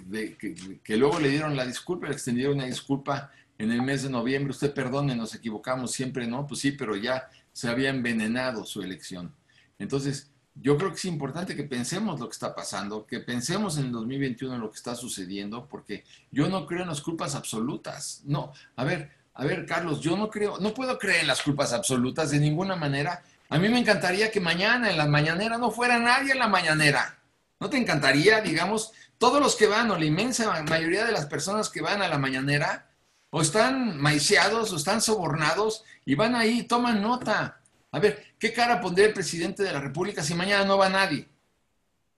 que, 0.83 0.97
luego 0.97 1.19
le 1.21 1.29
dieron 1.29 1.57
la 1.57 1.67
disculpa, 1.67 2.07
le 2.07 2.15
extendieron 2.15 2.55
una 2.55 2.67
disculpa 2.67 3.31
en 3.59 3.71
el 3.73 3.83
mes 3.83 4.03
de 4.03 4.11
noviembre. 4.11 4.51
Usted 4.51 4.73
perdone, 4.73 5.15
nos 5.15 5.35
equivocamos 5.35 5.93
siempre, 5.93 6.27
¿no? 6.27 6.47
Pues 6.47 6.61
sí, 6.61 6.73
pero 6.73 6.97
ya 6.97 7.29
se 7.53 7.69
había 7.69 7.91
envenenado 7.91 8.65
su 8.65 8.83
elección. 8.83 9.33
Entonces, 9.79 10.31
yo 10.61 10.77
creo 10.77 10.91
que 10.91 10.97
es 10.97 11.05
importante 11.05 11.55
que 11.55 11.65
pensemos 11.65 12.19
lo 12.19 12.29
que 12.29 12.33
está 12.33 12.55
pasando, 12.55 13.07
que 13.07 13.21
pensemos 13.21 13.79
en 13.79 13.87
el 13.87 13.93
2021 13.93 14.55
en 14.55 14.61
lo 14.61 14.71
que 14.71 14.77
está 14.77 14.95
sucediendo, 14.95 15.67
porque 15.67 16.05
yo 16.31 16.49
no 16.49 16.67
creo 16.67 16.83
en 16.83 16.89
las 16.89 17.01
culpas 17.01 17.35
absolutas. 17.35 18.23
No, 18.25 18.53
a 18.75 18.85
ver, 18.85 19.11
a 19.35 19.45
ver, 19.45 19.67
Carlos, 19.67 20.01
yo 20.01 20.17
no 20.17 20.31
creo, 20.31 20.59
no 20.59 20.73
puedo 20.73 20.99
creer 20.99 21.21
en 21.21 21.27
las 21.29 21.43
culpas 21.43 21.73
absolutas 21.73 22.31
de 22.31 22.41
ninguna 22.41 22.75
manera 22.77 23.23
a 23.49 23.59
mí 23.59 23.69
me 23.69 23.79
encantaría 23.79 24.31
que 24.31 24.41
mañana 24.41 24.91
en 24.91 24.99
la 24.99 25.07
mañanera 25.07 25.57
no 25.57 25.71
fuera 25.71 25.99
nadie 25.99 26.33
en 26.33 26.39
la 26.39 26.49
mañanera. 26.49 27.19
¿No 27.61 27.71
te 27.71 27.79
encantaría, 27.79 28.41
digamos, 28.41 28.93
todos 29.19 29.41
los 29.41 29.55
que 29.55 29.67
van 29.67 29.91
o 29.91 29.97
la 29.97 30.05
inmensa 30.05 30.63
mayoría 30.65 31.05
de 31.05 31.13
las 31.13 31.27
personas 31.27 31.71
que 31.71 31.81
van 31.81 32.03
a 32.03 32.09
la 32.09 32.19
mañanera 32.19 32.91
o 33.31 33.41
están 33.41 33.99
maiceados 33.99 34.73
o 34.73 34.77
están 34.77 35.01
sobornados 35.01 35.85
y 36.05 36.17
van 36.17 36.35
ahí, 36.35 36.65
toman 36.65 37.03
nota. 37.03 37.61
A 37.97 37.99
ver, 37.99 38.23
¿qué 38.39 38.53
cara 38.53 38.79
pondría 38.79 39.07
el 39.07 39.15
presidente 39.15 39.63
de 39.63 39.73
la 39.73 39.81
República 39.81 40.23
si 40.23 40.35
mañana 40.35 40.67
no 40.67 40.77
va 40.77 40.91
nadie? 40.91 41.27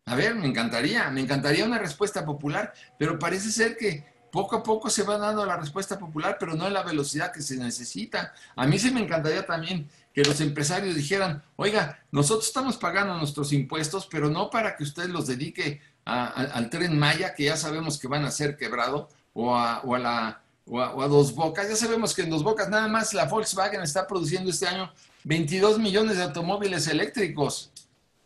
A 0.06 0.16
ver, 0.16 0.34
me 0.34 0.48
encantaría, 0.48 1.08
me 1.10 1.20
encantaría 1.20 1.64
una 1.64 1.78
respuesta 1.78 2.26
popular, 2.26 2.72
pero 2.98 3.16
parece 3.16 3.52
ser 3.52 3.76
que 3.76 4.04
poco 4.32 4.56
a 4.56 4.62
poco 4.64 4.90
se 4.90 5.04
va 5.04 5.18
dando 5.18 5.46
la 5.46 5.56
respuesta 5.56 5.96
popular, 5.96 6.36
pero 6.40 6.56
no 6.56 6.66
en 6.66 6.72
la 6.72 6.82
velocidad 6.82 7.30
que 7.30 7.42
se 7.42 7.56
necesita. 7.58 8.34
A 8.56 8.66
mí 8.66 8.76
sí 8.76 8.90
me 8.90 9.00
encantaría 9.00 9.46
también 9.46 9.88
que 10.12 10.24
los 10.24 10.40
empresarios 10.40 10.96
dijeran, 10.96 11.44
oiga, 11.54 12.02
nosotros 12.10 12.48
estamos 12.48 12.76
pagando 12.76 13.16
nuestros 13.16 13.52
impuestos, 13.52 14.08
pero 14.10 14.28
no 14.28 14.50
para 14.50 14.76
que 14.76 14.82
usted 14.82 15.08
los 15.08 15.28
dedique 15.28 15.80
al 16.04 16.70
tren 16.70 16.98
Maya, 16.98 17.36
que 17.36 17.44
ya 17.44 17.56
sabemos 17.56 18.00
que 18.00 18.08
van 18.08 18.24
a 18.24 18.32
ser 18.32 18.56
quebrado, 18.56 19.08
o 19.32 19.54
a, 19.56 19.80
la, 19.96 20.42
o 20.66 20.80
a, 20.80 21.06
Dos 21.06 21.36
Bocas. 21.36 21.68
Ya 21.68 21.76
sabemos 21.76 22.16
que 22.16 22.22
en 22.22 22.30
Dos 22.30 22.42
Bocas 22.42 22.68
nada 22.68 22.88
más 22.88 23.14
la 23.14 23.26
Volkswagen 23.26 23.80
está 23.82 24.08
produciendo 24.08 24.50
este 24.50 24.66
año 24.66 24.92
22 25.28 25.78
millones 25.78 26.16
de 26.16 26.22
automóviles 26.22 26.86
eléctricos. 26.88 27.70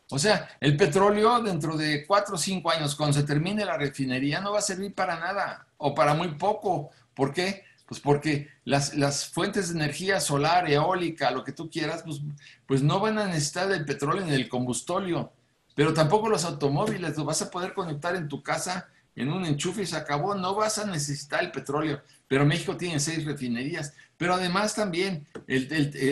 O 0.08 0.20
sea, 0.20 0.48
el 0.60 0.76
petróleo 0.76 1.42
dentro 1.42 1.76
de 1.76 2.06
4 2.06 2.36
o 2.36 2.38
5 2.38 2.70
años, 2.70 2.94
cuando 2.94 3.18
se 3.18 3.24
termine 3.24 3.64
la 3.64 3.76
refinería, 3.76 4.40
no 4.40 4.52
va 4.52 4.60
a 4.60 4.62
servir 4.62 4.94
para 4.94 5.18
nada 5.18 5.66
o 5.78 5.96
para 5.96 6.14
muy 6.14 6.28
poco. 6.36 6.90
¿Por 7.12 7.32
qué? 7.32 7.64
Pues 7.86 7.98
porque 7.98 8.50
las, 8.64 9.26
fuentes 9.26 9.70
de 9.70 9.80
energía 9.80 10.20
solar, 10.20 10.70
eólica, 10.70 11.32
lo 11.32 11.42
que 11.42 11.50
tú 11.50 11.68
quieras, 11.68 12.04
pues, 12.04 12.20
pues 12.66 12.84
no 12.84 13.00
van 13.00 13.18
a 13.18 13.26
necesitar 13.26 13.66
del 13.66 13.84
petróleo 13.84 14.24
ni 14.24 14.30
del 14.30 14.48
combustóleo. 14.48 15.32
Pero 15.74 15.92
tampoco 15.92 16.28
los 16.28 16.44
automóviles, 16.44 17.16
lo 17.16 17.24
vas 17.24 17.42
a 17.42 17.50
poder 17.50 17.74
conectar 17.74 18.14
en 18.14 18.28
tu 18.28 18.44
casa 18.44 18.88
en 19.16 19.32
un 19.32 19.44
enchufe 19.44 19.82
y 19.82 19.86
se 19.86 19.96
acabó. 19.96 20.36
No 20.36 20.54
vas 20.54 20.78
a 20.78 20.86
necesitar 20.86 21.42
el 21.42 21.50
petróleo. 21.50 22.00
Pero 22.28 22.46
México 22.46 22.76
tiene 22.76 23.00
seis 23.00 23.24
refinerías. 23.24 23.92
Pero 24.22 24.34
además 24.34 24.76
también 24.76 25.26
el, 25.48 25.66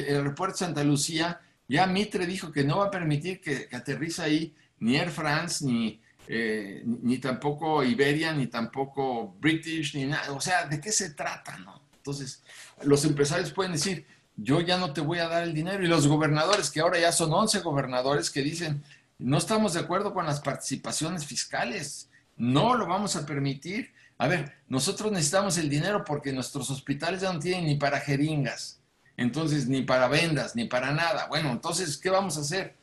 aeropuerto 0.09 0.55
de 0.55 0.67
Santa 0.67 0.83
Lucía, 0.83 1.41
ya 1.69 1.87
Mitre 1.87 2.27
dijo 2.27 2.51
que 2.51 2.65
no 2.65 2.79
va 2.79 2.87
a 2.87 2.91
permitir 2.91 3.41
que, 3.41 3.69
que 3.69 3.77
aterriza 3.77 4.25
ahí 4.25 4.53
ni 4.81 4.97
Air 4.97 5.13
France, 5.13 5.65
ni, 5.65 6.01
eh, 6.27 6.83
ni 6.85 7.19
tampoco 7.19 7.85
Iberia, 7.85 8.33
ni 8.33 8.49
tampoco 8.49 9.37
British, 9.39 9.95
ni 9.95 10.07
nada. 10.07 10.33
O 10.33 10.41
sea, 10.41 10.67
¿de 10.67 10.81
qué 10.81 10.91
se 10.91 11.11
trata? 11.11 11.57
No? 11.59 11.81
Entonces, 11.99 12.43
los 12.83 13.05
empresarios 13.05 13.53
pueden 13.53 13.75
decir, 13.75 14.05
yo 14.35 14.61
ya 14.61 14.77
no 14.77 14.93
te 14.93 15.03
voy 15.03 15.21
a 15.21 15.29
dar 15.29 15.45
el 15.45 15.55
dinero. 15.55 15.85
Y 15.85 15.87
los 15.87 16.09
gobernadores, 16.09 16.69
que 16.69 16.81
ahora 16.81 16.99
ya 16.99 17.13
son 17.13 17.33
11 17.33 17.61
gobernadores, 17.61 18.29
que 18.29 18.43
dicen, 18.43 18.83
no 19.21 19.39
estamos 19.39 19.75
de 19.75 19.79
acuerdo 19.79 20.13
con 20.13 20.27
las 20.27 20.41
participaciones 20.41 21.25
fiscales, 21.25 22.09
no 22.37 22.75
lo 22.75 22.89
vamos 22.89 23.15
a 23.15 23.25
permitir. 23.25 23.93
A 24.21 24.29
ver, 24.29 24.53
nosotros 24.69 25.11
necesitamos 25.11 25.57
el 25.57 25.71
dinero 25.71 26.05
porque 26.05 26.33
nuestros 26.33 26.71
hospitales 26.71 27.23
ya 27.23 27.33
no 27.33 27.39
tienen 27.39 27.65
ni 27.65 27.77
para 27.77 28.01
jeringas, 28.01 28.79
entonces 29.17 29.67
ni 29.67 29.81
para 29.83 30.09
vendas, 30.09 30.55
ni 30.55 30.67
para 30.67 30.93
nada. 30.93 31.27
Bueno, 31.29 31.51
entonces, 31.51 31.97
¿qué 31.97 32.11
vamos 32.11 32.37
a 32.37 32.43
hacer? 32.43 32.77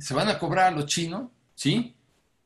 ¿Se 0.00 0.12
van 0.12 0.28
a 0.28 0.38
cobrar 0.38 0.72
a 0.72 0.76
los 0.76 0.86
chinos? 0.86 1.28
¿Sí? 1.54 1.94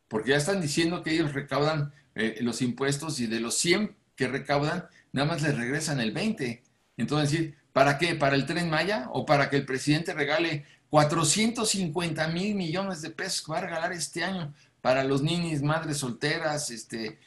porque 0.09 0.31
ya 0.31 0.37
están 0.37 0.61
diciendo 0.61 1.03
que 1.03 1.13
ellos 1.13 1.33
recaudan 1.33 1.93
eh, 2.15 2.39
los 2.41 2.63
impuestos 2.63 3.21
y 3.21 3.27
de 3.27 3.41
los 3.41 3.57
100 3.59 3.95
que 4.15 4.29
recaudan, 4.29 4.87
nada 5.13 5.29
más 5.29 5.43
les 5.43 5.57
regresan 5.57 6.01
el 6.01 6.13
20. 6.13 6.63
Entonces, 6.97 7.55
¿para 7.73 7.99
qué? 7.99 8.15
¿Para 8.15 8.37
el 8.37 8.47
tren 8.47 8.71
Maya 8.71 9.09
o 9.13 9.27
para 9.27 9.51
que 9.51 9.57
el 9.57 9.67
presidente 9.67 10.15
regale 10.15 10.65
450 10.91 12.29
mil 12.29 12.55
millones 12.55 13.03
de 13.03 13.11
pesos 13.11 13.45
que 13.45 13.53
va 13.53 13.59
a 13.59 13.63
regalar 13.63 13.93
este 13.93 14.25
año 14.25 14.55
para 14.81 15.05
los 15.05 15.23
ninis, 15.23 15.63
madres 15.63 15.99
solteras, 15.99 16.71
este, 16.71 17.19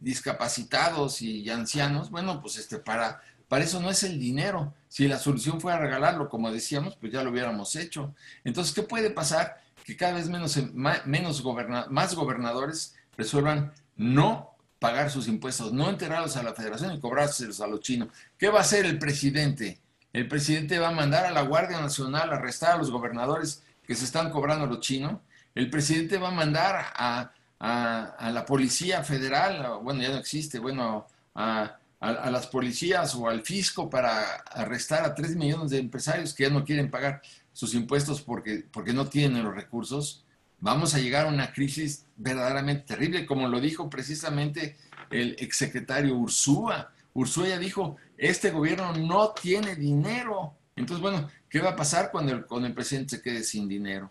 discapacitados 0.00 1.20
y 1.20 1.50
ancianos? 1.50 2.10
Bueno, 2.10 2.40
pues 2.40 2.56
este, 2.56 2.78
para, 2.78 3.20
para 3.48 3.64
eso 3.64 3.80
no 3.80 3.90
es 3.90 4.02
el 4.04 4.18
dinero. 4.18 4.72
Si 4.88 5.06
la 5.08 5.18
solución 5.18 5.60
fuera 5.60 5.78
regalarlo, 5.78 6.28
como 6.28 6.50
decíamos, 6.50 6.96
pues 6.96 7.12
ya 7.12 7.22
lo 7.22 7.30
hubiéramos 7.30 7.76
hecho. 7.76 8.14
Entonces, 8.44 8.72
¿qué 8.72 8.82
puede 8.82 9.10
pasar? 9.10 9.60
que 9.88 9.96
cada 9.96 10.12
vez 10.12 10.28
menos, 10.28 10.54
menos 11.06 11.42
más 11.88 12.14
gobernadores 12.14 12.94
resuelvan 13.16 13.72
no 13.96 14.54
pagar 14.78 15.10
sus 15.10 15.28
impuestos, 15.28 15.72
no 15.72 15.88
enterarlos 15.88 16.36
a 16.36 16.42
la 16.42 16.52
federación 16.52 16.92
y 16.92 17.00
cobrárselos 17.00 17.62
a 17.62 17.66
los 17.66 17.80
chinos. 17.80 18.10
¿Qué 18.36 18.50
va 18.50 18.58
a 18.58 18.60
hacer 18.60 18.84
el 18.84 18.98
presidente? 18.98 19.78
El 20.12 20.28
presidente 20.28 20.78
va 20.78 20.88
a 20.88 20.92
mandar 20.92 21.24
a 21.24 21.30
la 21.30 21.40
Guardia 21.40 21.80
Nacional 21.80 22.30
a 22.30 22.36
arrestar 22.36 22.72
a 22.72 22.76
los 22.76 22.90
gobernadores 22.90 23.62
que 23.86 23.94
se 23.94 24.04
están 24.04 24.28
cobrando 24.28 24.66
a 24.66 24.68
los 24.68 24.80
chinos. 24.80 25.20
El 25.54 25.70
presidente 25.70 26.18
va 26.18 26.28
a 26.28 26.32
mandar 26.32 26.92
a, 26.94 27.32
la 27.60 28.44
Policía 28.46 29.02
Federal, 29.02 29.80
bueno, 29.82 30.02
ya 30.02 30.10
no 30.10 30.16
existe, 30.16 30.58
bueno, 30.58 31.06
a, 31.34 31.78
a, 32.00 32.30
las 32.30 32.46
policías 32.46 33.14
o 33.14 33.28
al 33.28 33.42
fisco 33.42 33.90
para 33.90 34.36
arrestar 34.52 35.04
a 35.04 35.14
tres 35.14 35.34
millones 35.34 35.70
de 35.70 35.78
empresarios 35.78 36.32
que 36.32 36.44
ya 36.44 36.50
no 36.50 36.64
quieren 36.64 36.90
pagar 36.90 37.22
sus 37.52 37.74
impuestos 37.74 38.22
porque, 38.22 38.64
porque 38.70 38.92
no 38.92 39.08
tienen 39.08 39.42
los 39.42 39.54
recursos, 39.54 40.24
vamos 40.60 40.94
a 40.94 40.98
llegar 40.98 41.26
a 41.26 41.30
una 41.30 41.52
crisis 41.52 42.06
verdaderamente 42.16 42.84
terrible, 42.86 43.26
como 43.26 43.48
lo 43.48 43.60
dijo 43.60 43.90
precisamente 43.90 44.76
el 45.10 45.36
exsecretario 45.38 46.16
Ursúa. 46.16 46.92
Ursúa 47.14 47.48
ya 47.48 47.58
dijo, 47.58 47.96
este 48.16 48.50
gobierno 48.50 48.92
no 48.92 49.30
tiene 49.30 49.74
dinero. 49.74 50.54
Entonces, 50.76 51.02
bueno, 51.02 51.28
¿qué 51.48 51.60
va 51.60 51.70
a 51.70 51.76
pasar 51.76 52.10
cuando 52.12 52.32
el, 52.32 52.46
cuando 52.46 52.68
el 52.68 52.74
presidente 52.74 53.16
se 53.16 53.22
quede 53.22 53.42
sin 53.42 53.68
dinero? 53.68 54.10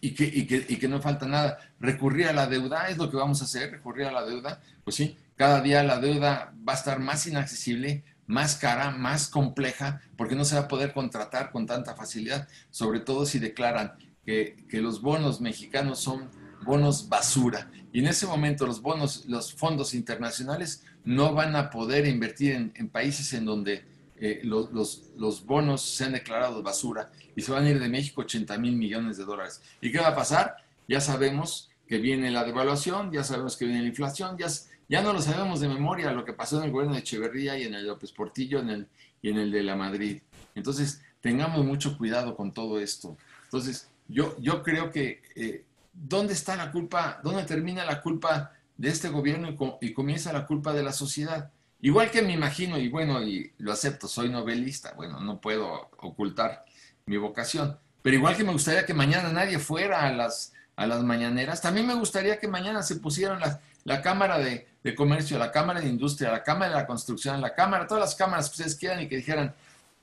Y 0.00 0.14
que, 0.14 0.24
y, 0.24 0.46
que, 0.46 0.64
y 0.68 0.76
que 0.76 0.88
no 0.88 1.00
falta 1.00 1.26
nada. 1.26 1.58
Recurrir 1.78 2.28
a 2.28 2.32
la 2.32 2.46
deuda 2.46 2.88
es 2.88 2.96
lo 2.96 3.10
que 3.10 3.16
vamos 3.16 3.42
a 3.42 3.44
hacer, 3.44 3.70
recurrir 3.70 4.06
a 4.06 4.12
la 4.12 4.24
deuda. 4.24 4.60
Pues 4.82 4.96
sí, 4.96 5.16
cada 5.36 5.60
día 5.60 5.82
la 5.82 5.98
deuda 5.98 6.52
va 6.68 6.72
a 6.74 6.76
estar 6.76 6.98
más 7.00 7.26
inaccesible, 7.26 8.04
más 8.26 8.56
cara, 8.56 8.90
más 8.90 9.28
compleja, 9.28 10.00
porque 10.16 10.36
no 10.36 10.44
se 10.44 10.54
va 10.54 10.62
a 10.62 10.68
poder 10.68 10.92
contratar 10.92 11.50
con 11.50 11.66
tanta 11.66 11.94
facilidad, 11.94 12.46
sobre 12.70 13.00
todo 13.00 13.26
si 13.26 13.38
declaran 13.38 13.94
que, 14.24 14.56
los 14.72 15.02
bonos 15.02 15.40
mexicanos 15.40 16.00
son 16.00 16.30
bonos 16.64 17.08
basura. 17.08 17.70
Y 17.92 18.00
en 18.00 18.06
ese 18.06 18.26
momento 18.26 18.66
los 18.66 18.82
bonos, 18.82 19.24
los 19.26 19.52
fondos 19.54 19.94
internacionales 19.94 20.84
no 21.04 21.34
van 21.34 21.56
a 21.56 21.70
poder 21.70 22.06
invertir 22.06 22.72
en, 22.74 22.88
países 22.88 23.32
en 23.32 23.44
donde 23.44 23.84
eh, 24.16 24.40
los, 24.44 24.70
los, 25.16 25.46
bonos 25.46 25.80
se 25.82 26.04
han 26.04 26.12
declarado 26.12 26.62
basura 26.62 27.10
y 27.40 27.42
se 27.42 27.52
van 27.52 27.64
a 27.64 27.70
ir 27.70 27.80
de 27.80 27.88
México 27.88 28.20
80 28.20 28.58
mil 28.58 28.76
millones 28.76 29.16
de 29.16 29.24
dólares. 29.24 29.62
¿Y 29.80 29.90
qué 29.90 29.98
va 29.98 30.08
a 30.08 30.14
pasar? 30.14 30.56
Ya 30.86 31.00
sabemos 31.00 31.70
que 31.88 31.96
viene 31.96 32.30
la 32.30 32.44
devaluación, 32.44 33.10
ya 33.10 33.24
sabemos 33.24 33.56
que 33.56 33.64
viene 33.64 33.80
la 33.80 33.88
inflación, 33.88 34.36
ya, 34.36 34.48
ya 34.90 35.00
no 35.00 35.14
lo 35.14 35.22
sabemos 35.22 35.60
de 35.60 35.68
memoria 35.68 36.12
lo 36.12 36.26
que 36.26 36.34
pasó 36.34 36.58
en 36.58 36.64
el 36.64 36.70
gobierno 36.70 36.94
de 36.94 37.00
Echeverría 37.00 37.58
y 37.58 37.62
en 37.62 37.72
el 37.72 37.86
López 37.86 38.12
Portillo 38.12 38.60
en 38.60 38.68
el, 38.68 38.88
y 39.22 39.30
en 39.30 39.38
el 39.38 39.50
de 39.50 39.62
la 39.62 39.74
Madrid. 39.74 40.20
Entonces, 40.54 41.00
tengamos 41.22 41.64
mucho 41.64 41.96
cuidado 41.96 42.36
con 42.36 42.52
todo 42.52 42.78
esto. 42.78 43.16
Entonces, 43.44 43.88
yo, 44.06 44.36
yo 44.38 44.62
creo 44.62 44.90
que 44.90 45.22
eh, 45.34 45.64
¿dónde 45.94 46.34
está 46.34 46.56
la 46.56 46.70
culpa? 46.70 47.20
¿Dónde 47.24 47.44
termina 47.44 47.86
la 47.86 48.02
culpa 48.02 48.52
de 48.76 48.90
este 48.90 49.08
gobierno 49.08 49.56
y, 49.80 49.94
comienza 49.94 50.30
la 50.34 50.46
culpa 50.46 50.74
de 50.74 50.82
la 50.82 50.92
sociedad? 50.92 51.50
Igual 51.80 52.10
que 52.10 52.20
me 52.20 52.34
imagino, 52.34 52.78
y 52.78 52.90
bueno, 52.90 53.22
y 53.22 53.50
lo 53.56 53.72
acepto, 53.72 54.06
soy 54.06 54.28
novelista, 54.28 54.92
bueno, 54.94 55.18
no 55.20 55.40
puedo 55.40 55.88
ocultar 55.96 56.66
mi 57.06 57.16
vocación, 57.16 57.78
pero 58.02 58.16
igual 58.16 58.36
que 58.36 58.44
me 58.44 58.52
gustaría 58.52 58.86
que 58.86 58.94
mañana 58.94 59.30
nadie 59.30 59.58
fuera 59.58 60.06
a 60.06 60.12
las, 60.12 60.52
a 60.76 60.86
las 60.86 61.02
mañaneras, 61.02 61.60
también 61.60 61.86
me 61.86 61.94
gustaría 61.94 62.38
que 62.38 62.48
mañana 62.48 62.82
se 62.82 62.96
pusieran 62.96 63.40
la, 63.40 63.60
la 63.84 64.02
Cámara 64.02 64.38
de, 64.38 64.66
de, 64.82 64.94
Comercio, 64.94 65.38
la 65.38 65.52
Cámara 65.52 65.80
de 65.80 65.88
Industria, 65.88 66.30
la 66.30 66.42
Cámara 66.42 66.70
de 66.70 66.76
la 66.76 66.86
Construcción, 66.86 67.40
la 67.40 67.54
Cámara, 67.54 67.86
todas 67.86 68.02
las 68.02 68.14
cámaras 68.14 68.48
que 68.48 68.52
ustedes 68.52 68.76
quieran 68.76 69.00
y 69.00 69.08
que 69.08 69.16
dijeran, 69.16 69.54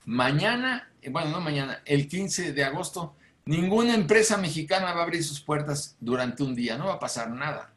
mañana, 0.06 0.90
bueno, 1.10 1.30
no 1.32 1.42
mañana, 1.42 1.82
el 1.86 2.08
15 2.08 2.54
de 2.54 2.64
agosto, 2.64 3.16
Ninguna 3.48 3.96
empresa 3.96 4.36
mexicana 4.36 4.92
va 4.92 5.00
a 5.00 5.04
abrir 5.04 5.24
sus 5.24 5.40
puertas 5.40 5.96
durante 6.02 6.44
un 6.44 6.54
día, 6.54 6.78
no 6.78 6.88
va 6.88 6.96
a 6.96 7.00
pasar 7.00 7.30
nada. 7.30 7.72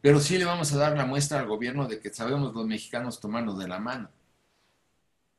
Pero 0.00 0.18
sí 0.18 0.38
le 0.38 0.46
vamos 0.46 0.72
a 0.72 0.78
dar 0.78 0.96
la 0.96 1.04
muestra 1.04 1.40
al 1.40 1.46
gobierno 1.46 1.86
de 1.86 2.00
que 2.00 2.08
sabemos 2.08 2.54
los 2.54 2.66
mexicanos 2.66 3.20
tomarnos 3.20 3.58
de 3.58 3.68
la 3.68 3.78
mano. 3.78 4.08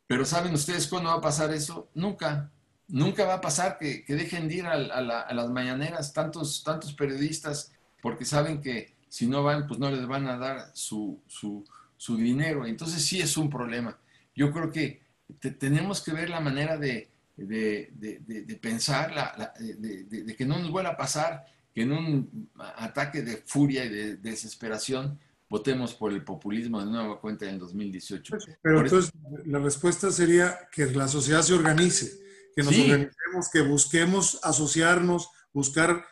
Pero 0.06 0.24
¿saben 0.24 0.54
ustedes 0.54 0.88
cuándo 0.88 1.10
va 1.10 1.16
a 1.16 1.22
pasar 1.22 1.52
eso? 1.52 1.90
Nunca. 1.96 2.52
Nunca 2.88 3.26
va 3.26 3.36
a 3.36 3.42
pasar 3.42 3.78
que, 3.78 4.04
dejen 4.08 4.48
de 4.48 4.56
ir 4.56 4.66
a, 4.66 4.78
las 4.78 5.50
mañaneras 5.50 6.14
tantos, 6.14 6.64
tantos 6.64 6.94
periodistas 6.94 7.72
porque 8.02 8.26
saben 8.26 8.62
que 8.62 8.94
si 9.10 9.28
no 9.28 9.44
van, 9.44 9.68
pues 9.68 9.80
no 9.80 9.90
les 9.90 10.06
van 10.06 10.28
a 10.28 10.38
dar 10.38 10.72
su, 10.74 11.20
su 11.28 12.18
dinero. 12.18 12.66
Entonces 12.66 13.04
sí 13.04 13.22
es 13.22 13.38
un 13.38 13.50
problema. 13.50 13.98
Yo 14.36 14.52
creo 14.52 14.72
que 14.72 15.02
tenemos 15.60 16.02
que 16.02 16.14
ver 16.14 16.30
la 16.30 16.40
manera 16.40 16.78
de, 16.78 17.10
de, 17.36 17.92
de, 17.96 18.56
pensar, 18.56 19.12
la, 19.12 19.54
de, 19.60 20.36
que 20.36 20.46
no 20.46 20.60
nos 20.60 20.72
vuelva 20.72 20.92
a 20.92 20.98
pasar 20.98 21.46
que 21.74 21.82
en 21.82 21.92
un 21.92 22.50
ataque 22.78 23.22
de 23.22 23.38
furia 23.38 23.86
y 23.86 23.90
de 23.90 24.18
desesperación 24.18 25.20
votemos 25.50 25.94
por 25.94 26.12
el 26.14 26.24
populismo 26.24 26.80
de 26.80 26.86
nueva 26.88 27.20
cuenta 27.20 27.46
en 27.46 27.56
el 27.56 27.60
2018. 27.60 28.38
Pero 28.62 28.82
entonces 28.82 29.12
la 29.46 29.60
respuesta 29.60 30.12
sería 30.12 30.70
que 30.72 30.86
la 30.88 31.08
sociedad 31.08 31.42
se 31.42 31.54
organice, 31.54 32.20
que 32.56 32.64
nos 32.64 32.78
organicemos, 32.78 33.50
que 33.52 33.62
busquemos 33.62 34.40
asociarnos, 34.44 35.30
buscar 35.54 36.06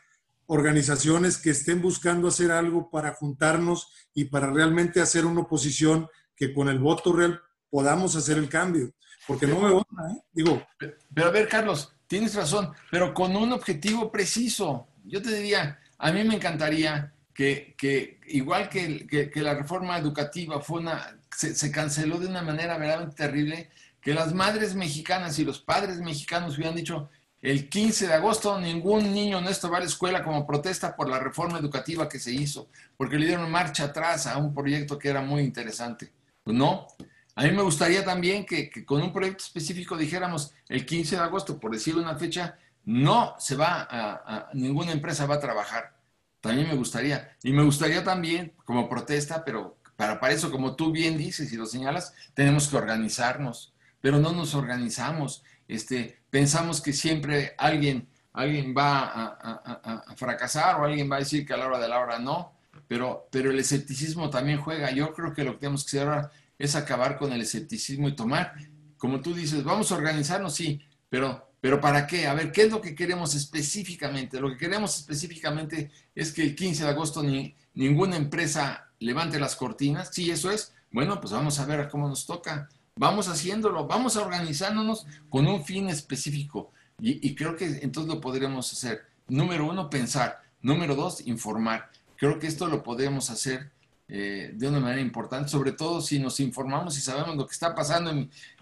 organizaciones 0.46 1.38
que 1.38 1.52
estén 1.52 1.82
buscando 1.82 2.28
hacer 2.28 2.52
algo 2.52 2.90
para 2.90 3.14
juntarnos 3.14 3.92
y 4.14 4.26
para 4.26 4.52
realmente 4.52 5.02
hacer 5.02 5.26
una 5.26 5.42
oposición 5.42 6.08
que 6.36 6.54
con 6.54 6.68
el 6.68 6.80
voto 6.80 7.14
real 7.14 7.42
podamos 7.70 8.16
hacer 8.16 8.38
el 8.38 8.50
cambio 8.50 8.94
porque 9.28 9.48
no 9.48 9.60
me 9.60 9.72
gusta, 9.72 10.12
¿eh? 10.12 10.22
Digo. 10.32 10.66
Pero 10.78 11.28
a 11.28 11.32
ver, 11.32 11.48
Carlos, 11.48 11.96
tienes 12.08 12.36
razón, 12.36 12.74
pero 12.92 13.14
con 13.14 13.36
un 13.36 13.52
objetivo 13.54 14.12
preciso. 14.12 14.88
Yo 15.06 15.22
te 15.22 15.34
diría, 15.36 15.80
a 15.98 16.12
mí 16.12 16.24
me 16.24 16.36
encantaría 16.36 17.14
que, 17.34 17.76
que 17.78 18.20
igual 18.28 18.70
que, 18.70 19.08
que, 19.08 19.42
la 19.42 19.56
reforma 19.56 19.98
educativa 19.98 20.60
fue 20.62 20.82
una, 20.82 21.18
se, 21.36 21.56
se, 21.56 21.72
canceló 21.72 22.20
de 22.20 22.28
una 22.28 22.42
manera 22.42 22.78
verdaderamente 22.78 23.16
terrible, 23.16 23.72
que 24.04 24.14
las 24.14 24.34
madres 24.34 24.76
mexicanas 24.76 25.40
y 25.40 25.46
los 25.46 25.60
padres 25.60 26.00
mexicanos 26.00 26.56
hubieran 26.56 26.76
dicho, 26.76 27.10
el 27.42 27.68
15 27.68 28.08
de 28.08 28.14
agosto 28.14 28.60
ningún 28.60 29.14
niño 29.14 29.42
nuestro 29.42 29.70
va 29.70 29.78
a 29.78 29.82
la 29.82 29.86
escuela 29.86 30.24
como 30.24 30.48
protesta 30.48 30.96
por 30.96 31.10
la 31.10 31.20
reforma 31.20 31.60
educativa 31.60 32.08
que 32.08 32.20
se 32.20 32.32
hizo, 32.32 32.70
porque 32.96 33.18
le 33.18 33.26
dieron 33.26 33.52
marcha 33.52 33.86
atrás 33.86 34.28
a 34.28 34.38
un 34.38 34.54
proyecto 34.54 34.98
que 34.98 35.10
era 35.10 35.22
muy 35.22 35.42
interesante. 35.42 36.12
Pues 36.44 36.56
no, 36.56 36.88
a 37.36 37.44
mí 37.44 37.52
me 37.52 37.64
gustaría 37.64 38.06
también 38.06 38.46
que, 38.46 38.86
con 38.86 39.02
un 39.02 39.12
proyecto 39.12 39.44
específico 39.44 39.98
dijéramos 39.98 40.54
el 40.70 40.86
15 40.86 41.16
de 41.16 41.22
agosto, 41.22 41.60
por 41.60 41.72
decir 41.72 41.96
una 41.96 42.16
fecha, 42.16 42.58
no 42.86 43.36
se 43.40 43.56
va 43.56 43.88
a, 43.90 44.50
ninguna 44.54 44.92
empresa 44.92 45.26
va 45.26 45.36
a 45.36 45.40
trabajar. 45.40 45.96
También 46.42 46.68
me 46.68 46.76
gustaría. 46.76 47.36
Y 47.42 47.54
me 47.54 47.64
gustaría 47.64 48.04
también, 48.04 48.54
como 48.66 48.90
protesta, 48.90 49.44
pero 49.44 49.78
para, 49.96 50.20
para 50.20 50.34
eso, 50.34 50.52
como 50.52 50.76
tú 50.76 50.92
bien 50.92 51.18
dices 51.18 51.52
y 51.52 51.58
lo 51.58 51.66
señalas, 51.66 52.14
tenemos 52.34 52.68
que 52.68 52.78
organizarnos. 52.78 53.73
Pero 54.04 54.20
no 54.20 54.34
nos 54.34 54.54
organizamos. 54.54 55.46
Este, 55.66 56.20
pensamos 56.30 56.82
que 56.82 56.92
siempre 56.92 57.56
alguien, 57.58 58.10
alguien 58.34 58.76
va 58.78 59.38
a, 59.40 60.16
fracasar 60.18 60.82
o 60.82 60.84
alguien 60.84 61.10
va 61.10 61.16
a 61.16 61.20
decir 61.20 61.46
que 61.46 61.54
a 61.54 61.58
la 61.58 61.68
hora 61.68 61.80
de 61.80 61.88
la 61.88 62.02
hora 62.02 62.20
no. 62.20 62.52
Pero, 62.86 63.30
pero 63.32 63.50
el 63.50 63.60
escepticismo 63.60 64.30
también 64.30 64.60
juega. 64.60 64.92
Yo 64.92 65.14
creo 65.14 65.34
que 65.34 65.46
lo 65.46 65.54
que 65.54 65.60
tenemos 65.60 65.86
que 65.86 65.98
hacer 65.98 66.10
ahora 66.10 66.32
es 66.60 66.76
acabar 66.76 67.18
con 67.18 67.32
el 67.32 67.40
escepticismo 67.40 68.10
y 68.10 68.16
tomar, 68.16 68.54
como 68.98 69.22
tú 69.22 69.34
dices, 69.34 69.64
vamos 69.64 69.90
a 69.90 69.96
organizarnos, 69.96 70.54
sí, 70.54 70.82
pero, 71.08 71.54
pero 71.62 71.80
¿para 71.80 72.06
qué? 72.06 72.28
A 72.28 72.34
ver, 72.34 72.52
¿qué 72.52 72.64
es 72.64 72.72
lo 72.72 72.82
que 72.82 72.94
queremos 72.94 73.36
específicamente? 73.36 74.42
Lo 74.42 74.50
que 74.50 74.58
queremos 74.58 74.98
específicamente 74.98 75.92
es 76.14 76.34
que 76.34 76.44
el 76.44 76.56
15 76.58 76.84
de 76.84 76.90
agosto 76.90 77.24
ni, 77.24 77.56
ninguna 77.74 78.18
empresa 78.18 78.92
levante 79.00 79.40
las 79.40 79.56
cortinas, 79.56 80.10
sí, 80.12 80.30
eso 80.30 80.52
es. 80.52 80.74
Bueno, 80.92 81.20
pues 81.22 81.34
vamos 81.34 81.58
a 81.60 81.66
ver 81.66 81.88
cómo 81.90 82.10
nos 82.10 82.26
toca. 82.26 82.70
Vamos 82.96 83.28
haciéndolo, 83.28 83.88
vamos 83.88 84.16
organizándonos 84.18 85.08
con 85.30 85.48
un 85.48 85.66
fin 85.66 85.90
específico. 85.90 86.72
Y, 87.00 87.36
creo 87.36 87.56
que 87.56 87.66
entonces 87.82 88.14
lo 88.14 88.22
podremos 88.22 88.72
hacer. 88.72 89.02
Número 89.28 89.66
uno, 89.66 89.90
pensar. 89.90 90.42
Número 90.62 90.96
dos, 90.96 91.26
informar. 91.28 91.90
Creo 92.16 92.40
que 92.40 92.48
esto 92.48 92.68
lo 92.68 92.84
podemos 92.84 93.30
hacer 93.30 93.72
eh, 94.08 94.52
de 94.54 94.68
una 94.68 94.80
manera 94.80 95.02
importante, 95.02 95.50
sobre 95.50 95.72
todo 95.72 96.02
si 96.02 96.20
nos 96.20 96.40
informamos 96.40 96.98
y 96.98 97.02
sabemos 97.02 97.36
lo 97.36 97.46
que 97.48 97.52
está 97.54 97.74
pasando 97.74 98.12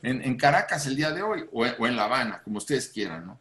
en, 0.02 0.38
Caracas 0.38 0.88
el 0.88 0.95
día 0.95 1.12
de 1.12 1.22
hoy 1.22 1.44
o, 1.52 1.66
en 1.66 1.95
La 1.95 2.06
Habana, 2.06 2.41
como 2.41 2.58
ustedes 2.58 2.88
quieran, 2.88 3.28
¿no? 3.28 3.40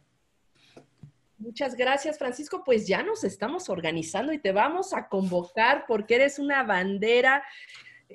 Muchas 1.37 1.73
gracias, 1.73 2.19
Francisco. 2.19 2.63
Pues 2.63 2.85
ya 2.85 3.01
nos 3.01 3.23
estamos 3.23 3.69
organizando 3.69 4.33
y 4.33 4.39
te 4.39 4.51
vamos 4.51 4.93
a 4.93 5.07
convocar 5.07 5.85
porque 5.87 6.15
eres 6.15 6.37
una 6.37 6.61
bandera 6.63 7.43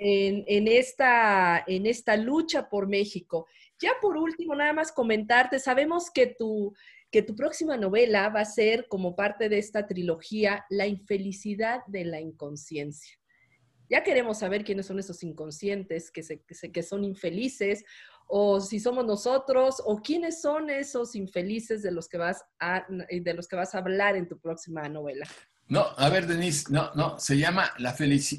en, 0.01 0.69
esta, 0.69 1.65
en 1.67 1.87
esta 1.87 2.17
lucha 2.17 2.69
por 2.69 2.89
México. 2.89 3.47
Ya 3.79 3.93
por 4.01 4.17
último, 4.17 4.55
nada 4.55 4.73
más 4.73 4.93
comentarte, 4.93 5.59
sabemos 5.59 6.11
que 6.11 6.27
tu, 6.27 6.75
que 7.11 7.23
tu 7.23 7.35
próxima 7.37 7.77
novela 7.77 8.29
va 8.29 8.41
a 8.41 8.45
ser 8.45 8.89
como 8.89 9.15
parte 9.15 9.49
de 9.49 9.59
esta 9.59 9.87
trilogía, 9.87 10.65
La 10.71 10.87
infelicidad 10.87 11.81
de 11.87 12.05
la 12.05 12.21
inconsciencia. 12.21 13.17
Ya 13.89 14.03
queremos 14.03 14.39
saber 14.39 14.65
quiénes 14.65 14.87
son 14.87 14.99
esos 14.99 15.23
inconscientes 15.23 16.11
que, 16.11 16.23
se, 16.23 16.43
que, 16.43 16.83
son 16.83 17.05
infelices, 17.05 17.85
o 18.27 18.61
si 18.61 18.81
somos 18.81 19.07
nosotros, 19.07 19.81
o 19.85 20.03
quiénes 20.03 20.41
son 20.41 20.71
esos 20.71 21.15
infelices 21.15 21.83
de 21.83 21.93
los 21.93 22.09
que 22.09 22.19
vas 22.19 22.45
a, 22.59 22.85
de 22.89 23.35
los 23.35 23.47
que 23.47 23.55
vas 23.55 23.75
a 23.75 23.79
hablar 23.79 24.17
en 24.17 24.27
tu 24.27 24.39
próxima 24.41 24.89
novela. 24.89 25.27
No, 25.69 25.87
a 25.97 26.09
ver, 26.11 26.27
Denise, 26.27 26.73
no, 26.73 26.93
no, 26.95 27.19
se 27.19 27.39
llama 27.39 27.73
la, 27.79 27.95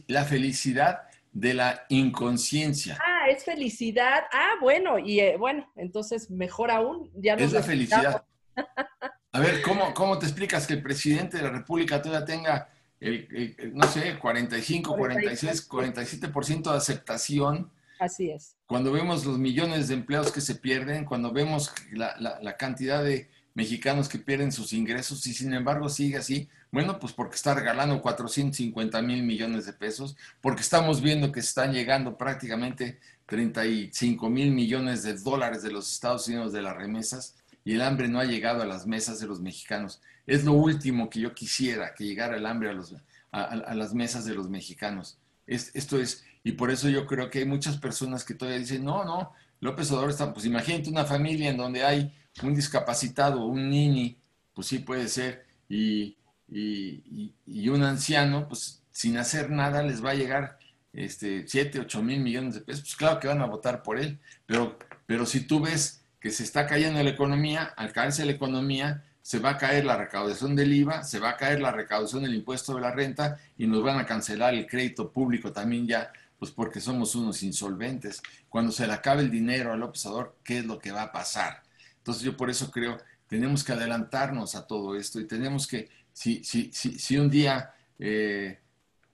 la 0.07 0.25
felicidad 0.25 1.07
de 1.39 1.53
la 1.53 1.85
inconsciencia. 1.89 2.97
Ah, 2.99 3.29
es 3.29 3.43
felicidad. 3.43 4.23
Ah, 4.33 4.55
bueno, 4.59 4.97
y 4.97 5.19
eh, 5.19 5.37
bueno, 5.37 5.71
entonces 5.75 6.31
mejor 6.31 6.71
aún, 6.71 7.11
ya 7.13 7.35
Es 7.35 7.51
la 7.51 7.61
felicidad. 7.61 8.25
A 9.31 9.39
ver, 9.39 9.61
¿cómo, 9.61 9.93
¿cómo 9.93 10.17
te 10.17 10.25
explicas 10.25 10.65
que 10.65 10.73
el 10.73 10.81
presidente 10.81 11.37
de 11.37 11.43
la 11.43 11.51
República 11.51 12.01
todavía 12.01 12.25
tenga 12.25 12.69
el, 12.99 13.71
no 13.75 13.87
sé, 13.87 14.17
45, 14.17 14.95
46, 14.95 15.69
47% 15.69 16.71
de 16.71 16.77
aceptación. 16.77 17.71
Así 17.99 18.31
es. 18.31 18.55
Cuando 18.65 18.91
vemos 18.91 19.23
los 19.25 19.37
millones 19.37 19.87
de 19.87 19.93
empleos 19.93 20.31
que 20.31 20.41
se 20.41 20.55
pierden, 20.55 21.05
cuando 21.05 21.31
vemos 21.31 21.71
la, 21.91 22.15
la, 22.17 22.57
cantidad 22.57 23.03
de 23.03 23.29
mexicanos 23.53 24.09
que 24.09 24.17
pierden 24.17 24.51
sus 24.51 24.73
ingresos 24.73 25.25
y 25.27 25.33
sin 25.33 25.53
embargo 25.53 25.89
sigue 25.89 26.17
así, 26.17 26.49
bueno, 26.71 26.99
pues 26.99 27.13
porque 27.13 27.35
está 27.35 27.53
regalando 27.53 28.01
450 28.01 29.01
mil 29.01 29.23
millones 29.23 29.65
de 29.65 29.73
pesos, 29.73 30.17
porque 30.41 30.61
estamos 30.61 31.01
viendo 31.01 31.31
que 31.31 31.39
están 31.39 31.73
llegando 31.73 32.17
prácticamente 32.17 32.99
35 33.25 34.29
mil 34.29 34.51
millones 34.51 35.03
de 35.03 35.17
dólares 35.17 35.63
de 35.63 35.71
los 35.71 35.91
Estados 35.91 36.27
Unidos 36.27 36.53
de 36.53 36.61
las 36.61 36.75
remesas 36.75 37.35
y 37.63 37.73
el 37.73 37.81
hambre 37.81 38.07
no 38.07 38.19
ha 38.19 38.25
llegado 38.25 38.61
a 38.61 38.65
las 38.65 38.87
mesas 38.87 39.19
de 39.19 39.27
los 39.27 39.41
mexicanos. 39.41 40.01
Es 40.25 40.43
lo 40.43 40.53
último 40.53 41.09
que 41.09 41.19
yo 41.19 41.33
quisiera, 41.33 41.93
que 41.93 42.05
llegara 42.05 42.37
el 42.37 42.45
hambre 42.45 42.69
a, 42.69 42.73
los, 42.73 42.95
a, 43.31 43.75
las 43.75 43.93
mesas 43.93 44.25
de 44.25 44.33
los 44.33 44.49
mexicanos. 44.49 45.17
Es, 45.45 45.71
esto 45.73 45.99
es, 45.99 46.25
y 46.43 46.53
por 46.53 46.71
eso 46.71 46.89
yo 46.89 47.05
creo 47.05 47.29
que 47.29 47.39
hay 47.39 47.45
muchas 47.45 47.77
personas 47.77 48.23
que 48.23 48.33
todavía 48.33 48.59
dicen, 48.59 48.83
no, 48.83 49.03
no, 49.03 49.33
López 49.59 49.91
Obrador 49.91 50.11
está, 50.11 50.33
pues 50.33 50.45
imagínate 50.45 50.89
una 50.89 51.05
familia 51.05 51.49
en 51.49 51.57
donde 51.57 51.83
hay 51.83 52.13
un 52.43 52.55
discapacitado, 52.55 53.45
un 53.45 53.69
niño, 53.69 54.15
pues 54.53 54.67
sí 54.67 54.79
puede 54.79 55.07
ser, 55.07 55.45
y, 55.67 56.17
y, 56.49 57.69
un 57.69 57.83
anciano, 57.83 58.47
pues 58.47 58.81
sin 58.91 59.17
hacer 59.17 59.49
nada 59.49 59.83
les 59.83 60.03
va 60.03 60.11
a 60.11 60.15
llegar 60.15 60.57
este, 60.93 61.47
7, 61.47 61.81
8 61.81 62.01
mil 62.01 62.19
millones 62.19 62.55
de 62.55 62.61
pesos, 62.61 62.81
pues 62.81 62.95
claro 62.95 63.19
que 63.19 63.27
van 63.27 63.41
a 63.41 63.45
votar 63.45 63.83
por 63.83 63.99
él, 63.99 64.19
pero, 64.45 64.77
pero 65.05 65.25
si 65.25 65.41
tú 65.41 65.59
ves 65.59 66.01
que 66.19 66.31
se 66.31 66.43
está 66.43 66.65
cayendo 66.65 67.03
la 67.03 67.09
economía, 67.09 67.63
al 67.75 67.91
caerse 67.91 68.25
la 68.25 68.31
economía, 68.31 69.03
se 69.27 69.39
va 69.39 69.49
a 69.51 69.57
caer 69.57 69.83
la 69.83 69.97
recaudación 69.97 70.55
del 70.55 70.73
IVA, 70.73 71.03
se 71.03 71.19
va 71.19 71.31
a 71.31 71.35
caer 71.35 71.59
la 71.59 71.71
recaudación 71.71 72.23
del 72.23 72.33
impuesto 72.33 72.73
de 72.75 72.79
la 72.81 72.91
renta 72.91 73.37
y 73.57 73.67
nos 73.67 73.83
van 73.83 73.99
a 73.99 74.05
cancelar 74.05 74.53
el 74.53 74.65
crédito 74.65 75.11
público 75.11 75.51
también 75.51 75.85
ya, 75.85 76.13
pues 76.39 76.51
porque 76.51 76.79
somos 76.79 77.13
unos 77.13 77.43
insolventes. 77.43 78.21
Cuando 78.47 78.71
se 78.71 78.87
le 78.87 78.93
acabe 78.93 79.23
el 79.23 79.29
dinero 79.29 79.73
al 79.73 79.81
López 79.81 80.07
¿qué 80.45 80.59
es 80.59 80.65
lo 80.65 80.79
que 80.79 80.93
va 80.93 81.01
a 81.01 81.11
pasar? 81.11 81.61
Entonces 81.97 82.23
yo 82.23 82.37
por 82.37 82.49
eso 82.49 82.71
creo, 82.71 82.97
tenemos 83.27 83.65
que 83.65 83.73
adelantarnos 83.73 84.55
a 84.55 84.65
todo 84.65 84.95
esto 84.95 85.19
y 85.19 85.27
tenemos 85.27 85.67
que, 85.67 85.89
si, 86.17 86.43
si, 86.43 86.71
si, 86.73 86.97
si 86.97 87.17
un 87.17 87.29
día, 87.29 87.75
eh, 87.99 88.59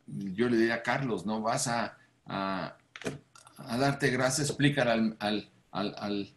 yo 0.08 0.48
le 0.48 0.56
diría 0.56 0.76
a 0.76 0.82
Carlos, 0.82 1.26
¿no? 1.26 1.42
Vas 1.42 1.68
a, 1.68 1.98
a, 2.26 2.78
darte 3.78 4.10
gracias, 4.10 4.48
explícale 4.48 5.14
al, 5.20 5.50
al 5.72 6.34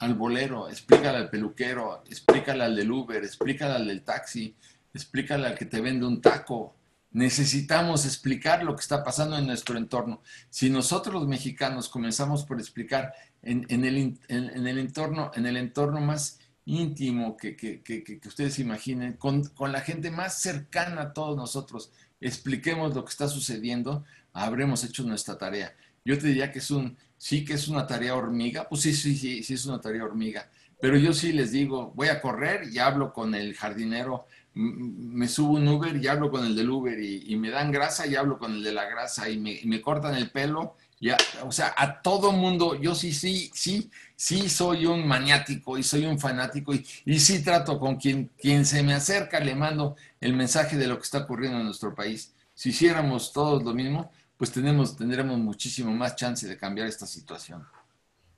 al 0.00 0.14
bolero, 0.14 0.68
explícale 0.68 1.18
al 1.18 1.30
peluquero, 1.30 2.02
explícale 2.08 2.64
al 2.64 2.74
del 2.74 2.90
Uber, 2.90 3.22
explícale 3.22 3.74
al 3.74 3.86
del 3.86 4.02
taxi, 4.02 4.56
explícale 4.92 5.46
al 5.46 5.56
que 5.56 5.66
te 5.66 5.80
vende 5.80 6.06
un 6.06 6.20
taco. 6.20 6.74
Necesitamos 7.12 8.06
explicar 8.06 8.64
lo 8.64 8.74
que 8.74 8.80
está 8.80 9.04
pasando 9.04 9.38
en 9.38 9.46
nuestro 9.46 9.76
entorno. 9.76 10.22
Si 10.48 10.70
nosotros 10.70 11.14
los 11.14 11.28
mexicanos 11.28 11.88
comenzamos 11.88 12.44
por 12.44 12.58
explicar 12.58 13.12
en, 13.42 13.64
el, 13.84 14.18
el, 14.28 14.78
entorno, 14.78 15.30
en 15.34 15.46
el 15.46 15.56
entorno 15.56 16.00
más 16.00 16.39
íntimo 16.70 17.36
que, 17.36 17.56
que, 17.56 18.20
ustedes 18.26 18.58
imaginen, 18.58 19.14
con, 19.14 19.44
con, 19.44 19.72
la 19.72 19.80
gente 19.80 20.10
más 20.10 20.40
cercana 20.40 21.02
a 21.02 21.12
todos 21.12 21.36
nosotros, 21.36 21.90
expliquemos 22.20 22.94
lo 22.94 23.04
que 23.04 23.10
está 23.10 23.28
sucediendo, 23.28 24.04
habremos 24.32 24.84
hecho 24.84 25.02
nuestra 25.02 25.36
tarea. 25.36 25.74
Yo 26.04 26.18
te 26.18 26.28
diría 26.28 26.52
que 26.52 26.60
es 26.60 26.70
un, 26.70 26.96
sí 27.16 27.44
que 27.44 27.54
es 27.54 27.68
una 27.68 27.86
tarea 27.86 28.14
hormiga, 28.14 28.68
pues 28.68 28.82
sí, 28.82 28.94
sí, 28.94 29.16
sí, 29.16 29.42
sí 29.42 29.54
es 29.54 29.66
una 29.66 29.80
tarea 29.80 30.04
hormiga. 30.04 30.48
Pero 30.80 30.96
yo 30.96 31.12
sí 31.12 31.32
les 31.32 31.52
digo, 31.52 31.92
voy 31.94 32.08
a 32.08 32.20
correr 32.22 32.68
y 32.72 32.78
hablo 32.78 33.12
con 33.12 33.34
el 33.34 33.54
jardinero, 33.54 34.26
me 34.54 35.28
subo 35.28 35.52
un 35.54 35.68
Uber 35.68 35.96
y 35.96 36.08
hablo 36.08 36.30
con 36.30 36.44
el 36.44 36.56
del 36.56 36.70
Uber 36.70 36.98
y, 36.98 37.36
me 37.36 37.50
dan 37.50 37.70
grasa 37.70 38.06
y 38.06 38.16
hablo 38.16 38.38
con 38.38 38.52
el 38.52 38.62
de 38.62 38.72
la 38.72 38.86
grasa 38.86 39.28
y 39.28 39.38
me, 39.38 39.80
cortan 39.80 40.14
el 40.14 40.30
pelo. 40.30 40.76
Ya, 40.98 41.16
o 41.44 41.52
sea, 41.52 41.74
a 41.78 42.02
todo 42.02 42.32
mundo, 42.32 42.78
yo 42.78 42.94
sí, 42.94 43.12
sí, 43.12 43.50
sí, 43.54 43.90
sí 44.20 44.50
soy 44.50 44.84
un 44.84 45.08
maniático 45.08 45.78
y 45.78 45.82
soy 45.82 46.04
un 46.04 46.18
fanático 46.18 46.74
y, 46.74 46.84
y 47.06 47.18
sí 47.18 47.42
trato 47.42 47.80
con 47.80 47.96
quien, 47.96 48.30
quien 48.36 48.66
se 48.66 48.82
me 48.82 48.92
acerca, 48.92 49.40
le 49.40 49.54
mando 49.54 49.96
el 50.20 50.34
mensaje 50.34 50.76
de 50.76 50.86
lo 50.86 50.96
que 50.96 51.04
está 51.04 51.20
ocurriendo 51.20 51.58
en 51.58 51.64
nuestro 51.64 51.94
país. 51.94 52.34
Si 52.52 52.68
hiciéramos 52.68 53.32
todos 53.32 53.64
lo 53.64 53.72
mismo, 53.72 54.12
pues 54.36 54.52
tenemos, 54.52 54.94
tendremos 54.94 55.38
muchísimo 55.38 55.90
más 55.92 56.16
chance 56.16 56.46
de 56.46 56.58
cambiar 56.58 56.86
esta 56.86 57.06
situación. 57.06 57.66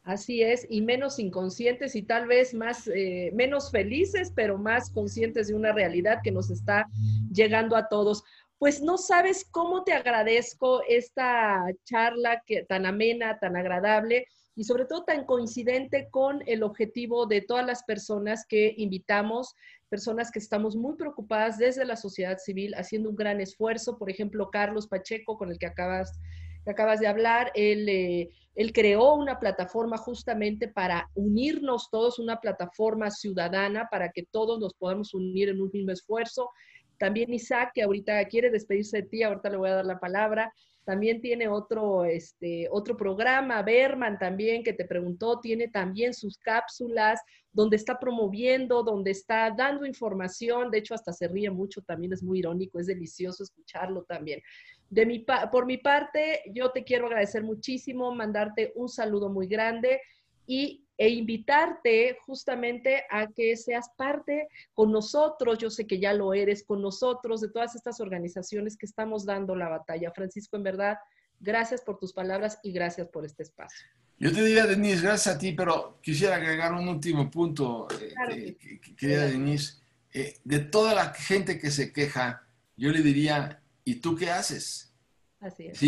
Así 0.04 0.40
es, 0.40 0.68
y 0.70 0.82
menos 0.82 1.18
inconscientes 1.18 1.96
y 1.96 2.02
tal 2.02 2.28
vez 2.28 2.54
más, 2.54 2.86
eh, 2.86 3.32
menos 3.34 3.72
felices, 3.72 4.32
pero 4.32 4.58
más 4.58 4.88
conscientes 4.88 5.48
de 5.48 5.54
una 5.54 5.72
realidad 5.72 6.20
que 6.22 6.30
nos 6.30 6.48
está 6.50 6.86
llegando 7.32 7.74
a 7.74 7.88
todos. 7.88 8.22
Pues 8.56 8.80
no 8.80 8.98
sabes 8.98 9.44
cómo 9.50 9.82
te 9.82 9.94
agradezco 9.94 10.84
esta 10.88 11.64
charla 11.82 12.44
que, 12.46 12.62
tan 12.62 12.86
amena, 12.86 13.40
tan 13.40 13.56
agradable 13.56 14.28
y 14.54 14.64
sobre 14.64 14.84
todo 14.84 15.04
tan 15.04 15.24
coincidente 15.24 16.08
con 16.10 16.42
el 16.46 16.62
objetivo 16.62 17.26
de 17.26 17.40
todas 17.40 17.64
las 17.64 17.84
personas 17.84 18.44
que 18.46 18.74
invitamos 18.76 19.54
personas 19.92 20.30
que 20.30 20.38
estamos 20.38 20.74
muy 20.74 20.96
preocupadas 20.96 21.58
desde 21.58 21.84
la 21.84 21.96
sociedad 21.96 22.38
civil, 22.38 22.72
haciendo 22.76 23.10
un 23.10 23.14
gran 23.14 23.42
esfuerzo. 23.42 23.98
Por 23.98 24.08
ejemplo, 24.08 24.48
Carlos 24.50 24.86
Pacheco, 24.86 25.36
con 25.36 25.50
el 25.50 25.58
que 25.58 25.66
acabas, 25.66 26.18
acabas 26.64 26.98
de 26.98 27.08
hablar, 27.08 27.52
él, 27.54 27.86
eh, 27.90 28.30
él 28.54 28.72
creó 28.72 29.12
una 29.12 29.38
plataforma 29.38 29.98
justamente 29.98 30.66
para 30.66 31.10
unirnos 31.14 31.90
todos, 31.90 32.18
una 32.18 32.40
plataforma 32.40 33.10
ciudadana 33.10 33.86
para 33.90 34.12
que 34.12 34.22
todos 34.22 34.58
nos 34.58 34.72
podamos 34.72 35.12
unir 35.12 35.50
en 35.50 35.60
un 35.60 35.70
mismo 35.70 35.92
esfuerzo. 35.92 36.48
También 36.98 37.34
Isaac, 37.34 37.72
que 37.74 37.82
ahorita 37.82 38.24
quiere 38.28 38.48
despedirse 38.48 39.02
de 39.02 39.08
ti, 39.08 39.22
ahorita 39.22 39.50
le 39.50 39.58
voy 39.58 39.68
a 39.68 39.74
dar 39.74 39.84
la 39.84 40.00
palabra. 40.00 40.54
También 40.84 41.20
tiene 41.20 41.48
otro, 41.48 42.04
este, 42.04 42.68
otro 42.70 42.96
programa, 42.96 43.62
Berman 43.62 44.18
también, 44.18 44.64
que 44.64 44.72
te 44.72 44.84
preguntó, 44.84 45.40
tiene 45.40 45.68
también 45.68 46.12
sus 46.12 46.38
cápsulas 46.38 47.20
donde 47.52 47.76
está 47.76 47.98
promoviendo, 47.98 48.82
donde 48.82 49.10
está 49.10 49.50
dando 49.50 49.86
información. 49.86 50.70
De 50.70 50.78
hecho, 50.78 50.94
hasta 50.94 51.12
se 51.12 51.28
ríe 51.28 51.50
mucho, 51.50 51.82
también 51.82 52.12
es 52.12 52.22
muy 52.22 52.40
irónico, 52.40 52.80
es 52.80 52.86
delicioso 52.86 53.44
escucharlo 53.44 54.04
también. 54.04 54.40
De 54.90 55.06
mi, 55.06 55.24
por 55.50 55.66
mi 55.66 55.78
parte, 55.78 56.42
yo 56.52 56.70
te 56.70 56.84
quiero 56.84 57.06
agradecer 57.06 57.42
muchísimo, 57.42 58.14
mandarte 58.14 58.72
un 58.74 58.88
saludo 58.88 59.28
muy 59.28 59.46
grande 59.46 60.00
y, 60.46 60.81
e 60.96 61.08
invitarte 61.08 62.16
justamente 62.26 63.04
a 63.10 63.26
que 63.26 63.56
seas 63.56 63.90
parte 63.96 64.48
con 64.74 64.92
nosotros, 64.92 65.58
yo 65.58 65.70
sé 65.70 65.86
que 65.86 65.98
ya 65.98 66.12
lo 66.12 66.34
eres, 66.34 66.64
con 66.64 66.82
nosotros, 66.82 67.40
de 67.40 67.50
todas 67.50 67.74
estas 67.74 68.00
organizaciones 68.00 68.76
que 68.76 68.86
estamos 68.86 69.24
dando 69.24 69.56
la 69.56 69.68
batalla. 69.68 70.12
Francisco, 70.12 70.56
en 70.56 70.62
verdad, 70.62 70.98
gracias 71.40 71.80
por 71.80 71.98
tus 71.98 72.12
palabras 72.12 72.58
y 72.62 72.72
gracias 72.72 73.08
por 73.08 73.24
este 73.24 73.42
espacio. 73.42 73.86
Yo 74.18 74.32
te 74.32 74.44
diría, 74.44 74.66
Denise, 74.66 75.02
gracias 75.02 75.34
a 75.34 75.38
ti, 75.38 75.52
pero 75.52 75.98
quisiera 76.00 76.36
agregar 76.36 76.72
un 76.72 76.86
último 76.86 77.28
punto, 77.28 77.88
eh, 78.30 78.56
querida 78.96 79.26
Denise. 79.26 79.80
Eh, 80.14 80.36
de 80.44 80.60
toda 80.60 80.94
la 80.94 81.12
gente 81.12 81.58
que 81.58 81.70
se 81.70 81.92
queja, 81.92 82.46
yo 82.76 82.90
le 82.90 83.02
diría, 83.02 83.60
¿y 83.84 83.96
tú 83.96 84.14
qué 84.14 84.30
haces? 84.30 84.91
Así 85.42 85.66
es. 85.66 85.80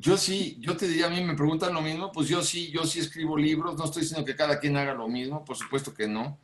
yo 0.00 0.16
sí, 0.16 0.56
yo 0.60 0.76
te 0.76 0.88
diría, 0.88 1.06
a 1.06 1.10
mí 1.10 1.22
me 1.22 1.34
preguntan 1.34 1.72
lo 1.72 1.80
mismo, 1.80 2.10
pues 2.10 2.28
yo 2.28 2.42
sí, 2.42 2.70
yo 2.72 2.84
sí 2.84 2.98
escribo 2.98 3.38
libros, 3.38 3.76
no 3.76 3.84
estoy 3.84 4.02
diciendo 4.02 4.24
que 4.24 4.34
cada 4.34 4.58
quien 4.58 4.76
haga 4.76 4.92
lo 4.92 5.06
mismo, 5.06 5.44
por 5.44 5.56
supuesto 5.56 5.94
que 5.94 6.08
no. 6.08 6.36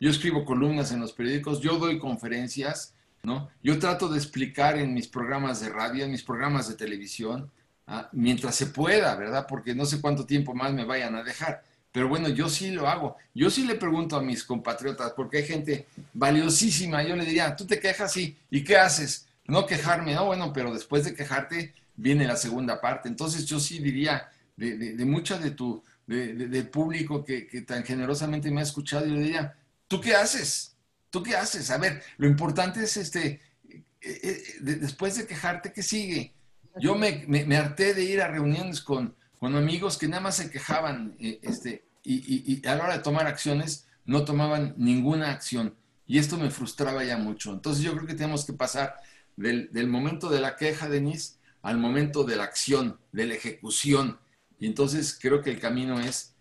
Yo 0.00 0.10
escribo 0.10 0.44
columnas 0.44 0.90
en 0.90 1.00
los 1.00 1.12
periódicos, 1.12 1.60
yo 1.60 1.78
doy 1.78 2.00
conferencias, 2.00 2.94
¿no? 3.22 3.48
Yo 3.62 3.78
trato 3.78 4.08
de 4.08 4.18
explicar 4.18 4.76
en 4.76 4.92
mis 4.92 5.06
programas 5.06 5.60
de 5.60 5.68
radio, 5.68 6.04
en 6.04 6.10
mis 6.10 6.24
programas 6.24 6.68
de 6.68 6.74
televisión, 6.74 7.48
¿ah? 7.86 8.08
mientras 8.12 8.56
se 8.56 8.66
pueda, 8.66 9.14
¿verdad? 9.14 9.46
Porque 9.48 9.74
no 9.74 9.84
sé 9.84 10.00
cuánto 10.00 10.26
tiempo 10.26 10.52
más 10.52 10.72
me 10.72 10.84
vayan 10.84 11.14
a 11.14 11.22
dejar. 11.22 11.62
Pero 11.92 12.08
bueno, 12.08 12.28
yo 12.28 12.48
sí 12.48 12.70
lo 12.70 12.88
hago. 12.88 13.16
Yo 13.34 13.50
sí 13.50 13.66
le 13.66 13.74
pregunto 13.74 14.16
a 14.16 14.22
mis 14.22 14.42
compatriotas, 14.44 15.12
porque 15.12 15.38
hay 15.38 15.46
gente 15.46 15.86
valiosísima. 16.12 17.02
Yo 17.02 17.14
le 17.14 17.24
diría, 17.24 17.54
tú 17.54 17.66
te 17.66 17.78
quejas, 17.78 18.12
sí, 18.12 18.36
¿y 18.50 18.64
qué 18.64 18.78
haces? 18.78 19.28
No 19.46 19.66
quejarme, 19.66 20.14
no, 20.14 20.26
bueno, 20.26 20.52
pero 20.52 20.72
después 20.72 21.04
de 21.04 21.14
quejarte, 21.14 21.74
viene 21.96 22.26
la 22.26 22.36
segunda 22.36 22.80
parte. 22.80 23.08
Entonces 23.08 23.46
yo 23.46 23.60
sí 23.60 23.78
diría, 23.78 24.30
de, 24.56 24.76
de, 24.76 25.04
mucha 25.04 25.38
de 25.38 25.52
tu, 25.52 25.82
del 26.06 26.68
público 26.68 27.24
que, 27.24 27.42
tan 27.66 27.84
generosamente 27.84 28.50
me 28.50 28.60
ha 28.60 28.64
escuchado, 28.64 29.06
yo 29.06 29.14
diría, 29.14 29.56
¿tú 29.86 30.00
qué 30.00 30.14
haces? 30.14 30.76
¿Tú 31.10 31.22
qué 31.22 31.36
haces? 31.36 31.70
A 31.70 31.78
ver, 31.78 32.02
lo 32.18 32.26
importante 32.26 32.82
es 32.82 32.96
este, 32.96 33.40
eh, 33.68 33.82
eh, 34.00 34.42
después 34.60 35.16
de 35.16 35.26
quejarte, 35.26 35.72
¿qué 35.72 35.82
sigue? 35.82 36.34
Yo 36.78 36.94
me, 36.94 37.24
me, 37.26 37.56
harté 37.56 37.94
de 37.94 38.04
ir 38.04 38.20
a 38.22 38.28
reuniones 38.28 38.80
con, 38.80 39.14
con 39.38 39.56
amigos 39.56 39.98
que 39.98 40.08
nada 40.08 40.22
más 40.22 40.36
se 40.36 40.50
quejaban 40.50 41.16
eh, 41.18 41.40
este, 41.42 41.84
y, 42.04 42.54
y, 42.54 42.66
a 42.66 42.76
la 42.76 42.84
hora 42.84 42.96
de 42.96 43.02
tomar 43.02 43.26
acciones 43.26 43.86
no 44.04 44.24
tomaban 44.24 44.74
ninguna 44.76 45.30
acción. 45.30 45.74
Y 46.06 46.18
esto 46.18 46.36
me 46.38 46.50
frustraba 46.50 47.04
ya 47.04 47.18
mucho. 47.18 47.52
Entonces 47.52 47.84
yo 47.84 47.92
creo 47.94 48.06
que 48.06 48.14
tenemos 48.14 48.44
que 48.44 48.52
pasar 48.52 48.96
del, 49.36 49.72
del 49.72 49.88
momento 49.88 50.28
de 50.28 50.40
la 50.40 50.56
queja, 50.56 50.88
Denise, 50.88 51.34
al 51.62 51.78
momento 51.78 52.24
de 52.24 52.36
la 52.36 52.44
acción, 52.44 52.98
de 53.12 53.26
la 53.26 53.34
ejecución. 53.34 54.18
Y 54.58 54.66
entonces 54.66 55.18
creo 55.20 55.42
que 55.42 55.50
el 55.50 55.60
camino 55.60 55.98
es 56.00 56.36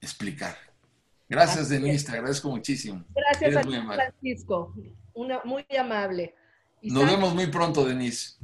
explicar. 0.00 0.56
Gracias, 1.28 1.68
Denise, 1.68 2.06
te 2.06 2.12
agradezco 2.12 2.48
muchísimo. 2.50 3.04
Gracias 3.14 3.56
a 3.56 3.62
ti, 3.62 3.74
Francisco. 3.74 4.74
Una, 5.14 5.40
muy 5.44 5.66
amable. 5.76 6.34
Nos 6.82 7.06
vemos 7.06 7.34
muy 7.34 7.46
pronto, 7.48 7.84
Denise. 7.84 8.38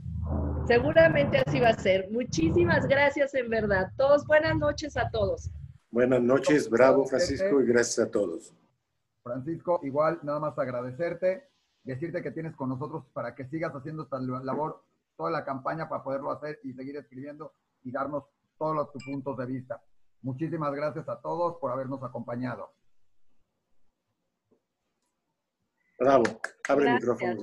Seguramente 0.67 1.43
así 1.47 1.61
va 1.61 1.71
a 1.71 1.79
ser. 1.79 2.09
Muchísimas 2.11 2.87
gracias, 2.87 3.35
en 3.35 3.49
verdad. 3.51 3.93
Todos, 3.97 4.27
buenas 4.27 4.57
noches 4.57 4.97
a 4.97 5.09
todos. 5.11 5.51
Buenas 5.91 6.23
noches, 6.23 6.71
bravo, 6.71 7.05
Francisco, 7.07 7.61
y 7.61 7.67
gracias 7.67 8.07
a 8.07 8.11
todos. 8.11 8.55
Francisco, 9.23 9.81
igual, 9.85 10.19
nada 10.23 10.41
más 10.41 10.59
agradecerte, 10.59 11.49
decirte 11.85 12.23
que 12.23 12.31
tienes 12.31 12.57
con 12.57 12.71
nosotros 12.71 13.05
para 13.13 13.35
que 13.35 13.45
sigas 13.47 13.73
haciendo 13.75 14.05
esta 14.05 14.19
labor 14.19 14.83
toda 15.17 15.31
la 15.31 15.45
campaña 15.45 15.89
para 15.89 16.03
poderlo 16.03 16.31
hacer 16.31 16.61
y 16.63 16.73
seguir 16.73 16.97
escribiendo 16.97 17.55
y 17.83 17.93
darnos 17.93 18.25
todos 18.59 18.75
los 18.75 19.05
puntos 19.05 19.37
de 19.37 19.47
vista. 19.47 19.83
Muchísimas 20.23 20.73
gracias 20.73 21.09
a 21.09 21.21
todos 21.21 21.57
por 21.59 21.73
habernos 21.73 22.03
acompañado. 22.03 22.73
Bravo. 25.99 26.25
Abre 26.69 26.89
el 26.89 26.95
micrófono, 26.95 27.43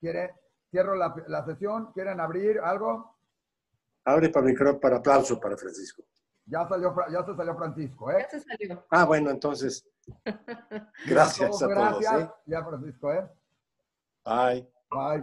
¿Quiere? 0.00 0.34
Cierro 0.70 0.94
la, 0.94 1.14
la, 1.28 1.44
sesión. 1.44 1.92
¿Quieren 1.92 2.20
abrir 2.20 2.58
algo? 2.58 3.16
Abre 4.04 4.28
para 4.28 4.46
micrófono 4.46 4.80
para 4.80 4.96
aplauso 4.96 5.40
para 5.40 5.56
Francisco. 5.56 6.04
Ya, 6.44 6.68
salió, 6.68 6.94
ya 7.10 7.24
se 7.24 7.34
salió 7.34 7.56
Francisco, 7.56 8.10
¿eh? 8.10 8.18
Ya 8.20 8.28
se 8.28 8.40
salió. 8.40 8.86
Ah, 8.90 9.04
bueno, 9.04 9.30
entonces 9.30 9.84
Gracias 11.06 11.62
a 11.62 11.66
todos. 11.66 11.68
Gracias. 11.68 12.20
¿eh? 12.22 12.30
Ya, 12.46 12.64
Francisco, 12.64 13.12
¿eh? 13.12 13.28
Bye. 14.26 14.64
Bye. 14.92 15.18